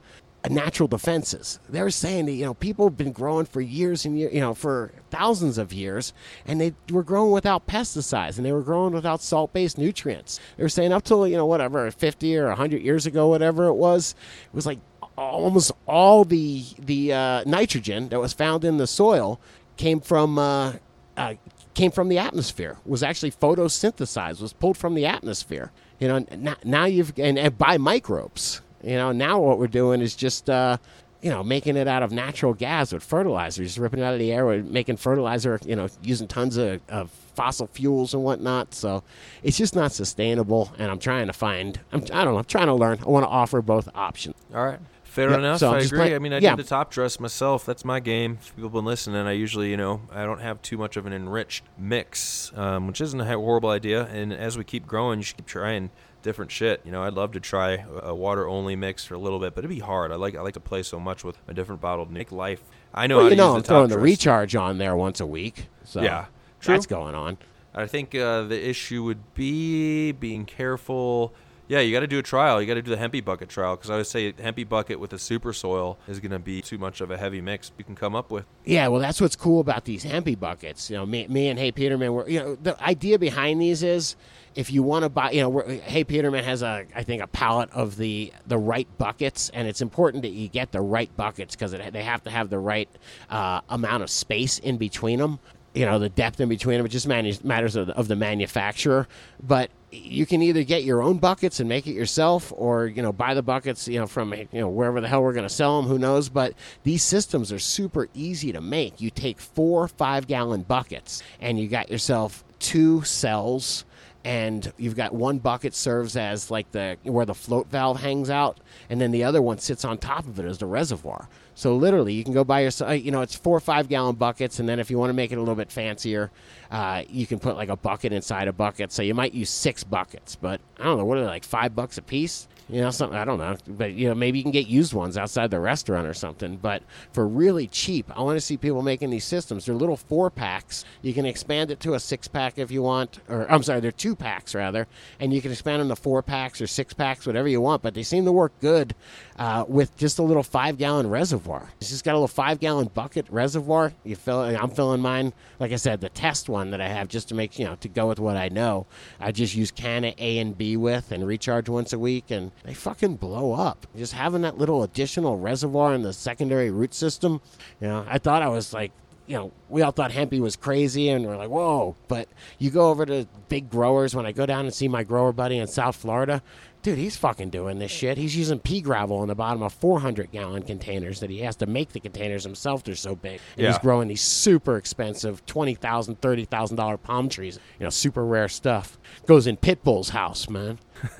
natural 0.49 0.87
defenses 0.87 1.59
they're 1.67 1.89
saying 1.89 2.25
that 2.25 2.31
you 2.31 2.45
know 2.45 2.53
people 2.53 2.85
have 2.87 2.95
been 2.95 3.11
growing 3.11 3.45
for 3.45 3.59
years 3.59 4.05
and 4.05 4.17
years 4.17 4.33
you 4.33 4.39
know 4.39 4.53
for 4.53 4.91
thousands 5.11 5.57
of 5.57 5.73
years 5.73 6.13
and 6.45 6.61
they 6.61 6.73
were 6.91 7.03
growing 7.03 7.31
without 7.31 7.67
pesticides 7.67 8.37
and 8.37 8.45
they 8.45 8.51
were 8.53 8.61
growing 8.61 8.93
without 8.93 9.21
salt-based 9.21 9.77
nutrients 9.77 10.39
they 10.55 10.63
were 10.63 10.69
saying 10.69 10.93
up 10.93 11.03
till 11.03 11.27
you 11.27 11.35
know 11.35 11.45
whatever 11.45 11.91
50 11.91 12.37
or 12.37 12.47
100 12.47 12.81
years 12.81 13.05
ago 13.05 13.27
whatever 13.27 13.65
it 13.65 13.73
was 13.73 14.15
it 14.45 14.55
was 14.55 14.65
like 14.65 14.79
almost 15.17 15.71
all 15.87 16.23
the 16.23 16.63
the 16.79 17.11
uh, 17.11 17.43
nitrogen 17.45 18.07
that 18.09 18.19
was 18.19 18.31
found 18.31 18.63
in 18.63 18.77
the 18.77 18.87
soil 18.87 19.41
came 19.75 19.99
from 19.99 20.39
uh, 20.39 20.73
uh, 21.17 21.33
came 21.73 21.91
from 21.91 22.09
the 22.09 22.17
atmosphere. 22.17 22.77
Was 22.85 23.03
actually 23.03 23.31
photosynthesized. 23.31 24.41
Was 24.41 24.53
pulled 24.53 24.77
from 24.77 24.95
the 24.95 25.05
atmosphere. 25.05 25.71
You 25.99 26.07
know, 26.07 26.55
now, 26.63 26.85
you've 26.85 27.13
and, 27.17 27.37
and 27.37 27.57
by 27.57 27.77
microbes. 27.77 28.61
You 28.83 28.95
know, 28.95 29.11
now 29.11 29.39
what 29.39 29.59
we're 29.59 29.67
doing 29.67 30.01
is 30.01 30.15
just. 30.15 30.49
Uh, 30.49 30.77
you 31.21 31.29
know, 31.29 31.43
making 31.43 31.75
it 31.75 31.85
out 31.85 32.01
of 32.01 32.13
natural 32.13 32.53
gas 32.53 32.93
with 32.93 33.03
fertilizer, 33.03 33.61
just 33.61 33.77
ripping 33.77 33.99
it 33.99 34.03
out 34.03 34.13
of 34.13 34.19
the 34.19 34.31
air, 34.31 34.45
with 34.45 34.65
making 34.65 34.95
fertilizer. 34.95 35.59
You 35.65 35.75
know, 35.75 35.89
using 36.01 36.29
tons 36.29 36.55
of, 36.55 36.79
of 36.87 37.11
fossil 37.35 37.67
fuels 37.67 38.13
and 38.13 38.23
whatnot. 38.23 38.73
So 38.73 39.03
it's 39.43 39.57
just 39.57 39.75
not 39.75 39.91
sustainable. 39.91 40.71
And 40.77 40.89
I'm 40.89 40.97
trying 40.97 41.27
to 41.27 41.33
find. 41.33 41.77
I'm, 41.91 42.03
I 42.13 42.23
don't 42.23 42.35
know. 42.35 42.37
I'm 42.37 42.45
trying 42.45 42.67
to 42.67 42.73
learn. 42.73 42.99
I 43.05 43.09
want 43.09 43.25
to 43.25 43.29
offer 43.29 43.61
both 43.61 43.89
options. 43.95 44.35
All 44.55 44.65
right. 44.65 44.79
Fair 45.03 45.31
Yep, 45.31 45.39
enough. 45.39 45.59
so 45.59 45.73
I 45.73 45.79
agree. 45.79 45.97
play- 45.97 46.15
I 46.15 46.19
mean, 46.19 46.31
I 46.31 46.37
yeah. 46.37 46.55
do 46.55 46.63
the 46.63 46.69
top 46.69 46.89
dress 46.89 47.19
myself. 47.19 47.65
That's 47.65 47.83
my 47.83 47.99
game. 47.99 48.37
If 48.39 48.55
people 48.55 48.69
have 48.69 48.73
been 48.75 48.85
listening, 48.85 49.27
I 49.27 49.33
usually, 49.33 49.71
you 49.71 49.75
know, 49.77 49.99
I 50.13 50.23
don't 50.23 50.39
have 50.39 50.61
too 50.61 50.77
much 50.77 50.95
of 50.95 51.05
an 51.05 51.11
enriched 51.11 51.65
mix, 51.77 52.53
um, 52.55 52.87
which 52.87 53.01
isn't 53.01 53.19
a 53.19 53.25
horrible 53.25 53.71
idea. 53.71 54.05
And 54.05 54.31
as 54.31 54.57
we 54.57 54.63
keep 54.63 54.87
growing, 54.87 55.19
you 55.19 55.23
should 55.23 55.35
keep 55.35 55.47
trying 55.47 55.89
different 56.21 56.51
shit. 56.51 56.81
You 56.85 56.91
know, 56.91 57.03
I'd 57.03 57.13
love 57.13 57.33
to 57.33 57.39
try 57.39 57.85
a 58.01 58.13
water 58.13 58.47
only 58.47 58.75
mix 58.75 59.05
for 59.05 59.13
a 59.15 59.19
little 59.19 59.39
bit, 59.39 59.55
but 59.55 59.59
it'd 59.59 59.69
be 59.69 59.79
hard. 59.79 60.11
I 60.11 60.15
like 60.15 60.35
I 60.35 60.41
like 60.41 60.53
to 60.55 60.59
play 60.59 60.83
so 60.83 60.99
much 60.99 61.23
with 61.23 61.37
a 61.47 61.53
different 61.53 61.81
bottled 61.81 62.11
make 62.11 62.31
life. 62.31 62.61
I 62.93 63.07
know 63.07 63.17
well, 63.17 63.25
how 63.25 63.29
you 63.29 63.35
know, 63.35 63.49
I'm 63.55 63.61
the 63.61 63.67
top 63.67 63.67
throwing 63.67 63.89
the 63.89 63.99
recharge 63.99 64.55
on 64.55 64.77
there 64.77 64.95
once 64.95 65.19
a 65.19 65.25
week. 65.25 65.67
So 65.83 66.01
Yeah, 66.01 66.25
that's 66.63 66.85
going 66.85 67.15
on. 67.15 67.37
I 67.73 67.85
think 67.85 68.15
uh, 68.15 68.43
the 68.43 68.69
issue 68.69 69.03
would 69.03 69.33
be 69.35 70.11
being 70.11 70.45
careful. 70.45 71.33
Yeah, 71.69 71.81
you 71.81 71.93
got 71.93 71.99
to 71.99 72.07
do 72.07 72.17
a 72.17 72.23
trial. 72.23 72.59
You 72.59 72.67
got 72.67 72.73
to 72.73 72.81
do 72.81 72.89
the 72.89 72.97
Hempy 72.97 73.23
bucket 73.23 73.47
trial 73.47 73.75
because 73.75 73.91
I 73.91 73.97
would 73.97 74.07
say 74.07 74.33
Hempy 74.33 74.67
bucket 74.67 74.99
with 74.99 75.13
a 75.13 75.19
super 75.19 75.53
soil 75.53 75.99
is 76.07 76.19
going 76.19 76.31
to 76.31 76.39
be 76.39 76.63
too 76.63 76.79
much 76.79 76.99
of 76.99 77.11
a 77.11 77.17
heavy 77.17 77.41
mix 77.41 77.71
you 77.77 77.85
can 77.85 77.93
come 77.93 78.15
up 78.15 78.31
with. 78.31 78.45
Yeah, 78.65 78.87
well, 78.87 78.99
that's 78.99 79.21
what's 79.21 79.35
cool 79.35 79.59
about 79.59 79.85
these 79.85 80.03
hempy 80.03 80.37
buckets. 80.37 80.89
You 80.89 80.97
know, 80.97 81.05
me, 81.05 81.27
me 81.27 81.47
and 81.47 81.59
Hey 81.59 81.71
Peterman 81.71 82.11
were. 82.11 82.27
You 82.27 82.39
know, 82.39 82.55
the 82.55 82.81
idea 82.83 83.19
behind 83.19 83.61
these 83.61 83.83
is 83.83 84.15
if 84.55 84.71
you 84.71 84.81
want 84.81 85.03
to 85.03 85.09
buy. 85.09 85.29
You 85.29 85.43
know, 85.43 85.59
Hey 85.59 86.03
Peterman 86.03 86.43
has 86.43 86.63
a, 86.63 86.87
I 86.95 87.03
think, 87.03 87.21
a 87.21 87.27
palette 87.27 87.69
of 87.69 87.97
the 87.97 88.33
the 88.47 88.57
right 88.57 88.87
buckets, 88.97 89.51
and 89.53 89.67
it's 89.67 89.81
important 89.81 90.23
that 90.23 90.31
you 90.31 90.47
get 90.47 90.71
the 90.71 90.81
right 90.81 91.15
buckets 91.15 91.55
because 91.55 91.71
they 91.71 92.03
have 92.03 92.23
to 92.23 92.31
have 92.31 92.49
the 92.49 92.59
right 92.59 92.89
uh, 93.29 93.61
amount 93.69 94.01
of 94.01 94.09
space 94.09 94.57
in 94.57 94.77
between 94.77 95.19
them. 95.19 95.37
You 95.75 95.85
know, 95.85 95.99
the 95.99 96.09
depth 96.09 96.39
in 96.39 96.49
between 96.49 96.77
them. 96.77 96.87
It 96.87 96.89
just 96.89 97.07
matters 97.07 97.75
of 97.75 97.89
of 97.91 98.07
the 98.07 98.15
manufacturer, 98.15 99.07
but 99.39 99.69
you 99.91 100.25
can 100.25 100.41
either 100.41 100.63
get 100.63 100.83
your 100.83 101.01
own 101.01 101.17
buckets 101.17 101.59
and 101.59 101.67
make 101.67 101.87
it 101.87 101.93
yourself 101.93 102.53
or 102.55 102.87
you 102.87 103.01
know 103.01 103.11
buy 103.11 103.33
the 103.33 103.41
buckets 103.41 103.87
you 103.87 103.99
know 103.99 104.07
from 104.07 104.33
you 104.33 104.47
know 104.53 104.69
wherever 104.69 105.01
the 105.01 105.07
hell 105.07 105.21
we're 105.21 105.33
going 105.33 105.47
to 105.47 105.53
sell 105.53 105.81
them 105.81 105.89
who 105.89 105.97
knows? 105.97 106.29
But 106.29 106.53
these 106.83 107.03
systems 107.03 107.51
are 107.51 107.59
super 107.59 108.07
easy 108.13 108.51
to 108.51 108.61
make. 108.61 109.01
You 109.01 109.09
take 109.09 109.39
four 109.39 109.87
five 109.87 110.27
gallon 110.27 110.63
buckets 110.63 111.23
and 111.41 111.59
you 111.59 111.67
got 111.67 111.89
yourself 111.89 112.43
two 112.59 113.03
cells 113.03 113.85
and 114.25 114.71
you've 114.77 114.95
got 114.95 115.13
one 115.13 115.39
bucket 115.39 115.73
serves 115.73 116.15
as 116.15 116.51
like 116.51 116.71
the 116.71 116.97
where 117.03 117.25
the 117.25 117.33
float 117.33 117.67
valve 117.67 118.01
hangs 118.01 118.29
out 118.29 118.59
and 118.89 118.99
then 118.99 119.11
the 119.11 119.23
other 119.23 119.41
one 119.41 119.57
sits 119.57 119.85
on 119.85 119.97
top 119.97 120.27
of 120.27 120.39
it 120.39 120.45
as 120.45 120.57
the 120.57 120.65
reservoir 120.65 121.29
so 121.59 121.75
literally 121.75 122.13
you 122.13 122.23
can 122.23 122.33
go 122.33 122.45
buy 122.45 122.61
yourself 122.61 123.03
you 123.03 123.11
know 123.11 123.21
it's 123.21 123.35
four 123.35 123.57
or 123.57 123.59
five 123.59 123.89
gallon 123.89 124.15
buckets 124.15 124.59
and 124.59 124.69
then 124.69 124.79
if 124.79 124.89
you 124.89 124.97
want 124.97 125.09
to 125.09 125.13
make 125.13 125.31
it 125.31 125.35
a 125.35 125.39
little 125.39 125.55
bit 125.55 125.69
fancier 125.71 126.31
uh, 126.71 127.03
you 127.09 127.25
can 127.25 127.39
put 127.39 127.55
like 127.55 127.69
a 127.69 127.75
bucket 127.75 128.13
inside 128.13 128.47
a 128.47 128.53
bucket. 128.53 128.91
So 128.91 129.01
you 129.01 129.15
might 129.15 129.33
use 129.33 129.49
six 129.49 129.83
buckets 129.83 130.35
but 130.35 130.61
i 130.79 130.83
don't 130.83 130.97
know 130.97 131.05
what 131.05 131.17
are 131.17 131.21
they 131.21 131.27
like 131.27 131.43
five 131.43 131.75
bucks 131.75 131.97
a 131.97 132.01
piece? 132.01 132.47
You 132.69 132.81
know 132.81 132.91
something 132.91 133.17
i 133.17 133.25
don't 133.25 133.39
know. 133.39 133.57
But 133.67 133.93
you 133.93 134.07
know 134.07 134.15
maybe 134.15 134.37
you 134.37 134.43
can 134.43 134.51
get 134.51 134.67
used 134.67 134.93
ones 134.93 135.17
outside 135.17 135.51
the 135.51 135.59
restaurant 135.59 136.07
or 136.07 136.13
something. 136.13 136.57
But 136.57 136.83
for 137.11 137.27
really 137.27 137.67
cheap 137.67 138.09
i 138.15 138.21
want 138.21 138.37
to 138.37 138.41
see 138.41 138.55
people 138.55 138.81
making 138.81 139.09
these 139.09 139.25
systems. 139.25 139.65
They're 139.65 139.75
little 139.75 139.97
four 139.97 140.29
packs. 140.29 140.85
You 141.01 141.13
can 141.13 141.25
expand 141.25 141.71
it 141.71 141.79
to 141.81 141.95
a 141.95 141.99
six 141.99 142.27
pack 142.27 142.57
if 142.57 142.71
you 142.71 142.83
want 142.83 143.19
or 143.27 143.51
i'm 143.51 143.63
sorry 143.63 143.79
they're 143.79 143.91
two 143.91 144.15
packs 144.15 144.55
rather. 144.55 144.87
And 145.19 145.33
you 145.33 145.41
can 145.41 145.51
expand 145.51 145.81
them 145.81 145.89
to 145.89 145.95
four 145.95 146.21
packs 146.21 146.61
or 146.61 146.67
six 146.67 146.93
packs 146.93 147.25
whatever 147.25 147.47
you 147.47 147.61
want 147.61 147.81
but 147.81 147.95
they 147.95 148.03
seem 148.03 148.25
to 148.25 148.31
work 148.31 148.53
good 148.61 148.93
uh, 149.39 149.63
with 149.69 149.95
just 149.95 150.19
a 150.19 150.21
little 150.21 150.43
five 150.43 150.77
gallon 150.77 151.09
reservoir. 151.09 151.69
It's 151.79 151.89
just 151.89 152.03
got 152.03 152.11
a 152.11 152.19
little 152.19 152.27
five 152.27 152.59
gallon 152.59 152.91
bucket 152.93 153.25
reservoir. 153.29 153.93
You 154.03 154.17
fill 154.17 154.41
i'm 154.41 154.69
filling 154.69 154.99
mine 154.99 155.33
like 155.59 155.71
i 155.71 155.77
said 155.77 156.01
the 156.01 156.09
test 156.09 156.49
one 156.49 156.71
that 156.71 156.81
i 156.81 156.87
have 156.87 157.07
just 157.07 157.29
to 157.29 157.35
make 157.35 157.57
you 157.57 157.65
know 157.65 157.75
to 157.75 157.87
go 157.87 158.07
with 158.07 158.19
what 158.19 158.35
i 158.35 158.49
know. 158.49 158.85
I 159.19 159.31
just 159.31 159.55
use 159.55 159.71
can 159.71 160.03
of 160.03 160.13
a 160.17 160.39
and 160.39 160.57
b 160.57 160.75
with 160.75 161.11
and 161.13 161.25
recharge 161.25 161.69
once 161.69 161.93
a 161.93 161.99
week 161.99 162.29
and 162.29 162.51
they 162.63 162.73
fucking 162.73 163.15
blow 163.15 163.53
up. 163.53 163.87
Just 163.95 164.13
having 164.13 164.41
that 164.41 164.57
little 164.57 164.83
additional 164.83 165.37
reservoir 165.37 165.93
in 165.93 166.01
the 166.01 166.11
secondary 166.11 166.69
root 166.69 166.93
system 166.93 167.41
you 167.79 167.87
know 167.87 168.05
i 168.09 168.17
thought 168.17 168.41
i 168.41 168.49
was 168.49 168.73
like 168.73 168.91
you 169.29 169.35
know, 169.35 169.51
we 169.69 169.83
all 169.83 169.91
thought 169.91 170.09
Hempy 170.09 170.39
was 170.39 170.55
crazy 170.55 171.09
and 171.09 171.23
we're 171.23 171.37
like, 171.37 171.51
whoa. 171.51 171.95
But 172.07 172.27
you 172.57 172.71
go 172.71 172.89
over 172.89 173.05
to 173.05 173.27
big 173.47 173.69
growers. 173.69 174.15
When 174.15 174.25
I 174.25 174.31
go 174.31 174.47
down 174.47 174.65
and 174.65 174.73
see 174.73 174.87
my 174.87 175.03
grower 175.03 175.31
buddy 175.31 175.59
in 175.59 175.67
South 175.67 175.95
Florida, 175.95 176.41
dude, 176.81 176.97
he's 176.97 177.17
fucking 177.17 177.49
doing 177.49 177.79
this 177.79 177.91
shit. 177.91 178.17
He's 178.17 178.35
using 178.35 178.59
pea 178.59 178.81
gravel 178.81 179.21
in 179.21 179.27
the 179.27 179.35
bottom 179.35 179.61
of 179.61 179.73
400 179.73 180.31
gallon 180.31 180.63
containers 180.63 181.19
that 181.19 181.29
he 181.29 181.39
has 181.39 181.55
to 181.57 181.65
make 181.65 181.91
the 181.91 181.99
containers 181.99 182.43
himself. 182.43 182.83
They're 182.83 182.95
so 182.95 183.15
big. 183.15 183.39
And 183.57 183.67
he's 183.67 183.77
growing 183.77 184.07
these 184.07 184.21
super 184.21 184.77
expensive 184.77 185.45
$20,000, 185.45 186.17
$30,000 186.17 187.01
palm 187.03 187.29
trees, 187.29 187.59
you 187.79 187.83
know, 187.85 187.89
super 187.89 188.25
rare 188.25 188.47
stuff. 188.47 188.97
Goes 189.25 189.47
in 189.47 189.57
Pitbull's 189.57 190.09
house, 190.09 190.49
man. 190.49 190.79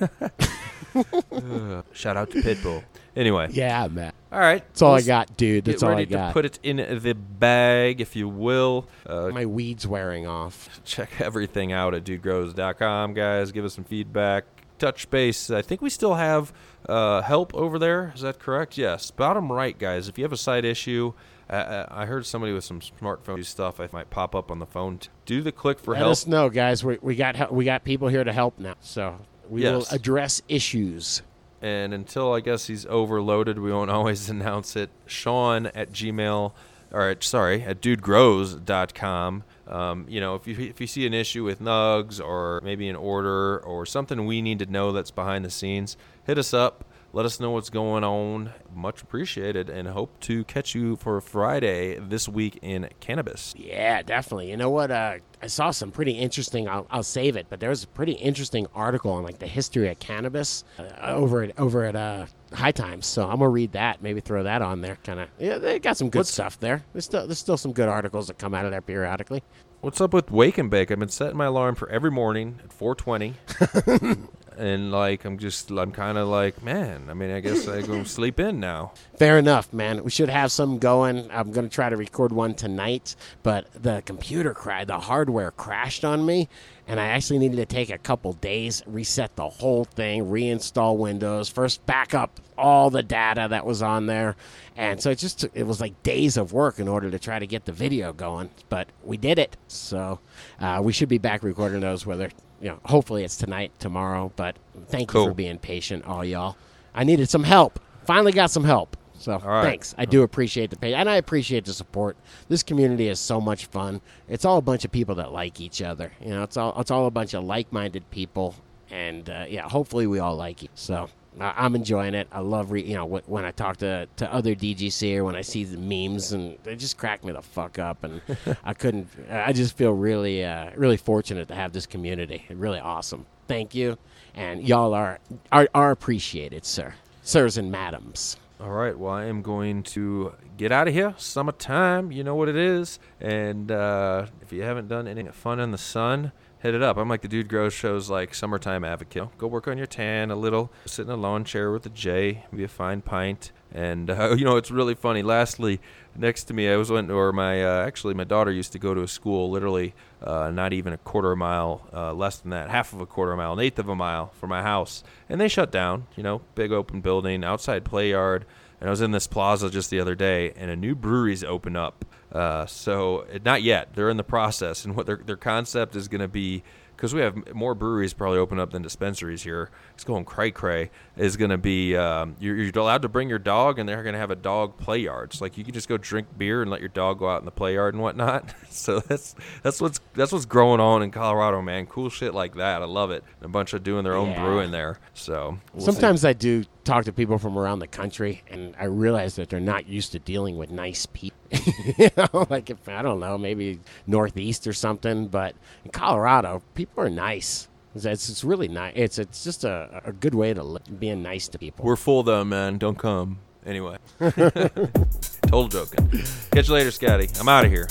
Shout 1.92 2.16
out 2.16 2.30
to 2.30 2.42
Pitbull. 2.42 2.82
Anyway. 3.16 3.48
Yeah, 3.50 3.88
man. 3.88 4.12
All 4.32 4.38
right. 4.38 4.64
That's 4.68 4.82
all 4.82 4.94
I 4.94 5.02
got, 5.02 5.36
dude. 5.36 5.64
That's 5.64 5.82
all 5.82 5.90
I 5.90 6.04
got. 6.04 6.28
to 6.28 6.32
put 6.32 6.44
it 6.44 6.58
in 6.62 6.76
the 6.76 7.14
bag, 7.14 8.00
if 8.00 8.14
you 8.14 8.28
will. 8.28 8.86
Uh, 9.06 9.28
My 9.32 9.46
weed's 9.46 9.86
wearing 9.86 10.26
off. 10.26 10.80
check 10.84 11.20
everything 11.20 11.72
out 11.72 11.94
at 11.94 12.04
dudegrows.com, 12.04 13.14
guys. 13.14 13.52
Give 13.52 13.64
us 13.64 13.74
some 13.74 13.84
feedback. 13.84 14.44
Touch 14.80 15.08
base. 15.10 15.50
I 15.50 15.62
think 15.62 15.80
we 15.82 15.90
still 15.90 16.14
have 16.14 16.52
uh, 16.88 17.20
help 17.22 17.54
over 17.54 17.78
there. 17.78 18.12
Is 18.14 18.22
that 18.22 18.38
correct? 18.40 18.76
Yes. 18.78 19.10
Bottom 19.12 19.52
right, 19.52 19.78
guys. 19.78 20.08
If 20.08 20.18
you 20.18 20.24
have 20.24 20.32
a 20.32 20.36
side 20.38 20.64
issue, 20.64 21.12
uh, 21.48 21.52
uh, 21.52 21.86
I 21.90 22.06
heard 22.06 22.24
somebody 22.26 22.52
with 22.52 22.64
some 22.64 22.80
smartphone 22.80 23.44
stuff. 23.44 23.78
I 23.78 23.88
might 23.92 24.08
pop 24.10 24.34
up 24.34 24.50
on 24.50 24.58
the 24.58 24.66
phone. 24.66 24.98
Do 25.26 25.42
the 25.42 25.52
click 25.52 25.78
for 25.78 25.92
Let 25.92 25.98
help. 25.98 26.06
Let 26.08 26.12
us 26.12 26.26
know, 26.26 26.48
guys. 26.48 26.82
We, 26.82 26.98
we 27.02 27.14
got 27.14 27.52
we 27.52 27.64
got 27.64 27.84
people 27.84 28.08
here 28.08 28.24
to 28.24 28.32
help 28.32 28.58
now, 28.58 28.74
so 28.80 29.18
we 29.48 29.62
will 29.62 29.84
address 29.90 30.40
issues. 30.48 31.22
and 31.60 31.92
until 31.92 32.32
I 32.32 32.40
guess 32.40 32.66
he's 32.68 32.86
overloaded, 32.86 33.58
we 33.58 33.70
won't 33.72 33.90
always 33.98 34.30
announce 34.30 34.76
it. 34.76 34.88
Sean 35.06 35.66
at 35.66 35.92
Gmail, 35.92 36.52
or 36.90 37.10
at, 37.10 37.22
sorry, 37.22 37.62
at 37.62 37.82
dudegrows.com. 37.82 39.44
Um, 39.70 40.04
you 40.08 40.20
know, 40.20 40.34
if 40.34 40.46
you 40.46 40.56
if 40.58 40.80
you 40.80 40.86
see 40.86 41.06
an 41.06 41.14
issue 41.14 41.44
with 41.44 41.60
nugs 41.60 42.20
or 42.22 42.60
maybe 42.64 42.88
an 42.88 42.96
order 42.96 43.58
or 43.60 43.86
something 43.86 44.26
we 44.26 44.42
need 44.42 44.58
to 44.58 44.66
know 44.66 44.90
that's 44.90 45.12
behind 45.12 45.44
the 45.44 45.50
scenes, 45.50 45.96
hit 46.26 46.38
us 46.38 46.52
up. 46.52 46.84
Let 47.12 47.26
us 47.26 47.40
know 47.40 47.50
what's 47.50 47.70
going 47.70 48.04
on. 48.04 48.52
Much 48.72 49.02
appreciated, 49.02 49.68
and 49.68 49.88
hope 49.88 50.20
to 50.20 50.44
catch 50.44 50.76
you 50.76 50.94
for 50.94 51.20
Friday 51.20 51.98
this 51.98 52.28
week 52.28 52.60
in 52.62 52.88
cannabis. 53.00 53.52
Yeah, 53.56 54.02
definitely. 54.02 54.48
You 54.50 54.56
know 54.56 54.70
what? 54.70 54.92
Uh, 54.92 55.16
I 55.42 55.48
saw 55.48 55.72
some 55.72 55.90
pretty 55.90 56.12
interesting. 56.12 56.68
I'll, 56.68 56.86
I'll 56.88 57.02
save 57.02 57.34
it, 57.34 57.46
but 57.50 57.58
there 57.58 57.70
was 57.70 57.82
a 57.82 57.88
pretty 57.88 58.12
interesting 58.12 58.68
article 58.76 59.10
on 59.10 59.24
like 59.24 59.40
the 59.40 59.48
history 59.48 59.88
of 59.88 59.98
cannabis 59.98 60.62
uh, 60.78 60.84
over 61.00 61.42
at 61.42 61.58
over 61.58 61.84
at 61.84 61.96
uh, 61.96 62.26
High 62.52 62.70
Times. 62.70 63.06
So 63.06 63.24
I'm 63.24 63.38
gonna 63.38 63.48
read 63.48 63.72
that. 63.72 64.00
Maybe 64.02 64.20
throw 64.20 64.44
that 64.44 64.62
on 64.62 64.80
there. 64.80 64.96
Kind 65.02 65.18
of. 65.18 65.28
Yeah, 65.36 65.58
they 65.58 65.80
got 65.80 65.96
some 65.96 66.10
good 66.10 66.28
stuff 66.28 66.60
there. 66.60 66.84
There's 66.92 67.06
still 67.06 67.26
there's 67.26 67.40
still 67.40 67.56
some 67.56 67.72
good 67.72 67.88
articles 67.88 68.28
that 68.28 68.38
come 68.38 68.54
out 68.54 68.66
of 68.66 68.70
there 68.70 68.82
periodically. 68.82 69.42
What's 69.80 69.98
up 70.02 70.12
with 70.12 70.30
wake 70.30 70.58
and 70.58 70.70
bake? 70.70 70.90
I've 70.90 70.98
been 70.98 71.08
setting 71.08 71.38
my 71.38 71.46
alarm 71.46 71.74
for 71.74 71.88
every 71.88 72.10
morning 72.10 72.60
at 72.62 72.68
4:20, 72.68 74.28
and 74.56 74.90
like 74.90 75.24
I'm 75.24 75.38
just 75.38 75.70
I'm 75.70 75.92
kind 75.92 76.18
of 76.18 76.28
like 76.28 76.62
man. 76.62 77.06
I 77.08 77.14
mean, 77.14 77.30
I 77.30 77.40
guess 77.40 77.68
I 77.68 77.82
go 77.82 78.04
sleep 78.04 78.40
in 78.40 78.60
now. 78.60 78.92
Fair 79.16 79.38
enough, 79.38 79.72
man. 79.72 80.02
We 80.04 80.10
should 80.10 80.28
have 80.28 80.52
some 80.52 80.78
going. 80.78 81.30
I'm 81.30 81.52
going 81.52 81.68
to 81.68 81.74
try 81.74 81.88
to 81.88 81.96
record 81.96 82.32
one 82.32 82.54
tonight, 82.54 83.14
but 83.42 83.66
the 83.74 84.02
computer 84.04 84.54
cried, 84.54 84.86
the 84.88 84.98
hardware 84.98 85.50
crashed 85.50 86.04
on 86.04 86.24
me, 86.24 86.48
and 86.90 86.98
I 86.98 87.06
actually 87.06 87.38
needed 87.38 87.54
to 87.58 87.66
take 87.66 87.88
a 87.88 87.98
couple 87.98 88.32
days, 88.32 88.82
reset 88.84 89.36
the 89.36 89.48
whole 89.48 89.84
thing, 89.84 90.24
reinstall 90.24 90.96
Windows, 90.96 91.48
first 91.48 91.86
back 91.86 92.14
up 92.14 92.40
all 92.58 92.90
the 92.90 93.04
data 93.04 93.46
that 93.48 93.64
was 93.64 93.80
on 93.80 94.06
there. 94.06 94.34
And 94.76 95.00
so 95.00 95.10
it 95.10 95.18
just 95.18 95.46
it 95.54 95.68
was 95.68 95.80
like 95.80 96.02
days 96.02 96.36
of 96.36 96.52
work 96.52 96.80
in 96.80 96.88
order 96.88 97.08
to 97.08 97.18
try 97.20 97.38
to 97.38 97.46
get 97.46 97.64
the 97.64 97.70
video 97.70 98.12
going, 98.12 98.50
but 98.70 98.88
we 99.04 99.16
did 99.16 99.38
it. 99.38 99.56
So 99.68 100.18
uh, 100.58 100.80
we 100.82 100.92
should 100.92 101.08
be 101.08 101.18
back 101.18 101.44
recording 101.44 101.78
those 101.78 102.04
whether 102.04 102.28
you 102.60 102.70
know, 102.70 102.80
hopefully 102.84 103.22
it's 103.22 103.36
tonight, 103.36 103.70
tomorrow, 103.78 104.32
but 104.34 104.56
thank 104.88 105.14
you 105.14 105.26
for 105.26 105.32
being 105.32 105.58
patient, 105.58 106.04
all 106.06 106.24
y'all. 106.24 106.56
I 106.92 107.04
needed 107.04 107.30
some 107.30 107.44
help. 107.44 107.78
Finally 108.04 108.32
got 108.32 108.50
some 108.50 108.64
help. 108.64 108.96
So 109.20 109.38
right. 109.38 109.62
thanks. 109.62 109.94
I 109.98 110.06
do 110.06 110.22
appreciate 110.22 110.70
the 110.70 110.76
pay, 110.76 110.94
and 110.94 111.08
I 111.08 111.16
appreciate 111.16 111.66
the 111.66 111.74
support. 111.74 112.16
This 112.48 112.62
community 112.62 113.08
is 113.08 113.20
so 113.20 113.38
much 113.38 113.66
fun. 113.66 114.00
It's 114.28 114.46
all 114.46 114.56
a 114.56 114.62
bunch 114.62 114.86
of 114.86 114.90
people 114.90 115.14
that 115.16 115.30
like 115.30 115.60
each 115.60 115.82
other. 115.82 116.10
You 116.22 116.30
know, 116.30 116.42
it's 116.42 116.56
all 116.56 116.78
it's 116.80 116.90
all 116.90 117.06
a 117.06 117.10
bunch 117.10 117.34
of 117.34 117.44
like-minded 117.44 118.10
people, 118.10 118.54
and 118.90 119.28
uh, 119.28 119.44
yeah, 119.46 119.68
hopefully 119.68 120.06
we 120.06 120.20
all 120.20 120.36
like 120.36 120.62
it. 120.62 120.70
So 120.74 121.10
I'm 121.38 121.74
enjoying 121.74 122.14
it. 122.14 122.28
I 122.32 122.40
love 122.40 122.70
re- 122.70 122.82
you 122.82 122.94
know 122.94 123.04
when 123.04 123.44
I 123.44 123.50
talk 123.50 123.76
to 123.78 124.08
to 124.16 124.32
other 124.32 124.54
DGC 124.54 125.18
or 125.18 125.24
when 125.24 125.36
I 125.36 125.42
see 125.42 125.64
the 125.64 125.76
memes, 125.76 126.32
and 126.32 126.56
they 126.64 126.74
just 126.74 126.96
crack 126.96 127.22
me 127.22 127.32
the 127.32 127.42
fuck 127.42 127.78
up. 127.78 128.02
And 128.02 128.22
I 128.64 128.72
couldn't. 128.72 129.06
I 129.30 129.52
just 129.52 129.76
feel 129.76 129.92
really 129.92 130.44
uh, 130.44 130.70
really 130.76 130.96
fortunate 130.96 131.46
to 131.48 131.54
have 131.54 131.72
this 131.74 131.84
community. 131.84 132.46
Really 132.48 132.80
awesome. 132.80 133.26
Thank 133.48 133.74
you, 133.74 133.98
and 134.34 134.66
y'all 134.66 134.94
are 134.94 135.18
are, 135.52 135.68
are 135.74 135.90
appreciated, 135.90 136.64
sir, 136.64 136.94
sirs 137.22 137.58
and 137.58 137.70
madams. 137.70 138.38
All 138.62 138.72
right. 138.72 138.98
Well, 138.98 139.14
I 139.14 139.24
am 139.24 139.40
going 139.40 139.82
to 139.84 140.34
get 140.58 140.70
out 140.70 140.86
of 140.86 140.92
here. 140.92 141.14
Summertime, 141.16 142.12
you 142.12 142.22
know 142.22 142.34
what 142.34 142.46
it 142.46 142.56
is. 142.56 142.98
And 143.18 143.72
uh, 143.72 144.26
if 144.42 144.52
you 144.52 144.62
haven't 144.64 144.86
done 144.86 145.08
any 145.08 145.24
fun 145.28 145.60
in 145.60 145.70
the 145.70 145.78
sun, 145.78 146.32
hit 146.58 146.74
it 146.74 146.82
up. 146.82 146.98
I'm 146.98 147.08
like 147.08 147.22
the 147.22 147.28
Dude 147.28 147.48
Grows 147.48 147.72
show's 147.72 148.10
like 148.10 148.34
summertime 148.34 148.84
advocate. 148.84 149.38
Go 149.38 149.46
work 149.46 149.66
on 149.66 149.78
your 149.78 149.86
tan 149.86 150.30
a 150.30 150.36
little. 150.36 150.70
Sit 150.84 151.06
in 151.06 151.10
a 151.10 151.16
lawn 151.16 151.42
chair 151.42 151.72
with 151.72 151.86
a 151.86 151.88
J. 151.88 152.44
Be 152.54 152.64
a 152.64 152.68
fine 152.68 153.00
pint. 153.00 153.50
And 153.72 154.10
uh, 154.10 154.34
you 154.38 154.44
know 154.44 154.58
it's 154.58 154.70
really 154.70 154.94
funny. 154.94 155.22
Lastly, 155.22 155.80
next 156.14 156.44
to 156.44 156.54
me, 156.54 156.68
I 156.68 156.76
was 156.76 156.90
went 156.90 157.10
or 157.10 157.32
my 157.32 157.64
uh, 157.64 157.86
actually 157.86 158.12
my 158.12 158.24
daughter 158.24 158.52
used 158.52 158.72
to 158.72 158.78
go 158.78 158.92
to 158.92 159.00
a 159.00 159.08
school 159.08 159.48
literally 159.48 159.94
uh, 160.22 160.50
not 160.50 160.72
even 160.72 160.92
a 160.92 160.98
quarter 160.98 161.34
mile, 161.34 161.88
uh, 161.92 162.12
less 162.12 162.38
than 162.38 162.50
that, 162.50 162.70
half 162.70 162.92
of 162.92 163.00
a 163.00 163.06
quarter 163.06 163.34
mile, 163.36 163.52
an 163.52 163.58
eighth 163.60 163.78
of 163.78 163.88
a 163.88 163.96
mile 163.96 164.32
from 164.38 164.50
my 164.50 164.62
house, 164.62 165.02
and 165.28 165.40
they 165.40 165.48
shut 165.48 165.70
down. 165.72 166.06
You 166.16 166.22
know, 166.22 166.42
big 166.54 166.72
open 166.72 167.00
building, 167.00 167.44
outside 167.44 167.84
play 167.84 168.10
yard. 168.10 168.44
And 168.80 168.88
I 168.88 168.90
was 168.90 169.02
in 169.02 169.10
this 169.10 169.26
plaza 169.26 169.68
just 169.68 169.90
the 169.90 170.00
other 170.00 170.14
day, 170.14 170.52
and 170.56 170.70
a 170.70 170.76
new 170.76 170.94
brewery's 170.94 171.44
open 171.44 171.76
up. 171.76 172.04
Uh, 172.32 172.64
so 172.64 173.26
not 173.44 173.62
yet. 173.62 173.94
They're 173.94 174.08
in 174.08 174.16
the 174.16 174.24
process, 174.24 174.84
and 174.86 174.96
what 174.96 175.06
their 175.06 175.16
their 175.16 175.36
concept 175.36 175.96
is 175.96 176.08
going 176.08 176.22
to 176.22 176.28
be 176.28 176.62
because 177.00 177.14
we 177.14 177.22
have 177.22 177.54
more 177.54 177.74
breweries 177.74 178.12
probably 178.12 178.38
open 178.38 178.60
up 178.60 178.72
than 178.72 178.82
dispensaries 178.82 179.42
here. 179.42 179.70
It's 179.94 180.04
going 180.04 180.26
cray 180.26 180.50
cray. 180.50 180.90
Is 181.16 181.38
going 181.38 181.50
to 181.50 181.56
be 181.56 181.96
um, 181.96 182.36
you're, 182.38 182.56
you're 182.56 182.78
allowed 182.78 183.00
to 183.02 183.08
bring 183.08 183.30
your 183.30 183.38
dog, 183.38 183.78
and 183.78 183.88
they're 183.88 184.02
going 184.02 184.12
to 184.12 184.18
have 184.18 184.30
a 184.30 184.36
dog 184.36 184.76
play 184.76 184.98
yard. 184.98 185.32
So 185.32 185.42
like 185.46 185.56
you 185.56 185.64
can 185.64 185.72
just 185.72 185.88
go 185.88 185.96
drink 185.96 186.28
beer 186.36 186.60
and 186.60 186.70
let 186.70 186.80
your 186.80 186.90
dog 186.90 187.18
go 187.20 187.30
out 187.30 187.40
in 187.40 187.46
the 187.46 187.50
play 187.50 187.74
yard 187.74 187.94
and 187.94 188.02
whatnot. 188.02 188.54
so 188.68 189.00
that's 189.00 189.34
that's 189.62 189.80
what's 189.80 189.98
that's 190.12 190.30
what's 190.30 190.44
growing 190.44 190.78
on 190.78 191.02
in 191.02 191.10
Colorado, 191.10 191.62
man. 191.62 191.86
Cool 191.86 192.10
shit 192.10 192.34
like 192.34 192.56
that. 192.56 192.82
I 192.82 192.84
love 192.84 193.10
it. 193.10 193.24
And 193.40 193.46
a 193.46 193.48
bunch 193.48 193.72
of 193.72 193.82
doing 193.82 194.04
their 194.04 194.14
own 194.14 194.32
Yeah. 194.32 194.44
brewing 194.44 194.70
there. 194.70 194.98
So 195.14 195.58
we'll 195.72 195.86
see. 195.86 195.92
Sometimes 195.92 196.26
I 196.26 196.34
do 196.34 196.64
talk 196.90 197.04
to 197.04 197.12
people 197.12 197.38
from 197.38 197.56
around 197.56 197.78
the 197.78 197.86
country, 197.86 198.42
and 198.50 198.74
I 198.78 198.84
realize 198.84 199.36
that 199.36 199.48
they're 199.48 199.60
not 199.60 199.88
used 199.88 200.12
to 200.12 200.18
dealing 200.18 200.58
with 200.58 200.70
nice 200.70 201.06
people. 201.06 201.38
you 201.98 202.10
know, 202.16 202.46
like 202.50 202.68
if 202.68 202.88
I 202.88 203.02
don't 203.02 203.20
know, 203.20 203.38
maybe 203.38 203.80
Northeast 204.06 204.66
or 204.66 204.72
something. 204.72 205.28
But 205.28 205.54
in 205.84 205.92
Colorado, 205.92 206.62
people 206.74 207.04
are 207.04 207.10
nice. 207.10 207.68
It's, 207.94 208.04
it's 208.04 208.44
really 208.44 208.68
nice. 208.68 208.92
It's 208.96 209.18
it's 209.18 209.44
just 209.44 209.64
a, 209.64 210.02
a 210.04 210.12
good 210.12 210.34
way 210.34 210.52
to 210.52 210.62
live, 210.62 211.00
being 211.00 211.22
nice 211.22 211.48
to 211.48 211.58
people. 211.58 211.84
We're 211.84 211.96
full 211.96 212.22
though, 212.22 212.44
man. 212.44 212.78
Don't 212.78 212.98
come. 212.98 213.38
Anyway. 213.64 213.98
Total 214.20 215.68
joking. 215.68 216.10
Catch 216.50 216.68
you 216.68 216.74
later, 216.74 216.90
Scotty. 216.90 217.28
I'm 217.38 217.48
out 217.48 217.64
of 217.64 217.70
here. 217.70 217.88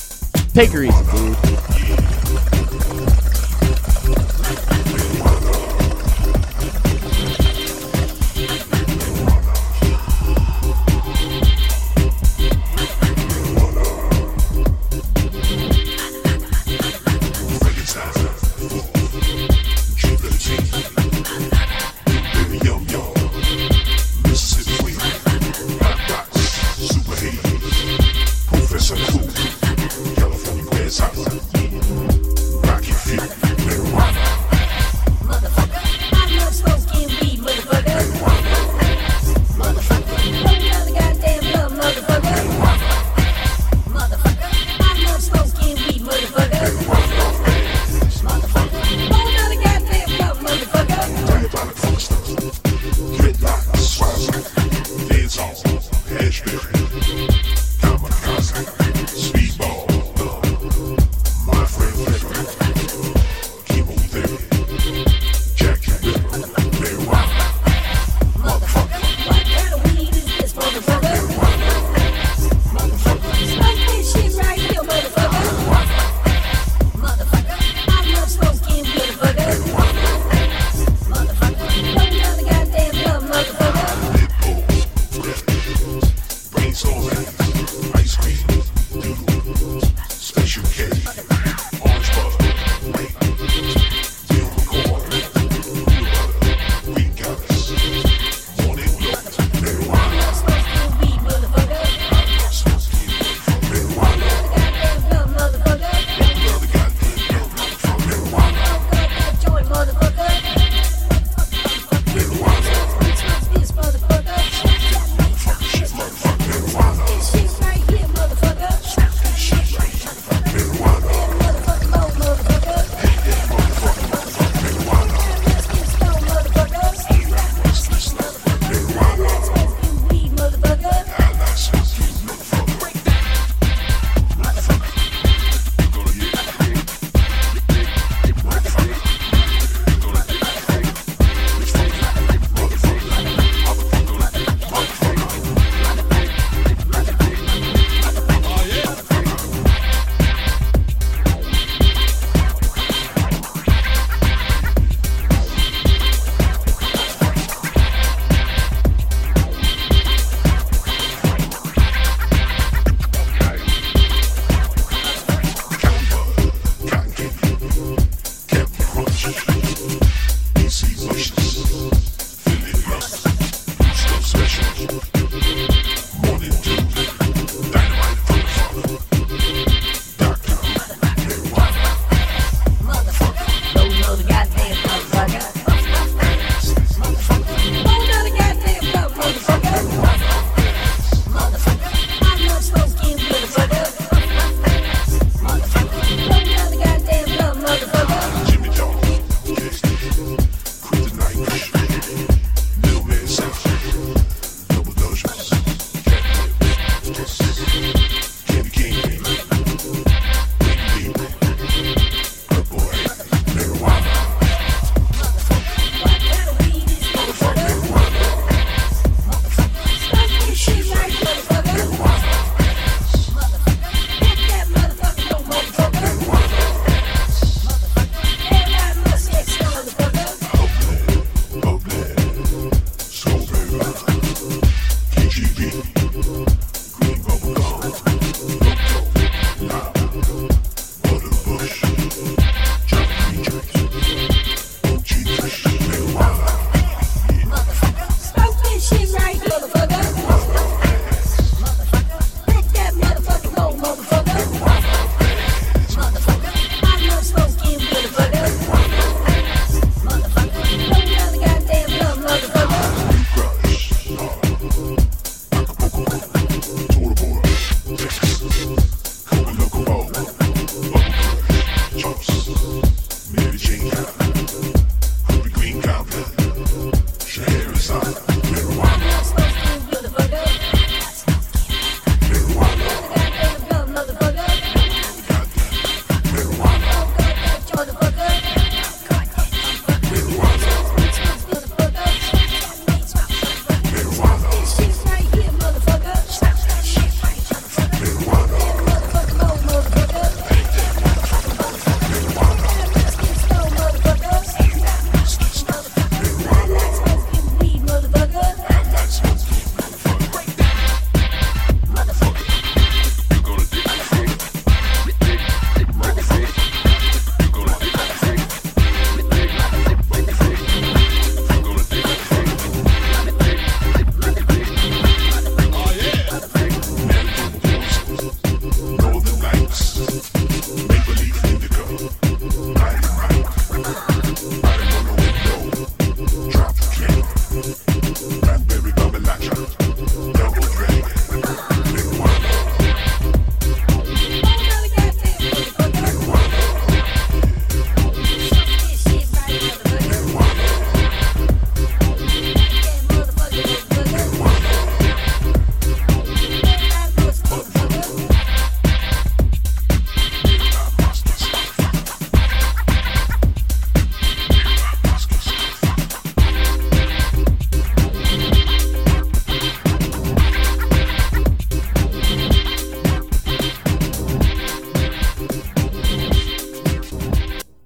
Take 0.53 0.71
her 0.71 0.83
easy, 0.83 1.03
dude. 1.11 2.28